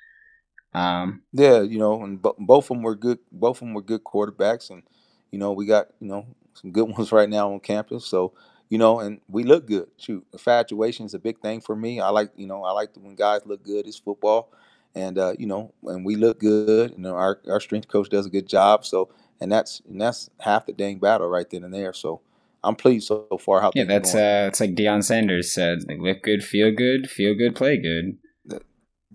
Um, 0.73 1.23
Yeah, 1.33 1.63
you 1.63 1.79
know, 1.79 2.03
and 2.03 2.21
bo- 2.21 2.37
both 2.39 2.65
of 2.65 2.77
them 2.77 2.83
were 2.83 2.95
good. 2.95 3.19
Both 3.33 3.57
of 3.57 3.61
them 3.61 3.75
were 3.75 3.83
good 3.83 4.05
quarterbacks, 4.05 4.71
and 4.71 4.83
you 5.31 5.39
know, 5.39 5.53
we 5.53 5.67
got 5.67 5.89
you 6.01 6.09
know 6.09 6.27
some 6.55 6.73
good 6.73 6.89
ones 6.97 7.13
right 7.13 7.29
now 7.29 7.53
on 7.53 7.61
campus. 7.61 8.07
So 8.07 8.33
you 8.69 8.79
know, 8.79 9.01
and 9.01 9.21
we 9.29 9.43
look 9.45 9.67
good. 9.67 9.89
Shoot, 9.97 10.25
infatuation 10.33 11.05
is 11.07 11.15
a 11.15 11.19
big 11.19 11.41
thing 11.41 11.61
for 11.61 11.75
me. 11.75 12.01
I 12.01 12.11
like 12.11 12.31
you 12.37 12.47
know, 12.47 12.65
I 12.65 12.73
like 12.73 12.91
when 12.97 13.17
guys 13.17 13.43
look 13.45 13.65
good. 13.65 13.87
It's 13.87 13.99
football, 13.99 14.53
and 14.95 15.19
uh, 15.19 15.35
you 15.39 15.47
know, 15.47 15.73
and 15.85 16.05
we 16.05 16.17
look 16.17 16.39
good. 16.39 16.93
You 16.93 16.99
know, 16.99 17.15
our 17.15 17.41
our 17.49 17.61
strength 17.61 17.89
coach 17.89 18.09
does 18.09 18.27
a 18.27 18.31
good 18.31 18.49
job. 18.49 18.85
So, 18.85 19.11
and 19.41 19.51
that's 19.51 19.83
and 19.89 20.01
that's 20.01 20.31
half 20.39 20.67
the 20.67 20.73
dang 20.73 20.99
battle 20.99 21.29
right 21.29 21.49
then 21.51 21.65
and 21.65 21.75
there. 21.75 21.93
So, 21.93 22.21
I'm 22.63 22.77
pleased 22.77 23.09
so 23.09 23.27
far 23.41 23.61
how 23.61 23.73
yeah, 23.75 23.85
that's 23.85 24.15
uh, 24.15 24.47
it's 24.49 24.61
like 24.61 24.75
Deion 24.75 25.03
Sanders 25.03 25.53
said: 25.53 25.81
like, 25.89 25.99
look 25.99 26.23
good, 26.23 26.45
feel 26.45 26.71
good, 26.73 27.11
feel 27.11 27.35
good, 27.35 27.57
play 27.57 27.77
good. 27.77 28.19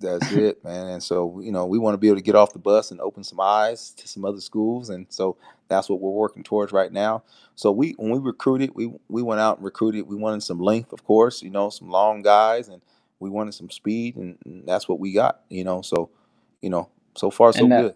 That's 0.06 0.32
it, 0.32 0.64
man. 0.64 0.88
And 0.88 1.04
so, 1.04 1.40
you 1.42 1.52
know, 1.52 1.66
we 1.66 1.78
want 1.78 1.94
to 1.94 1.98
be 1.98 2.08
able 2.08 2.18
to 2.18 2.24
get 2.24 2.36
off 2.36 2.54
the 2.54 2.60
bus 2.60 2.92
and 2.92 3.02
open 3.02 3.24
some 3.24 3.40
eyes 3.40 3.92
to 3.92 4.08
some 4.08 4.26
other 4.26 4.40
schools. 4.40 4.90
And 4.90 5.06
so 5.10 5.38
that's 5.68 5.90
what 5.90 6.00
we're 6.00 6.12
working 6.12 6.44
towards 6.44 6.72
right 6.72 6.92
now. 6.92 7.24
So 7.56 7.72
we 7.72 7.94
when 7.98 8.12
we 8.12 8.20
recruited, 8.20 8.72
we 8.76 8.94
we 9.10 9.22
went 9.22 9.42
out 9.42 9.58
and 9.58 9.66
recruited. 9.66 10.08
We 10.08 10.16
wanted 10.16 10.44
some 10.44 10.60
length, 10.60 10.94
of 10.94 11.04
course, 11.04 11.42
you 11.42 11.50
know, 11.50 11.70
some 11.70 11.90
long 11.90 12.22
guys 12.22 12.68
and 12.68 12.82
we 13.20 13.30
wanted 13.30 13.54
some 13.54 13.70
speed 13.70 14.16
and, 14.16 14.38
and 14.46 14.68
that's 14.68 14.88
what 14.88 15.00
we 15.00 15.14
got, 15.14 15.42
you 15.50 15.64
know. 15.64 15.82
So, 15.82 16.10
you 16.62 16.70
know, 16.70 16.90
so 17.16 17.32
far 17.32 17.54
so 17.54 17.68
good. 17.68 17.96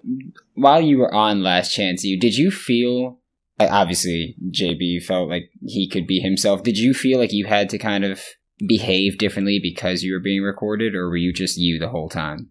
while 0.56 0.82
you 0.82 0.98
were 0.98 1.14
on 1.14 1.44
Last 1.44 1.74
Chance 1.74 2.04
U, 2.04 2.20
did 2.20 2.36
you 2.36 2.52
feel 2.52 3.20
like, 3.60 3.72
obviously 3.72 4.36
JB 4.50 5.04
felt 5.04 5.30
like 5.30 5.52
he 5.66 5.88
could 5.90 6.08
be 6.08 6.20
himself? 6.20 6.64
Did 6.64 6.78
you 6.78 6.94
feel 6.94 7.20
like 7.20 7.34
you 7.34 7.46
had 7.46 7.70
to 7.70 7.78
kind 7.78 8.06
of 8.06 8.22
behave 8.66 9.18
differently 9.18 9.60
because 9.62 10.04
you 10.04 10.14
were 10.14 10.20
being 10.20 10.42
recorded, 10.44 10.96
or 10.96 11.10
were 11.10 11.18
you 11.18 11.34
just 11.34 11.58
you 11.58 11.80
the 11.80 11.90
whole 11.90 12.10
time? 12.10 12.50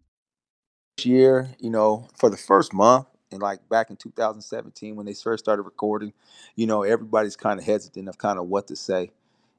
This 0.96 1.06
year, 1.06 1.50
you 1.58 1.70
know, 1.70 2.08
for 2.16 2.30
the 2.30 2.36
first 2.36 2.72
month 2.72 3.06
and 3.30 3.40
like 3.40 3.68
back 3.68 3.90
in 3.90 3.96
2017 3.96 4.96
when 4.96 5.06
they 5.06 5.14
first 5.14 5.44
started 5.44 5.62
recording, 5.62 6.12
you 6.56 6.66
know, 6.66 6.82
everybody's 6.82 7.36
kind 7.36 7.60
of 7.60 7.66
hesitant 7.66 8.08
of 8.08 8.18
kind 8.18 8.38
of 8.38 8.46
what 8.46 8.66
to 8.68 8.76
say. 8.76 9.10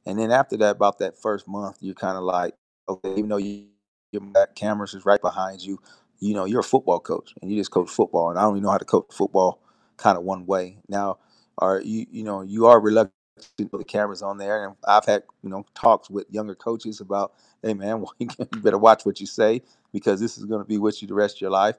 And 0.05 0.17
then 0.17 0.31
after 0.31 0.57
that, 0.57 0.77
about 0.77 0.99
that 0.99 1.17
first 1.17 1.47
month, 1.47 1.77
you're 1.81 1.95
kind 1.95 2.17
of 2.17 2.23
like, 2.23 2.55
okay, 2.87 3.11
even 3.11 3.29
though 3.29 3.37
you, 3.37 3.67
your 4.11 4.23
that 4.33 4.55
cameras 4.55 4.93
is 4.93 5.05
right 5.05 5.21
behind 5.21 5.61
you, 5.61 5.79
you 6.19 6.33
know, 6.33 6.45
you're 6.45 6.61
a 6.61 6.63
football 6.63 6.99
coach 6.99 7.33
and 7.41 7.51
you 7.51 7.57
just 7.57 7.71
coach 7.71 7.89
football, 7.89 8.29
and 8.29 8.39
I 8.39 8.41
don't 8.41 8.53
even 8.55 8.63
know 8.63 8.71
how 8.71 8.77
to 8.77 8.85
coach 8.85 9.07
football 9.11 9.61
kind 9.97 10.17
of 10.17 10.23
one 10.23 10.45
way. 10.45 10.77
Now, 10.87 11.19
are 11.59 11.79
you, 11.81 12.05
you 12.11 12.23
know, 12.23 12.41
you 12.41 12.65
are 12.65 12.79
reluctant 12.79 13.13
the 13.57 13.83
cameras 13.85 14.21
on 14.21 14.37
there, 14.37 14.65
and 14.65 14.75
I've 14.87 15.05
had, 15.05 15.23
you 15.43 15.49
know, 15.49 15.65
talks 15.75 16.09
with 16.09 16.27
younger 16.31 16.55
coaches 16.55 17.01
about, 17.01 17.33
hey 17.63 17.73
man, 17.73 18.05
you 18.19 18.27
better 18.57 18.77
watch 18.77 19.05
what 19.05 19.19
you 19.19 19.27
say 19.27 19.61
because 19.93 20.19
this 20.19 20.37
is 20.37 20.45
going 20.45 20.61
to 20.61 20.67
be 20.67 20.77
with 20.77 21.01
you 21.01 21.07
the 21.07 21.13
rest 21.13 21.37
of 21.37 21.41
your 21.41 21.51
life. 21.51 21.75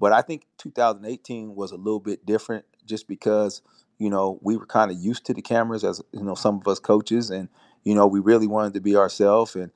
But 0.00 0.12
I 0.12 0.22
think 0.22 0.46
2018 0.58 1.54
was 1.54 1.72
a 1.72 1.76
little 1.76 2.00
bit 2.00 2.24
different 2.26 2.64
just 2.86 3.08
because, 3.08 3.62
you 3.98 4.10
know, 4.10 4.38
we 4.42 4.56
were 4.56 4.66
kind 4.66 4.90
of 4.90 4.96
used 4.98 5.26
to 5.26 5.34
the 5.34 5.42
cameras 5.42 5.84
as, 5.84 6.02
you 6.12 6.24
know, 6.24 6.34
some 6.34 6.56
of 6.56 6.68
us 6.68 6.78
coaches 6.78 7.30
and, 7.30 7.48
you 7.84 7.94
know, 7.94 8.06
we 8.06 8.20
really 8.20 8.46
wanted 8.46 8.74
to 8.74 8.80
be 8.80 8.96
ourselves 8.96 9.56
and, 9.56 9.70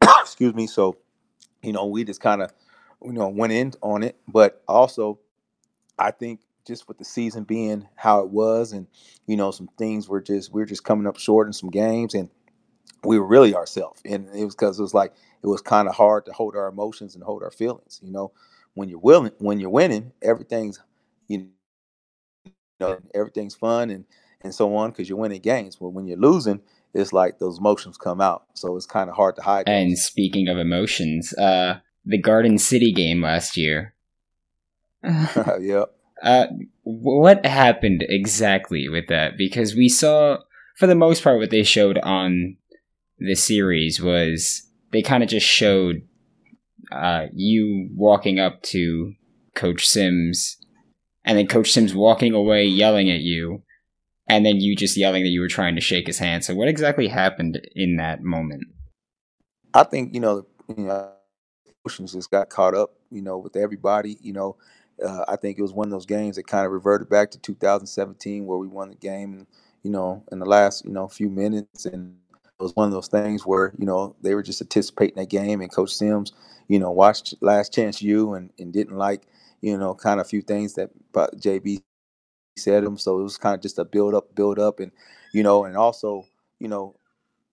excuse 0.20 0.54
me, 0.54 0.66
so, 0.66 0.96
you 1.62 1.72
know, 1.72 1.86
we 1.86 2.04
just 2.04 2.20
kind 2.20 2.42
of, 2.42 2.52
you 3.04 3.12
know, 3.12 3.28
went 3.28 3.52
in 3.52 3.72
on 3.82 4.02
it. 4.02 4.16
But 4.28 4.62
also, 4.68 5.18
I 5.98 6.10
think 6.12 6.40
just 6.66 6.88
with 6.88 6.98
the 6.98 7.04
season 7.04 7.44
being 7.44 7.88
how 7.96 8.20
it 8.20 8.30
was 8.30 8.72
and, 8.72 8.86
you 9.26 9.36
know, 9.36 9.50
some 9.50 9.68
things 9.78 10.08
were 10.08 10.20
just, 10.20 10.52
we 10.52 10.62
are 10.62 10.66
just 10.66 10.84
coming 10.84 11.06
up 11.06 11.18
short 11.18 11.46
in 11.46 11.52
some 11.52 11.70
games 11.70 12.14
and 12.14 12.28
we 13.04 13.18
were 13.18 13.26
really 13.26 13.54
ourselves. 13.54 14.00
And 14.04 14.28
it 14.34 14.44
was 14.44 14.54
because 14.54 14.78
it 14.78 14.82
was 14.82 14.94
like, 14.94 15.12
it 15.42 15.46
was 15.46 15.62
kind 15.62 15.88
of 15.88 15.94
hard 15.94 16.26
to 16.26 16.32
hold 16.32 16.56
our 16.56 16.68
emotions 16.68 17.14
and 17.14 17.22
hold 17.22 17.42
our 17.42 17.50
feelings. 17.50 18.00
You 18.02 18.10
know, 18.10 18.32
when 18.74 18.88
you're 18.88 18.98
willing, 18.98 19.32
when 19.38 19.60
you're 19.60 19.70
winning, 19.70 20.12
everything's 20.22 20.80
you 21.28 21.48
know 22.80 22.98
everything's 23.14 23.54
fun 23.54 23.90
and 23.90 24.04
and 24.42 24.54
so 24.54 24.74
on 24.76 24.90
because 24.90 25.08
you're 25.08 25.18
winning 25.18 25.40
games. 25.40 25.76
But 25.76 25.88
when 25.90 26.06
you're 26.06 26.18
losing, 26.18 26.60
it's 26.94 27.12
like 27.12 27.38
those 27.38 27.58
emotions 27.58 27.96
come 27.96 28.20
out. 28.20 28.44
So 28.54 28.76
it's 28.76 28.86
kind 28.86 29.08
of 29.08 29.16
hard 29.16 29.36
to 29.36 29.42
hide. 29.42 29.68
And 29.68 29.92
those. 29.92 30.04
speaking 30.04 30.48
of 30.48 30.58
emotions, 30.58 31.32
uh, 31.34 31.80
the 32.04 32.18
Garden 32.20 32.58
City 32.58 32.92
game 32.92 33.22
last 33.22 33.56
year. 33.56 33.94
yep. 35.02 35.92
Uh, 36.22 36.46
what 36.82 37.44
happened 37.44 38.04
exactly 38.08 38.88
with 38.88 39.08
that? 39.08 39.36
Because 39.36 39.74
we 39.74 39.88
saw, 39.88 40.38
for 40.76 40.86
the 40.86 40.94
most 40.94 41.22
part, 41.22 41.38
what 41.38 41.50
they 41.50 41.62
showed 41.62 41.98
on 41.98 42.56
the 43.18 43.34
series 43.34 44.00
was 44.00 44.66
they 44.92 45.02
kind 45.02 45.22
of 45.22 45.28
just 45.28 45.46
showed 45.46 46.02
uh, 46.92 47.26
you 47.32 47.88
walking 47.94 48.38
up 48.38 48.62
to 48.62 49.14
Coach 49.54 49.86
Sims, 49.86 50.56
and 51.24 51.36
then 51.36 51.46
Coach 51.46 51.72
Sims 51.72 51.94
walking 51.94 52.32
away, 52.32 52.64
yelling 52.64 53.10
at 53.10 53.20
you, 53.20 53.62
and 54.28 54.46
then 54.46 54.56
you 54.60 54.76
just 54.76 54.96
yelling 54.96 55.22
that 55.24 55.30
you 55.30 55.40
were 55.40 55.48
trying 55.48 55.74
to 55.74 55.80
shake 55.80 56.06
his 56.06 56.18
hand. 56.18 56.44
So 56.44 56.54
what 56.54 56.68
exactly 56.68 57.08
happened 57.08 57.60
in 57.74 57.96
that 57.96 58.22
moment? 58.22 58.64
I 59.74 59.84
think 59.84 60.14
you 60.14 60.20
know, 60.20 60.46
you 60.68 60.84
know, 60.84 61.12
emotions 61.84 62.12
just 62.12 62.30
got 62.30 62.48
caught 62.50 62.74
up, 62.74 62.94
you 63.10 63.22
know, 63.22 63.38
with 63.38 63.56
everybody. 63.56 64.18
You 64.20 64.32
know, 64.32 64.56
uh, 65.04 65.24
I 65.28 65.36
think 65.36 65.58
it 65.58 65.62
was 65.62 65.72
one 65.72 65.86
of 65.86 65.90
those 65.90 66.06
games 66.06 66.36
that 66.36 66.46
kind 66.46 66.66
of 66.66 66.72
reverted 66.72 67.08
back 67.08 67.30
to 67.32 67.38
2017 67.38 68.46
where 68.46 68.58
we 68.58 68.66
won 68.66 68.90
the 68.90 68.96
game, 68.96 69.46
you 69.82 69.90
know, 69.90 70.22
in 70.32 70.38
the 70.38 70.46
last 70.46 70.84
you 70.84 70.92
know 70.92 71.08
few 71.08 71.28
minutes, 71.28 71.86
and 71.86 72.16
it 72.34 72.62
was 72.62 72.74
one 72.74 72.86
of 72.86 72.92
those 72.92 73.08
things 73.08 73.44
where 73.46 73.72
you 73.78 73.86
know 73.86 74.16
they 74.22 74.34
were 74.34 74.42
just 74.42 74.62
anticipating 74.62 75.16
that 75.16 75.30
game, 75.30 75.60
and 75.60 75.72
Coach 75.72 75.94
Sims, 75.94 76.32
you 76.68 76.78
know, 76.78 76.90
watched 76.90 77.34
Last 77.40 77.74
Chance 77.74 78.02
U 78.02 78.34
and, 78.34 78.50
and 78.58 78.72
didn't 78.72 78.96
like 78.96 79.22
you 79.60 79.76
know 79.76 79.94
kind 79.94 80.20
of 80.20 80.26
a 80.26 80.28
few 80.28 80.42
things 80.42 80.74
that 80.74 80.90
JB 81.14 81.82
said 82.56 82.84
him, 82.84 82.96
so 82.96 83.20
it 83.20 83.22
was 83.22 83.36
kind 83.38 83.54
of 83.54 83.60
just 83.62 83.78
a 83.78 83.84
build 83.84 84.14
up, 84.14 84.34
build 84.34 84.58
up, 84.58 84.80
and 84.80 84.92
you 85.32 85.42
know, 85.42 85.64
and 85.64 85.76
also 85.76 86.24
you 86.58 86.68
know 86.68 86.96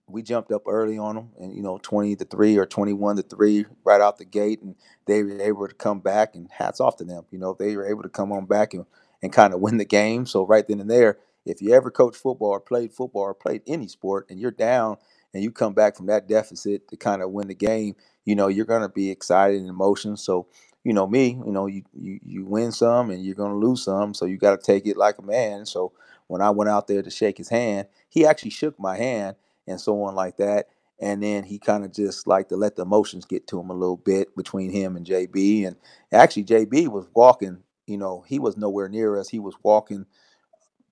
we 0.07 0.23
jumped 0.23 0.51
up 0.51 0.63
early 0.67 0.99
on 0.99 1.15
them 1.15 1.29
and 1.39 1.55
you 1.55 1.63
know 1.63 1.79
20 1.81 2.15
to 2.17 2.25
3 2.25 2.57
or 2.57 2.67
21 2.67 3.17
to 3.17 3.23
3 3.23 3.65
right 3.85 4.01
out 4.01 4.19
the 4.19 4.25
gate 4.25 4.61
and 4.61 4.75
they 5.07 5.23
were 5.23 5.41
able 5.41 5.67
to 5.67 5.75
come 5.75 5.99
back 6.01 6.35
and 6.35 6.49
hats 6.51 6.79
off 6.81 6.97
to 6.97 7.05
them 7.05 7.25
you 7.31 7.39
know 7.39 7.55
they 7.59 7.75
were 7.77 7.89
able 7.89 8.03
to 8.03 8.09
come 8.09 8.31
on 8.31 8.45
back 8.45 8.73
and, 8.75 8.85
and 9.23 9.33
kind 9.33 9.53
of 9.55 9.61
win 9.61 9.77
the 9.77 9.85
game. 9.85 10.27
So 10.27 10.45
right 10.45 10.67
then 10.67 10.81
and 10.81 10.91
there 10.91 11.19
if 11.45 11.61
you 11.61 11.73
ever 11.73 11.91
coach 11.91 12.17
football 12.17 12.49
or 12.49 12.61
played 12.61 12.93
football 12.93 13.23
or 13.23 13.35
played 13.35 13.63
any 13.67 13.87
sport 13.87 14.27
and 14.29 14.39
you're 14.39 14.51
down 14.51 14.97
and 15.33 15.43
you 15.43 15.51
come 15.51 15.73
back 15.73 15.97
from 15.97 16.07
that 16.07 16.27
deficit 16.27 16.87
to 16.89 16.97
kind 16.97 17.21
of 17.23 17.31
win 17.31 17.49
the 17.49 17.55
game 17.55 17.95
you 18.25 18.35
know 18.35 18.49
you're 18.49 18.65
going 18.65 18.83
to 18.83 18.89
be 18.89 19.11
excited 19.11 19.59
and 19.59 19.69
emotional. 19.69 20.17
So 20.17 20.47
you 20.83 20.93
know 20.93 21.07
me 21.07 21.41
you 21.45 21.51
know 21.53 21.67
you, 21.67 21.83
you 21.93 22.19
you 22.23 22.45
win 22.45 22.73
some 22.73 23.09
and 23.11 23.25
you're 23.25 23.35
going 23.35 23.51
to 23.53 23.67
lose 23.67 23.83
some 23.85 24.13
so 24.13 24.25
you 24.25 24.37
got 24.37 24.59
to 24.59 24.65
take 24.65 24.87
it 24.87 24.97
like 24.97 25.17
a 25.19 25.23
man. 25.23 25.65
So 25.65 25.93
when 26.27 26.41
i 26.41 26.49
went 26.49 26.69
out 26.69 26.87
there 26.87 27.03
to 27.03 27.11
shake 27.11 27.37
his 27.37 27.49
hand 27.49 27.87
he 28.09 28.25
actually 28.25 28.49
shook 28.51 28.79
my 28.79 28.97
hand 28.97 29.35
and 29.67 29.79
so 29.79 30.03
on 30.03 30.15
like 30.15 30.37
that. 30.37 30.67
And 30.99 31.21
then 31.21 31.43
he 31.43 31.59
kind 31.59 31.83
of 31.83 31.91
just 31.91 32.27
like 32.27 32.49
to 32.49 32.55
let 32.55 32.75
the 32.75 32.83
emotions 32.83 33.25
get 33.25 33.47
to 33.47 33.59
him 33.59 33.69
a 33.69 33.73
little 33.73 33.97
bit 33.97 34.35
between 34.35 34.71
him 34.71 34.95
and 34.95 35.05
JB. 35.05 35.67
And 35.67 35.75
actually, 36.11 36.45
JB 36.45 36.87
was 36.87 37.07
walking, 37.13 37.63
you 37.87 37.97
know, 37.97 38.23
he 38.27 38.39
was 38.39 38.57
nowhere 38.57 38.87
near 38.87 39.19
us. 39.19 39.27
He 39.29 39.39
was 39.39 39.55
walking 39.63 40.05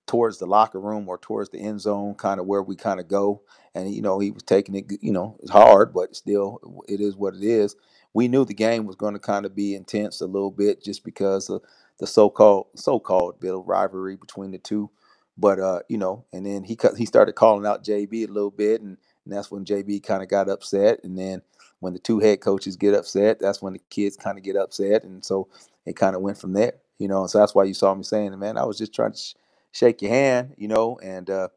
towards 0.06 0.38
the 0.38 0.46
locker 0.46 0.80
room 0.80 1.08
or 1.08 1.16
towards 1.16 1.50
the 1.50 1.58
end 1.58 1.80
zone, 1.80 2.14
kind 2.14 2.40
of 2.40 2.46
where 2.46 2.62
we 2.62 2.76
kind 2.76 3.00
of 3.00 3.08
go. 3.08 3.42
And, 3.74 3.94
you 3.94 4.02
know, 4.02 4.18
he 4.18 4.30
was 4.30 4.42
taking 4.42 4.74
it, 4.74 4.84
you 5.00 5.12
know, 5.12 5.36
it's 5.40 5.50
hard, 5.50 5.94
but 5.94 6.14
still, 6.14 6.84
it 6.88 7.00
is 7.00 7.16
what 7.16 7.34
it 7.34 7.42
is. 7.42 7.76
We 8.12 8.28
knew 8.28 8.44
the 8.44 8.52
game 8.52 8.84
was 8.84 8.96
going 8.96 9.14
to 9.14 9.20
kind 9.20 9.46
of 9.46 9.54
be 9.54 9.74
intense 9.74 10.20
a 10.20 10.26
little 10.26 10.50
bit 10.50 10.82
just 10.84 11.04
because 11.04 11.48
of 11.48 11.62
the 11.98 12.06
so-called 12.06 12.66
so-called 12.74 13.40
bit 13.40 13.54
of 13.54 13.66
rivalry 13.66 14.16
between 14.16 14.50
the 14.50 14.58
two. 14.58 14.90
But 15.38 15.60
uh, 15.60 15.80
you 15.88 15.98
know, 15.98 16.26
and 16.32 16.46
then 16.46 16.64
he 16.64 16.76
he 16.96 17.06
started 17.06 17.34
calling 17.34 17.66
out 17.66 17.84
JB 17.84 18.28
a 18.28 18.32
little 18.32 18.50
bit, 18.52 18.82
and, 18.82 18.98
and 19.26 19.34
that's 19.34 19.50
when 19.50 19.64
JB 19.66 20.04
kind 20.04 20.22
of 20.22 20.28
got 20.28 20.48
upset. 20.50 21.00
And 21.04 21.18
then 21.18 21.42
when 21.80 21.94
the 21.94 22.00
two 22.00 22.20
head 22.20 22.40
coaches 22.40 22.76
get 22.76 22.94
upset, 22.94 23.40
that's 23.40 23.62
when 23.62 23.74
the 23.74 23.80
kids 23.90 24.16
kind 24.16 24.38
of 24.38 24.44
get 24.44 24.56
upset, 24.56 25.04
and 25.04 25.24
so 25.24 25.48
it 25.86 25.96
kind 25.96 26.16
of 26.16 26.22
went 26.22 26.38
from 26.38 26.54
there. 26.54 26.74
You 26.98 27.08
know, 27.08 27.26
so 27.26 27.38
that's 27.38 27.54
why 27.54 27.64
you 27.64 27.74
saw 27.74 27.94
me 27.94 28.04
saying, 28.04 28.38
"Man, 28.38 28.58
I 28.58 28.64
was 28.64 28.78
just 28.78 28.94
trying 28.94 29.12
to 29.12 29.18
sh- 29.18 29.34
shake 29.72 30.02
your 30.02 30.12
hand," 30.12 30.54
you 30.58 30.68
know, 30.68 30.98
and 31.02 31.30
uh, 31.30 31.48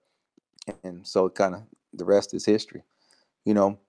and 0.84 1.08
so 1.08 1.28
it 1.28 1.36
kind 1.36 1.56
of 1.56 1.64
the 1.94 2.06
rest 2.06 2.34
is 2.34 2.46
history. 2.46 2.84
You 3.46 3.56
know, 3.56 3.80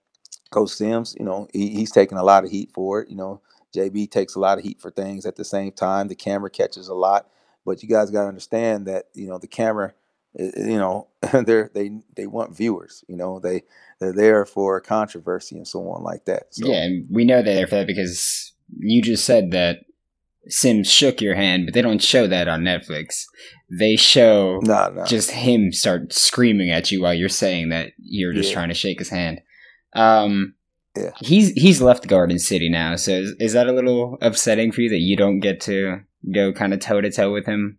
Coach 0.51 0.71
Sims, 0.71 1.17
you 1.19 1.25
know, 1.27 1.49
he, 1.53 1.71
he's 1.71 1.93
taking 1.93 2.19
a 2.19 2.25
lot 2.25 2.45
of 2.45 2.51
heat 2.51 2.71
for 2.75 3.03
it. 3.03 3.11
You 3.11 3.17
know, 3.17 3.43
JB 3.77 4.11
takes 4.11 4.35
a 4.35 4.41
lot 4.41 4.59
of 4.59 4.65
heat 4.65 4.81
for 4.81 4.91
things 4.91 5.27
at 5.27 5.37
the 5.37 5.45
same 5.45 5.73
time. 5.73 6.09
The 6.09 6.15
camera 6.17 6.51
catches 6.51 6.89
a 6.89 6.95
lot. 6.95 7.29
But 7.67 7.83
you 7.83 7.89
guys 7.89 8.11
got 8.11 8.23
to 8.23 8.29
understand 8.29 8.87
that 8.87 9.07
you 9.13 9.27
know 9.27 9.39
the 9.39 9.49
camera, 9.49 9.93
you 10.35 10.79
know, 10.79 11.09
they're 11.33 11.71
they 11.75 11.91
they 12.15 12.27
want 12.27 12.57
viewers. 12.57 13.05
You 13.09 13.17
know, 13.17 13.41
they 13.41 13.65
they're 14.01 14.13
there 14.13 14.47
for 14.47 14.81
controversy 14.81 15.57
and 15.57 15.69
so 15.69 15.81
on 15.91 16.03
like 16.03 16.25
that. 16.27 16.55
So. 16.55 16.69
Yeah, 16.69 16.85
and 16.85 17.07
we 17.11 17.25
know 17.25 17.43
they're 17.43 17.57
there 17.57 17.67
for 17.67 17.75
that 17.75 17.87
because 17.87 18.53
you 18.79 19.03
just 19.03 19.25
said 19.25 19.51
that 19.51 19.81
Sims 20.49 20.91
shook 20.91 21.21
your 21.21 21.35
hand, 21.35 21.67
but 21.67 21.75
they 21.75 21.83
don't 21.83 22.03
show 22.03 22.27
that 22.27 22.49
on 22.49 22.63
Netflix. 22.63 23.25
They 23.69 23.97
show 23.97 24.61
nah, 24.63 24.91
nah. 24.91 25.05
just 25.05 25.33
him 25.33 25.73
start 25.73 26.13
screaming 26.13 26.71
at 26.71 26.91
you 26.93 27.03
while 27.03 27.15
you're 27.15 27.29
saying 27.29 27.71
that 27.71 27.93
you're 27.99 28.33
just 28.33 28.51
yeah. 28.51 28.55
trying 28.55 28.69
to 28.69 28.75
shake 28.75 29.01
his 29.01 29.09
hand. 29.09 29.41
Um, 29.95 30.55
yeah. 30.97 31.11
He's 31.21 31.51
he's 31.53 31.83
left 31.83 32.07
Garden 32.07 32.39
City 32.39 32.71
now, 32.71 32.97
so 32.97 33.13
is, 33.13 33.35
is 33.41 33.53
that 33.55 33.67
a 33.67 33.73
little 33.73 34.19
upsetting 34.21 34.73
for 34.73 34.83
you 34.83 34.91
that 34.91 35.01
you 35.01 35.17
don't 35.17 35.41
get 35.41 35.61
to 35.63 36.01
go 36.31 36.53
kind 36.53 36.75
of 36.75 36.81
toe 36.81 37.01
to 37.01 37.11
toe 37.11 37.33
with 37.33 37.47
him? 37.47 37.79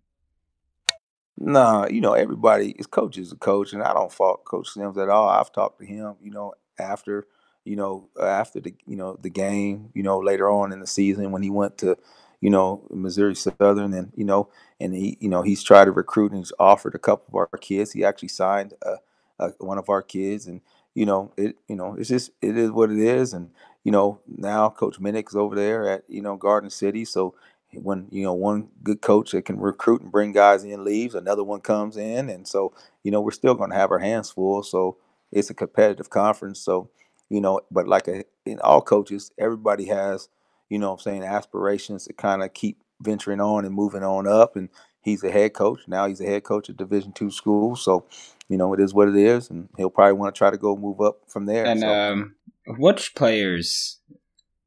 Nah, 1.39 1.87
you 1.87 2.01
know, 2.01 2.13
everybody 2.13 2.71
is 2.71 2.87
coach 2.87 3.17
is 3.17 3.31
a 3.31 3.35
coach, 3.35 3.71
and 3.73 3.83
I 3.83 3.93
don't 3.93 4.11
fault 4.11 4.43
Coach 4.43 4.69
Sims 4.69 4.97
at 4.97 5.09
all. 5.09 5.29
I've 5.29 5.51
talked 5.51 5.79
to 5.79 5.85
him, 5.85 6.15
you 6.21 6.31
know, 6.31 6.53
after, 6.79 7.27
you 7.63 7.75
know, 7.75 8.09
after 8.19 8.59
the, 8.59 8.73
you 8.87 8.95
know, 8.95 9.17
the 9.21 9.29
game, 9.29 9.91
you 9.93 10.01
know, 10.01 10.17
later 10.17 10.49
on 10.49 10.71
in 10.71 10.79
the 10.79 10.87
season 10.87 11.31
when 11.31 11.43
he 11.43 11.51
went 11.51 11.77
to, 11.79 11.95
you 12.41 12.49
know, 12.49 12.87
Missouri 12.89 13.35
Southern, 13.35 13.93
and 13.93 14.11
you 14.15 14.25
know, 14.25 14.49
and 14.79 14.95
he, 14.95 15.17
you 15.19 15.29
know, 15.29 15.43
he's 15.43 15.61
tried 15.61 15.85
to 15.85 15.91
recruit 15.91 16.31
and 16.31 16.39
he's 16.39 16.53
offered 16.57 16.95
a 16.95 16.99
couple 16.99 17.27
of 17.27 17.35
our 17.35 17.59
kids. 17.59 17.91
He 17.91 18.03
actually 18.03 18.29
signed 18.29 18.73
a, 18.81 18.95
a, 19.37 19.49
one 19.59 19.77
of 19.77 19.89
our 19.89 20.01
kids, 20.01 20.47
and 20.47 20.61
you 20.95 21.05
know, 21.05 21.31
it, 21.37 21.55
you 21.67 21.75
know, 21.75 21.95
it's 21.99 22.09
just 22.09 22.31
it 22.41 22.57
is 22.57 22.71
what 22.71 22.89
it 22.89 22.99
is, 22.99 23.31
and 23.33 23.51
you 23.83 23.91
know, 23.91 24.19
now 24.27 24.69
Coach 24.69 24.99
Minnick 24.99 25.29
is 25.29 25.35
over 25.35 25.55
there 25.55 25.87
at 25.87 26.03
you 26.07 26.21
know 26.23 26.35
Garden 26.35 26.71
City, 26.71 27.05
so 27.05 27.35
when 27.73 28.07
you 28.11 28.23
know 28.23 28.33
one 28.33 28.69
good 28.83 29.01
coach 29.01 29.31
that 29.31 29.45
can 29.45 29.59
recruit 29.59 30.01
and 30.01 30.11
bring 30.11 30.31
guys 30.31 30.63
in 30.63 30.83
leaves, 30.83 31.15
another 31.15 31.43
one 31.43 31.61
comes 31.61 31.97
in, 31.97 32.29
and 32.29 32.47
so 32.47 32.73
you 33.03 33.11
know 33.11 33.21
we're 33.21 33.31
still 33.31 33.55
going 33.55 33.71
to 33.71 33.75
have 33.75 33.91
our 33.91 33.99
hands 33.99 34.31
full. 34.31 34.63
So 34.63 34.97
it's 35.31 35.49
a 35.49 35.53
competitive 35.53 36.09
conference. 36.09 36.59
So 36.59 36.89
you 37.29 37.41
know, 37.41 37.61
but 37.71 37.87
like 37.87 38.07
a, 38.07 38.23
in 38.45 38.59
all 38.61 38.81
coaches, 38.81 39.31
everybody 39.37 39.85
has 39.87 40.29
you 40.69 40.79
know 40.79 40.93
I'm 40.93 40.99
saying 40.99 41.23
aspirations 41.23 42.05
to 42.05 42.13
kind 42.13 42.43
of 42.43 42.53
keep 42.53 42.81
venturing 43.01 43.41
on 43.41 43.65
and 43.65 43.75
moving 43.75 44.03
on 44.03 44.27
up. 44.27 44.55
And 44.55 44.69
he's 45.01 45.23
a 45.23 45.31
head 45.31 45.53
coach 45.53 45.81
now. 45.87 46.07
He's 46.07 46.21
a 46.21 46.25
head 46.25 46.43
coach 46.43 46.69
at 46.69 46.77
Division 46.77 47.11
two 47.11 47.31
school. 47.31 47.75
So 47.75 48.05
you 48.49 48.57
know 48.57 48.73
it 48.73 48.79
is 48.79 48.93
what 48.93 49.09
it 49.09 49.15
is, 49.17 49.49
and 49.49 49.69
he'll 49.77 49.89
probably 49.89 50.13
want 50.13 50.33
to 50.33 50.37
try 50.37 50.49
to 50.49 50.57
go 50.57 50.75
move 50.77 51.01
up 51.01 51.19
from 51.27 51.45
there. 51.45 51.65
And 51.65 51.81
so. 51.81 51.89
um, 51.93 52.35
which 52.67 53.15
players 53.15 53.99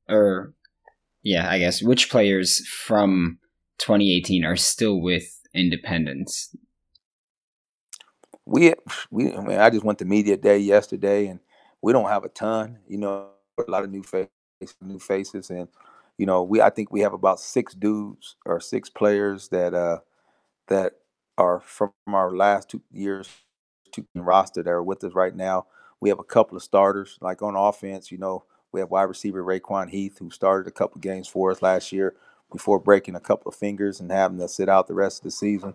or 0.09 0.53
yeah, 1.23 1.51
I 1.51 1.59
guess 1.59 1.83
which 1.83 2.11
players 2.11 2.67
from 2.67 3.39
2018 3.79 4.45
are 4.45 4.57
still 4.57 5.01
with 5.01 5.41
Independence? 5.55 6.55
We 8.47 8.75
we 9.11 9.33
I 9.33 9.41
mean 9.43 9.59
I 9.59 9.71
just 9.71 9.85
went 9.85 9.99
to 10.01 10.05
media 10.05 10.37
day 10.37 10.59
yesterday 10.59 11.27
and 11.27 11.41
we 11.83 11.93
don't 11.93 12.09
have 12.09 12.25
a 12.25 12.29
ton, 12.29 12.79
you 12.89 12.99
know, 12.99 13.29
a 13.59 13.71
lot 13.71 13.85
of 13.85 13.91
new 13.91 14.03
faces, 14.03 14.31
new 14.81 14.99
faces 14.99 15.51
and 15.51 15.69
you 16.19 16.27
know, 16.27 16.43
we 16.43 16.61
I 16.61 16.71
think 16.71 16.91
we 16.91 17.01
have 17.01 17.13
about 17.13 17.41
six 17.41 17.75
dudes 17.75 18.37
or 18.47 18.61
six 18.61 18.91
players 18.91 19.49
that 19.49 19.75
uh 19.75 19.99
that 20.69 20.95
are 21.39 21.61
from 21.61 21.93
our 22.09 22.35
last 22.37 22.71
two 22.71 22.83
years 22.93 23.29
two 23.93 24.07
roster 24.15 24.63
that 24.63 24.71
are 24.71 24.83
with 24.83 25.05
us 25.05 25.15
right 25.15 25.35
now. 25.35 25.67
We 26.01 26.09
have 26.09 26.19
a 26.19 26.25
couple 26.25 26.57
of 26.57 26.63
starters 26.63 27.19
like 27.21 27.43
on 27.43 27.57
offense, 27.57 28.11
you 28.11 28.19
know, 28.19 28.45
we 28.73 28.81
have 28.81 28.91
wide 28.91 29.05
receiver 29.05 29.43
Raquan 29.43 29.91
Heath, 29.91 30.19
who 30.19 30.31
started 30.31 30.69
a 30.69 30.73
couple 30.73 31.01
games 31.01 31.29
for 31.29 31.51
us 31.51 31.63
last 31.63 31.93
year 31.93 32.15
before 32.53 32.79
breaking 32.79 33.15
a 33.15 33.21
couple 33.21 33.49
of 33.49 33.57
fingers 33.57 34.01
and 34.01 34.11
having 34.11 34.39
to 34.39 34.49
sit 34.49 34.69
out 34.69 34.87
the 34.87 34.95
rest 34.95 35.19
of 35.21 35.25
the 35.25 35.31
season. 35.31 35.75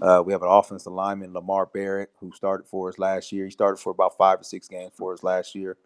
Uh, 0.00 0.22
we 0.24 0.32
have 0.32 0.42
an 0.42 0.48
offensive 0.48 0.92
lineman, 0.92 1.32
Lamar 1.32 1.66
Barrett, 1.66 2.10
who 2.20 2.30
started 2.32 2.66
for 2.66 2.88
us 2.88 2.98
last 2.98 3.32
year. 3.32 3.46
He 3.46 3.50
started 3.50 3.78
for 3.78 3.90
about 3.90 4.16
five 4.16 4.40
or 4.40 4.44
six 4.44 4.68
games 4.68 4.92
for 4.94 5.14
us 5.14 5.22
last 5.22 5.54
year. 5.54 5.76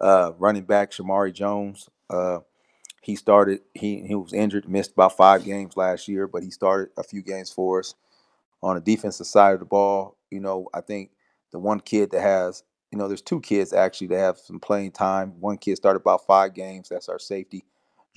Uh, 0.00 0.32
running 0.38 0.64
back 0.64 0.90
Shamari 0.90 1.32
Jones, 1.32 1.88
uh, 2.10 2.40
he 3.02 3.16
started. 3.16 3.60
He 3.74 4.02
he 4.06 4.14
was 4.14 4.32
injured, 4.32 4.68
missed 4.68 4.92
about 4.92 5.16
five 5.16 5.44
games 5.44 5.76
last 5.76 6.08
year, 6.08 6.26
but 6.26 6.42
he 6.42 6.50
started 6.50 6.90
a 6.98 7.02
few 7.02 7.22
games 7.22 7.50
for 7.50 7.80
us. 7.80 7.94
On 8.62 8.74
the 8.74 8.80
defensive 8.80 9.26
side 9.26 9.54
of 9.54 9.60
the 9.60 9.66
ball, 9.66 10.16
you 10.30 10.40
know, 10.40 10.68
I 10.74 10.80
think 10.80 11.10
the 11.52 11.58
one 11.58 11.80
kid 11.80 12.10
that 12.10 12.20
has 12.20 12.64
you 12.90 12.98
know, 12.98 13.08
there's 13.08 13.22
two 13.22 13.40
kids 13.40 13.72
actually 13.72 14.08
that 14.08 14.18
have 14.18 14.38
some 14.38 14.60
playing 14.60 14.92
time. 14.92 15.34
One 15.40 15.58
kid 15.58 15.76
started 15.76 16.00
about 16.00 16.26
five 16.26 16.54
games. 16.54 16.88
That's 16.88 17.08
our 17.08 17.18
safety, 17.18 17.64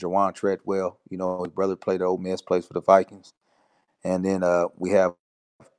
Jawan 0.01 0.33
Treadwell. 0.33 0.97
You 1.09 1.17
know, 1.17 1.43
his 1.43 1.51
brother 1.51 1.75
played 1.75 2.01
at 2.01 2.05
Ole 2.05 2.17
Miss, 2.17 2.41
plays 2.41 2.65
for 2.65 2.73
the 2.73 2.81
Vikings. 2.81 3.33
And 4.03 4.23
then 4.23 4.43
uh, 4.43 4.67
we 4.77 4.91
have 4.91 5.13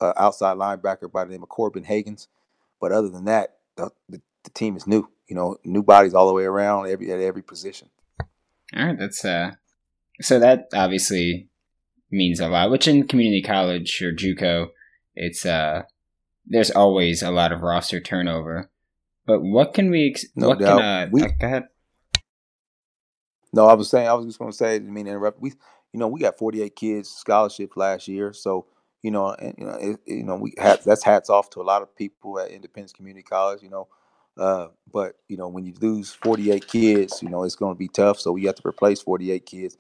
outside 0.01 0.57
linebacker 0.57 1.11
by 1.11 1.25
the 1.25 1.31
name 1.31 1.43
of 1.43 1.49
Corbin 1.49 1.85
Hagens. 1.85 2.29
But 2.81 2.93
other 2.93 3.09
than 3.09 3.25
that, 3.27 3.57
the, 3.77 3.91
the, 4.09 4.21
the, 4.45 4.51
team 4.51 4.77
is 4.77 4.87
new. 4.87 5.09
You 5.29 5.37
know, 5.37 5.57
new 5.65 5.83
bodies 5.83 6.15
all 6.15 6.27
the 6.27 6.35
way 6.35 6.45
around 6.45 6.89
every 6.89 7.11
at 7.11 7.21
every 7.21 7.43
position. 7.43 7.89
All 8.77 8.87
right, 8.87 8.99
that's 8.99 9.25
uh, 9.25 9.53
so 10.21 10.39
that 10.39 10.69
obviously 10.75 11.49
means 12.11 12.41
a 12.41 12.49
lot. 12.49 12.71
Which 12.71 12.89
in 12.89 13.07
community 13.07 13.41
college 13.41 14.03
or 14.03 14.13
JUCO, 14.13 14.69
it's 15.15 15.47
uh, 15.47 15.85
there's 16.45 16.71
always 16.71 17.23
a 17.23 17.31
lot 17.31 17.53
of 17.53 17.63
roster 17.63 18.01
turnover. 18.01 18.71
But 19.27 19.41
what 19.41 19.75
can 19.75 19.91
we? 19.91 20.11
Ex- 20.11 20.27
no 20.35 20.49
what 20.49 20.59
doubt. 20.59 20.79
Can, 20.79 21.09
uh, 21.09 21.09
we, 21.11 21.23
uh, 21.23 21.29
go 21.41 21.47
ahead. 21.47 21.69
No, 23.53 23.67
I 23.67 23.75
was 23.75 23.91
saying 23.91 24.09
I 24.09 24.15
was 24.15 24.27
just 24.27 24.39
going 24.39 24.51
to 24.51 24.57
say. 24.57 24.77
I 24.77 24.79
mean, 24.81 25.07
interrupt. 25.07 25.41
We, 25.41 25.53
you 25.93 26.01
know, 26.01 26.09
we 26.09 26.21
got 26.21 26.39
48 26.39 26.75
kids 26.75 27.11
scholarships 27.11 27.77
last 27.77 28.09
year, 28.09 28.33
so 28.33 28.67
you 29.03 29.11
know, 29.11 29.31
and 29.31 29.55
you 29.59 29.67
know, 29.67 29.75
it, 29.75 30.01
you 30.07 30.23
know, 30.23 30.37
we 30.37 30.55
have 30.59 30.83
that's 30.85 31.05
hats 31.05 31.29
off 31.29 31.51
to 31.51 31.61
a 31.61 31.63
lot 31.63 31.83
of 31.83 31.95
people 31.95 32.39
at 32.39 32.51
Independence 32.51 32.93
Community 32.93 33.23
College, 33.23 33.63
you 33.63 33.71
know. 33.71 33.89
Uh, 34.39 34.69
but 34.91 35.17
you 35.29 35.37
know, 35.37 35.49
when 35.49 35.67
you 35.67 35.75
lose 35.81 36.13
48 36.13 36.67
kids, 36.67 37.23
you 37.23 37.29
know, 37.29 37.45
it's 37.45 37.57
going 37.57 37.75
to 37.75 37.79
be 37.79 37.89
tough. 37.89 38.19
So 38.19 38.33
we 38.33 38.45
have 38.45 38.55
to 38.57 38.67
replace 38.67 39.03
48 39.03 39.45
kids. 39.45 39.77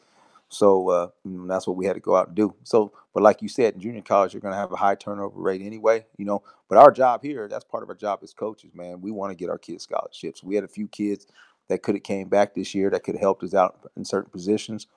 So 0.52 0.90
uh, 0.90 1.08
that's 1.24 1.66
what 1.66 1.76
we 1.76 1.86
had 1.86 1.94
to 1.94 2.00
go 2.00 2.14
out 2.14 2.28
and 2.28 2.36
do. 2.36 2.54
So, 2.62 2.92
but 3.14 3.22
like 3.22 3.40
you 3.40 3.48
said, 3.48 3.74
in 3.74 3.80
junior 3.80 4.02
college, 4.02 4.34
you're 4.34 4.42
going 4.42 4.52
to 4.52 4.60
have 4.60 4.70
a 4.70 4.76
high 4.76 4.94
turnover 4.94 5.40
rate 5.40 5.62
anyway, 5.62 6.04
you 6.18 6.26
know. 6.26 6.42
But 6.68 6.76
our 6.76 6.92
job 6.92 7.22
here, 7.22 7.48
that's 7.48 7.64
part 7.64 7.82
of 7.82 7.88
our 7.88 7.94
job 7.94 8.20
as 8.22 8.34
coaches, 8.34 8.70
man. 8.74 9.00
We 9.00 9.10
want 9.10 9.30
to 9.30 9.34
get 9.34 9.48
our 9.48 9.56
kids 9.56 9.84
scholarships. 9.84 10.44
We 10.44 10.54
had 10.54 10.64
a 10.64 10.68
few 10.68 10.88
kids 10.88 11.26
that 11.68 11.82
could 11.82 11.94
have 11.94 12.04
came 12.04 12.28
back 12.28 12.54
this 12.54 12.74
year 12.74 12.90
that 12.90 13.02
could 13.02 13.14
have 13.14 13.22
helped 13.22 13.42
us 13.44 13.54
out 13.54 13.80
in 13.96 14.04
certain 14.04 14.30
positions, 14.30 14.88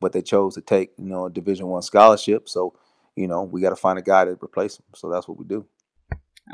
but 0.00 0.12
they 0.12 0.22
chose 0.22 0.54
to 0.54 0.60
take, 0.60 0.90
you 0.98 1.06
know, 1.06 1.26
a 1.26 1.30
Division 1.30 1.68
One 1.68 1.82
scholarship. 1.82 2.48
So, 2.48 2.74
you 3.14 3.28
know, 3.28 3.44
we 3.44 3.60
got 3.60 3.70
to 3.70 3.76
find 3.76 4.00
a 4.00 4.02
guy 4.02 4.24
to 4.24 4.32
replace 4.42 4.78
them. 4.78 4.86
So 4.96 5.10
that's 5.10 5.28
what 5.28 5.38
we 5.38 5.44
do. 5.44 5.64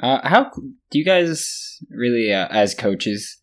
Uh, 0.02 0.20
how 0.28 0.50
do 0.90 0.98
you 0.98 1.04
guys 1.04 1.78
really, 1.88 2.32
uh, 2.32 2.46
as 2.50 2.74
coaches, 2.74 3.39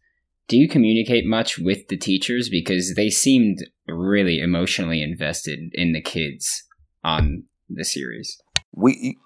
do 0.48 0.58
you 0.58 0.68
communicate 0.68 1.26
much 1.26 1.60
with 1.60 1.88
the 1.90 1.98
teachers 1.98 2.50
because 2.50 2.94
they 2.96 3.10
seemed 3.10 3.60
really 3.88 4.40
emotionally 4.40 5.02
invested 5.02 5.72
in 5.74 5.94
the 5.94 6.02
kids 6.02 6.64
on 7.04 7.44
the 7.70 7.84
series? 7.84 8.42
We, 8.74 9.18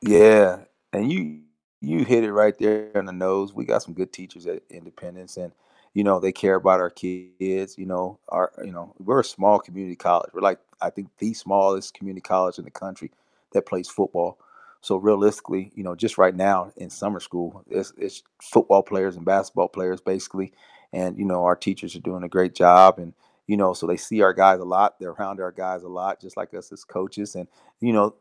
yeah, 0.00 0.64
and 0.92 1.10
you 1.10 1.40
you 1.80 2.04
hit 2.04 2.24
it 2.24 2.32
right 2.32 2.56
there 2.58 2.90
on 2.94 3.06
the 3.06 3.12
nose. 3.12 3.54
We 3.54 3.64
got 3.64 3.82
some 3.82 3.94
good 3.94 4.12
teachers 4.12 4.46
at 4.46 4.62
Independence, 4.70 5.36
and 5.36 5.52
you 5.94 6.04
know 6.04 6.20
they 6.20 6.32
care 6.32 6.56
about 6.56 6.80
our 6.80 6.90
kids. 6.90 7.78
You 7.78 7.86
know, 7.86 8.20
our 8.28 8.52
you 8.64 8.72
know 8.72 8.94
we're 8.98 9.20
a 9.20 9.24
small 9.24 9.58
community 9.58 9.96
college. 9.96 10.30
We're 10.34 10.42
like 10.42 10.58
I 10.80 10.90
think 10.90 11.08
the 11.18 11.32
smallest 11.34 11.94
community 11.94 12.22
college 12.22 12.58
in 12.58 12.64
the 12.64 12.70
country 12.70 13.10
that 13.52 13.66
plays 13.66 13.88
football. 13.88 14.38
So 14.82 14.96
realistically, 14.96 15.70
you 15.76 15.84
know, 15.84 15.94
just 15.94 16.18
right 16.18 16.34
now 16.34 16.72
in 16.76 16.90
summer 16.90 17.20
school, 17.20 17.64
it's, 17.70 17.92
it's 17.96 18.22
football 18.42 18.82
players 18.82 19.16
and 19.16 19.24
basketball 19.24 19.68
players 19.68 20.00
basically, 20.00 20.52
and 20.92 21.16
you 21.16 21.24
know 21.24 21.44
our 21.44 21.54
teachers 21.54 21.94
are 21.94 22.00
doing 22.00 22.24
a 22.24 22.28
great 22.28 22.54
job, 22.54 22.98
and 22.98 23.14
you 23.46 23.56
know 23.56 23.74
so 23.74 23.86
they 23.86 23.96
see 23.96 24.22
our 24.22 24.34
guys 24.34 24.58
a 24.58 24.64
lot. 24.64 24.98
They're 24.98 25.10
around 25.10 25.40
our 25.40 25.52
guys 25.52 25.84
a 25.84 25.88
lot, 25.88 26.20
just 26.20 26.36
like 26.36 26.52
us 26.52 26.72
as 26.72 26.82
coaches, 26.82 27.36
and 27.36 27.46
you 27.80 27.92
know, 27.92 28.16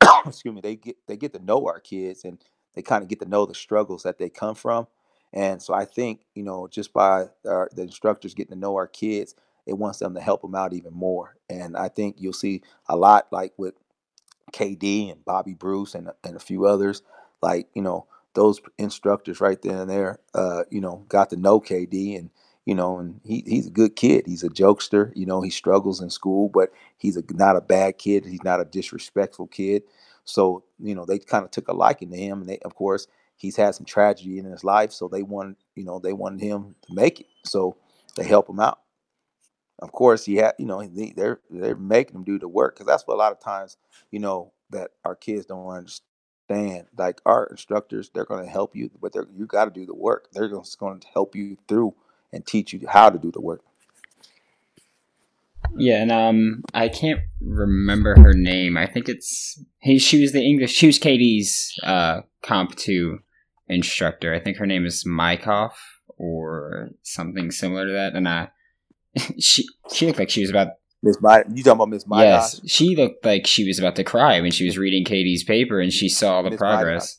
excuse 0.26 0.52
me, 0.52 0.60
they 0.60 0.74
get 0.74 0.96
they 1.06 1.16
get 1.16 1.32
to 1.32 1.44
know 1.44 1.66
our 1.68 1.78
kids, 1.78 2.24
and 2.24 2.42
they 2.74 2.82
kind 2.82 3.04
of 3.04 3.08
get 3.08 3.20
to 3.20 3.28
know 3.28 3.46
the 3.46 3.54
struggles 3.54 4.02
that 4.02 4.18
they 4.18 4.28
come 4.28 4.56
from, 4.56 4.88
and 5.32 5.62
so 5.62 5.74
I 5.74 5.84
think 5.84 6.22
you 6.34 6.42
know 6.42 6.66
just 6.66 6.92
by 6.92 7.26
our, 7.46 7.70
the 7.72 7.82
instructors 7.82 8.34
getting 8.34 8.54
to 8.54 8.58
know 8.58 8.74
our 8.74 8.88
kids, 8.88 9.36
it 9.64 9.78
wants 9.78 10.00
them 10.00 10.14
to 10.14 10.20
help 10.20 10.42
them 10.42 10.56
out 10.56 10.72
even 10.72 10.92
more, 10.92 11.36
and 11.48 11.76
I 11.76 11.86
think 11.86 12.16
you'll 12.18 12.32
see 12.32 12.62
a 12.88 12.96
lot 12.96 13.28
like 13.30 13.52
with 13.56 13.74
KD 14.52 15.12
and 15.12 15.24
Bobby 15.24 15.54
Bruce 15.54 15.94
and 15.94 16.10
and 16.24 16.36
a 16.36 16.40
few 16.40 16.66
others. 16.66 17.02
Like 17.42 17.68
you 17.74 17.82
know 17.82 18.06
those 18.34 18.60
instructors 18.78 19.40
right 19.40 19.60
there 19.62 19.82
and 19.82 19.90
there, 19.90 20.20
uh, 20.34 20.64
you 20.70 20.80
know, 20.80 21.04
got 21.08 21.30
to 21.30 21.36
know 21.36 21.60
KD 21.60 22.18
and 22.18 22.30
you 22.66 22.74
know, 22.74 22.98
and 22.98 23.20
he 23.24 23.42
he's 23.46 23.66
a 23.66 23.70
good 23.70 23.96
kid. 23.96 24.26
He's 24.26 24.44
a 24.44 24.48
jokester. 24.48 25.12
You 25.16 25.26
know, 25.26 25.40
he 25.40 25.50
struggles 25.50 26.00
in 26.00 26.10
school, 26.10 26.48
but 26.48 26.70
he's 26.98 27.16
a, 27.16 27.24
not 27.30 27.56
a 27.56 27.60
bad 27.60 27.98
kid. 27.98 28.24
He's 28.24 28.44
not 28.44 28.60
a 28.60 28.64
disrespectful 28.64 29.48
kid. 29.48 29.82
So 30.24 30.64
you 30.78 30.94
know, 30.94 31.04
they 31.04 31.18
kind 31.18 31.44
of 31.44 31.50
took 31.50 31.68
a 31.68 31.72
liking 31.74 32.10
to 32.10 32.16
him, 32.16 32.40
and 32.40 32.48
they 32.48 32.58
of 32.58 32.74
course 32.74 33.06
he's 33.36 33.56
had 33.56 33.74
some 33.74 33.86
tragedy 33.86 34.38
in 34.38 34.44
his 34.44 34.64
life, 34.64 34.92
so 34.92 35.08
they 35.08 35.22
wanted 35.22 35.56
you 35.74 35.84
know 35.84 35.98
they 35.98 36.12
wanted 36.12 36.42
him 36.42 36.74
to 36.82 36.94
make 36.94 37.20
it. 37.20 37.26
So 37.44 37.76
they 38.16 38.24
help 38.24 38.48
him 38.48 38.60
out 38.60 38.78
of 39.80 39.92
course 39.92 40.24
he 40.24 40.36
had 40.36 40.52
you 40.58 40.66
know 40.66 40.82
they're 41.16 41.40
they're 41.50 41.76
making 41.76 42.14
them 42.14 42.24
do 42.24 42.38
the 42.38 42.48
work 42.48 42.74
because 42.74 42.86
that's 42.86 43.06
what 43.06 43.14
a 43.14 43.16
lot 43.16 43.32
of 43.32 43.40
times 43.40 43.76
you 44.10 44.18
know 44.18 44.52
that 44.70 44.90
our 45.04 45.16
kids 45.16 45.46
don't 45.46 45.66
understand 45.66 46.86
like 46.96 47.20
our 47.26 47.46
instructors 47.46 48.10
they're 48.12 48.24
going 48.24 48.44
to 48.44 48.50
help 48.50 48.74
you 48.74 48.90
but 49.00 49.12
they're 49.12 49.26
you 49.36 49.46
got 49.46 49.66
to 49.66 49.70
do 49.70 49.86
the 49.86 49.94
work. 49.94 50.28
They're 50.32 50.48
just 50.48 50.78
going 50.78 51.00
to 51.00 51.06
help 51.08 51.34
you 51.34 51.56
through 51.68 51.94
and 52.32 52.46
teach 52.46 52.72
you 52.72 52.86
how 52.88 53.10
to 53.10 53.18
do 53.18 53.30
the 53.30 53.40
work. 53.40 53.62
Yeah 55.76 56.02
and 56.02 56.10
um 56.10 56.64
i 56.74 56.88
can't 56.88 57.20
remember 57.40 58.16
her 58.20 58.34
name. 58.34 58.76
I 58.76 58.86
think 58.86 59.08
it's 59.08 59.62
he 59.78 59.98
she 59.98 60.20
was 60.20 60.32
the 60.32 60.44
english 60.44 60.72
she 60.72 60.86
was 60.86 60.98
KD's 60.98 61.78
uh 61.82 62.20
comp 62.42 62.76
2 62.76 63.18
instructor. 63.68 64.34
I 64.34 64.40
think 64.40 64.56
her 64.56 64.66
name 64.66 64.84
is 64.84 65.04
mykoff 65.04 65.74
or 66.18 66.90
something 67.02 67.50
similar 67.50 67.86
to 67.86 67.92
that 67.92 68.14
and 68.14 68.28
i 68.28 68.48
she 69.38 69.66
she 69.92 70.06
looked 70.06 70.18
like 70.18 70.30
she 70.30 70.40
was 70.40 70.50
about 70.50 70.68
Miss 71.02 71.20
My. 71.20 71.44
You 71.52 71.62
talking 71.62 71.76
about 71.76 71.88
Miss 71.88 72.06
My? 72.06 72.24
Yes, 72.24 72.60
she 72.66 72.94
looked 72.96 73.24
like 73.24 73.46
she 73.46 73.66
was 73.66 73.78
about 73.78 73.96
to 73.96 74.04
cry 74.04 74.40
when 74.40 74.50
she 74.50 74.64
was 74.64 74.78
reading 74.78 75.04
KD's 75.04 75.44
paper 75.44 75.80
and 75.80 75.92
she 75.92 76.08
saw 76.08 76.42
the 76.42 76.50
Ms. 76.50 76.58
progress. 76.58 77.18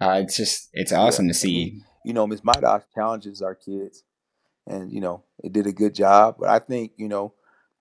Uh, 0.00 0.20
it's 0.22 0.36
just 0.36 0.68
it's 0.72 0.92
awesome 0.92 1.26
yeah. 1.26 1.32
to 1.32 1.38
see. 1.38 1.80
You 2.04 2.12
know, 2.12 2.26
Miss 2.26 2.42
Midosh 2.42 2.84
challenges 2.94 3.40
our 3.40 3.54
kids, 3.54 4.04
and 4.66 4.92
you 4.92 5.00
know 5.00 5.22
it 5.42 5.52
did 5.52 5.66
a 5.66 5.72
good 5.72 5.94
job. 5.94 6.36
But 6.38 6.50
I 6.50 6.58
think 6.58 6.92
you 6.96 7.08
know 7.08 7.32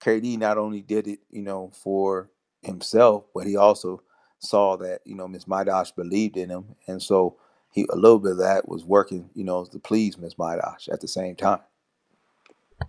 KD 0.02 0.38
not 0.38 0.58
only 0.58 0.82
did 0.82 1.08
it, 1.08 1.20
you 1.30 1.42
know, 1.42 1.72
for 1.74 2.30
himself, 2.62 3.26
but 3.36 3.48
he 3.48 3.58
also 3.58 4.04
saw 4.40 4.78
that 4.78 5.02
you 5.04 5.16
know 5.16 5.28
Miss 5.28 5.46
Midosh 5.46 5.94
believed 5.94 6.38
in 6.38 6.50
him, 6.50 6.76
and 6.88 7.02
so 7.02 7.38
he 7.72 7.86
a 7.92 7.98
little 7.98 8.20
bit 8.20 8.34
of 8.34 8.38
that 8.38 8.70
was 8.70 8.86
working, 8.86 9.32
you 9.34 9.44
know, 9.44 9.66
to 9.66 9.80
please 9.80 10.18
Miss 10.18 10.36
Midosh 10.36 10.88
at 10.94 11.02
the 11.02 11.08
same 11.10 11.36
time 11.36 11.60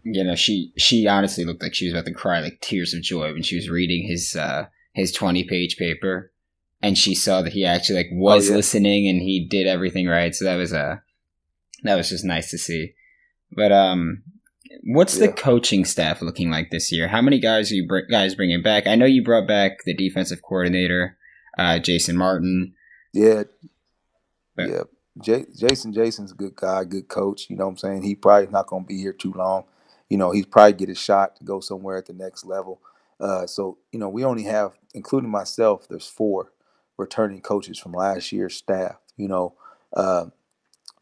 you 0.02 0.24
know, 0.24 0.34
she 0.34 0.72
she 0.76 1.06
honestly 1.06 1.44
looked 1.44 1.62
like 1.62 1.74
she 1.74 1.86
was 1.86 1.94
about 1.94 2.06
to 2.06 2.12
cry 2.12 2.40
like 2.40 2.60
tears 2.60 2.94
of 2.94 3.02
joy 3.02 3.32
when 3.32 3.42
she 3.42 3.56
was 3.56 3.68
reading 3.68 4.06
his 4.06 4.34
uh 4.36 4.66
his 4.92 5.12
twenty 5.12 5.44
page 5.44 5.76
paper, 5.76 6.32
and 6.82 6.96
she 6.96 7.14
saw 7.14 7.42
that 7.42 7.52
he 7.52 7.64
actually 7.64 7.96
like 7.96 8.10
was 8.12 8.48
oh, 8.48 8.50
yeah. 8.50 8.56
listening 8.56 9.08
and 9.08 9.20
he 9.20 9.46
did 9.46 9.66
everything 9.66 10.06
right. 10.06 10.34
So 10.34 10.44
that 10.44 10.56
was 10.56 10.72
a 10.72 10.80
uh, 10.80 10.96
that 11.82 11.96
was 11.96 12.08
just 12.08 12.24
nice 12.24 12.50
to 12.50 12.58
see. 12.58 12.94
But 13.52 13.72
um, 13.72 14.22
what's 14.84 15.18
yeah. 15.18 15.26
the 15.26 15.32
coaching 15.32 15.84
staff 15.84 16.22
looking 16.22 16.50
like 16.50 16.70
this 16.70 16.90
year? 16.90 17.08
How 17.08 17.22
many 17.22 17.38
guys 17.38 17.70
are 17.70 17.74
you 17.74 17.86
br- 17.86 18.10
guys 18.10 18.34
bringing 18.34 18.62
back? 18.62 18.86
I 18.86 18.96
know 18.96 19.06
you 19.06 19.22
brought 19.22 19.46
back 19.46 19.84
the 19.84 19.94
defensive 19.94 20.42
coordinator, 20.42 21.16
uh, 21.58 21.78
Jason 21.78 22.16
Martin. 22.16 22.74
Yeah, 23.12 23.44
but, 24.56 24.68
yeah. 24.68 24.82
J- 25.22 25.46
Jason 25.56 25.92
Jason's 25.92 26.32
a 26.32 26.34
good 26.34 26.56
guy, 26.56 26.84
good 26.84 27.08
coach. 27.08 27.48
You 27.48 27.56
know 27.56 27.66
what 27.66 27.72
I'm 27.72 27.76
saying? 27.78 28.02
He 28.02 28.16
probably 28.16 28.50
not 28.50 28.66
going 28.66 28.82
to 28.84 28.88
be 28.88 28.98
here 28.98 29.12
too 29.12 29.32
long 29.32 29.64
you 30.08 30.18
know, 30.18 30.30
he's 30.30 30.46
probably 30.46 30.74
get 30.74 30.88
a 30.90 30.94
shot 30.94 31.36
to 31.36 31.44
go 31.44 31.60
somewhere 31.60 31.96
at 31.96 32.06
the 32.06 32.12
next 32.12 32.44
level. 32.44 32.80
Uh, 33.20 33.46
so, 33.46 33.78
you 33.92 33.98
know, 33.98 34.08
we 34.08 34.24
only 34.24 34.44
have, 34.44 34.78
including 34.94 35.30
myself, 35.30 35.88
there's 35.88 36.06
four 36.06 36.52
returning 36.98 37.40
coaches 37.40 37.78
from 37.78 37.92
last 37.92 38.32
year's 38.32 38.56
staff. 38.56 38.96
You 39.16 39.28
know, 39.28 39.54
uh, 39.96 40.26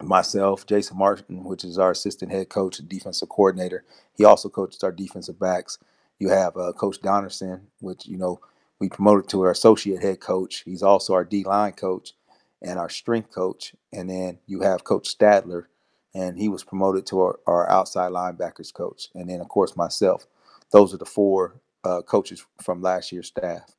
myself, 0.03 0.67
Jason 0.67 0.99
Martin, 0.99 1.45
which 1.45 1.65
is 1.65 1.79
our 1.79 1.93
assistant 1.93 2.33
head 2.33 2.49
coach 2.49 2.79
and 2.79 2.89
defensive 2.89 3.29
coordinator. 3.29 3.85
He 4.15 4.25
also 4.25 4.49
coaches 4.49 4.83
our 4.83 4.93
defensive 4.93 5.39
backs. 5.39 5.79
You 6.19 6.29
have 6.29 6.57
uh, 6.57 6.73
Coach 6.73 7.01
Donnerson, 7.01 7.63
which, 7.81 8.07
you 8.07 8.17
know, 8.19 8.41
we 8.79 8.89
promoted 8.89 9.29
to 9.31 9.43
our 9.43 9.51
associate 9.51 10.03
head 10.03 10.21
coach. 10.21 10.63
He's 10.65 10.83
also 10.83 11.15
our 11.15 11.25
D 11.25 11.45
line 11.45 11.73
coach 11.73 12.15
and 12.61 12.79
our 12.79 12.89
strength 12.89 13.33
coach. 13.33 13.75
And 13.93 14.11
then 14.11 14.39
you 14.47 14.61
have 14.63 14.85
Coach 14.85 15.17
Stadler, 15.17 15.65
and 16.15 16.39
he 16.39 16.49
was 16.49 16.65
promoted 16.65 17.07
to 17.07 17.21
our, 17.21 17.41
our 17.47 17.71
outside 17.71 18.13
linebackers 18.13 18.73
coach. 18.73 19.09
And 19.15 19.29
then, 19.29 19.41
of 19.41 19.49
course, 19.49 19.77
myself. 19.77 20.27
Those 20.71 20.95
are 20.95 20.99
the 20.99 21.05
four 21.05 21.61
uh, 21.85 22.03
coaches 22.03 22.45
from 22.63 22.83
last 22.83 23.13
year's 23.13 23.29
staff. 23.29 23.71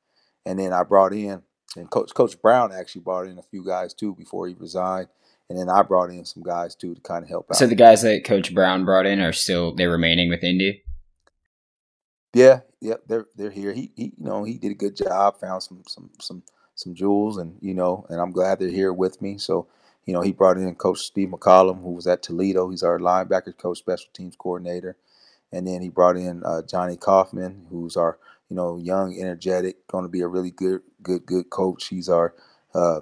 And 0.45 0.59
then 0.59 0.73
I 0.73 0.83
brought 0.83 1.13
in, 1.13 1.41
and 1.75 1.89
Coach 1.89 2.13
Coach 2.13 2.41
Brown 2.41 2.71
actually 2.71 3.01
brought 3.01 3.27
in 3.27 3.37
a 3.37 3.43
few 3.43 3.65
guys 3.65 3.93
too 3.93 4.13
before 4.15 4.47
he 4.47 4.55
resigned. 4.55 5.07
And 5.49 5.57
then 5.59 5.69
I 5.69 5.81
brought 5.83 6.09
in 6.09 6.25
some 6.25 6.43
guys 6.43 6.75
too 6.75 6.95
to 6.95 7.01
kind 7.01 7.23
of 7.23 7.29
help 7.29 7.47
out. 7.49 7.57
So 7.57 7.67
the 7.67 7.75
guys 7.75 8.01
that 8.01 8.25
Coach 8.25 8.53
Brown 8.53 8.85
brought 8.85 9.05
in 9.05 9.19
are 9.19 9.33
still 9.33 9.73
they're 9.73 9.89
remaining 9.89 10.29
with 10.29 10.43
Indy. 10.43 10.83
Yeah, 12.33 12.61
yep, 12.81 13.03
they're 13.07 13.27
they're 13.35 13.51
here. 13.51 13.71
He, 13.73 13.91
he 13.95 14.13
you 14.17 14.25
know 14.25 14.43
he 14.43 14.57
did 14.57 14.71
a 14.71 14.75
good 14.75 14.95
job, 14.95 15.39
found 15.39 15.63
some 15.63 15.83
some 15.87 16.09
some 16.19 16.43
some 16.75 16.95
jewels, 16.95 17.37
and 17.37 17.57
you 17.61 17.73
know, 17.73 18.05
and 18.09 18.19
I'm 18.19 18.31
glad 18.31 18.59
they're 18.59 18.69
here 18.69 18.93
with 18.93 19.21
me. 19.21 19.37
So 19.37 19.67
you 20.05 20.13
know, 20.13 20.21
he 20.21 20.31
brought 20.31 20.57
in 20.57 20.75
Coach 20.75 20.99
Steve 20.99 21.29
McCollum, 21.29 21.81
who 21.81 21.91
was 21.91 22.07
at 22.07 22.21
Toledo. 22.21 22.69
He's 22.69 22.83
our 22.83 22.99
linebacker 22.99 23.57
coach, 23.57 23.79
special 23.79 24.09
teams 24.13 24.35
coordinator. 24.35 24.97
And 25.51 25.67
then 25.67 25.81
he 25.81 25.89
brought 25.89 26.17
in 26.17 26.43
uh, 26.43 26.63
Johnny 26.63 26.97
Kaufman, 26.97 27.67
who's 27.69 27.95
our, 27.95 28.17
you 28.49 28.55
know, 28.55 28.77
young, 28.77 29.17
energetic, 29.19 29.87
going 29.87 30.03
to 30.03 30.09
be 30.09 30.21
a 30.21 30.27
really 30.27 30.51
good, 30.51 30.81
good, 31.01 31.25
good 31.25 31.49
coach. 31.49 31.87
He's 31.87 32.09
our, 32.09 32.33
uh, 32.73 33.01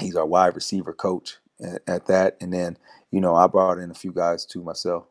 he's 0.00 0.16
our 0.16 0.26
wide 0.26 0.54
receiver 0.54 0.92
coach 0.92 1.36
at, 1.62 1.82
at, 1.86 2.06
that. 2.06 2.36
And 2.40 2.52
then, 2.52 2.76
you 3.10 3.20
know, 3.20 3.34
I 3.34 3.46
brought 3.46 3.78
in 3.78 3.90
a 3.90 3.94
few 3.94 4.12
guys 4.12 4.44
too 4.44 4.62
myself. 4.62 5.06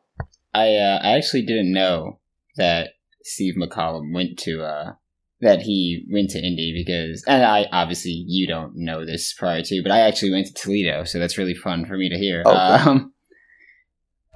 I 0.53 0.75
uh, 0.75 0.99
I 1.03 1.17
actually 1.17 1.43
didn't 1.43 1.71
know 1.71 2.19
that 2.55 2.93
Steve 3.23 3.55
McCollum 3.55 4.13
went 4.13 4.37
to 4.39 4.63
uh, 4.63 4.93
that 5.41 5.61
he 5.61 6.07
went 6.11 6.31
to 6.31 6.39
Indy 6.39 6.73
because, 6.73 7.23
and 7.27 7.43
I 7.43 7.67
obviously 7.71 8.23
you 8.27 8.47
don't 8.47 8.75
know 8.75 9.05
this 9.05 9.33
prior 9.33 9.61
to, 9.61 9.83
but 9.83 9.91
I 9.91 9.99
actually 10.01 10.31
went 10.31 10.47
to 10.47 10.53
Toledo, 10.53 11.03
so 11.03 11.19
that's 11.19 11.37
really 11.37 11.53
fun 11.53 11.85
for 11.85 11.97
me 11.97 12.09
to 12.09 12.17
hear. 12.17 12.43
Okay. 12.45 12.55
Um, 12.55 13.13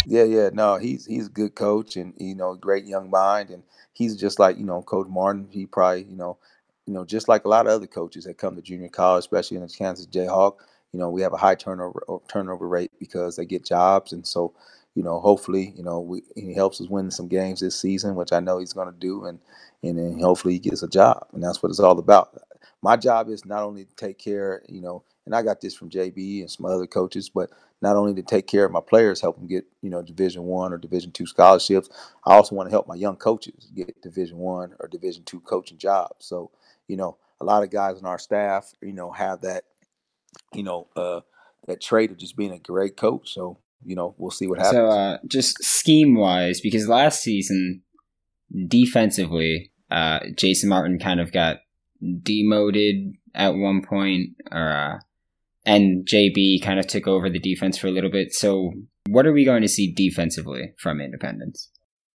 yeah, 0.05 0.23
yeah, 0.23 0.49
no, 0.51 0.77
he's 0.77 1.05
he's 1.05 1.27
a 1.27 1.31
good 1.31 1.55
coach 1.55 1.95
and 1.95 2.13
you 2.17 2.35
know 2.35 2.55
great 2.55 2.85
young 2.85 3.09
mind, 3.09 3.49
and 3.49 3.63
he's 3.93 4.15
just 4.15 4.39
like 4.39 4.57
you 4.57 4.65
know 4.65 4.81
Coach 4.81 5.07
Martin. 5.07 5.47
He 5.51 5.65
probably 5.65 6.03
you 6.03 6.17
know 6.17 6.37
you 6.85 6.93
know, 6.93 7.05
just 7.05 7.27
like 7.27 7.45
a 7.45 7.47
lot 7.47 7.67
of 7.67 7.71
other 7.71 7.87
coaches 7.87 8.25
that 8.25 8.37
come 8.37 8.55
to 8.55 8.61
junior 8.61 8.89
college, 8.89 9.21
especially 9.21 9.57
in 9.57 9.63
the 9.63 9.69
Kansas 9.69 10.07
Jayhawk, 10.07 10.55
you 10.91 10.99
know, 10.99 11.09
we 11.09 11.21
have 11.21 11.33
a 11.33 11.37
high 11.37 11.55
turnover 11.55 12.03
turnover 12.27 12.67
rate 12.67 12.91
because 12.99 13.35
they 13.35 13.45
get 13.45 13.65
jobs, 13.65 14.11
and 14.11 14.25
so 14.27 14.53
you 14.93 15.03
know, 15.03 15.21
hopefully, 15.21 15.73
you 15.77 15.83
know, 15.83 16.01
we, 16.01 16.21
he 16.35 16.53
helps 16.53 16.81
us 16.81 16.89
win 16.89 17.09
some 17.11 17.29
games 17.29 17.61
this 17.61 17.79
season, 17.79 18.15
which 18.15 18.33
I 18.33 18.41
know 18.41 18.57
he's 18.59 18.73
going 18.73 18.91
to 18.91 18.99
do, 18.99 19.23
and 19.23 19.39
and 19.83 19.97
then 19.97 20.19
hopefully 20.19 20.53
he 20.53 20.59
gets 20.59 20.83
a 20.83 20.87
job, 20.87 21.27
and 21.33 21.43
that's 21.43 21.61
what 21.61 21.69
it's 21.69 21.79
all 21.79 21.97
about. 21.99 22.37
My 22.81 22.97
job 22.97 23.29
is 23.29 23.45
not 23.45 23.63
only 23.63 23.85
to 23.85 23.95
take 23.95 24.17
care, 24.17 24.63
you 24.67 24.81
know, 24.81 25.03
and 25.25 25.35
I 25.35 25.43
got 25.43 25.61
this 25.61 25.75
from 25.75 25.89
JB 25.89 26.41
and 26.41 26.49
some 26.49 26.65
other 26.65 26.87
coaches, 26.87 27.29
but 27.29 27.51
not 27.81 27.95
only 27.95 28.13
to 28.15 28.23
take 28.23 28.47
care 28.47 28.65
of 28.65 28.71
my 28.71 28.81
players, 28.81 29.21
help 29.21 29.37
them 29.37 29.47
get, 29.47 29.65
you 29.81 29.89
know, 29.89 30.01
Division 30.01 30.43
One 30.43 30.73
or 30.73 30.77
Division 30.77 31.11
Two 31.11 31.27
scholarships. 31.27 31.89
I 32.25 32.33
also 32.33 32.55
want 32.55 32.67
to 32.67 32.71
help 32.71 32.87
my 32.87 32.95
young 32.95 33.17
coaches 33.17 33.71
get 33.75 34.01
Division 34.01 34.37
One 34.37 34.73
or 34.79 34.87
Division 34.87 35.23
Two 35.23 35.39
coaching 35.41 35.77
jobs. 35.77 36.25
So, 36.25 36.51
you 36.87 36.97
know, 36.97 37.17
a 37.39 37.45
lot 37.45 37.63
of 37.63 37.69
guys 37.69 37.99
in 37.99 38.05
our 38.05 38.19
staff, 38.19 38.73
you 38.81 38.93
know, 38.93 39.11
have 39.11 39.41
that, 39.41 39.65
you 40.53 40.63
know, 40.63 40.87
uh, 40.95 41.21
that 41.67 41.81
trait 41.81 42.09
of 42.09 42.17
just 42.17 42.35
being 42.35 42.51
a 42.51 42.59
great 42.59 42.97
coach. 42.97 43.33
So 43.33 43.59
you 43.85 43.95
know, 43.95 44.15
we'll 44.17 44.31
see 44.31 44.47
what 44.47 44.59
happens. 44.59 44.75
So, 44.75 44.87
uh, 44.87 45.17
just 45.27 45.63
scheme 45.63 46.15
wise, 46.15 46.61
because 46.61 46.87
last 46.87 47.21
season, 47.21 47.81
defensively, 48.67 49.70
uh, 49.91 50.19
Jason 50.35 50.69
Martin 50.69 50.97
kind 50.97 51.19
of 51.19 51.31
got 51.31 51.57
demoted 52.23 53.13
at 53.35 53.55
one 53.55 53.83
point, 53.83 54.29
or, 54.51 54.69
uh, 54.69 54.99
and 55.65 56.07
JB 56.07 56.63
kind 56.63 56.79
of 56.79 56.87
took 56.87 57.07
over 57.07 57.29
the 57.29 57.39
defense 57.39 57.77
for 57.77 57.87
a 57.87 57.91
little 57.91 58.09
bit. 58.09 58.33
So, 58.33 58.73
what 59.07 59.25
are 59.25 59.33
we 59.33 59.45
going 59.45 59.61
to 59.61 59.67
see 59.67 59.91
defensively 59.91 60.73
from 60.77 61.01
Independence? 61.01 61.69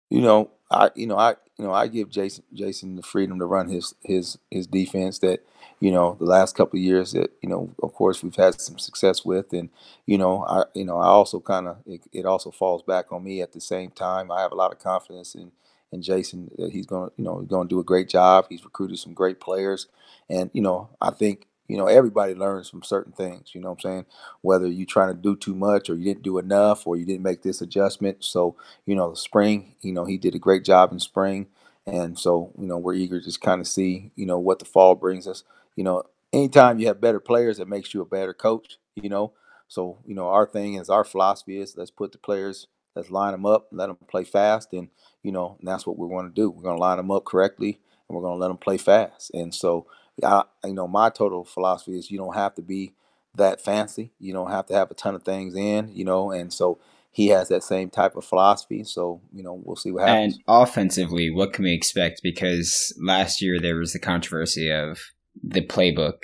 You 0.10 0.22
know, 0.22 0.52
I 0.72 0.92
you 0.96 1.08
know 1.08 1.18
I 1.18 1.36
you 1.58 1.66
know 1.66 1.74
I 1.74 1.88
give 1.88 2.10
Jason 2.10 2.44
Jason 2.54 2.96
the 2.96 3.02
freedom 3.02 3.40
to 3.40 3.46
run 3.46 3.70
his 3.70 3.94
his 4.04 4.38
his 4.50 4.68
defense 4.68 5.20
that 5.20 5.46
you 5.80 5.92
know 5.92 6.16
the 6.20 6.26
last 6.26 6.56
couple 6.56 6.78
of 6.78 6.84
years 6.84 7.12
that 7.14 7.32
you 7.42 7.50
know 7.50 7.74
of 7.82 7.94
course 7.94 8.24
we've 8.24 8.36
had 8.36 8.60
some 8.60 8.80
success 8.80 9.26
with 9.26 9.54
and 9.54 9.70
you 10.06 10.18
know 10.18 10.46
I 10.48 10.64
you 10.74 10.86
know 10.86 10.98
I 10.98 11.06
also 11.06 11.40
kind 11.40 11.68
of 11.68 11.78
it, 11.86 12.02
it, 12.12 12.26
also 12.26 12.52
falls 12.52 12.84
back 12.84 13.12
on 13.12 13.24
me 13.24 13.42
at 13.42 13.54
the 13.54 13.62
same 13.62 13.92
time 13.92 14.32
I 14.32 14.42
have 14.42 14.52
a 14.52 14.56
lot 14.56 14.72
of 14.72 14.80
confidence 14.80 15.36
in 15.36 15.52
in 15.94 16.04
Jason 16.04 16.52
that 16.60 16.72
he's 16.72 16.88
going 16.88 17.10
to 17.10 17.16
you 17.18 17.26
know 17.26 17.42
going 17.44 17.70
to 17.70 17.76
do 17.76 17.82
a 17.82 17.86
great 17.86 18.10
job. 18.10 18.48
He's 18.50 18.66
recruited 18.66 19.00
some 19.00 19.16
great 19.16 19.42
players. 19.42 19.88
And 20.30 20.52
you 20.54 20.64
know 20.64 20.90
I 21.02 21.12
think 21.12 21.48
you 21.70 21.78
know 21.78 21.88
everybody 21.88 22.36
learns 22.36 22.70
from 22.70 22.84
certain 22.84 23.14
things 23.14 23.52
you 23.56 23.62
know 23.62 23.70
what 23.72 23.86
I'm 23.86 23.92
saying? 23.92 24.06
Whether 24.42 24.68
you're 24.68 24.88
trying 24.88 25.16
to 25.16 25.22
do 25.22 25.38
too 25.38 25.56
much 25.56 25.90
or 25.90 25.96
you 25.96 26.06
didn't 26.06 26.24
do 26.24 26.40
enough 26.40 26.88
or 26.88 26.98
you 26.98 27.06
didn't 27.06 27.24
make 27.24 27.44
this 27.44 27.62
adjustment. 27.62 28.26
So 28.26 28.58
you 28.88 28.96
know 28.96 29.12
the 29.12 29.18
spring 29.18 29.76
you 29.82 29.94
know 29.94 30.06
he 30.06 30.18
did 30.18 30.36
a 30.36 30.40
great 30.40 30.66
job 30.66 30.94
in 30.94 31.00
spring. 31.00 31.48
And 31.88 32.20
so 32.20 32.54
you 32.60 32.68
know 32.68 32.80
we're 32.80 32.96
eager 32.96 33.20
to 33.20 33.26
just 33.26 33.42
kind 33.42 33.62
of 33.62 33.68
see 33.68 34.12
you 34.18 34.28
know 34.28 34.40
what 34.40 34.60
the 34.60 34.66
fall 34.66 34.96
brings 34.96 35.28
us. 35.28 35.46
You 35.78 35.86
know, 35.86 36.04
anytime 36.34 36.80
you 36.80 36.88
have 36.88 37.02
better 37.02 37.22
players, 37.22 37.60
it 37.60 37.70
makes 37.70 37.94
you 37.94 38.02
a 38.02 38.06
better 38.06 38.34
coach. 38.36 38.78
You 38.96 39.10
know, 39.10 39.34
so 39.70 40.00
you 40.06 40.16
know 40.16 40.30
our 40.30 40.48
thing 40.48 40.76
is 40.76 40.90
our 40.90 41.06
philosophy 41.06 41.60
is 41.60 41.78
let's 41.78 41.92
put 41.92 42.14
the 42.14 42.20
players, 42.20 42.68
let's 42.96 43.12
line 43.12 43.34
them 43.34 43.46
up, 43.48 43.68
let 43.72 43.88
them 43.88 43.98
play 44.10 44.26
fast, 44.26 44.74
and 44.74 44.90
you 45.24 45.32
know 45.32 45.58
and 45.60 45.68
that's 45.68 45.88
what 45.88 45.98
we're 45.98 46.10
going 46.10 46.28
to 46.28 46.34
do. 46.34 46.50
We're 46.50 46.64
going 46.64 46.78
to 46.78 46.82
line 46.82 46.98
them 46.98 47.12
up 47.12 47.26
correctly, 47.26 47.80
and 48.08 48.16
we're 48.16 48.22
going 48.22 48.36
to 48.36 48.42
let 48.42 48.50
them 48.50 48.58
play 48.58 48.78
fast. 48.78 49.32
And 49.34 49.54
so, 49.54 49.88
I, 50.24 50.44
you 50.64 50.74
know, 50.74 50.88
my 50.88 51.10
total 51.10 51.44
philosophy 51.44 51.98
is 51.98 52.12
you 52.12 52.18
don't 52.18 52.36
have 52.36 52.56
to 52.56 52.62
be 52.62 52.94
that 53.36 53.62
fancy. 53.62 54.12
You 54.20 54.34
don't 54.34 54.52
have 54.52 54.68
to 54.68 54.74
have 54.74 54.92
a 54.92 54.96
ton 54.96 55.16
of 55.16 55.24
things 55.24 55.56
in. 55.56 55.90
You 55.94 56.06
know, 56.06 56.32
and 56.32 56.54
so 56.54 56.80
he 57.14 57.28
has 57.28 57.48
that 57.50 57.64
same 57.64 57.90
type 57.90 58.16
of 58.16 58.26
philosophy. 58.26 58.84
So, 58.84 59.22
you 59.32 59.44
know, 59.44 59.62
we'll 59.64 59.76
see 59.76 59.92
what 59.92 60.08
happens. 60.08 60.34
And 60.34 60.44
offensively, 60.48 61.30
what 61.30 61.54
can 61.54 61.64
we 61.64 61.74
expect? 61.74 62.22
Because 62.24 62.92
last 63.00 63.42
year 63.42 63.60
there 63.60 63.76
was 63.76 63.94
the 63.94 64.00
controversy 64.00 64.72
of 64.72 65.00
the 65.42 65.62
playbook. 65.62 66.24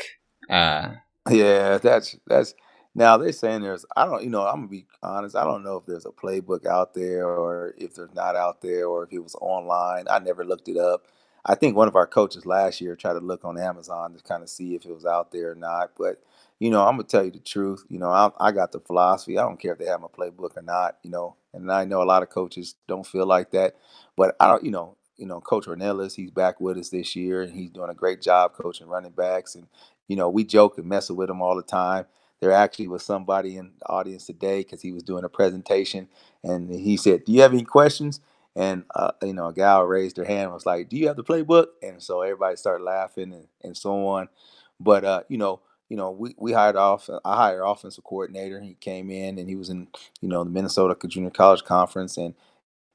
Uh, 0.50 0.94
yeah, 1.30 1.78
that's 1.78 2.18
that's 2.26 2.56
now 2.96 3.18
they're 3.18 3.32
saying 3.32 3.62
there's 3.62 3.86
I 3.96 4.06
don't 4.06 4.24
you 4.24 4.30
know 4.30 4.46
I'm 4.46 4.58
gonna 4.58 4.68
be 4.68 4.86
honest 5.04 5.36
I 5.36 5.44
don't 5.44 5.64
know 5.64 5.78
if 5.78 5.86
there's 5.86 6.06
a 6.06 6.12
playbook 6.12 6.66
out 6.66 6.94
there 6.94 7.28
or 7.28 7.74
if 7.78 7.96
there's 7.96 8.14
not 8.14 8.36
out 8.36 8.62
there 8.62 8.88
or 8.88 9.04
if 9.04 9.14
it 9.14 9.20
was 9.20 9.36
online. 9.36 10.06
I 10.10 10.20
never 10.20 10.46
looked 10.46 10.68
it 10.68 10.78
up. 10.78 11.06
I 11.46 11.56
think 11.56 11.76
one 11.76 11.88
of 11.88 11.96
our 11.96 12.08
coaches 12.08 12.46
last 12.46 12.82
year 12.82 12.96
tried 12.96 13.14
to 13.14 13.20
look 13.20 13.46
on 13.46 13.58
Amazon 13.60 14.14
to 14.16 14.24
kind 14.24 14.44
of 14.44 14.50
see 14.50 14.76
if 14.76 14.86
it 14.86 14.94
was 14.94 15.06
out 15.06 15.32
there 15.32 15.52
or 15.52 15.56
not. 15.56 15.92
But 15.98 16.22
you 16.60 16.70
know 16.72 16.86
I'm 16.86 16.94
gonna 16.96 17.04
tell 17.04 17.24
you 17.26 17.32
the 17.32 17.40
truth. 17.40 17.86
You 17.90 18.00
know 18.00 18.10
I, 18.12 18.32
I 18.40 18.52
got 18.52 18.72
the 18.72 18.80
philosophy. 18.80 19.38
I 19.38 19.44
don't 19.44 19.60
care 19.60 19.74
if 19.74 19.80
they 19.80 19.86
have 19.86 20.02
my 20.02 20.08
playbook 20.08 20.58
or 20.58 20.64
not. 20.64 20.98
You 21.04 21.12
know, 21.12 21.36
and 21.54 21.72
I 21.72 21.86
know 21.86 22.04
a 22.04 22.06
lot 22.06 22.24
of 22.24 22.30
coaches 22.30 22.76
don't 22.88 23.08
feel 23.08 23.26
like 23.28 23.52
that. 23.52 23.76
But 24.18 24.36
I 24.40 24.48
don't. 24.48 24.64
You 24.64 24.72
know 24.72 24.98
you 25.18 25.26
know, 25.26 25.42
Coach 25.42 25.68
Ornelas, 25.68 26.16
he's 26.16 26.32
back 26.32 26.62
with 26.62 26.78
us 26.78 26.90
this 26.90 27.16
year, 27.16 27.42
and 27.44 27.54
he's 27.54 27.70
doing 27.70 27.90
a 27.90 27.94
great 27.96 28.22
job 28.22 28.54
coaching 28.54 28.88
running 28.88 29.12
backs. 29.12 29.56
And 29.56 29.68
you 30.08 30.16
know, 30.16 30.30
we 30.30 30.44
joke 30.44 30.78
and 30.78 30.88
mess 30.88 31.10
with 31.10 31.30
him 31.30 31.42
all 31.42 31.56
the 31.56 31.64
time. 31.64 32.06
There 32.42 32.52
actually 32.52 32.88
was 32.88 33.04
somebody 33.04 33.58
in 33.58 33.72
the 33.80 33.88
audience 33.88 34.26
today 34.26 34.60
because 34.60 34.82
he 34.82 34.92
was 34.92 35.04
doing 35.04 35.24
a 35.26 35.30
presentation, 35.30 36.08
and 36.44 36.70
he 36.70 36.98
said, 36.98 37.26
"Do 37.26 37.34
you 37.34 37.42
have 37.42 37.54
any 37.54 37.64
questions?" 37.66 38.22
And 38.56 38.84
uh, 38.96 39.12
you 39.24 39.34
know, 39.34 39.48
a 39.48 39.54
gal 39.54 39.84
raised 39.84 40.18
her 40.18 40.26
hand, 40.26 40.44
and 40.44 40.54
was 40.54 40.66
like, 40.66 40.90
"Do 40.90 40.98
you 40.98 41.08
have 41.08 41.18
the 41.18 41.24
playbook?" 41.24 41.68
And 41.84 42.02
so 42.02 42.22
everybody 42.22 42.56
started 42.56 42.84
laughing 42.84 43.34
and, 43.34 43.48
and 43.64 43.78
so 43.78 44.08
on. 44.08 44.30
But 44.80 45.04
uh, 45.06 45.24
you 45.30 45.38
know, 45.38 45.62
you 45.90 45.98
know, 45.98 46.12
we, 46.12 46.36
we 46.38 46.54
hired 46.54 46.76
off. 46.76 47.10
I 47.26 47.36
hired 47.36 47.64
offensive 47.66 48.04
coordinator. 48.04 48.60
He 48.62 48.76
came 48.76 49.10
in 49.10 49.40
and 49.40 49.50
he 49.50 49.56
was 49.56 49.70
in, 49.70 49.88
you 50.22 50.30
know, 50.30 50.44
the 50.44 50.50
Minnesota 50.50 50.96
Junior 51.08 51.32
College 51.32 51.64
Conference 51.64 52.18
and, 52.18 52.36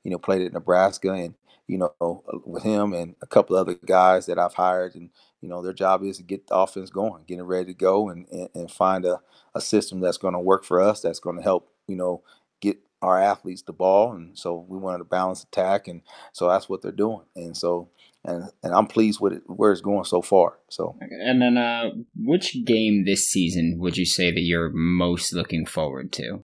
you 0.05 0.11
know, 0.11 0.19
played 0.19 0.43
at 0.43 0.53
Nebraska. 0.53 1.11
And 1.13 1.35
you 1.67 1.79
know, 1.79 1.93
uh, 2.01 2.39
with 2.45 2.63
him 2.63 2.93
and 2.93 3.15
a 3.23 3.27
couple 3.27 3.57
other 3.57 3.75
guys 3.75 4.27
that 4.27 4.39
I've 4.39 4.55
hired, 4.55 4.95
and 4.95 5.11
you 5.45 5.51
know, 5.51 5.61
their 5.61 5.75
job 5.75 6.03
is 6.03 6.17
to 6.17 6.23
get 6.23 6.47
the 6.47 6.57
offense 6.57 6.89
going, 6.89 7.23
getting 7.27 7.45
ready 7.45 7.67
to 7.67 7.75
go, 7.75 8.09
and 8.09 8.27
and, 8.33 8.49
and 8.55 8.71
find 8.71 9.05
a, 9.05 9.21
a 9.55 9.61
system 9.61 10.01
that's 10.01 10.17
going 10.17 10.33
to 10.33 10.41
work 10.41 10.65
for 10.65 10.81
us, 10.81 11.03
that's 11.03 11.21
going 11.21 11.37
to 11.37 11.43
help, 11.43 11.71
you 11.87 11.97
know, 11.97 12.23
get 12.63 12.79
our 13.03 13.21
athletes 13.21 13.61
the 13.61 13.75
ball, 13.75 14.13
and 14.13 14.39
so 14.39 14.65
we 14.67 14.79
wanted 14.79 15.03
a 15.03 15.05
balanced 15.05 15.45
attack, 15.45 15.87
and 15.87 16.01
so 16.33 16.49
that's 16.49 16.67
what 16.67 16.81
they're 16.81 16.93
doing, 16.93 17.27
and 17.37 17.55
so. 17.55 17.91
And, 18.27 18.45
and 18.63 18.73
I'm 18.73 18.87
pleased 18.87 19.21
with 19.21 19.35
it 19.35 19.43
where 19.45 19.71
it's 19.71 19.83
going 19.83 20.05
so 20.05 20.23
far. 20.23 20.59
So 20.71 20.97
and 20.99 21.43
then 21.43 21.59
uh, 21.59 21.91
which 22.17 22.57
game 22.65 23.05
this 23.05 23.29
season 23.29 23.77
would 23.81 23.99
you 23.99 24.07
say 24.07 24.31
that 24.31 24.41
you're 24.41 24.71
most 24.73 25.35
looking 25.35 25.67
forward 25.67 26.11
to? 26.13 26.43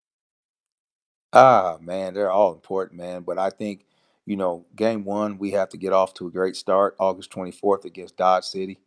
Ah 1.31 1.77
man, 1.79 2.15
they're 2.15 2.31
all 2.31 2.51
important, 2.53 2.99
man. 2.99 3.21
But 3.21 3.39
I 3.39 3.49
think 3.49 3.85
you 4.29 4.35
know, 4.35 4.67
game 4.75 5.05
one, 5.05 5.39
we 5.39 5.51
have 5.51 5.69
to 5.69 5.77
get 5.77 5.91
off 5.91 6.13
to 6.15 6.27
a 6.27 6.31
great 6.31 6.55
start, 6.55 6.95
August 6.99 7.31
24th 7.31 7.83
against 7.85 8.15
Dodge 8.15 8.43
City. 8.43 8.77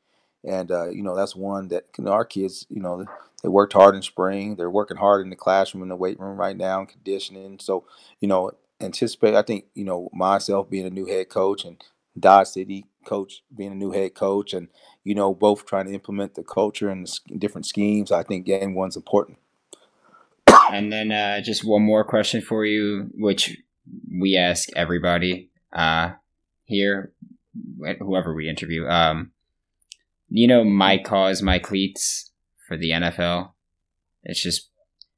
And, 0.44 0.70
uh, 0.70 0.90
you 0.90 1.02
know, 1.02 1.14
that's 1.14 1.36
one 1.36 1.68
that 1.68 1.86
you 1.96 2.04
know, 2.04 2.12
our 2.12 2.24
kids, 2.24 2.66
you 2.68 2.80
know, 2.80 3.06
they 3.42 3.48
worked 3.48 3.72
hard 3.72 3.94
in 3.94 4.02
spring. 4.02 4.56
They're 4.56 4.70
working 4.70 4.96
hard 4.96 5.22
in 5.22 5.30
the 5.30 5.36
classroom, 5.36 5.82
in 5.82 5.88
the 5.88 5.96
weight 5.96 6.18
room 6.18 6.36
right 6.36 6.56
now, 6.56 6.80
and 6.80 6.88
conditioning. 6.88 7.58
So, 7.60 7.84
you 8.20 8.28
know, 8.28 8.52
anticipate, 8.80 9.34
I 9.34 9.42
think, 9.42 9.66
you 9.74 9.84
know, 9.84 10.08
myself 10.12 10.68
being 10.68 10.86
a 10.86 10.90
new 10.90 11.06
head 11.06 11.28
coach 11.28 11.64
and 11.64 11.82
Dodge 12.18 12.48
City 12.48 12.86
coach 13.04 13.42
being 13.54 13.72
a 13.72 13.76
new 13.76 13.90
head 13.90 14.14
coach 14.14 14.52
and, 14.52 14.68
you 15.04 15.14
know, 15.14 15.34
both 15.34 15.66
trying 15.66 15.86
to 15.86 15.92
implement 15.92 16.34
the 16.34 16.42
culture 16.42 16.88
and 16.88 17.08
the 17.28 17.38
different 17.38 17.66
schemes. 17.66 18.12
I 18.12 18.22
think 18.22 18.46
game 18.46 18.74
one's 18.74 18.96
important. 18.96 19.38
And 20.72 20.92
then 20.92 21.12
uh, 21.12 21.40
just 21.40 21.64
one 21.64 21.82
more 21.82 22.04
question 22.04 22.40
for 22.40 22.64
you, 22.64 23.10
which 23.14 23.58
we 24.10 24.36
ask 24.36 24.68
everybody 24.76 25.50
uh, 25.72 26.12
here, 26.64 27.12
whoever 27.98 28.34
we 28.34 28.48
interview, 28.48 28.86
um, 28.86 29.32
you 30.32 30.46
know, 30.46 30.64
my 30.64 30.98
cause, 30.98 31.42
my 31.42 31.58
cleats 31.58 32.30
for 32.66 32.76
the 32.76 32.90
NFL. 32.90 33.52
It's 34.24 34.42
just, 34.42 34.70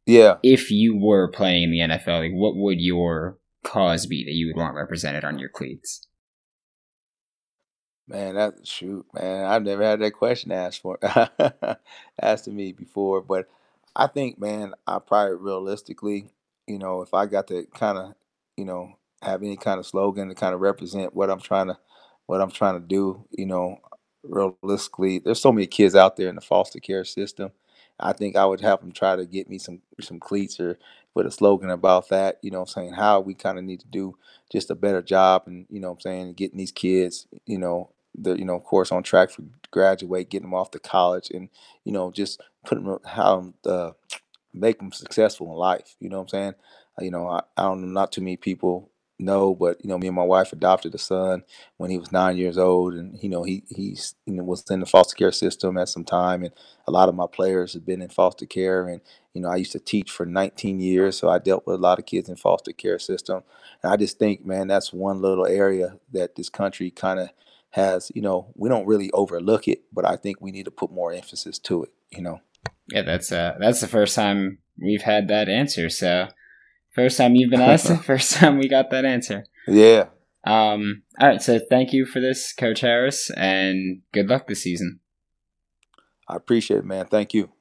yeah. 0.07 0.37
If 0.43 0.71
you 0.71 0.97
were 0.97 1.29
playing 1.29 1.65
in 1.65 1.71
the 1.71 1.79
NFL, 1.81 2.21
like, 2.21 2.33
what 2.33 2.57
would 2.57 2.81
your 2.81 3.39
cause 3.63 4.07
be 4.07 4.25
that 4.25 4.33
you 4.33 4.47
would 4.49 4.57
want 4.61 4.75
represented 4.75 5.25
on 5.25 5.39
your 5.39 5.49
cleats? 5.49 6.07
Man, 8.07 8.35
that 8.35 8.67
shoot, 8.67 9.07
man, 9.15 9.47
I've 9.47 9.63
never 9.63 9.83
had 9.83 10.01
that 10.01 10.11
question 10.11 10.53
asked 10.53 10.83
for 10.83 10.99
asked 12.21 12.45
to 12.45 12.51
me 12.51 12.73
before, 12.73 13.23
but 13.23 13.49
I 13.97 14.09
think, 14.09 14.39
man, 14.39 14.75
I 14.87 14.99
probably 14.99 15.37
realistically, 15.37 16.31
you 16.67 16.79
know, 16.79 17.01
if 17.01 17.15
I 17.15 17.25
got 17.25 17.47
to 17.49 17.67
kind 17.75 17.97
of 17.97 18.15
you 18.57 18.65
know, 18.65 18.97
have 19.23 19.43
any 19.43 19.57
kind 19.57 19.79
of 19.79 19.87
slogan 19.87 20.29
to 20.29 20.35
kind 20.35 20.55
of 20.55 20.61
represent 20.61 21.15
what 21.15 21.31
I'm 21.31 21.41
trying 21.41 21.69
to 21.69 21.79
what 22.27 22.41
I'm 22.41 22.51
trying 22.51 22.81
to 22.81 22.87
do, 22.87 23.25
you 23.31 23.47
know, 23.47 23.79
realistically, 24.29 25.21
there's 25.21 25.41
so 25.41 25.53
many 25.53 25.67
kids 25.67 25.95
out 25.97 26.17
there 26.17 26.29
in 26.29 26.37
the 26.37 26.43
foster 26.43 26.81
care 26.81 27.05
system. 27.05 27.53
I 28.01 28.13
think 28.15 28.37
I 28.37 28.47
would 28.47 28.61
have 28.63 28.81
them 28.81 28.93
try 28.93 29.17
to 29.17 29.27
get 29.27 29.49
me 29.51 29.59
some 29.59 29.83
some 30.01 30.21
cleats 30.21 30.61
or 30.61 30.79
put 31.15 31.27
a 31.27 31.31
slogan 31.33 31.71
about 31.71 32.09
that, 32.11 32.39
you 32.43 32.51
know 32.51 32.63
I'm 32.63 32.67
saying, 32.69 32.95
how 32.95 33.21
we 33.21 33.35
kind 33.35 33.59
of 33.59 33.65
need 33.65 33.81
to 33.81 33.89
do 33.89 34.17
just 34.53 34.71
a 34.71 34.75
better 34.77 35.03
job 35.03 35.45
and, 35.47 35.67
you 35.71 35.81
know 35.81 35.93
I'm 35.93 36.01
saying, 36.01 36.35
getting 36.35 36.59
these 36.59 36.73
kids, 36.73 37.27
you 37.47 37.59
know, 37.59 37.91
the 38.17 38.37
you 38.39 38.45
know, 38.47 38.57
of 38.57 38.65
course 38.65 38.93
on 38.93 39.03
track 39.05 39.31
for 39.31 39.43
graduate, 39.73 40.31
getting 40.31 40.49
them 40.51 40.55
off 40.55 40.73
to 40.73 40.81
college 40.81 41.31
and, 41.33 41.49
you 41.85 41.93
know, 41.93 42.11
just 42.13 42.41
put 42.67 42.77
them 42.83 42.99
how 43.07 43.55
uh, 43.67 43.93
make 44.55 44.79
them 44.79 44.93
successful 44.93 45.49
in 45.49 45.55
life, 45.55 45.97
you 46.01 46.09
know 46.11 46.19
what 46.19 46.25
I'm 46.25 46.29
saying? 46.29 46.55
you 47.01 47.11
know, 47.11 47.29
I, 47.29 47.43
I 47.57 47.63
don't 47.65 47.83
know, 47.83 47.89
not 47.89 48.13
too 48.13 48.23
many 48.23 48.37
people 48.37 48.91
know, 49.19 49.55
but 49.55 49.83
you 49.83 49.89
know, 49.89 49.99
me 49.99 50.09
and 50.09 50.17
my 50.17 50.25
wife 50.25 50.53
adopted 50.53 50.95
a 50.95 50.99
son 50.99 51.45
when 51.77 51.91
he 51.91 51.99
was 51.99 52.13
nine 52.13 52.37
years 52.37 52.59
old, 52.59 52.95
and 52.95 53.19
you 53.23 53.29
know, 53.29 53.43
he 53.45 53.65
he's 53.69 54.15
you 54.27 54.35
know 54.35 54.43
was 54.43 54.65
in 54.71 54.81
the 54.81 54.87
foster 54.87 55.15
care 55.15 55.33
system 55.33 55.79
at 55.79 55.89
some 55.89 56.05
time, 56.05 56.43
and 56.43 56.53
a 56.87 56.91
lot 56.91 57.09
of 57.09 57.15
my 57.15 57.27
players 57.31 57.75
have 57.75 57.87
been 57.87 58.03
in 58.03 58.09
foster 58.09 58.47
care, 58.47 58.89
and 58.89 59.01
you 59.33 59.41
know, 59.41 59.49
I 59.49 59.57
used 59.57 59.73
to 59.73 59.81
teach 59.81 60.11
for 60.11 60.27
19 60.27 60.81
years, 60.81 61.19
so 61.19 61.29
I 61.29 61.39
dealt 61.39 61.67
with 61.67 61.77
a 61.77 61.83
lot 61.83 61.99
of 61.99 62.07
kids 62.07 62.29
in 62.29 62.37
foster 62.37 62.73
care 62.73 62.99
system, 62.99 63.43
and 63.83 63.93
I 63.93 63.97
just 63.97 64.19
think, 64.19 64.45
man, 64.45 64.67
that's 64.67 64.93
one 64.93 65.21
little 65.21 65.47
area 65.47 65.99
that 66.13 66.37
this 66.37 66.49
country 66.49 66.91
kind 66.91 67.21
of 67.21 67.31
has, 67.71 68.13
you 68.15 68.23
know, 68.23 68.53
we 68.55 68.69
don't 68.69 68.87
really 68.87 69.11
overlook 69.13 69.67
it, 69.67 69.83
but 69.93 70.07
I 70.07 70.17
think 70.17 70.41
we 70.41 70.53
need 70.53 70.65
to 70.65 70.71
put 70.71 70.93
more 70.93 71.13
emphasis 71.13 71.59
to 71.61 71.85
it, 71.85 71.93
you 72.11 72.23
know. 72.23 72.41
Yeah, 72.89 73.03
that's 73.03 73.33
uh 73.33 73.57
that's 73.59 73.81
the 73.81 73.89
first 73.89 74.15
time 74.15 74.59
we've 74.79 75.03
had 75.03 75.29
that 75.29 75.49
answer. 75.49 75.89
So 75.89 76.29
first 76.95 77.19
time 77.19 77.35
you've 77.35 77.51
been 77.51 77.61
asked, 77.73 77.93
first 78.05 78.35
time 78.35 78.59
we 78.59 78.69
got 78.69 78.91
that 78.91 79.05
answer. 79.05 79.45
Yeah. 79.67 80.07
Um. 80.47 81.03
All 81.21 81.29
right. 81.29 81.43
So 81.43 81.59
thank 81.59 81.93
you 81.93 82.05
for 82.05 82.21
this, 82.21 82.53
Coach 82.53 82.81
Harris, 82.81 83.31
and 83.31 84.03
good 84.13 84.29
luck 84.29 84.47
this 84.47 84.63
season. 84.63 85.01
I 86.29 86.37
appreciate 86.37 86.79
it, 86.79 86.85
man. 86.85 87.07
Thank 87.07 87.35
you. 87.35 87.55